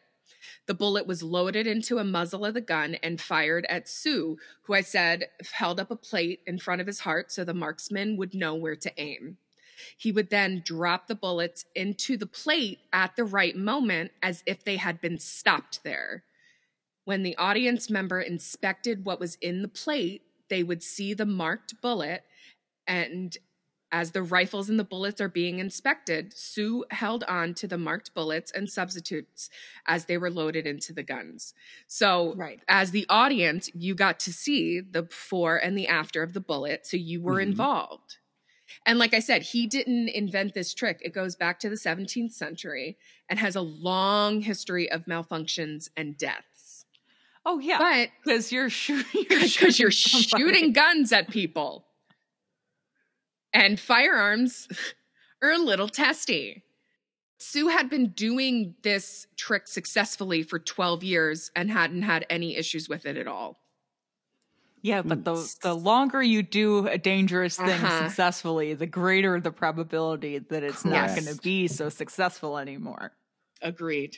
The 0.67 0.75
bullet 0.75 1.07
was 1.07 1.23
loaded 1.23 1.67
into 1.67 1.99
a 1.99 2.05
muzzle 2.05 2.45
of 2.45 2.55
the 2.55 2.61
gun 2.61 2.97
and 3.03 3.21
fired 3.21 3.67
at 3.69 3.89
Soo, 3.89 4.39
who 4.63 4.75
I 4.75 4.81
said 4.81 5.29
held 5.53 5.79
up 5.79 5.91
a 5.91 5.97
plate 5.97 6.41
in 6.47 6.59
front 6.59 6.81
of 6.81 6.87
his 6.87 7.01
heart 7.01 7.31
so 7.31 7.45
the 7.45 7.55
marksman 7.55 8.17
would 8.17 8.35
know 8.35 8.55
where 8.55 8.77
to 8.77 9.01
aim. 9.01 9.39
He 9.97 10.13
would 10.13 10.31
then 10.31 10.63
drop 10.65 11.07
the 11.07 11.15
bullets 11.15 11.65
into 11.75 12.17
the 12.17 12.27
plate 12.27 12.81
at 12.93 13.17
the 13.17 13.25
right 13.25 13.57
moment 13.57 14.13
as 14.23 14.43
if 14.47 14.65
they 14.65 14.77
had 14.77 15.01
been 15.01 15.19
stopped 15.19 15.83
there. 15.83 16.25
When 17.05 17.23
the 17.23 17.37
audience 17.37 17.91
member 17.91 18.21
inspected 18.21 19.05
what 19.05 19.19
was 19.19 19.37
in 19.37 19.63
the 19.63 19.69
plate, 19.69 20.23
they 20.49 20.63
would 20.63 20.83
see 20.83 21.15
the 21.15 21.27
marked 21.27 21.81
bullet 21.81 22.25
and 22.87 23.37
as 23.93 24.13
the 24.13 24.23
rifles 24.23 24.71
and 24.71 24.79
the 24.81 24.85
bullets 24.85 25.21
are 25.21 25.29
being 25.29 25.59
inspected, 25.59 26.33
Soo 26.35 26.85
held 26.91 27.23
on 27.25 27.53
to 27.55 27.69
the 27.69 27.77
marked 27.79 28.15
bullets 28.15 28.51
and 28.51 28.69
substitutes 28.69 29.51
as 29.87 30.07
they 30.07 30.17
were 30.17 30.31
loaded 30.31 30.67
into 30.67 30.93
the 30.95 31.03
guns. 31.03 31.53
So, 31.87 32.35
Right. 32.35 32.61
as 32.69 32.91
the 32.91 33.05
audience, 33.11 33.71
you 33.75 33.95
got 33.95 34.19
to 34.21 34.33
see 34.33 34.81
the 34.81 35.03
before 35.03 35.59
and 35.59 35.77
the 35.77 35.87
after 35.89 36.23
of 36.23 36.33
the 36.33 36.41
bullet. 36.41 36.87
So, 36.87 36.97
you 36.97 37.21
were 37.21 37.37
Mhm. 37.39 37.43
involved. 37.49 38.17
And 38.87 38.99
like 38.99 39.13
I 39.13 39.19
said, 39.21 39.43
he 39.43 39.67
didn't 39.67 40.09
invent 40.09 40.55
this 40.55 40.73
trick. 40.73 41.01
It 41.05 41.13
goes 41.13 41.37
back 41.37 41.61
to 41.61 41.69
the 41.69 41.77
17th 41.77 42.33
century 42.33 42.97
and 43.29 43.39
has 43.39 43.55
a 43.55 43.61
long 43.61 44.41
history 44.41 44.91
of 44.91 45.05
malfunctions 45.05 45.91
and 45.97 46.17
deaths. 46.17 46.87
Oh 47.45 47.59
yeah, 47.59 47.77
But 47.79 48.09
because 48.25 48.51
you're 48.53 48.71
shooting. 48.71 49.27
because 49.29 49.79
you're 49.79 49.91
shooting 49.91 50.73
guns 50.73 51.13
at 51.13 51.29
people. 51.29 51.85
And 53.53 53.79
firearms 53.79 54.69
are 55.43 55.51
a 55.53 55.59
little 55.59 55.89
testy. 55.89 56.63
Soo 57.39 57.69
had 57.69 57.91
been 57.91 58.09
doing 58.11 58.77
this 58.83 59.27
trick 59.37 59.67
successfully 59.67 60.43
for 60.45 60.59
12 60.61 61.03
years 61.03 61.51
and 61.57 61.71
hadn't 61.71 62.03
had 62.03 62.25
any 62.31 62.57
issues 62.57 62.89
with 62.89 63.05
it 63.05 63.17
at 63.17 63.27
all. 63.27 63.59
Yeah, 64.85 65.03
but 65.03 65.25
the 65.25 65.55
the 65.63 65.75
longer 65.75 66.21
you 66.21 66.43
do 66.43 66.89
a 66.89 66.99
dangerous 66.99 67.57
thing 67.57 67.69
Uh-huh. 67.71 68.09
successfully, 68.09 68.75
the 68.75 68.87
greater 68.87 69.41
the 69.41 69.53
probability 69.53 70.39
that 70.39 70.65
it's 70.65 70.85
not 70.85 71.11
going 71.11 71.27
to 71.27 71.41
be 71.41 71.69
so 71.69 71.89
successful 71.89 72.59
anymore. 72.59 73.13
Agreed. 73.61 74.17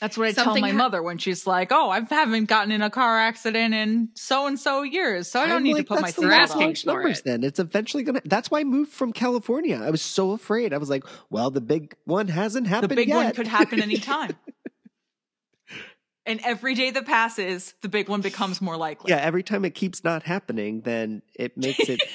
That's 0.00 0.18
what 0.18 0.26
I 0.28 0.32
tell 0.32 0.58
my 0.58 0.70
ha- 0.70 0.76
mother 0.76 1.00
when 1.00 1.18
she's 1.18 1.46
like, 1.46 1.70
"Oh, 1.70 1.88
I 1.90 2.00
haven't 2.00 2.46
gotten 2.46 2.72
in 2.72 2.82
a 2.82 2.90
car 2.90 3.18
accident 3.20 3.72
in 3.72 4.08
so 4.14 4.48
and 4.48 4.58
so 4.58 4.82
years, 4.82 5.30
so 5.30 5.40
I 5.40 5.46
don't 5.46 5.58
I'm 5.58 5.62
need 5.62 5.74
like, 5.74 5.86
to 5.86 5.88
put 5.94 6.00
my 6.00 6.08
that's 6.08 6.16
the 6.16 6.22
They're 6.26 6.40
seatbelt 6.40 6.50
on." 6.54 6.58
large 6.58 6.86
numbers. 6.86 7.18
it. 7.20 7.24
Then 7.24 7.44
it's 7.44 7.60
eventually 7.60 8.02
gonna. 8.02 8.20
That's 8.24 8.50
why 8.50 8.60
I 8.60 8.64
moved 8.64 8.90
from 8.90 9.12
California. 9.12 9.80
I 9.80 9.90
was 9.90 10.02
so 10.02 10.32
afraid. 10.32 10.72
I 10.72 10.78
was 10.78 10.90
like, 10.90 11.04
well, 11.30 11.50
the 11.52 11.60
big 11.60 11.94
one 12.04 12.26
hasn't 12.28 12.66
happened. 12.66 12.90
The 12.90 12.94
happened. 12.94 13.06
big 13.06 13.14
one 13.14 13.32
could 13.32 13.46
happen 13.46 13.80
anytime. 13.80 14.32
and 16.26 16.40
every 16.44 16.74
day 16.74 16.90
that 16.90 17.06
passes, 17.06 17.74
the 17.82 17.88
big 17.88 18.08
one 18.08 18.22
becomes 18.22 18.60
more 18.60 18.76
likely. 18.76 19.10
yeah, 19.10 19.18
every 19.18 19.42
time 19.44 19.64
it 19.64 19.74
keeps 19.74 20.02
not 20.02 20.24
happening, 20.24 20.80
then 20.80 21.22
it 21.34 21.56
makes 21.56 21.88
it. 21.88 22.02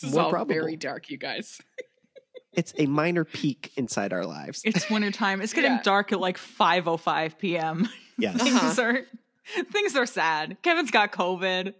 This 0.00 0.08
is 0.08 0.14
More 0.14 0.24
all 0.24 0.30
probable. 0.30 0.54
very 0.54 0.76
dark, 0.76 1.10
you 1.10 1.18
guys. 1.18 1.58
It's 2.52 2.72
a 2.78 2.86
minor 2.86 3.24
peak 3.24 3.72
inside 3.76 4.12
our 4.12 4.24
lives. 4.26 4.62
It's 4.64 4.88
wintertime. 4.90 5.40
It's 5.40 5.52
getting 5.52 5.72
Yeah. 5.72 5.82
dark 5.82 6.12
at 6.12 6.20
like 6.20 6.36
5:05 6.38 7.38
p.m. 7.38 7.88
yes, 8.18 8.34
Uh-huh. 8.40 8.58
things 8.60 8.78
are 8.78 9.00
things 9.72 9.96
are 9.96 10.06
sad. 10.06 10.56
Kevin's 10.62 10.90
got 10.90 11.12
COVID. 11.12 11.74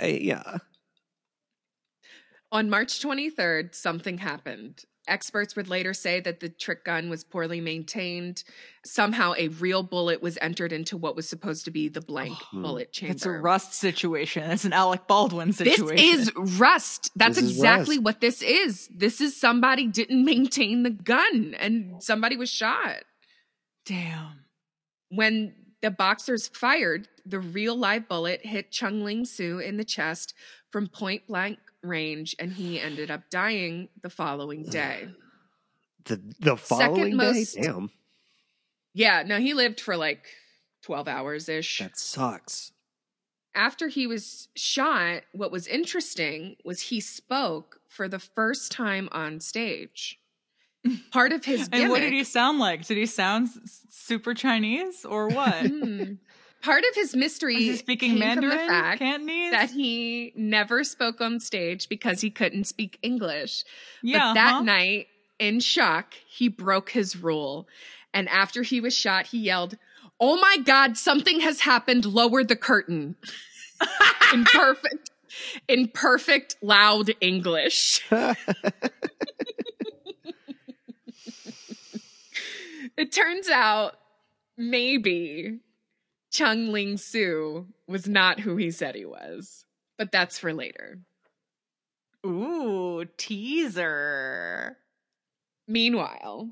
I- 0.00 0.06
yeah. 0.22 0.58
On 2.52 2.70
March 2.70 3.00
23rd, 3.02 3.74
something 3.74 4.18
happened. 4.18 4.84
Experts 5.06 5.54
would 5.54 5.68
later 5.68 5.92
say 5.92 6.20
that 6.20 6.40
the 6.40 6.48
trick 6.48 6.84
gun 6.84 7.10
was 7.10 7.24
poorly 7.24 7.60
maintained. 7.60 8.42
Somehow, 8.86 9.34
a 9.36 9.48
real 9.48 9.82
bullet 9.82 10.22
was 10.22 10.38
entered 10.40 10.72
into 10.72 10.96
what 10.96 11.14
was 11.14 11.28
supposed 11.28 11.66
to 11.66 11.70
be 11.70 11.88
the 11.88 12.00
blank 12.00 12.36
Hmm. 12.50 12.62
bullet 12.62 12.90
chamber. 12.92 13.12
It's 13.14 13.26
a 13.26 13.30
rust 13.30 13.74
situation. 13.74 14.50
It's 14.50 14.64
an 14.64 14.72
Alec 14.72 15.06
Baldwin 15.06 15.52
situation. 15.52 15.86
This 15.96 16.26
situation. 16.26 16.48
is 16.48 16.58
rust. 16.58 17.10
That's 17.16 17.36
This 17.38 17.50
exactly 17.50 17.96
rust. 17.98 18.04
what 18.04 18.20
this 18.22 18.40
is. 18.40 18.88
This 18.94 19.20
is 19.20 19.36
somebody 19.38 19.86
didn't 19.88 20.24
maintain 20.24 20.84
the 20.84 20.90
gun 20.90 21.54
and 21.58 22.02
somebody 22.02 22.36
was 22.36 22.50
shot. 22.50 23.04
damn. 23.86 24.44
When 25.10 25.54
the 25.82 25.90
boxers 25.90 26.48
fired, 26.48 27.08
the 27.26 27.38
real 27.40 27.76
live 27.76 28.08
bullet 28.08 28.44
hit 28.44 28.72
Chung 28.72 29.04
Ling 29.04 29.26
Soo 29.26 29.58
in 29.58 29.76
the 29.76 29.84
chest 29.84 30.32
from 30.72 30.88
point 30.88 31.26
blank 31.26 31.58
range, 31.84 32.34
and 32.38 32.52
he 32.52 32.80
ended 32.80 33.10
up 33.10 33.30
dying 33.30 33.88
the 34.02 34.10
following 34.10 34.64
day. 34.64 35.08
The 36.04 36.20
the 36.40 36.56
following 36.56 37.10
day, 37.10 37.16
most- 37.16 37.56
damn, 37.56 37.90
Yeah, 38.92 39.22
no, 39.26 39.38
he 39.38 39.54
lived 39.54 39.80
for 39.80 39.96
like 39.96 40.26
12 40.82 41.08
hours 41.08 41.48
ish. 41.48 41.78
that 41.78 41.98
sucks. 41.98 42.72
After 43.54 43.86
he 43.88 44.06
was 44.06 44.48
shot, 44.56 45.22
what 45.32 45.52
was 45.52 45.66
interesting 45.68 46.56
was 46.64 46.80
he 46.80 47.00
spoke 47.00 47.80
for 47.88 48.08
the 48.08 48.18
first 48.18 48.72
time 48.72 49.08
on 49.12 49.38
stage. 49.40 50.18
Part 51.12 51.32
of 51.32 51.44
his 51.44 51.68
And 51.72 51.88
what 51.88 52.00
did 52.00 52.12
he 52.12 52.24
sound 52.24 52.58
like? 52.58 52.84
Did 52.86 52.98
he 52.98 53.06
sound 53.06 53.48
super 53.88 54.34
Chinese 54.34 55.04
or 55.04 55.28
what? 55.28 55.66
Hmm. 55.66 56.14
Part 56.64 56.84
of 56.88 56.94
his 56.94 57.14
mystery 57.14 57.56
Was 57.56 57.62
he 57.64 57.76
speaking 57.76 58.10
came 58.12 58.20
Mandarin? 58.20 58.50
from 58.56 58.58
the 58.58 58.72
fact 58.72 58.98
Cantonese? 58.98 59.50
that 59.50 59.70
he 59.70 60.32
never 60.34 60.82
spoke 60.82 61.20
on 61.20 61.38
stage 61.38 61.88
because 61.90 62.22
he 62.22 62.30
couldn't 62.30 62.64
speak 62.64 62.98
English. 63.02 63.64
yeah. 64.02 64.18
but 64.30 64.34
that 64.34 64.52
huh? 64.54 64.62
night, 64.62 65.08
in 65.38 65.60
shock, 65.60 66.14
he 66.26 66.48
broke 66.48 66.90
his 66.90 67.16
rule. 67.16 67.68
And 68.14 68.28
after 68.30 68.62
he 68.62 68.80
was 68.80 68.94
shot, 68.96 69.26
he 69.26 69.38
yelled, 69.40 69.76
Oh 70.18 70.40
my 70.40 70.56
God, 70.64 70.96
something 70.96 71.40
has 71.40 71.60
happened. 71.60 72.06
Lower 72.06 72.42
the 72.42 72.56
curtain. 72.56 73.16
in 74.32 74.44
perfect, 74.44 75.10
in 75.68 75.88
perfect 75.88 76.56
loud 76.62 77.10
English. 77.20 78.00
It 82.96 83.10
turns 83.12 83.48
out 83.48 83.96
maybe 84.56 85.58
Chung 86.34 86.72
Ling 86.72 86.96
Soo 86.96 87.68
was 87.86 88.08
not 88.08 88.40
who 88.40 88.56
he 88.56 88.72
said 88.72 88.96
he 88.96 89.04
was, 89.04 89.64
but 89.96 90.10
that's 90.10 90.36
for 90.36 90.52
later. 90.52 90.98
Ooh, 92.26 93.04
teaser. 93.16 94.76
Meanwhile, 95.68 96.50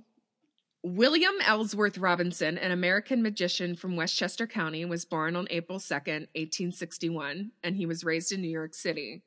William 0.84 1.34
Ellsworth 1.44 1.98
Robinson, 1.98 2.58
an 2.58 2.70
American 2.70 3.24
magician 3.24 3.74
from 3.74 3.96
Westchester 3.96 4.46
County, 4.46 4.84
was 4.84 5.04
born 5.04 5.34
on 5.34 5.48
April 5.50 5.80
2nd, 5.80 6.28
1861, 6.36 7.50
and 7.64 7.74
he 7.74 7.84
was 7.84 8.04
raised 8.04 8.30
in 8.30 8.40
New 8.40 8.48
York 8.48 8.74
City. 8.74 9.24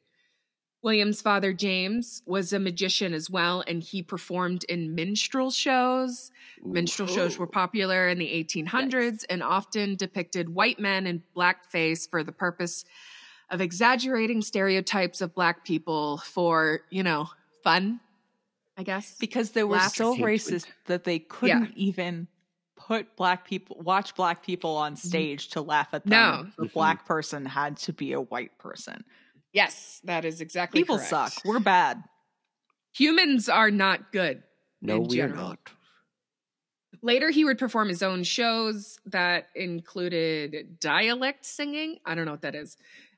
William's 0.82 1.22
father, 1.22 1.52
James, 1.52 2.22
was 2.28 2.54
a 2.54 2.60
magician 2.60 3.14
as 3.14 3.30
well, 3.30 3.64
and 3.68 3.82
he 3.82 4.04
performed 4.04 4.64
in 4.66 4.94
minstrel 4.94 5.50
shows. 5.50 6.32
Minstrel 6.64 7.08
shows 7.08 7.40
were 7.40 7.48
popular 7.48 8.08
in 8.08 8.20
the 8.20 8.28
1800s 8.44 9.26
and 9.30 9.42
often 9.42 9.96
depicted 9.96 10.54
white 10.54 10.80
men 10.80 11.08
in 11.08 11.24
blackface 11.36 12.08
for 12.10 12.24
the 12.24 12.32
purpose 12.32 12.86
of 13.50 13.62
exaggerating 13.62 14.42
stereotypes 14.42 15.22
of 15.22 15.34
black 15.34 15.66
people 15.66 16.18
for, 16.20 16.82
you 16.92 17.02
know, 17.04 17.30
fun, 17.64 18.00
I 18.78 18.84
guess. 18.84 19.16
Because 19.20 19.52
they 19.52 19.64
were 19.64 19.78
Laugh 19.78 19.96
so 19.96 20.16
racist 20.18 20.68
that 20.86 21.04
they 21.04 21.20
couldn't 21.20 21.74
even 21.76 22.28
put 22.76 23.16
black 23.16 23.48
people 23.48 23.78
watch 23.82 24.14
black 24.16 24.44
people 24.44 24.76
on 24.76 24.96
stage 24.96 25.48
to 25.50 25.62
laugh 25.62 25.88
at 25.94 26.04
them. 26.04 26.12
No. 26.12 26.48
The 26.58 26.66
Mhm. 26.70 26.74
black 26.74 27.06
person 27.06 27.46
had 27.46 27.78
to 27.78 27.94
be 27.94 28.12
a 28.14 28.22
white 28.22 28.56
person. 28.60 29.04
Yes, 29.56 30.02
that 30.04 30.26
is 30.26 30.42
exactly 30.42 30.82
what 30.82 30.84
People 30.84 30.98
correct. 30.98 31.10
suck. 31.34 31.46
We're 31.46 31.60
bad. 31.60 32.04
Humans 32.92 33.48
are 33.48 33.72
not 33.72 34.12
good. 34.12 34.44
no, 34.82 34.98
in 34.98 35.08
we're 35.08 35.30
not. 35.30 35.58
Later, 37.02 37.30
he 37.30 37.46
would 37.46 37.58
perform 37.58 37.88
his 37.88 38.04
own 38.04 38.24
shows 38.24 39.00
that 39.06 39.48
included 39.56 40.80
dialect 40.82 41.46
singing. 41.46 42.00
I 42.06 42.16
don't 42.16 42.26
know 42.26 42.32
what 42.32 42.42
that 42.42 42.56
is. 42.56 42.76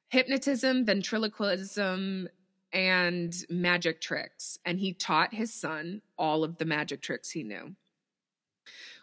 Hypnotism, 0.10 0.86
ventriloquism, 0.86 2.28
and 2.72 3.36
magic 3.50 4.00
tricks. 4.00 4.60
And 4.64 4.80
he 4.80 4.94
taught 4.94 5.34
his 5.34 5.52
son 5.52 6.02
all 6.20 6.44
of 6.44 6.58
the 6.58 6.66
magic 6.66 7.02
tricks 7.02 7.32
he 7.32 7.42
knew. 7.42 7.76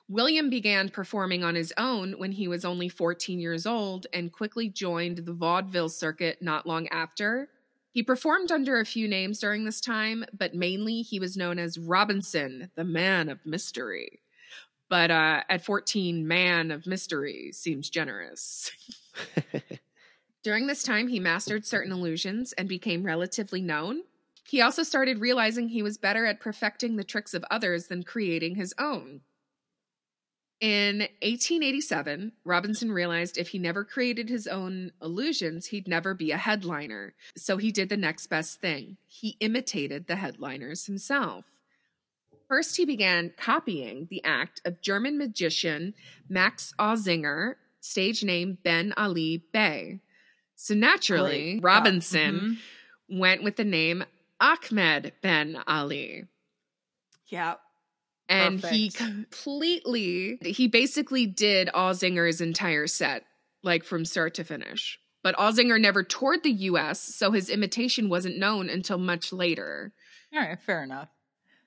William 0.08 0.50
began 0.50 0.90
performing 0.90 1.42
on 1.42 1.54
his 1.54 1.72
own 1.78 2.12
when 2.18 2.32
he 2.32 2.46
was 2.46 2.64
only 2.64 2.88
14 2.88 3.38
years 3.38 3.66
old 3.66 4.06
and 4.12 4.32
quickly 4.32 4.68
joined 4.68 5.18
the 5.18 5.32
vaudeville 5.32 5.88
circuit 5.88 6.42
not 6.42 6.66
long 6.66 6.86
after. 6.88 7.48
He 7.90 8.02
performed 8.02 8.52
under 8.52 8.78
a 8.78 8.84
few 8.84 9.08
names 9.08 9.38
during 9.38 9.64
this 9.64 9.80
time, 9.80 10.24
but 10.36 10.54
mainly 10.54 11.00
he 11.02 11.18
was 11.18 11.36
known 11.36 11.58
as 11.58 11.78
Robinson, 11.78 12.70
the 12.74 12.84
man 12.84 13.28
of 13.28 13.46
mystery. 13.46 14.20
But 14.90 15.10
uh, 15.10 15.42
at 15.48 15.64
14, 15.64 16.26
man 16.26 16.70
of 16.70 16.86
mystery 16.86 17.50
seems 17.52 17.88
generous. 17.88 18.70
During 20.42 20.66
this 20.66 20.82
time, 20.82 21.08
he 21.08 21.18
mastered 21.18 21.64
certain 21.64 21.92
illusions 21.92 22.52
and 22.52 22.68
became 22.68 23.04
relatively 23.04 23.62
known. 23.62 24.02
He 24.46 24.60
also 24.60 24.82
started 24.82 25.20
realizing 25.20 25.68
he 25.68 25.82
was 25.82 25.96
better 25.96 26.26
at 26.26 26.40
perfecting 26.40 26.96
the 26.96 27.04
tricks 27.04 27.32
of 27.32 27.44
others 27.50 27.86
than 27.86 28.02
creating 28.02 28.56
his 28.56 28.74
own. 28.78 29.22
In 30.60 31.00
1887, 31.20 32.32
Robinson 32.44 32.90
realized 32.92 33.36
if 33.36 33.48
he 33.48 33.58
never 33.58 33.84
created 33.84 34.28
his 34.28 34.46
own 34.46 34.92
illusions, 35.02 35.66
he'd 35.66 35.88
never 35.88 36.14
be 36.14 36.30
a 36.30 36.36
headliner. 36.38 37.14
So 37.36 37.56
he 37.56 37.70
did 37.70 37.88
the 37.88 37.96
next 37.96 38.28
best 38.28 38.60
thing 38.60 38.96
he 39.06 39.36
imitated 39.40 40.06
the 40.06 40.16
headliners 40.16 40.86
himself. 40.86 41.44
First, 42.48 42.76
he 42.76 42.84
began 42.84 43.32
copying 43.36 44.06
the 44.10 44.22
act 44.24 44.60
of 44.64 44.80
German 44.80 45.18
magician 45.18 45.94
Max 46.28 46.72
Auzinger, 46.78 47.54
stage 47.80 48.22
name 48.22 48.58
Ben 48.62 48.94
Ali 48.96 49.44
Bey. 49.52 50.00
So 50.54 50.74
naturally. 50.74 51.58
Robinson 51.60 52.34
Yeah. 53.08 53.16
Mhm. 53.16 53.18
went 53.18 53.42
with 53.42 53.56
the 53.56 53.64
name 53.64 54.04
Ahmed 54.40 55.14
Ben 55.20 55.62
Ali. 55.66 56.26
Yeah. 57.26 57.56
And 58.28 58.60
he 58.64 58.90
completely, 58.90 60.38
he 60.42 60.66
basically 60.66 61.26
did 61.26 61.68
Auzinger's 61.74 62.40
entire 62.40 62.86
set, 62.86 63.24
like 63.62 63.84
from 63.84 64.04
start 64.04 64.34
to 64.34 64.44
finish. 64.44 64.98
But 65.22 65.36
Ozinger 65.36 65.80
never 65.80 66.02
toured 66.02 66.42
the 66.42 66.52
US, 66.52 67.00
so 67.00 67.30
his 67.30 67.48
imitation 67.50 68.08
wasn't 68.08 68.38
known 68.38 68.68
until 68.68 68.98
much 68.98 69.32
later. 69.32 69.92
All 70.32 70.40
right. 70.40 70.60
Fair 70.60 70.82
enough. 70.82 71.08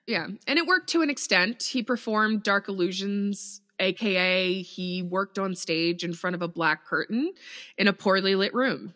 Yeah, 0.06 0.28
and 0.48 0.58
it 0.58 0.66
worked 0.66 0.90
to 0.92 1.02
an 1.02 1.10
extent. 1.10 1.62
He 1.64 1.84
performed 1.84 2.42
Dark 2.44 2.70
Illusions, 2.70 3.62
aka 3.80 4.62
he 4.62 5.04
worked 5.04 5.38
on 5.38 5.54
stage 5.54 6.04
in 6.04 6.14
front 6.14 6.36
of 6.36 6.42
a 6.42 6.48
black 6.48 6.86
curtain 6.86 7.34
in 7.78 7.88
a 7.88 7.94
poorly 7.94 8.36
lit 8.36 8.54
room, 8.54 8.94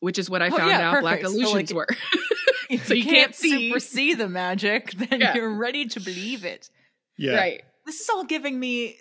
which 0.00 0.18
is 0.18 0.30
what 0.30 0.40
I 0.40 0.48
Oh, 0.48 0.56
found 0.56 0.70
yeah, 0.70 0.90
out 0.90 1.00
black 1.02 1.20
perfect. 1.20 1.28
So, 1.28 1.34
illusions 1.34 1.72
like, 1.72 1.88
were. 1.90 1.96
If 2.70 2.86
So 2.88 2.94
you 2.94 3.04
can't 3.04 3.34
see- 3.34 3.68
super 3.68 3.80
see 3.80 4.14
the 4.14 4.28
magic, 4.28 4.90
then 4.96 5.20
Yeah. 5.20 5.34
you're 5.34 5.54
ready 5.54 5.86
to 5.86 6.00
believe 6.00 6.44
it. 6.44 6.70
Yeah. 7.16 7.36
Right. 7.36 7.62
This 7.86 8.00
is 8.00 8.08
all 8.08 8.24
giving 8.24 8.58
me 8.58 8.96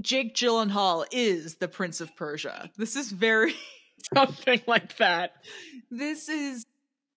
Jake 0.00 0.34
Gyllenhaal 0.34 1.06
is 1.10 1.56
the 1.56 1.68
Prince 1.68 2.00
of 2.00 2.14
Persia. 2.16 2.70
This 2.76 2.96
is 2.96 3.10
very 3.10 3.54
Something 4.14 4.60
like 4.66 4.96
that. 4.98 5.32
this 5.90 6.28
is 6.28 6.64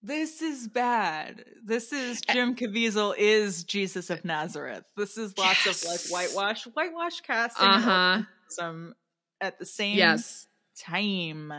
this 0.01 0.41
is 0.41 0.69
bad. 0.69 1.43
This 1.65 1.91
is 1.91 2.21
Jim 2.21 2.55
Caviezel 2.55 3.13
is 3.17 3.65
Jesus 3.65 4.09
of 4.09 4.23
Nazareth. 4.23 4.85
This 4.95 5.17
is 5.17 5.37
lots 5.37 5.65
of 5.67 5.89
like 5.89 5.99
whitewash, 6.09 6.63
whitewash 6.67 7.19
casting 7.19 7.67
Uh-huh. 7.67 8.21
some 8.47 8.93
at 9.41 9.59
the 9.59 9.65
same 9.65 9.97
Yes. 9.97 10.47
time. 10.79 11.51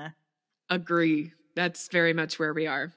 Agree. 0.71 1.33
That's 1.55 1.89
very 1.89 2.13
much 2.13 2.39
where 2.39 2.53
we 2.53 2.67
are. 2.67 2.93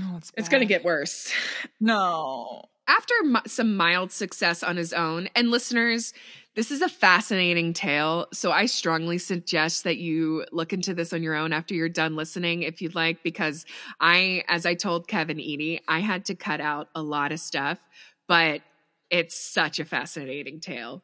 Oh, 0.00 0.20
it's 0.36 0.48
going 0.48 0.60
to 0.60 0.66
get 0.66 0.84
worse. 0.84 1.32
no. 1.80 2.64
After 2.86 3.14
some 3.46 3.76
mild 3.76 4.12
success 4.12 4.62
on 4.62 4.76
his 4.76 4.92
own, 4.94 5.28
and 5.34 5.50
listeners, 5.50 6.14
this 6.54 6.70
is 6.70 6.80
a 6.80 6.88
fascinating 6.88 7.72
tale. 7.72 8.26
So 8.32 8.50
I 8.50 8.66
strongly 8.66 9.18
suggest 9.18 9.84
that 9.84 9.98
you 9.98 10.46
look 10.52 10.72
into 10.72 10.94
this 10.94 11.12
on 11.12 11.22
your 11.22 11.34
own 11.34 11.52
after 11.52 11.74
you're 11.74 11.88
done 11.88 12.16
listening, 12.16 12.62
if 12.62 12.80
you'd 12.80 12.94
like, 12.94 13.22
because 13.22 13.66
I, 14.00 14.42
as 14.48 14.64
I 14.66 14.74
told 14.74 15.06
Kevin 15.06 15.38
Edie, 15.38 15.82
I 15.86 16.00
had 16.00 16.24
to 16.26 16.34
cut 16.34 16.60
out 16.60 16.88
a 16.94 17.02
lot 17.02 17.30
of 17.30 17.40
stuff, 17.40 17.78
but 18.26 18.62
it's 19.10 19.38
such 19.38 19.78
a 19.78 19.84
fascinating 19.84 20.60
tale. 20.60 21.02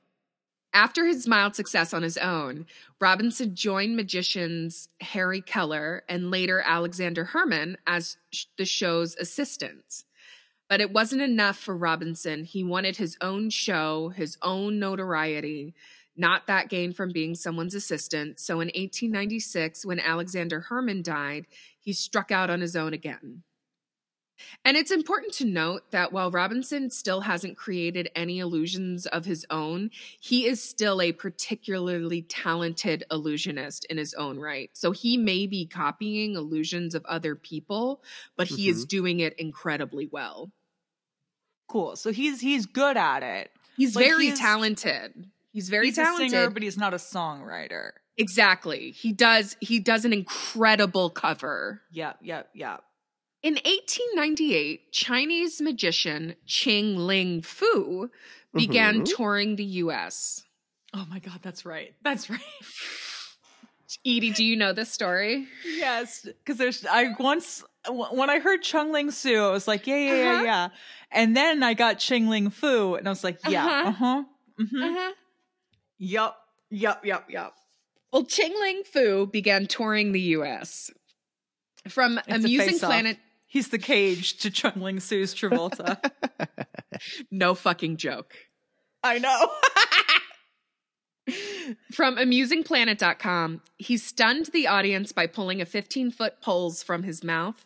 After 0.75 1.07
his 1.07 1.29
mild 1.29 1.55
success 1.55 1.95
on 1.95 2.03
his 2.03 2.19
own, 2.19 2.67
Robinson 3.01 3.55
joined 3.55 3.95
magicians 3.95 4.89
Harry 5.01 5.41
Kellar 5.41 6.03
and 6.09 6.33
later 6.33 6.61
Alexander 6.67 7.27
Herrmann 7.27 7.77
as 7.87 8.17
the 8.59 8.65
show's 8.65 9.15
assistants. 9.15 10.05
But 10.69 10.81
it 10.81 10.93
wasn't 10.93 11.23
enough 11.23 11.57
for 11.57 11.77
Robinson. 11.77 12.43
He 12.43 12.65
wanted 12.65 12.97
his 12.97 13.17
own 13.21 13.51
show, 13.51 14.09
his 14.09 14.37
own 14.43 14.81
notoriety, 14.81 15.75
not 16.17 16.49
that 16.49 16.69
gained 16.69 16.97
from 16.97 17.13
being 17.13 17.37
someone's 17.37 17.77
assistant. 17.77 18.41
So 18.41 18.55
in 18.55 18.67
1896, 18.67 19.87
when 19.87 20.01
Alexander 20.01 20.67
Herrmann 20.69 21.03
died, 21.03 21.47
he 21.79 21.93
struck 21.93 22.33
out 22.33 22.51
on 22.51 22.61
his 22.61 22.75
own 22.75 22.93
again. 22.93 23.45
And 24.65 24.77
it's 24.77 24.91
important 24.91 25.33
to 25.35 25.45
note 25.45 25.91
that 25.91 26.13
while 26.13 26.31
Robinson 26.31 26.91
still 26.91 27.21
hasn't 27.21 27.57
created 27.57 28.11
any 28.17 28.39
illusions 28.41 29.07
of 29.07 29.25
his 29.25 29.47
own, 29.51 29.91
he 30.21 30.47
is 30.47 30.63
still 30.63 31.01
a 31.01 31.13
particularly 31.13 32.23
talented 32.23 33.05
illusionist 33.11 33.85
in 33.87 33.97
his 33.97 34.13
own 34.15 34.39
right. 34.39 34.71
So 34.73 34.93
he 34.93 35.17
may 35.17 35.47
be 35.47 35.67
copying 35.67 36.35
illusions 36.35 36.95
of 36.95 37.05
other 37.07 37.35
people, 37.35 38.03
but 38.37 38.49
he 38.49 38.69
is 38.69 38.81
mm-hmm. 38.81 38.89
doing 38.89 39.21
it 39.21 39.35
incredibly 39.39 40.09
well. 40.11 40.51
Cool. 41.69 41.97
So 41.97 42.13
he's 42.13 42.41
he's 42.41 42.67
good 42.67 42.97
at 42.97 43.23
it. 43.23 43.51
He's 43.77 43.97
Like, 43.97 44.07
very 44.07 44.27
he's- 44.27 44.39
talented. 44.39 45.31
He's 45.53 45.69
very 45.69 45.87
he's 45.87 45.97
talented. 45.97 46.27
a 46.27 46.31
singer, 46.31 46.51
but 46.51 46.63
he's 46.63 46.77
not 46.77 46.95
a 46.95 46.99
songwriter. 46.99 47.93
exactly. 48.17 48.91
He 48.91 49.13
does 49.13 49.57
he 49.61 49.79
does 49.79 50.05
an 50.05 50.13
incredible 50.13 51.11
cover. 51.11 51.81
Yep, 51.93 52.19
yep, 52.23 52.51
yep. 52.55 52.83
In 53.45 53.57
1898, 53.57 54.91
Chinese 54.91 55.61
magician 55.61 56.35
Ching 56.47 56.97
Ling 56.97 57.43
Foo 57.43 58.11
began 58.55 59.03
Mhm. 59.03 59.15
touring 59.17 59.57
the 59.57 59.65
US. 59.85 60.45
Oh 60.95 61.05
my 61.11 61.19
god, 61.19 61.41
that's 61.43 61.67
right. 61.67 61.95
That's 62.03 62.31
right. 62.31 62.41
Edie, 64.07 64.31
do 64.31 64.43
you 64.43 64.57
know 64.57 64.73
this 64.73 64.91
story? 64.91 65.47
Yes, 65.77 66.23
because 66.25 66.57
there's 66.57 66.87
I 66.87 67.15
once 67.19 67.63
w- 67.85 68.07
when 68.19 68.31
I 68.31 68.39
heard 68.39 68.63
Chung 68.63 68.93
Ling 68.93 69.11
Soo, 69.11 69.45
I 69.45 69.51
was 69.51 69.69
like, 69.69 69.87
yeah, 69.87 69.97
yeah, 69.99 70.15
yeah, 70.15 70.33
Uh-huh. 70.33 70.43
yeah. 70.45 70.69
And 71.11 71.37
then 71.37 71.63
I 71.63 71.75
got 71.75 71.99
Ching 71.99 72.29
Ling 72.31 72.49
Foo, 72.49 72.95
and 72.95 73.07
I 73.07 73.11
was 73.11 73.23
like, 73.23 73.39
yeah, 73.47 73.67
Uh-huh. 73.67 73.89
uh 73.89 73.93
huh, 73.93 74.25
mm-hmm. 74.59 74.83
Uh-huh. 74.83 75.13
yup, 75.99 76.39
yup, 76.71 77.05
yup, 77.05 77.31
yup. 77.31 77.55
Well, 78.11 78.25
Ching 78.25 78.55
Ling 78.59 78.85
Foo 78.85 79.27
began 79.27 79.67
touring 79.67 80.13
the 80.13 80.21
US. 80.39 80.91
From 81.89 82.17
It's 82.19 82.29
a 82.29 82.35
Amusing 82.37 82.69
face-off. 82.71 82.89
Planet, 82.89 83.19
He's 83.55 83.69
the 83.69 83.79
cage 83.79 84.39
to 84.39 84.51
Chung 84.51 84.83
Ling 84.83 84.99
Soo's 84.99 85.33
Travolta. 85.33 86.01
no 87.31 87.55
fucking 87.55 87.99
joke. 87.99 88.35
I 89.01 89.21
know. 89.21 89.49
From 91.93 92.17
amusingplanet.com, 92.17 93.63
he 93.77 93.97
stunned 93.97 94.47
the 94.47 94.67
audience 94.67 95.13
by 95.13 95.29
pulling 95.29 95.61
a 95.61 95.67
15 95.67 96.11
foot 96.11 96.41
poles 96.41 96.83
from 96.83 97.05
his 97.05 97.23
mouth, 97.23 97.65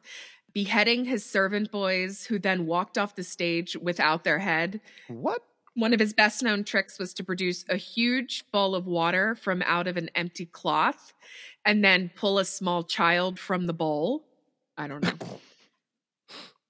beheading 0.53 1.07
his 1.07 1.25
servant 1.25 1.73
boys, 1.73 2.27
who 2.27 2.39
then 2.39 2.67
walked 2.67 2.99
off 2.99 3.17
the 3.17 3.25
stage 3.25 3.75
without 3.75 4.25
their 4.25 4.41
head. 4.41 4.83
What? 5.09 5.41
One 5.73 5.95
of 5.95 6.01
his 6.01 6.13
best 6.13 6.43
known 6.43 6.65
tricks 6.65 6.99
was 6.99 7.15
to 7.15 7.25
produce 7.25 7.65
a 7.67 7.77
huge 7.77 8.45
bowl 8.53 8.75
of 8.75 8.87
water 8.87 9.35
from 9.37 9.63
out 9.63 9.87
of 9.87 9.97
an 9.97 10.11
empty 10.15 10.45
cloth 10.45 11.15
and 11.65 11.83
then 11.83 12.11
pull 12.15 12.39
a 12.39 12.45
small 12.45 12.83
child 12.83 13.39
from 13.39 13.67
the 13.67 13.73
bowl. 13.73 14.27
I 14.77 14.87
don't 14.87 15.03
know. 15.03 15.41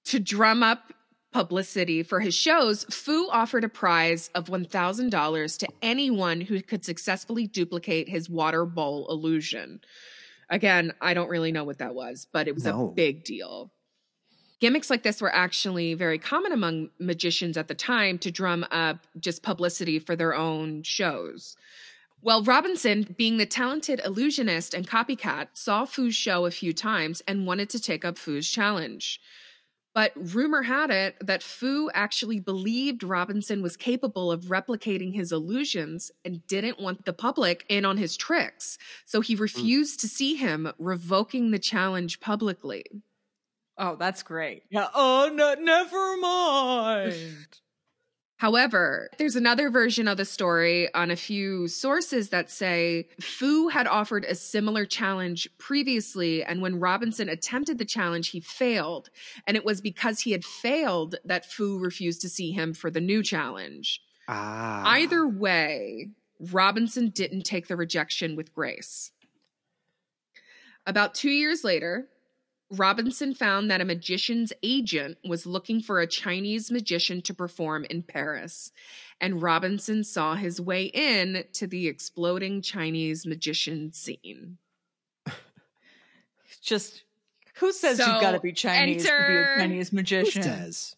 to 0.09 0.19
drum 0.19 0.63
up 0.63 0.93
publicity 1.31 2.01
for 2.01 2.19
his 2.19 2.33
shows, 2.33 2.83
Foo 2.85 3.27
offered 3.31 3.63
a 3.63 3.69
prize 3.69 4.29
of 4.33 4.47
$1,000 4.47 5.57
to 5.59 5.67
anyone 5.81 6.41
who 6.41 6.61
could 6.61 6.83
successfully 6.83 7.45
duplicate 7.45 8.09
his 8.09 8.29
water 8.29 8.65
bowl 8.65 9.07
illusion. 9.09 9.81
Again, 10.49 10.93
I 10.99 11.13
don't 11.13 11.29
really 11.29 11.51
know 11.51 11.63
what 11.63 11.77
that 11.77 11.93
was, 11.93 12.27
but 12.31 12.47
it 12.47 12.55
was 12.55 12.65
No. 12.65 12.87
a 12.89 12.91
big 12.91 13.23
deal. 13.23 13.71
Gimmicks 14.59 14.89
like 14.89 15.03
this 15.03 15.21
were 15.21 15.33
actually 15.33 15.93
very 15.93 16.17
common 16.17 16.51
among 16.51 16.89
magicians 16.99 17.55
at 17.55 17.67
the 17.67 17.75
time 17.75 18.17
to 18.17 18.31
drum 18.31 18.65
up 18.71 19.05
just 19.19 19.43
publicity 19.43 19.99
for 19.99 20.15
their 20.15 20.33
own 20.33 20.81
shows. 20.81 21.55
Well, 22.21 22.43
Robinson, 22.43 23.15
being 23.17 23.37
the 23.37 23.45
talented 23.45 24.01
illusionist 24.03 24.73
and 24.73 24.85
copycat, 24.89 25.49
saw 25.53 25.85
Foo's 25.85 26.15
show 26.15 26.45
a 26.45 26.51
few 26.51 26.73
times 26.73 27.21
and 27.27 27.45
wanted 27.45 27.69
to 27.69 27.79
take 27.79 28.03
up 28.03 28.17
Foo's 28.17 28.49
challenge. 28.49 29.21
But 29.99 30.13
rumor 30.15 30.61
had 30.61 30.91
it 30.91 31.17
that 31.19 31.43
Foo 31.43 31.89
actually 31.93 32.39
believed 32.39 33.03
Robinson 33.03 33.61
was 33.61 33.75
capable 33.75 34.31
of 34.31 34.45
replicating 34.45 35.13
his 35.13 35.33
illusions 35.33 36.09
and 36.23 36.47
didn't 36.47 36.79
want 36.79 37.03
the 37.03 37.11
public 37.11 37.65
in 37.67 37.83
on 37.83 37.97
his 37.97 38.15
tricks. 38.15 38.77
So 39.05 39.19
he 39.19 39.35
hmm. 39.35 39.41
refused 39.41 39.99
to 39.99 40.07
see 40.07 40.35
him, 40.35 40.71
revoking 40.79 41.51
the 41.51 41.59
challenge 41.59 42.21
publicly. 42.21 42.85
oh, 43.77 43.97
that's 43.97 44.23
great. 44.23 44.63
Yeah. 44.69 44.87
Oh 44.95 45.29
no, 45.33 45.55
never 45.55 46.15
mind. 46.15 47.59
However, 48.39 49.09
there's 49.17 49.35
another 49.35 49.69
version 49.69 50.07
of 50.07 50.15
the 50.15 50.23
story 50.23 50.87
on 50.93 51.11
a 51.11 51.17
few 51.17 51.67
sources 51.67 52.29
that 52.29 52.49
say 52.49 53.09
Foo 53.19 53.67
had 53.67 53.85
offered 53.85 54.23
a 54.23 54.33
similar 54.33 54.85
challenge 54.85 55.49
previously, 55.57 56.41
and 56.41 56.61
when 56.61 56.79
Robinson 56.79 57.27
attempted 57.27 57.77
the 57.77 57.83
challenge, 57.85 58.29
he 58.29 58.39
failed. 58.39 59.09
And 59.45 59.57
it 59.57 59.65
was 59.65 59.81
because 59.81 60.21
he 60.21 60.31
had 60.31 60.45
failed 60.45 61.15
that 61.25 61.51
Foo 61.51 61.79
refused 61.79 62.21
to 62.21 62.29
see 62.29 62.51
him 62.51 62.73
for 62.73 62.89
the 62.89 63.01
new 63.01 63.21
challenge. 63.23 64.01
Ah. 64.29 64.83
Either 64.85 65.27
way, 65.27 66.07
Robinson 66.39 67.09
didn't 67.09 67.43
take 67.43 67.67
the 67.67 67.75
rejection 67.75 68.37
with 68.37 68.53
grace. 68.53 69.11
About 70.87 71.13
two 71.13 71.29
years 71.29 71.65
later, 71.65 72.07
Robinson 72.71 73.33
found 73.33 73.71
that 73.71 73.81
a 73.81 73.85
magician's 73.85 74.53
agent 74.61 75.17
was 75.27 75.45
looking 75.45 75.81
for 75.81 75.99
a 75.99 76.07
Chinese 76.07 76.69
magician 76.69 77.21
to 77.23 77.33
perform 77.33 77.85
in 77.89 78.03
Paris, 78.03 78.71
and 79.19 79.41
Robinson 79.41 80.03
saw 80.03 80.35
his 80.35 80.61
way 80.61 80.85
in 80.85 81.45
to 81.53 81.65
the 81.67 81.87
exploding 81.87 82.61
Chinese 82.61 83.25
magician 83.25 83.91
scene. 83.91 84.57
Just 86.61 87.03
who 87.55 87.71
says 87.71 87.97
So, 87.97 88.05
you've 88.11 88.21
got 88.21 88.31
to 88.31 88.39
be 88.39 88.53
Chinese 88.53 89.03
to 89.03 89.09
be 89.09 89.13
enter- 89.13 89.53
a 89.55 89.59
Chinese 89.59 89.89
Who 89.89 89.95
magician? 89.95 90.43
says? 90.43 90.95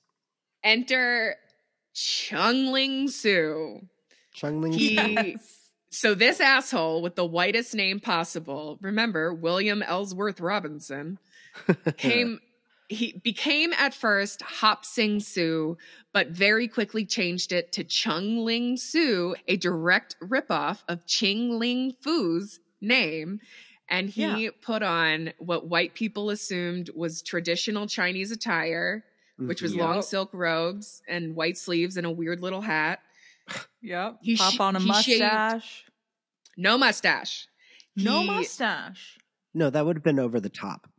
Enter 0.64 1.36
Chung 1.94 2.68
Ling 2.72 3.08
Soo. 3.08 3.82
Chung 4.34 4.62
Ling 4.62 4.74
He- 4.74 4.96
Soo? 4.96 5.02
Yes. 5.12 5.58
So 5.94 6.14
this 6.16 6.40
asshole 6.40 7.02
with 7.02 7.16
the 7.18 7.26
whitest 7.26 7.76
name 7.76 8.00
possible, 8.00 8.78
remember 8.82 9.34
William 9.34 9.84
Ellsworth 9.84 10.40
Robinson, 10.40 11.20
came 11.98 12.40
he 12.90 13.22
became 13.24 13.72
at 13.74 13.94
first 13.94 14.42
Hop 14.42 14.84
Sing 14.84 15.22
Su, 15.22 15.78
but 16.12 16.28
very 16.28 16.68
quickly 16.68 17.06
changed 17.06 17.54
it 17.54 17.72
to 17.72 17.86
Chung 17.86 18.44
Ling 18.44 18.76
Soo, 18.76 19.34
a 19.48 19.56
direct 19.56 20.18
ripoff 20.22 20.84
of 20.90 21.06
Ching 21.08 21.58
Ling 21.58 21.94
Foo's 22.02 22.60
name. 22.82 23.40
And 23.88 24.10
he 24.10 24.50
put 24.62 24.84
on 24.84 25.32
what 25.38 25.68
white 25.70 25.94
people 25.96 26.30
assumed 26.32 26.90
was 26.94 27.22
traditional 27.22 27.88
Chinese 27.88 28.30
attire, 28.32 29.06
which 29.38 29.62
was 29.62 29.74
Mhm. 29.74 29.80
long 29.80 30.02
silk 30.02 30.30
robes 30.34 31.02
and 31.08 31.34
white 31.36 31.58
sleeves 31.58 31.96
and 31.96 32.06
a 32.06 32.12
weird 32.12 32.42
little 32.42 32.62
hat. 32.62 33.02
Yep. 33.82 34.18
He 34.22 34.36
Pop 34.36 34.54
sh- 34.54 34.60
on 34.60 34.76
a 34.76 34.80
he 34.80 34.86
shaved- 35.02 35.22
mustache. 35.22 35.86
No 36.58 36.78
mustache. 36.78 37.48
No 37.96 38.20
He- 38.22 38.28
mustache. 38.28 39.18
No, 39.54 39.70
that 39.70 39.86
would 39.86 39.96
have 39.96 40.04
been 40.04 40.20
over 40.20 40.40
the 40.42 40.50
top. 40.50 40.91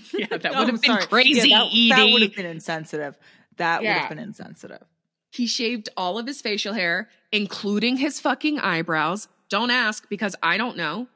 Yeah, 0.14 0.26
that 0.36 0.46
Oh, 0.54 0.58
would 0.60 0.68
have 0.68 0.80
been 0.82 0.90
sorry. 0.90 1.06
crazy, 1.06 1.48
Yeah, 1.50 1.58
that, 1.58 1.96
that 1.96 2.12
would 2.12 2.22
have 2.22 2.34
been 2.34 2.46
insensitive. 2.46 3.16
That 3.56 3.80
would 3.82 3.88
have 3.88 4.08
been 4.08 4.18
insensitive. 4.18 4.82
He 5.30 5.46
shaved 5.46 5.88
all 5.96 6.18
of 6.18 6.26
his 6.26 6.40
facial 6.42 6.74
hair, 6.74 7.08
including 7.30 7.96
his 7.96 8.20
fucking 8.20 8.58
eyebrows. 8.58 9.28
Don't 9.48 9.70
ask 9.70 10.08
because 10.08 10.34
I 10.42 10.56
don't 10.58 10.76
know. 10.76 11.06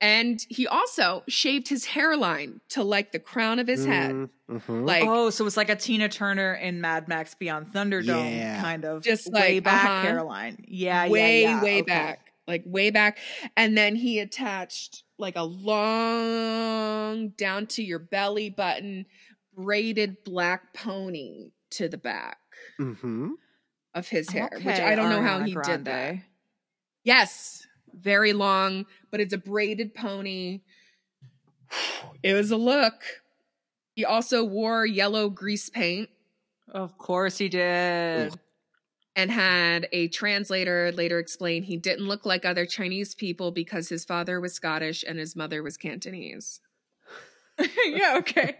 And 0.00 0.44
he 0.50 0.66
also 0.66 1.22
shaved 1.26 1.68
his 1.68 1.86
hairline 1.86 2.60
to 2.70 2.82
like 2.84 3.12
the 3.12 3.18
crown 3.18 3.58
of 3.58 3.66
his 3.66 3.86
head. 3.86 4.10
Mm, 4.12 4.30
mhm. 4.50 4.86
Like 4.86 5.04
oh, 5.06 5.30
so 5.30 5.46
it's 5.46 5.56
like 5.56 5.70
a 5.70 5.76
Tina 5.76 6.08
Turner 6.10 6.52
in 6.54 6.80
Mad 6.82 7.08
Max 7.08 7.34
Beyond 7.34 7.72
Thunderdome 7.72 8.36
Yeah. 8.36 8.60
kind 8.60 8.84
of 8.84 9.02
Just 9.02 9.32
way 9.32 9.54
like, 9.54 9.64
back 9.64 9.84
uh-huh. 9.84 10.02
hairline. 10.02 10.64
Yeah, 10.68 11.08
way, 11.08 11.42
yeah, 11.42 11.48
yeah. 11.48 11.62
way 11.62 11.76
Okay. 11.80 11.82
back. 11.86 12.32
Like 12.46 12.62
way 12.66 12.90
back. 12.90 13.18
And 13.56 13.76
then 13.76 13.96
he 13.96 14.18
attached 14.20 15.02
like 15.18 15.36
a 15.36 15.42
long 15.42 17.28
down 17.30 17.66
to 17.66 17.82
your 17.82 17.98
belly 17.98 18.50
button 18.50 19.06
braided 19.54 20.22
black 20.24 20.74
pony 20.74 21.52
to 21.70 21.88
the 21.88 21.96
back 21.98 22.38
Mhm. 22.78 23.32
of 23.94 24.08
his 24.08 24.28
hair, 24.30 24.50
which 24.52 24.66
I 24.80 24.94
don't 24.94 25.08
know 25.10 25.22
how 25.22 25.40
Ariana 25.40 25.46
he 25.46 25.54
did 25.54 25.84
that. 25.86 26.16
Yes, 27.04 27.66
very 27.92 28.32
long, 28.32 28.86
but 29.10 29.20
it's 29.20 29.32
a 29.32 29.38
braided 29.38 29.94
pony. 29.94 30.60
It 32.22 32.34
was 32.34 32.50
a 32.50 32.56
look. 32.56 33.02
He 33.94 34.04
also 34.04 34.44
wore 34.44 34.84
yellow 34.86 35.30
grease 35.30 35.70
paint 35.70 36.10
Of 36.68 36.98
course 36.98 37.38
he 37.38 37.48
did. 37.48 38.38
And 39.16 39.30
had 39.30 39.88
a 39.92 40.08
translator 40.08 40.92
later 40.92 41.18
explain 41.18 41.62
he 41.62 41.78
didn't 41.78 42.06
look 42.06 42.26
like 42.26 42.44
other 42.44 42.66
Chinese 42.66 43.14
people 43.14 43.50
because 43.50 43.88
his 43.88 44.04
father 44.04 44.38
was 44.38 44.52
Scottish 44.52 45.02
and 45.08 45.18
his 45.18 45.34
mother 45.34 45.62
was 45.62 45.78
Cantonese. 45.78 46.60
yeah, 47.86 48.16
okay. 48.18 48.58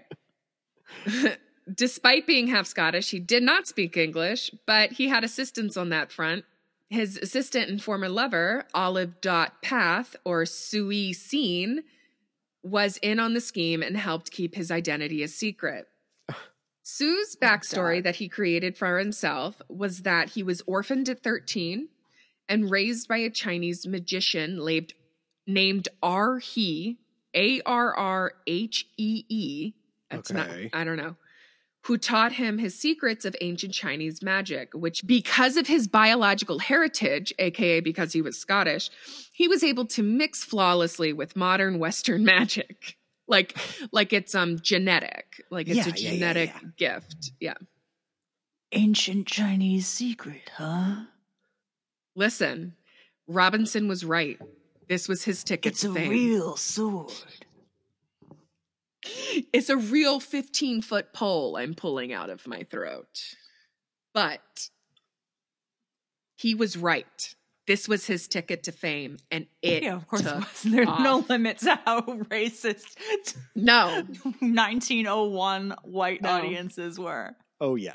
Despite 1.74 2.26
being 2.26 2.46
half 2.46 2.66
Scottish, 2.66 3.10
he 3.10 3.18
did 3.18 3.42
not 3.42 3.66
speak 3.66 3.98
English, 3.98 4.50
but 4.66 4.92
he 4.92 5.08
had 5.08 5.24
assistance 5.24 5.76
on 5.76 5.90
that 5.90 6.10
front. 6.10 6.44
His 6.88 7.18
assistant 7.18 7.68
and 7.68 7.82
former 7.82 8.08
lover, 8.08 8.64
Olive 8.72 9.20
Dot 9.20 9.60
Path 9.60 10.16
or 10.24 10.44
Suee 10.44 11.14
Seen, 11.14 11.82
was 12.62 12.96
in 12.98 13.20
on 13.20 13.34
the 13.34 13.40
scheme 13.40 13.82
and 13.82 13.96
helped 13.96 14.30
keep 14.30 14.54
his 14.54 14.70
identity 14.70 15.22
a 15.22 15.28
secret. 15.28 15.88
Soo's 16.88 17.36
oh 17.42 17.44
backstory 17.44 17.96
God. 17.96 18.04
that 18.04 18.16
he 18.16 18.28
created 18.28 18.78
for 18.78 19.00
himself 19.00 19.60
was 19.68 20.02
that 20.02 20.30
he 20.30 20.44
was 20.44 20.62
orphaned 20.68 21.08
at 21.08 21.20
13 21.20 21.88
and 22.48 22.70
raised 22.70 23.08
by 23.08 23.16
a 23.16 23.28
Chinese 23.28 23.88
magician 23.88 24.64
named, 24.64 24.94
named 25.48 25.88
R. 26.00 26.38
He, 26.38 26.98
A 27.34 27.60
R 27.62 27.92
R 27.92 28.34
H 28.46 28.86
E 28.96 29.24
E. 29.28 29.72
That's 30.12 30.30
not, 30.30 30.48
Okay. 30.48 30.70
I 30.72 30.84
don't 30.84 30.96
know. 30.96 31.16
Who 31.86 31.98
taught 31.98 32.30
him 32.34 32.58
his 32.58 32.78
secrets 32.78 33.24
of 33.24 33.34
ancient 33.40 33.74
Chinese 33.74 34.22
magic, 34.22 34.72
which, 34.72 35.04
because 35.08 35.56
of 35.56 35.66
his 35.66 35.88
biological 35.88 36.60
heritage, 36.60 37.34
aka 37.40 37.80
because 37.80 38.12
he 38.12 38.22
was 38.22 38.38
Scottish, 38.38 38.90
he 39.32 39.48
was 39.48 39.64
able 39.64 39.86
to 39.86 40.04
mix 40.04 40.44
flawlessly 40.44 41.12
with 41.12 41.34
modern 41.34 41.80
Western 41.80 42.24
magic. 42.36 42.96
Like 43.28 43.56
like 43.92 44.12
it's 44.12 44.34
um 44.34 44.58
genetic, 44.60 45.42
like 45.50 45.68
it's 45.68 45.76
Yeah, 45.78 45.84
a 45.84 45.86
yeah, 45.88 45.94
yeah, 45.96 46.10
genetic 46.10 46.50
yeah. 46.62 46.68
gift. 46.76 47.32
Yeah. 47.40 47.54
Ancient 48.72 49.26
Chinese 49.26 49.86
secret, 49.86 50.50
huh? 50.56 51.04
Listen, 52.14 52.74
Robinson 53.28 53.88
was 53.88 54.04
right. 54.04 54.38
This 54.88 55.08
was 55.08 55.24
his 55.24 55.44
ticket 55.44 55.72
It's 55.72 55.80
to 55.82 55.90
a 55.92 55.94
fame. 55.94 56.10
real 56.10 56.56
sword. 56.56 57.12
It's 59.52 59.68
a 59.68 59.76
real 59.76 60.18
15 60.18 60.82
foot 60.82 61.12
pole 61.12 61.56
I'm 61.56 61.74
pulling 61.74 62.12
out 62.12 62.28
of 62.30 62.46
my 62.46 62.64
throat. 62.64 63.34
But 64.12 64.68
he 66.36 66.54
was 66.54 66.76
right. 66.76 67.34
This 67.66 67.88
was 67.88 68.06
his 68.06 68.28
ticket 68.28 68.62
to 68.64 68.72
fame, 68.72 69.16
and 69.30 69.46
it 69.60 69.82
yeah, 69.82 69.96
of 69.96 70.06
course. 70.06 70.20
it 70.22 70.24
took 70.24 70.34
was. 70.38 70.62
There's 70.64 70.86
no 70.86 71.18
off. 71.18 71.28
limit 71.28 71.58
to 71.58 71.78
how 71.84 72.00
racist 72.30 73.36
no. 73.54 74.04
1901 74.40 75.74
white 75.82 76.22
No. 76.22 76.30
audiences 76.30 76.98
were. 76.98 77.34
Oh 77.60 77.74
yeah. 77.74 77.94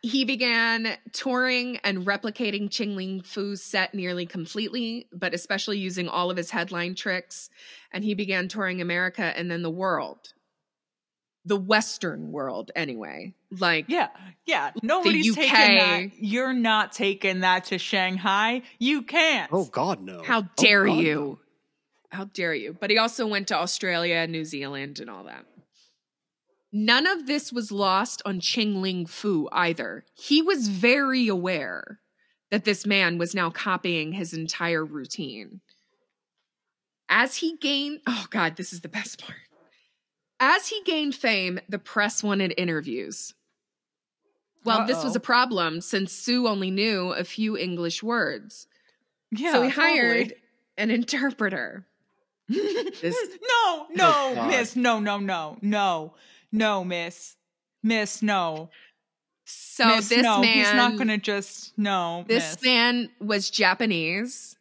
He 0.00 0.24
began 0.24 0.96
touring 1.12 1.78
and 1.78 2.06
replicating 2.06 2.70
Ching 2.70 2.94
Ling 2.94 3.20
Foo's 3.22 3.62
set 3.62 3.94
nearly 3.94 4.26
completely, 4.26 5.08
but 5.12 5.34
especially 5.34 5.78
using 5.78 6.08
all 6.08 6.30
of 6.30 6.36
his 6.36 6.50
headline 6.50 6.94
tricks. 6.94 7.50
And 7.92 8.04
he 8.04 8.14
began 8.14 8.46
touring 8.48 8.80
America 8.80 9.22
and 9.36 9.50
then 9.50 9.62
the 9.62 9.70
world. 9.70 10.32
The 11.48 11.56
Western 11.56 12.30
world, 12.30 12.70
anyway. 12.76 13.34
Like, 13.50 13.86
Yeah, 13.88 14.08
yeah. 14.46 14.70
Nobody's 14.82 15.30
UK. 15.30 15.36
taking 15.36 15.78
that. 15.78 16.10
You're 16.22 16.52
not 16.52 16.92
taking 16.92 17.40
that 17.40 17.64
to 17.66 17.78
Shanghai. 17.78 18.62
You 18.78 19.02
can't. 19.02 19.50
Oh 19.52 19.64
God, 19.64 20.00
no. 20.02 20.22
how 20.22 20.42
Oh, 20.42 20.48
dare 20.56 20.86
God, 20.86 20.98
you? 20.98 21.14
no. 21.14 21.38
How 22.10 22.24
dare 22.24 22.54
you? 22.54 22.76
But 22.78 22.90
he 22.90 22.98
also 22.98 23.26
went 23.26 23.48
to 23.48 23.56
Australia, 23.56 24.26
New 24.26 24.44
Zealand, 24.44 24.98
and 25.00 25.10
all 25.10 25.24
that. 25.24 25.44
None 26.72 27.06
of 27.06 27.26
this 27.26 27.52
was 27.52 27.72
lost 27.72 28.20
on 28.26 28.40
Ching 28.40 28.82
Ling 28.82 29.06
Foo 29.06 29.48
either. 29.52 30.04
He 30.14 30.42
was 30.42 30.68
very 30.68 31.26
aware 31.28 32.00
that 32.50 32.64
this 32.64 32.86
man 32.86 33.18
was 33.18 33.34
now 33.34 33.50
copying 33.50 34.12
his 34.12 34.32
entire 34.34 34.84
routine. 34.84 35.60
As 37.08 37.36
he 37.36 37.56
gained, 37.56 38.00
oh 38.06 38.26
God, 38.30 38.56
this 38.56 38.72
is 38.72 38.82
the 38.82 38.88
best 38.88 39.18
part. 39.22 39.38
As 40.40 40.68
he 40.68 40.82
gained 40.84 41.14
fame, 41.14 41.60
the 41.68 41.78
press 41.78 42.22
wanted 42.22 42.54
interviews. 42.56 43.34
Well, 44.64 44.86
this 44.86 45.02
was 45.02 45.16
a 45.16 45.20
problem 45.20 45.80
since 45.80 46.12
Soo 46.12 46.46
only 46.46 46.70
knew 46.70 47.12
a 47.12 47.24
few 47.24 47.56
English 47.56 48.02
words. 48.02 48.66
yeah. 49.30 49.52
so 49.52 49.62
he 49.62 49.70
hired 49.70 50.34
an 50.76 50.90
interpreter. 50.90 51.86
This- 52.48 53.02
no, 53.42 53.86
no, 53.90 54.34
God. 54.34 54.48
miss, 54.48 54.74
no, 54.74 55.00
no, 55.00 55.18
no, 55.18 55.58
no, 55.60 56.14
no, 56.50 56.84
miss, 56.84 57.36
miss, 57.82 58.22
no. 58.22 58.70
So 59.44 59.86
miss, 59.86 60.08
this 60.08 60.22
no, 60.22 60.40
man, 60.40 60.54
he's 60.54 60.72
not 60.74 60.96
going 60.96 61.08
to 61.08 61.18
just 61.18 61.76
no. 61.76 62.24
this 62.26 62.54
miss. 62.54 62.62
man 62.62 63.10
was 63.20 63.50
Japanese 63.50 64.56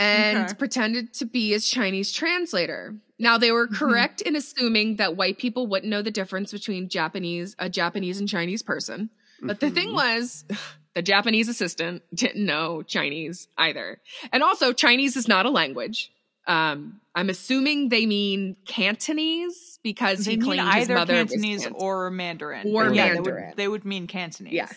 and 0.00 0.38
Okay. 0.46 0.54
pretended 0.54 1.12
to 1.14 1.26
be 1.26 1.50
his 1.50 1.68
Chinese 1.70 2.10
translator. 2.12 2.96
Now 3.18 3.36
they 3.38 3.52
were 3.52 3.68
Mhm. 3.68 3.74
correct 3.74 4.20
in 4.22 4.34
assuming 4.34 4.96
that 4.96 5.14
white 5.16 5.38
people 5.38 5.66
wouldn't 5.66 5.90
know 5.90 6.00
the 6.02 6.10
difference 6.10 6.50
between 6.52 6.88
Japanese, 6.88 7.54
a 7.58 7.68
Japanese 7.68 8.18
and 8.18 8.28
Chinese 8.28 8.62
person. 8.62 9.10
But 9.42 9.60
the 9.60 9.70
thing 9.70 9.88
Mhm. 9.88 9.94
was, 9.94 10.44
the 10.94 11.02
Japanese 11.02 11.48
assistant 11.48 12.02
didn't 12.14 12.44
know 12.44 12.82
Chinese 12.82 13.46
either. 13.58 14.00
And 14.32 14.42
also, 14.42 14.72
Chinese 14.72 15.16
is 15.16 15.28
not 15.28 15.44
a 15.46 15.50
language. 15.50 16.10
Um, 16.46 17.00
I'm 17.14 17.28
assuming 17.28 17.90
they 17.90 18.06
mean 18.06 18.56
Cantonese 18.66 19.78
because 19.82 20.24
they 20.24 20.32
he 20.32 20.36
claimed 20.38 20.66
his 20.74 20.84
either 20.84 20.94
mother 20.94 21.12
Cantonese 21.14 21.66
or 21.74 22.10
Mandarin. 22.10 22.66
Or 22.66 22.92
yeah, 22.94 23.08
They 23.08 23.14
Mandarin. 23.14 23.48
would, 23.48 23.56
they 23.56 23.68
would 23.68 23.84
mean 23.84 24.06
Cantonese. 24.06 24.54
Yeah. 24.54 24.68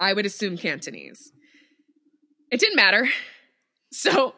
I 0.00 0.12
would 0.12 0.26
assume 0.26 0.58
Cantonese. 0.58 1.32
It 2.50 2.58
didn't 2.60 2.76
matter. 2.76 3.08
So 3.92 4.34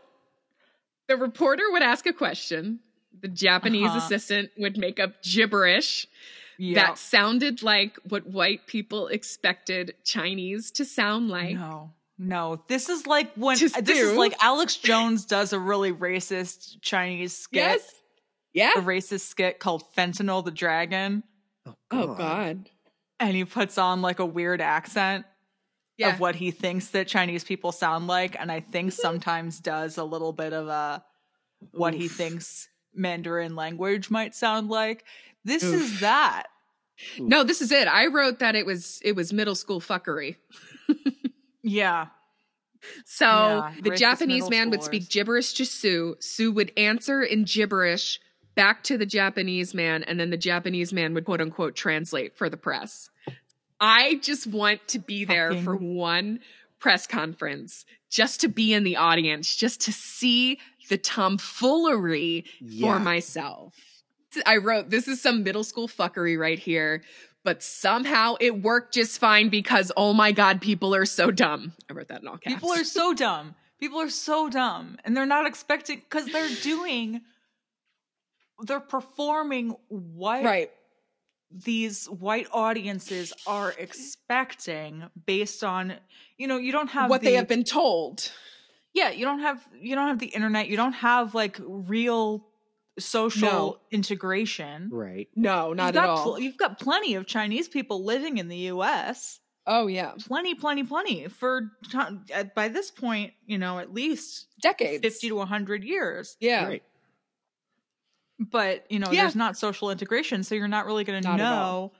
the 1.09 1.17
reporter 1.17 1.65
would 1.73 1.83
ask 1.83 2.07
a 2.07 2.13
question. 2.13 2.81
The 3.21 3.29
Japanese 3.29 3.89
Uh-huh. 3.89 3.99
assistant 3.99 4.51
would 4.59 4.77
make 4.77 5.01
up 5.01 5.23
gibberish 5.23 6.07
Yeah. 6.59 6.75
that 6.87 6.99
sounded 6.99 7.63
like 7.63 7.97
what 8.09 8.27
white 8.27 8.67
people 8.67 9.09
expected 9.09 9.95
Chinese 10.05 10.71
to 10.73 10.85
sound 10.85 11.29
like. 11.29 11.57
no, 11.57 11.93
no. 12.19 12.63
This 12.69 12.89
is 12.89 13.07
like 13.07 13.33
when 13.35 13.57
Just 13.57 13.85
this 13.85 13.99
is 13.99 14.17
like 14.17 14.35
Alex 14.41 14.77
Jones 14.77 15.25
does 15.25 15.53
a 15.53 15.59
really 15.59 15.93
racist 15.93 16.81
Chinese 16.83 17.37
skit. 17.37 17.57
Yes. 17.61 17.95
Yeah. 18.53 18.73
A 18.77 18.83
racist 18.83 19.29
skit 19.29 19.59
called 19.61 19.85
Fentanyl 19.97 20.45
the 20.45 20.51
Dragon. 20.51 21.23
Oh 21.91 22.15
God. 22.15 22.69
And 23.21 23.35
he 23.37 23.45
puts 23.45 23.79
on 23.79 24.01
like 24.03 24.19
a 24.21 24.27
weird 24.27 24.61
accent 24.61 25.27
Yeah. 25.99 26.15
of 26.15 26.21
what 26.21 26.37
he 26.37 26.53
thinks 26.53 26.89
that 26.91 27.09
Chinese 27.09 27.45
people 27.45 27.73
sound 27.73 28.07
like. 28.07 28.39
And 28.39 28.51
I 28.53 28.61
think 28.61 28.93
mm-hmm. 28.93 29.01
sometimes 29.01 29.59
does 29.61 29.99
a 29.99 30.05
little 30.05 30.33
bit 30.33 30.53
of 30.53 30.69
a 30.69 31.05
what 31.73 31.93
he 31.93 32.07
thinks 32.09 32.69
Mandarin 32.95 33.57
language 33.57 34.09
might 34.09 34.35
sound 34.35 34.69
like. 34.69 35.05
This 35.45 35.65
Oof. 35.65 35.75
is 35.75 36.01
that. 36.01 36.45
no, 37.19 37.43
this 37.43 37.61
is 37.61 37.73
it. 37.73 37.89
I 37.89 38.07
wrote 38.07 38.39
that 38.39 38.55
it 38.55 38.65
was 38.65 39.01
it 39.05 39.17
was 39.17 39.33
middle 39.33 39.55
school 39.55 39.81
fuckery. 39.81 40.37
Yeah. 41.63 42.07
So 43.05 43.27
Yeah, 43.27 43.75
the 43.83 43.91
racist 43.91 43.99
Japanese 43.99 44.45
middle 44.45 44.51
man 44.51 44.71
would 44.71 44.83
speak 44.83 45.09
gibberish 45.09 45.55
to 45.55 45.65
Soo. 45.65 46.17
Soo 46.21 46.53
would 46.53 46.73
answer 46.77 47.23
in 47.23 47.45
gibberish 47.45 48.21
back 48.55 48.83
to 48.85 48.97
the 48.97 49.07
Japanese 49.07 49.75
man, 49.75 50.03
and 50.05 50.19
then 50.19 50.31
the 50.31 50.37
Japanese 50.37 50.93
man 50.93 51.15
would 51.15 51.25
quote 51.25 51.41
unquote 51.41 51.75
translate 51.75 52.37
for 52.37 52.49
the 52.49 52.57
press. 52.57 53.11
I 53.81 54.17
just 54.17 54.47
want 54.47 54.87
to 54.89 54.99
be 54.99 55.25
there 55.25 55.51
Fucking- 55.51 55.65
for 55.65 55.77
one 55.77 56.41
press 56.79 57.07
conference, 57.07 57.85
just 58.11 58.41
to 58.43 58.49
be 58.49 58.73
in 58.73 58.85
the 58.85 58.97
audience, 58.97 59.57
just 59.57 59.81
to 59.83 59.93
see 59.93 60.59
the 60.89 60.99
tomfoolery 60.99 62.45
Yeah. 62.61 62.95
for 62.95 63.01
myself. 63.01 63.75
I 64.47 64.59
wrote, 64.59 64.91
this 64.91 65.09
is 65.09 65.21
some 65.21 65.43
middle 65.43 65.65
school 65.65 65.89
fuckery 65.89 66.39
right 66.39 66.59
here, 66.59 67.03
but 67.45 67.63
somehow 67.63 68.37
it 68.41 68.63
worked 68.63 68.95
just 68.95 69.19
fine 69.19 69.49
because, 69.49 69.91
oh 69.97 70.13
my 70.13 70.33
God, 70.33 70.61
people 70.61 70.95
are 70.95 71.07
so 71.07 71.31
dumb. 71.31 71.73
I 71.91 71.95
wrote 71.95 72.09
that 72.09 72.23
in 72.23 72.29
all 72.29 72.39
caps. 72.39 72.55
People 72.55 72.73
are 72.73 72.85
so 72.85 73.15
dumb. 73.15 73.55
People 73.81 74.01
are 74.01 74.11
so 74.11 74.49
dumb. 74.49 74.99
And 75.05 75.17
they're 75.17 75.27
not 75.27 75.47
expecting 75.47 75.99
because 76.01 76.27
they're 76.27 76.55
doing 76.63 77.23
they're 78.61 78.81
performing 78.81 79.77
what 79.89 80.43
right. 80.45 80.71
These 81.51 82.07
white 82.07 82.47
audiences 82.53 83.33
are 83.47 83.73
expecting 83.79 85.05
based 85.27 85.65
on 85.65 85.95
you 86.37 86.47
know 86.47 86.57
you 86.59 86.73
don't 86.73 86.91
have 86.91 87.09
what 87.11 87.21
the, 87.21 87.29
they 87.29 87.35
have 87.35 87.49
been 87.49 87.65
told. 87.65 88.31
yeah 88.95 89.11
you 89.11 89.25
don't 89.25 89.41
have 89.41 89.67
you 89.81 89.95
don't 89.95 90.09
have 90.09 90.19
the 90.19 90.27
internet 90.27 90.69
you 90.69 90.77
don't 90.77 90.93
have 90.93 91.35
like 91.35 91.59
real 91.67 92.45
social 92.99 93.49
No. 93.49 93.79
integration 93.91 94.89
Right. 94.93 95.29
No, 95.37 95.73
not 95.73 95.87
you've 95.95 95.97
at 95.97 96.07
got 96.07 96.09
all. 96.09 96.23
pl- 96.25 96.41
you've 96.41 96.57
got 96.57 96.79
plenty 96.81 97.15
of 97.15 97.27
chinese 97.27 97.69
people 97.69 98.05
living 98.05 98.39
in 98.39 98.49
the 98.49 98.57
us 98.67 99.41
oh 99.67 99.87
yeah, 99.87 100.13
plenty 100.27 100.55
plenty 100.55 100.83
plenty 100.85 101.29
for 101.29 101.71
ti- 101.91 102.43
by 102.55 102.69
this 102.69 102.91
point 102.91 103.33
you 103.47 103.59
know 103.59 103.79
at 103.79 103.93
least 103.95 104.49
decades. 104.61 105.03
50 105.03 105.29
to 105.29 105.35
100 105.37 105.85
years 105.85 106.37
yeah, 106.41 106.67
Right. 106.67 106.83
But 108.39 108.85
you 108.91 108.99
know 108.99 109.11
Yeah. 109.11 109.23
there's 109.23 109.37
not 109.37 109.57
social 109.59 109.91
integration 109.91 110.45
so 110.45 110.55
you're 110.55 110.69
not 110.69 110.87
really 110.87 111.05
going 111.05 111.23
to 111.23 111.29
Not 111.29 111.41
at 111.41 111.47
all. 111.47 111.53
know 111.83 111.93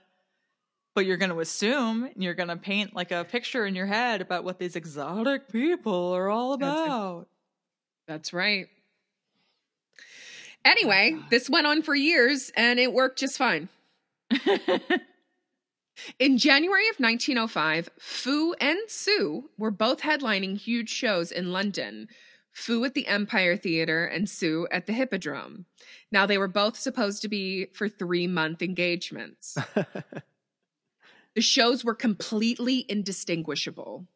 but 0.95 1.05
you're 1.05 1.17
going 1.17 1.31
to 1.31 1.39
assume 1.39 2.03
and 2.05 2.23
you're 2.23 2.33
going 2.33 2.49
to 2.49 2.57
paint 2.57 2.93
like 2.95 3.11
a 3.11 3.23
picture 3.23 3.65
in 3.65 3.75
your 3.75 3.85
head 3.85 4.21
about 4.21 4.43
what 4.43 4.57
these 4.59 4.75
exotic 4.75 5.49
people 5.51 6.13
are 6.15 6.29
all 6.29 6.57
That's 6.57 6.81
about 6.81 7.27
that's 8.07 8.33
right. 8.33 8.67
Anyway, 10.65 11.15
oh, 11.17 11.23
this 11.29 11.49
went 11.49 11.67
on 11.67 11.81
for 11.83 11.95
years 11.95 12.51
and 12.55 12.79
it 12.79 12.91
worked 12.91 13.19
just 13.19 13.37
fine. 13.37 13.69
In 16.19 16.37
January 16.37 16.87
of 16.89 16.95
1905, 16.99 17.89
Foo 17.99 18.53
and 18.59 18.79
Soo 18.87 19.49
were 19.57 19.71
both 19.71 20.01
headlining 20.01 20.57
huge 20.57 20.89
shows 20.89 21.31
in 21.31 21.51
London. 21.51 22.07
Foo 22.51 22.83
at 22.83 22.93
the 22.93 23.07
Empire 23.07 23.55
Theatre 23.55 24.05
and 24.05 24.29
Soo 24.29 24.67
at 24.71 24.85
the 24.85 24.93
Hippodrome. 24.93 25.65
Now, 26.11 26.25
they 26.25 26.37
were 26.37 26.47
both 26.47 26.77
supposed 26.77 27.21
to 27.21 27.27
be 27.27 27.67
for 27.73 27.87
three 27.87 28.27
month 28.27 28.61
engagements. 28.61 29.57
the 31.35 31.41
shows 31.41 31.83
were 31.85 31.95
completely 31.95 32.85
indistinguishable. 32.89 34.07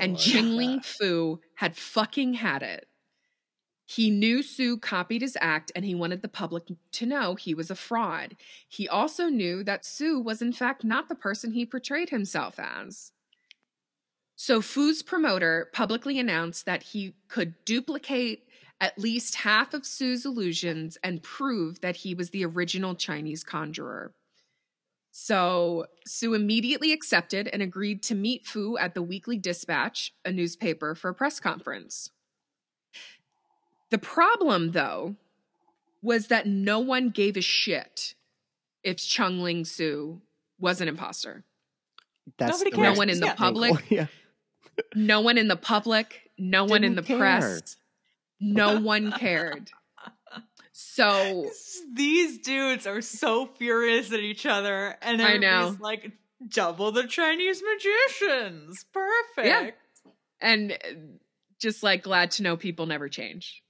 And 0.00 0.18
Ching 0.18 0.56
Ling 0.56 0.80
Foo 0.80 1.40
had 1.54 1.76
fucking 1.76 2.34
had 2.34 2.62
it. 2.62 2.88
He 3.84 4.10
knew 4.10 4.42
Soo 4.42 4.76
copied 4.76 5.22
his 5.22 5.38
act 5.40 5.72
and 5.74 5.82
he 5.82 5.94
wanted 5.94 6.20
the 6.20 6.28
public 6.28 6.64
to 6.92 7.06
know 7.06 7.36
he 7.36 7.54
was 7.54 7.70
a 7.70 7.74
fraud. 7.74 8.36
He 8.68 8.86
also 8.86 9.28
knew 9.28 9.64
that 9.64 9.84
Soo 9.84 10.20
was, 10.20 10.42
in 10.42 10.52
fact, 10.52 10.84
not 10.84 11.08
the 11.08 11.14
person 11.14 11.52
he 11.52 11.64
portrayed 11.64 12.10
himself 12.10 12.58
as. 12.58 13.12
So 14.40 14.60
Foo's 14.62 15.02
promoter 15.02 15.68
publicly 15.72 16.16
announced 16.16 16.64
that 16.64 16.84
he 16.84 17.14
could 17.26 17.54
duplicate 17.64 18.44
at 18.80 18.96
least 18.96 19.34
half 19.34 19.74
of 19.74 19.84
Soo's 19.84 20.24
illusions 20.24 20.96
and 21.02 21.20
prove 21.24 21.80
that 21.80 21.96
he 21.96 22.14
was 22.14 22.30
the 22.30 22.44
original 22.44 22.94
Chinese 22.94 23.42
conjurer. 23.42 24.14
So 25.10 25.86
Soo 26.06 26.34
immediately 26.34 26.92
accepted 26.92 27.48
and 27.48 27.62
agreed 27.62 28.00
to 28.04 28.14
meet 28.14 28.46
Foo 28.46 28.78
at 28.78 28.94
the 28.94 29.02
Weekly 29.02 29.38
Dispatch, 29.38 30.14
a 30.24 30.30
newspaper, 30.30 30.94
for 30.94 31.08
a 31.08 31.14
press 31.14 31.40
conference. 31.40 32.12
The 33.90 33.98
problem, 33.98 34.70
though, 34.70 35.16
was 36.00 36.28
that 36.28 36.46
no 36.46 36.78
one 36.78 37.10
gave 37.10 37.36
a 37.36 37.40
shit 37.40 38.14
if 38.84 38.98
Chung 38.98 39.40
Ling 39.40 39.64
Soo 39.64 40.20
was 40.60 40.80
an 40.80 40.86
imposter. 40.86 41.42
That's 42.38 42.52
Nobody 42.52 42.70
the 42.70 42.76
cares. 42.76 42.94
No 42.94 42.98
one 42.98 43.10
in 43.10 43.18
the 43.18 43.26
Yeah. 43.26 43.34
public, 43.34 43.84
yeah. 43.90 44.06
No 44.94 45.20
one 45.20 45.38
in 45.38 45.48
the 45.48 45.56
public, 45.56 46.30
no 46.38 46.64
one 46.64 46.84
in 46.84 46.94
the 46.94 47.02
Didn't 47.02 47.18
press, 47.18 47.76
no 48.40 48.80
one 48.80 49.12
cared. 49.12 49.70
So 50.72 51.50
These 51.94 52.38
dudes 52.38 52.86
are 52.86 53.00
so 53.00 53.46
furious 53.46 54.12
at 54.12 54.20
each 54.20 54.46
other, 54.46 54.96
and 55.02 55.20
I 55.20 55.36
know. 55.36 55.76
like, 55.80 56.12
double 56.46 56.92
the 56.92 57.06
Chinese 57.06 57.62
magicians. 57.62 58.84
Perfect. 58.92 59.76
and 60.40 60.72
uh, 60.72 60.76
just 61.58 61.82
like 61.82 62.04
glad 62.04 62.30
to 62.32 62.44
know 62.44 62.56
people 62.56 62.86
never 62.86 63.08
change. 63.08 63.62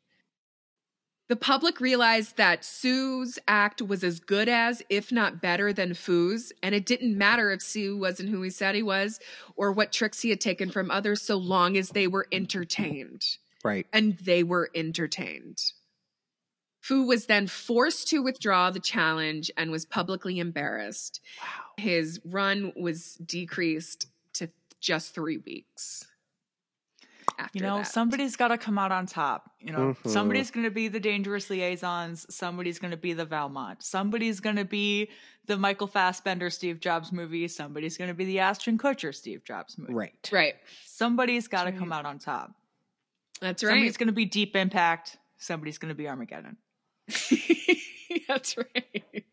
The 1.29 1.37
public 1.37 1.79
realized 1.79 2.39
that 2.39 2.65
Soo's 2.65 3.39
act 3.47 3.83
was 3.83 4.03
as 4.03 4.19
good 4.19 4.49
as, 4.49 4.83
if 4.89 5.13
not 5.13 5.43
better 5.43 5.75
than 5.75 5.93
Foo's, 5.93 6.55
and 6.63 6.75
it 6.75 6.87
didn't 6.87 7.19
matter 7.19 7.51
if 7.51 7.61
Soo 7.61 7.99
wasn't 7.99 8.31
who 8.31 8.41
he 8.41 8.49
said 8.49 8.75
he 8.75 8.83
was 8.83 9.21
or 9.55 9.71
what 9.71 9.93
tricks 9.93 10.23
he 10.23 10.31
had 10.31 10.41
taken 10.41 10.71
from 10.71 10.91
others, 10.91 11.21
so 11.21 11.37
long 11.37 11.77
as 11.77 11.91
they 11.91 12.07
were 12.07 12.27
entertained. 12.33 13.25
Right. 13.63 13.87
And 13.93 14.17
they 14.19 14.43
were 14.43 14.71
entertained. 14.75 15.59
Foo 16.81 17.07
was 17.07 17.27
then 17.27 17.47
forced 17.47 18.09
to 18.09 18.23
withdraw 18.23 18.71
the 18.71 18.81
challenge 18.81 19.51
and 19.59 19.71
was 19.71 19.85
publicly 19.85 20.39
embarrassed. 20.39 21.21
Wow. 21.43 21.49
His 21.77 22.21
run 22.25 22.73
was 22.75 23.17
decreased 23.17 24.07
to 24.35 24.49
just 24.81 25.15
three 25.15 25.37
weeks. 25.37 26.07
After 27.39 27.59
You 27.59 27.63
know, 27.65 27.79
that. 27.79 27.87
somebody's 27.89 28.37
got 28.37 28.49
to 28.49 28.59
come 28.59 28.79
out 28.79 28.93
on 28.93 29.07
top. 29.07 29.51
You 29.61 29.73
know, 29.73 29.95
Mhm. 30.05 30.11
somebody's 30.11 30.51
going 30.51 30.65
to 30.65 30.71
be 30.71 30.89
the 30.89 31.01
dangerous 31.01 31.51
liaisons. 31.51 32.27
Somebody's 32.35 32.79
going 32.79 32.91
to 32.93 32.97
be 32.97 33.13
the 33.13 33.25
Valmont. 33.25 33.83
Somebody's 33.83 34.41
going 34.41 34.57
to 34.57 34.65
be 34.65 35.11
the 35.47 35.57
Michael 35.57 35.87
Fassbender 35.87 36.51
Steve 36.51 36.81
Jobs 36.81 37.13
movie. 37.13 37.47
Somebody's 37.49 37.97
going 37.97 38.09
to 38.09 38.15
be 38.15 38.25
the 38.25 38.39
Ashton 38.41 38.77
Kutcher 38.79 39.15
Steve 39.15 39.45
Jobs 39.45 39.79
movie. 39.79 39.95
Right. 39.95 40.31
Right. 40.33 40.55
Somebody's 40.85 41.49
got 41.49 41.65
to 41.65 41.73
come 41.73 41.93
out 41.93 42.05
on 42.07 42.19
top. 42.19 42.55
That's 43.41 43.63
right. 43.63 43.71
Somebody's 43.71 43.97
going 43.97 44.09
to 44.09 44.13
be 44.13 44.25
Deep 44.25 44.57
Impact. 44.57 45.17
Somebody's 45.39 45.79
going 45.79 45.91
to 45.91 45.95
be 45.95 46.09
Armageddon. 46.09 46.57
That's 48.29 48.57
right. 48.57 49.25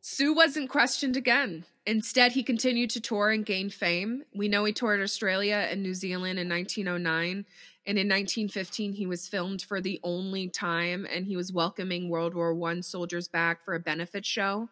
Soo 0.00 0.34
wasn't 0.34 0.68
questioned 0.68 1.16
again. 1.16 1.64
Instead, 1.84 2.32
he 2.32 2.42
continued 2.42 2.90
to 2.90 3.00
tour 3.00 3.30
and 3.30 3.44
gain 3.44 3.68
fame. 3.68 4.22
We 4.34 4.48
know 4.48 4.64
he 4.64 4.72
toured 4.72 5.02
Australia 5.02 5.66
and 5.70 5.82
New 5.82 5.94
Zealand 5.94 6.38
in 6.38 6.48
1909. 6.48 7.44
And 7.84 7.98
in 7.98 8.06
1915, 8.06 8.92
he 8.92 9.06
was 9.06 9.26
filmed 9.26 9.62
for 9.62 9.80
the 9.80 9.98
only 10.04 10.48
time, 10.48 11.04
and 11.12 11.26
he 11.26 11.36
was 11.36 11.52
welcoming 11.52 12.08
World 12.08 12.34
War 12.34 12.56
I 12.70 12.80
soldiers 12.80 13.26
back 13.26 13.64
for 13.64 13.74
a 13.74 13.80
benefit 13.80 14.24
show. 14.24 14.68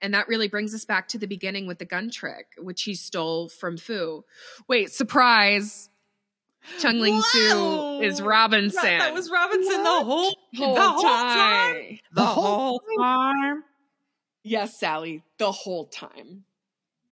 And 0.00 0.14
that 0.14 0.28
really 0.28 0.46
brings 0.46 0.72
us 0.74 0.84
back 0.84 1.08
to 1.08 1.18
the 1.18 1.26
beginning 1.26 1.66
with 1.66 1.78
the 1.78 1.84
gun 1.84 2.10
trick, 2.10 2.46
which 2.58 2.82
he 2.82 2.94
stole 2.94 3.48
from 3.48 3.76
Foo. 3.76 4.24
Wait, 4.68 4.92
surprise! 4.92 5.88
Chung 6.78 7.00
Ling 7.00 7.20
Soo 7.22 8.00
is 8.00 8.22
Robinson. 8.22 8.82
That 8.82 9.14
was 9.14 9.30
Robinson 9.30 9.82
the 9.82 9.90
whole, 9.90 10.34
whole 10.56 10.74
the 10.74 10.80
whole 10.80 11.02
time. 11.02 11.74
time. 11.74 11.98
The 12.12 12.24
whole 12.24 12.80
time. 12.98 13.64
Yes, 14.44 14.78
Sally, 14.78 15.22
the 15.38 15.50
whole 15.50 15.86
time. 15.86 16.44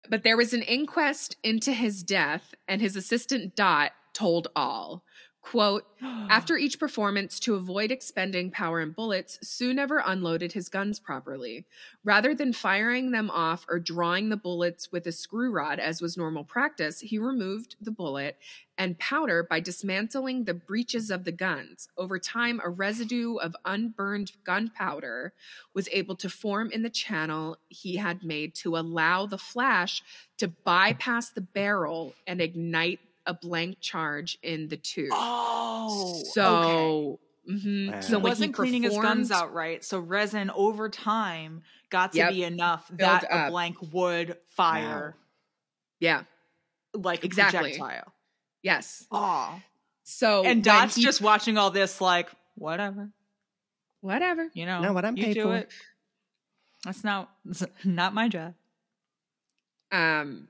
But 0.09 0.23
there 0.23 0.37
was 0.37 0.53
an 0.53 0.61
inquest 0.63 1.37
into 1.43 1.73
his 1.73 2.03
death, 2.03 2.55
and 2.69 2.83
his 2.83 2.95
assistant 2.95 3.57
Dot 3.57 3.93
told 4.13 4.49
all. 4.55 5.03
Quote, 5.43 5.85
after 6.01 6.57
each 6.57 6.79
performance, 6.79 7.39
to 7.41 7.57
avoid 7.57 7.91
expending 7.91 8.51
power 8.51 8.81
and 8.81 8.95
bullets, 8.95 9.39
Soo 9.43 9.75
never 9.75 10.03
unloaded 10.05 10.53
his 10.53 10.69
guns 10.69 10.99
properly. 10.99 11.67
Rather 12.05 12.35
than 12.35 12.53
firing 12.53 13.11
them 13.11 13.31
off 13.31 13.67
or 13.69 13.79
drawing 13.79 14.29
the 14.29 14.37
bullets 14.37 14.91
with 14.91 15.07
a 15.07 15.13
screw 15.13 15.51
rod, 15.51 15.79
as 15.79 16.01
was 16.01 16.17
normal 16.17 16.45
practice, 16.45 17.01
he 17.01 17.19
removed 17.19 17.77
the 17.81 17.91
bullet 17.91 18.39
and 18.79 18.99
powder 18.99 19.47
by 19.49 19.61
dismantling 19.61 20.45
the 20.45 20.55
breeches 20.55 21.11
of 21.11 21.25
the 21.25 21.33
guns. 21.33 21.89
Over 21.99 22.19
time, 22.19 22.61
a 22.65 22.71
residue 22.71 23.37
of 23.37 23.55
unburned 23.65 24.33
gunpowder 24.45 25.35
was 25.75 25.89
able 25.93 26.17
to 26.17 26.31
form 26.31 26.71
in 26.71 26.83
the 26.83 26.91
channel 26.91 27.59
he 27.69 27.97
had 27.97 28.25
made 28.25 28.55
to 28.57 28.77
allow 28.77 29.27
the 29.27 29.39
flash 29.39 30.03
to 30.39 30.49
bypass 30.49 31.29
the 31.31 31.41
barrel 31.43 32.15
and 32.27 32.41
ignite 32.41 33.01
a 33.27 33.35
blank 33.35 33.79
charge 33.81 34.39
in 34.43 34.69
the 34.69 34.77
tube. 34.77 35.11
Oh, 35.13 36.15
okay. 36.21 36.25
so, 36.33 37.21
mhm. 37.49 38.03
So 38.03 38.09
He 38.09 38.15
when 38.15 38.23
wasn't 38.23 38.55
cleaning 38.55 38.83
his 38.83 38.97
guns 38.97 39.31
out 39.31 39.53
right. 39.53 39.85
So 39.85 39.99
resin 40.01 40.51
over 40.51 40.89
time 40.89 41.63
got 41.91 42.13
to 42.13 42.19
Yep. 42.19 42.31
be 42.31 42.45
enough 42.45 42.89
that 42.93 43.21
Build 43.29 43.33
a 43.33 43.51
blank 43.51 43.77
would 43.93 44.39
fire 44.51 45.17
Yeah. 46.01 46.25
like 46.95 47.25
Exactly. 47.25 47.61
projectile. 47.77 48.13
Yes. 48.63 49.07
Oh. 49.11 49.61
So 50.05 50.39
and 50.45 50.47
when 50.47 50.61
Dot's 50.63 50.97
he- 50.97 51.03
just 51.03 51.21
watching 51.21 51.59
all 51.59 51.71
this 51.71 52.01
like, 52.01 52.29
whatever. 52.55 53.11
whatever. 54.01 54.49
You 54.55 54.67
know, 54.67 54.81
Not 54.81 54.95
what 54.95 55.05
I'm 55.05 55.17
you 55.17 55.25
paid 55.25 55.35
do 55.35 55.43
for. 55.45 55.57
it. 55.57 55.73
That's 56.85 57.05
not 57.05 57.31
it's 57.49 57.63
not 57.85 58.15
my 58.15 58.29
job. 58.29 58.55
Um, 59.93 60.49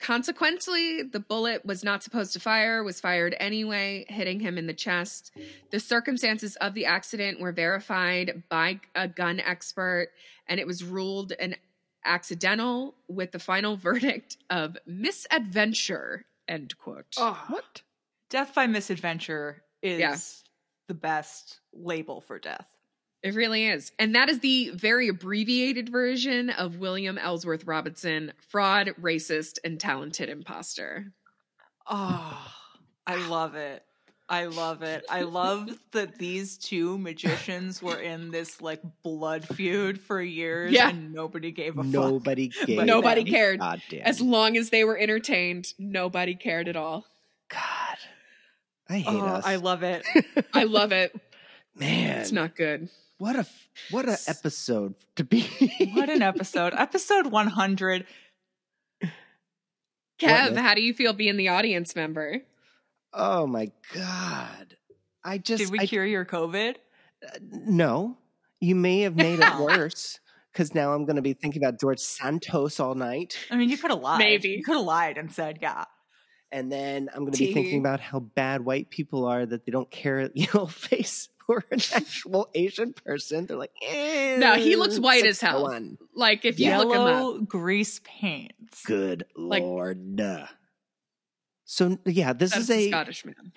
consequently, 0.00 1.02
the 1.02 1.20
bullet 1.20 1.64
was 1.64 1.84
not 1.84 2.02
supposed 2.02 2.32
to 2.32 2.40
fire, 2.40 2.82
was 2.82 3.00
fired 3.00 3.36
anyway, 3.38 4.04
hitting 4.08 4.40
him 4.40 4.58
in 4.58 4.66
the 4.66 4.74
chest. 4.74 5.30
The 5.70 5.80
circumstances 5.80 6.56
of 6.56 6.74
the 6.74 6.86
accident 6.86 7.40
were 7.40 7.52
verified 7.52 8.42
by 8.48 8.80
a 8.94 9.06
gun 9.06 9.40
expert, 9.40 10.08
and 10.48 10.58
it 10.58 10.66
was 10.66 10.82
ruled 10.82 11.32
an 11.38 11.54
accidental 12.04 12.94
with 13.08 13.32
the 13.32 13.38
final 13.38 13.76
verdict 13.88 14.36
of 14.48 14.76
misadventure. 14.86 16.24
End 16.48 16.76
quote. 16.78 17.14
Oh, 17.18 17.42
what? 17.48 17.82
Death 18.30 18.54
by 18.54 18.66
misadventure 18.66 19.62
is 19.82 20.00
Yeah. 20.00 20.16
the 20.88 20.94
best 20.94 21.60
label 21.72 22.20
for 22.20 22.38
death. 22.38 22.66
It 23.22 23.34
really 23.34 23.66
is. 23.66 23.92
And 23.98 24.14
that 24.14 24.28
is 24.30 24.38
the 24.40 24.70
very 24.70 25.08
abbreviated 25.08 25.90
version 25.90 26.48
of 26.50 26.78
William 26.78 27.18
Ellsworth 27.18 27.66
Robinson, 27.66 28.32
fraud, 28.48 28.94
racist, 29.00 29.58
and 29.62 29.78
talented 29.78 30.28
imposter. 30.30 31.12
Oh, 31.86 32.52
I 33.06 33.16
love 33.28 33.56
it. 33.56 33.84
I 34.28 34.44
love 34.46 34.82
it. 34.82 35.04
I 35.10 35.22
love 35.22 35.68
that 35.90 36.16
these 36.16 36.56
two 36.56 36.96
magicians 36.98 37.82
were 37.82 37.98
in 38.00 38.30
this 38.30 38.60
like 38.62 38.80
blood 39.02 39.44
feud 39.56 40.00
for 40.00 40.22
years 40.22 40.70
Yeah. 40.72 40.88
and 40.90 41.12
nobody 41.12 41.50
gave 41.50 41.76
a 41.78 41.82
fuck. 41.82 41.92
Nobody 41.92 42.52
gave 42.64 42.84
Nobody 42.84 43.22
a 43.22 43.24
cared. 43.24 43.58
Goddamn. 43.58 44.02
As 44.04 44.20
long 44.20 44.56
as 44.56 44.70
they 44.70 44.84
were 44.84 44.96
entertained, 44.96 45.74
nobody 45.80 46.36
cared 46.36 46.68
at 46.68 46.76
all. 46.76 47.04
God. 47.48 47.96
I 48.88 48.98
hate 48.98 49.20
Oh, 49.20 49.26
us. 49.26 49.44
I 49.44 49.56
love 49.56 49.82
it. 49.82 50.04
I 50.54 50.62
love 50.62 50.92
it. 50.92 51.12
Man, 51.74 52.20
It's 52.20 52.30
not 52.32 52.54
good. 52.54 52.88
What 53.20 53.36
a 53.36 53.46
what 53.90 54.08
a 54.08 54.16
episode 54.26 54.94
to 55.16 55.24
be. 55.24 55.42
What 55.94 56.08
an 56.08 56.22
episode. 56.22 56.72
episode 56.76 57.26
100. 57.26 58.06
Kev, 60.18 60.52
What? 60.52 60.56
how 60.56 60.74
do 60.74 60.82
you 60.82 60.92
feel 60.94 61.12
being 61.12 61.36
the 61.36 61.48
audience 61.48 61.94
member? 61.94 62.42
oh 63.12 63.46
my 63.46 63.70
god! 63.94 64.76
I 65.24 65.38
just 65.38 65.62
Did 65.64 65.70
we 65.72 65.80
I- 65.80 65.86
cure 65.86 66.04
your 66.06 66.24
COVID? 66.24 66.76
uh, 67.26 67.38
no. 67.42 68.16
You 68.60 68.74
may 68.74 69.00
have 69.00 69.16
made 69.16 69.40
it 69.40 69.56
worse 69.58 70.18
because 70.52 70.74
now 70.74 70.92
I'm 70.92 71.04
going 71.06 71.16
to 71.16 71.22
be 71.22 71.32
thinking 71.32 71.62
about 71.62 71.78
George 71.80 71.98
Santos 72.00 72.78
all 72.80 72.94
night, 72.94 73.36
I 73.50 73.56
mean, 73.56 73.68
you 73.70 73.78
could 73.78 73.90
have 73.90 74.00
lied. 74.00 74.18
Maybe. 74.18 74.48
You 74.48 74.62
could 74.64 74.76
have 74.76 74.84
lied 74.84 75.16
and 75.16 75.32
said, 75.32 75.58
yeah. 75.62 75.84
and 76.52 76.70
then 76.72 77.08
I'm 77.14 77.20
going 77.20 77.32
to 77.32 77.38
be 77.38 77.54
thinking 77.54 77.80
about 77.80 78.00
how 78.00 78.20
bad 78.20 78.64
white 78.64 78.90
people 78.90 79.24
are 79.26 79.46
that 79.46 79.64
they 79.64 79.72
don't 79.72 79.90
care 79.90 80.30
yellow 80.34 80.66
face 80.66 81.28
or 81.56 81.64
an 81.70 81.80
actual 81.94 82.48
Asian 82.54 82.92
person. 82.92 83.46
They're 83.46 83.56
like, 83.56 83.72
eh, 83.82 84.36
No, 84.38 84.54
he 84.54 84.76
looks 84.76 84.98
white 84.98 85.22
let's 85.24 85.42
as 85.42 85.48
hell. 85.48 85.66
go 85.66 85.74
on. 85.74 85.98
Like, 86.14 86.44
if 86.44 86.58
you 86.60 86.76
look 86.76 86.94
him 86.94 87.00
up, 87.00 87.08
Yellow 87.08 87.38
grease 87.40 88.00
paints. 88.04 88.84
Good 88.84 89.24
Like- 89.36 89.62
lord. 89.62 90.20
So 91.64 91.98
yeah, 92.04 92.32
this 92.32 92.50
that's 92.50 92.64
is 92.64 92.70
a 92.70 92.74
a 92.86 92.88
Scottish 92.88 93.24
man. 93.24 93.52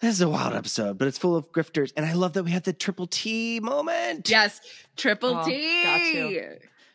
this 0.00 0.14
is 0.14 0.20
a 0.22 0.28
wild 0.28 0.54
episode, 0.54 0.96
but 0.98 1.08
it's 1.08 1.18
full 1.18 1.36
of 1.36 1.52
grifters, 1.52 1.92
and 1.96 2.06
I 2.06 2.14
love 2.14 2.32
that 2.34 2.44
we 2.44 2.52
have 2.52 2.62
the 2.62 2.72
triple 2.72 3.06
T 3.06 3.60
moment. 3.60 4.30
Yes, 4.30 4.60
triple 4.96 5.36
Oh, 5.38 5.44
T. 5.44 6.40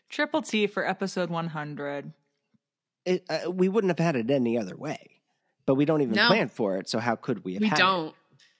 Triple 0.09 0.41
T 0.41 0.67
for 0.67 0.87
episode 0.87 1.29
100. 1.29 2.13
It, 3.05 3.25
uh, 3.29 3.51
we 3.51 3.67
wouldn't 3.69 3.89
have 3.89 4.03
had 4.03 4.15
it 4.15 4.31
any 4.31 4.57
other 4.57 4.75
way, 4.75 5.21
but 5.65 5.75
we 5.75 5.85
don't 5.85 6.01
even 6.01 6.15
No. 6.15 6.27
plan 6.27 6.49
for 6.49 6.77
it. 6.77 6.87
So 6.89 6.99
how 6.99 7.15
could 7.15 7.43
we 7.43 7.53
have? 7.55 7.61
We 7.61 7.67
had 7.67 7.79
it? 7.79 8.13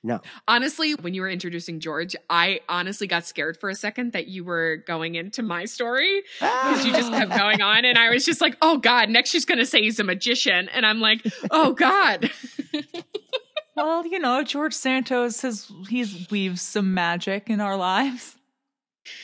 Don't. 0.03 0.23
No. 0.23 0.30
Honestly, 0.47 0.93
when 0.95 1.13
you 1.13 1.21
were 1.21 1.30
introducing 1.30 1.80
George, 1.80 2.15
I 2.30 2.59
honestly 2.69 3.07
got 3.07 3.25
scared 3.25 3.57
for 3.59 3.69
a 3.69 3.75
second 3.75 4.13
that 4.13 4.27
you 4.27 4.43
were 4.43 4.84
going 4.85 5.15
into 5.15 5.41
my 5.43 5.65
story 5.65 6.23
because 6.39 6.85
you 6.85 6.91
just 6.93 7.11
kept 7.11 7.31
going 7.38 7.61
on. 7.63 7.85
And 7.85 7.97
I 7.97 8.09
was 8.09 8.25
just 8.25 8.41
like, 8.41 8.57
oh 8.61 8.77
God, 8.77 9.09
next 9.09 9.30
she's 9.30 9.45
going 9.45 9.59
to 9.59 9.65
say 9.65 9.81
he's 9.81 9.99
a 9.99 10.03
magician. 10.03 10.69
And 10.69 10.85
I'm 10.85 10.99
like, 10.99 11.25
oh 11.51 11.73
God. 11.73 12.30
well, 13.75 14.05
you 14.05 14.19
know, 14.19 14.43
George 14.43 14.73
Santos 14.73 15.41
has, 15.41 15.71
he's 15.89 16.30
weaves 16.30 16.61
some 16.61 16.93
magic 16.93 17.49
in 17.49 17.61
our 17.61 17.77
lives. 17.77 18.35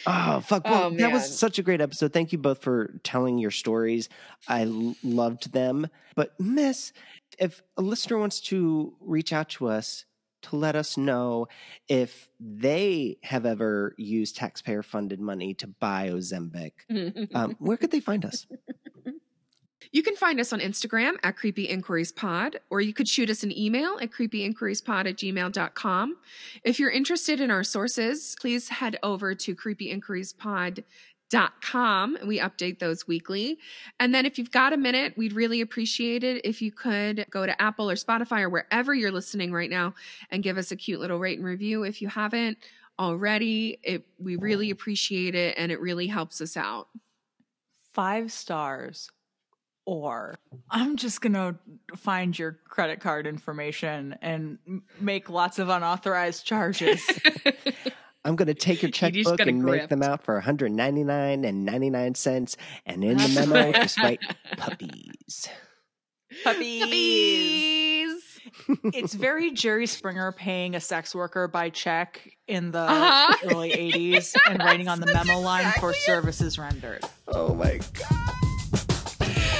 Oh 0.06 0.41
fuck! 0.41 0.65
Well, 0.65 0.88
Oh, 0.91 0.97
that 0.97 1.10
was 1.14 1.39
such 1.39 1.57
a 1.57 1.64
great 1.64 1.80
episode. 1.80 2.11
Thank 2.11 2.34
you 2.34 2.38
both 2.38 2.61
for 2.61 2.99
telling 3.03 3.38
your 3.38 3.49
stories. 3.51 4.10
I 4.45 4.64
l- 4.65 4.93
loved 5.06 5.53
them. 5.53 5.88
But 6.15 6.38
Miss, 6.38 6.91
if 7.38 7.61
a 7.77 7.81
listener 7.81 8.18
wants 8.18 8.41
to 8.41 8.93
reach 8.99 9.31
out 9.31 9.47
to 9.51 9.69
us 9.69 10.03
to 10.44 10.56
let 10.56 10.76
us 10.76 10.98
know 10.98 11.48
if 11.88 12.30
they 12.40 13.18
have 13.24 13.45
ever 13.45 13.94
used 13.98 14.38
taxpayer-funded 14.38 15.20
money 15.20 15.53
to 15.56 15.68
buy 15.68 16.10
Ozempic, 16.10 16.72
um, 17.34 17.56
where 17.60 17.78
could 17.78 17.91
they 17.91 17.99
find 17.99 18.26
us? 18.26 18.48
You 19.91 20.03
can 20.03 20.16
find 20.16 20.40
us 20.40 20.53
on 20.53 20.60
Instagram 20.60 21.14
at 21.24 21.36
Creepy 21.36 21.68
InQueeries 21.68 22.16
Pod, 22.16 22.60
or 22.70 22.80
you 22.80 22.94
could 22.94 23.07
shoot 23.07 23.30
us 23.30 23.41
an 23.41 23.57
email 23.57 23.98
at 23.99 24.11
creepyinqueeriespod 24.11 25.07
at 25.07 25.16
gmail.com. 25.16 26.18
If 26.64 26.80
you're 26.80 26.91
interested 26.91 27.41
in 27.41 27.49
our 27.49 27.64
sources, 27.64 28.36
please 28.40 28.70
head 28.70 28.99
over 29.02 29.34
to 29.34 29.56
creepyinqueeriespod.com. 29.56 30.84
Com, 31.61 32.15
and 32.15 32.27
we 32.27 32.39
update 32.39 32.80
those 32.80 33.07
weekly. 33.07 33.60
And 33.99 34.14
then 34.14 34.26
if 34.26 34.38
you've 34.38 34.51
got 34.51 34.73
a 34.73 34.77
minute, 34.77 35.14
we'd 35.18 35.34
really 35.34 35.61
appreciate 35.61 36.23
it 36.23 36.43
if 36.43 36.61
you 36.61 36.72
could 36.72 37.26
go 37.30 37.45
to 37.45 37.61
Apple 37.61 37.89
or 37.89 37.95
Spotify 37.95 38.41
or 38.41 38.49
wherever 38.49 38.93
you're 38.93 39.11
listening 39.11 39.51
right 39.51 39.69
now 39.69 39.93
and 40.31 40.43
give 40.43 40.57
us 40.57 40.72
a 40.72 40.76
cute 40.76 40.99
little 40.99 41.19
rate 41.19 41.38
and 41.38 41.45
review 41.47 41.84
if 41.84 42.01
you 42.01 42.07
haven't 42.07 42.57
already. 42.97 43.77
It, 43.84 44.06
we 44.18 44.35
really 44.35 44.72
appreciate 44.72 45.35
it 45.35 45.56
and 45.57 45.72
it 45.72 45.80
really 45.80 46.07
helps 46.07 46.41
us 46.41 46.57
out. 46.57 46.88
Five 47.93 48.31
stars. 48.31 49.10
Or 49.85 50.38
I'm 50.69 50.97
just 50.97 51.19
going 51.22 51.34
to 51.34 51.56
find 51.95 52.38
your 52.38 52.60
credit 52.68 52.99
card 52.99 53.26
information 53.26 54.15
and 54.22 54.60
make 54.99 55.30
lots 55.30 55.57
of 55.57 55.69
unauthorized 55.69 56.45
charges. 56.45 57.01
I'm 58.30 58.35
going 58.35 58.47
to 58.47 58.53
take 58.53 58.81
your 58.84 58.91
checkbook 58.91 59.38
gotta 59.39 59.49
and 59.49 59.64
make 59.64 59.89
them 59.89 60.03
out 60.03 60.23
for 60.23 60.35
199 60.35 61.43
and 61.43 61.65
99 61.65 62.15
cents, 62.15 62.56
and 62.85 63.03
in 63.03 63.18
the 63.18 63.27
memo, 63.30 63.72
just 63.73 63.97
write 63.97 64.19
puppies. 64.57 65.49
Puppies. 66.43 66.81
Puppies. 66.84 68.23
it's 68.93 69.14
very 69.15 69.51
Jerry 69.51 69.88
Springer 69.88 70.31
paying 70.31 70.76
a 70.76 70.80
sex 70.80 71.14
worker 71.15 71.47
by 71.47 71.69
check 71.69 72.22
in 72.47 72.72
the 72.72 72.80
Uh-huh. 72.80 73.35
early 73.51 73.72
80s 73.72 74.35
and 74.49 74.60
writing 74.60 74.88
on 74.88 74.99
the 74.99 75.07
That's 75.07 75.27
memo 75.27 75.39
line 75.39 75.72
for 75.80 75.89
it. 75.91 75.95
services 75.97 76.60
rendered. 76.60 77.03
Oh 77.27 77.53
my 77.56 77.80
god! 77.93 78.48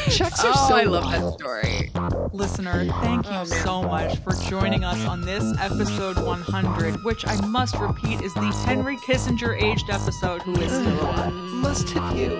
Checks 0.10 0.44
are 0.44 0.52
Oh, 0.56 0.68
so 0.69 0.76
I 0.76 0.84
love 0.84 1.03
wild. 1.06 1.34
that 1.40 1.40
story. 1.40 1.91
Listener, 2.34 2.86
thank 3.02 3.26
you 3.26 3.31
Oh, 3.36 3.44
so 3.45 3.81
much 3.84 4.18
for 4.19 4.31
joining 4.49 4.84
us 4.84 5.03
on 5.07 5.22
this 5.22 5.44
episode 5.60 6.18
100, 6.23 7.03
which 7.03 7.26
I 7.27 7.40
must 7.45 7.76
repeat 7.77 8.22
is 8.22 8.34
the 8.34 8.41
Henry 8.65 8.98
Kissinger 8.98 9.61
aged 9.61 9.90
episode 9.90 10.41
who 10.44 10.56
is 10.60 10.72
still 10.72 11.02
alive. 11.02 11.31
Mm. 11.31 11.61
Must 11.61 11.90
have 11.91 12.18
you. 12.18 12.40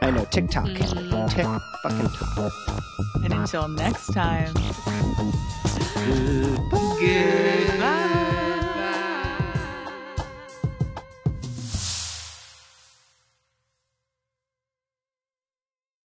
I 0.00 0.10
know, 0.10 0.24
TikTok. 0.26 0.66
Henry. 0.68 1.28
Tick 1.28 1.46
fucking 1.82 2.08
tock. 2.08 2.52
And 3.24 3.32
until 3.32 3.68
next 3.68 4.08
time. 4.12 4.52
Goodbye. 5.96 6.96
Good. 7.00 8.29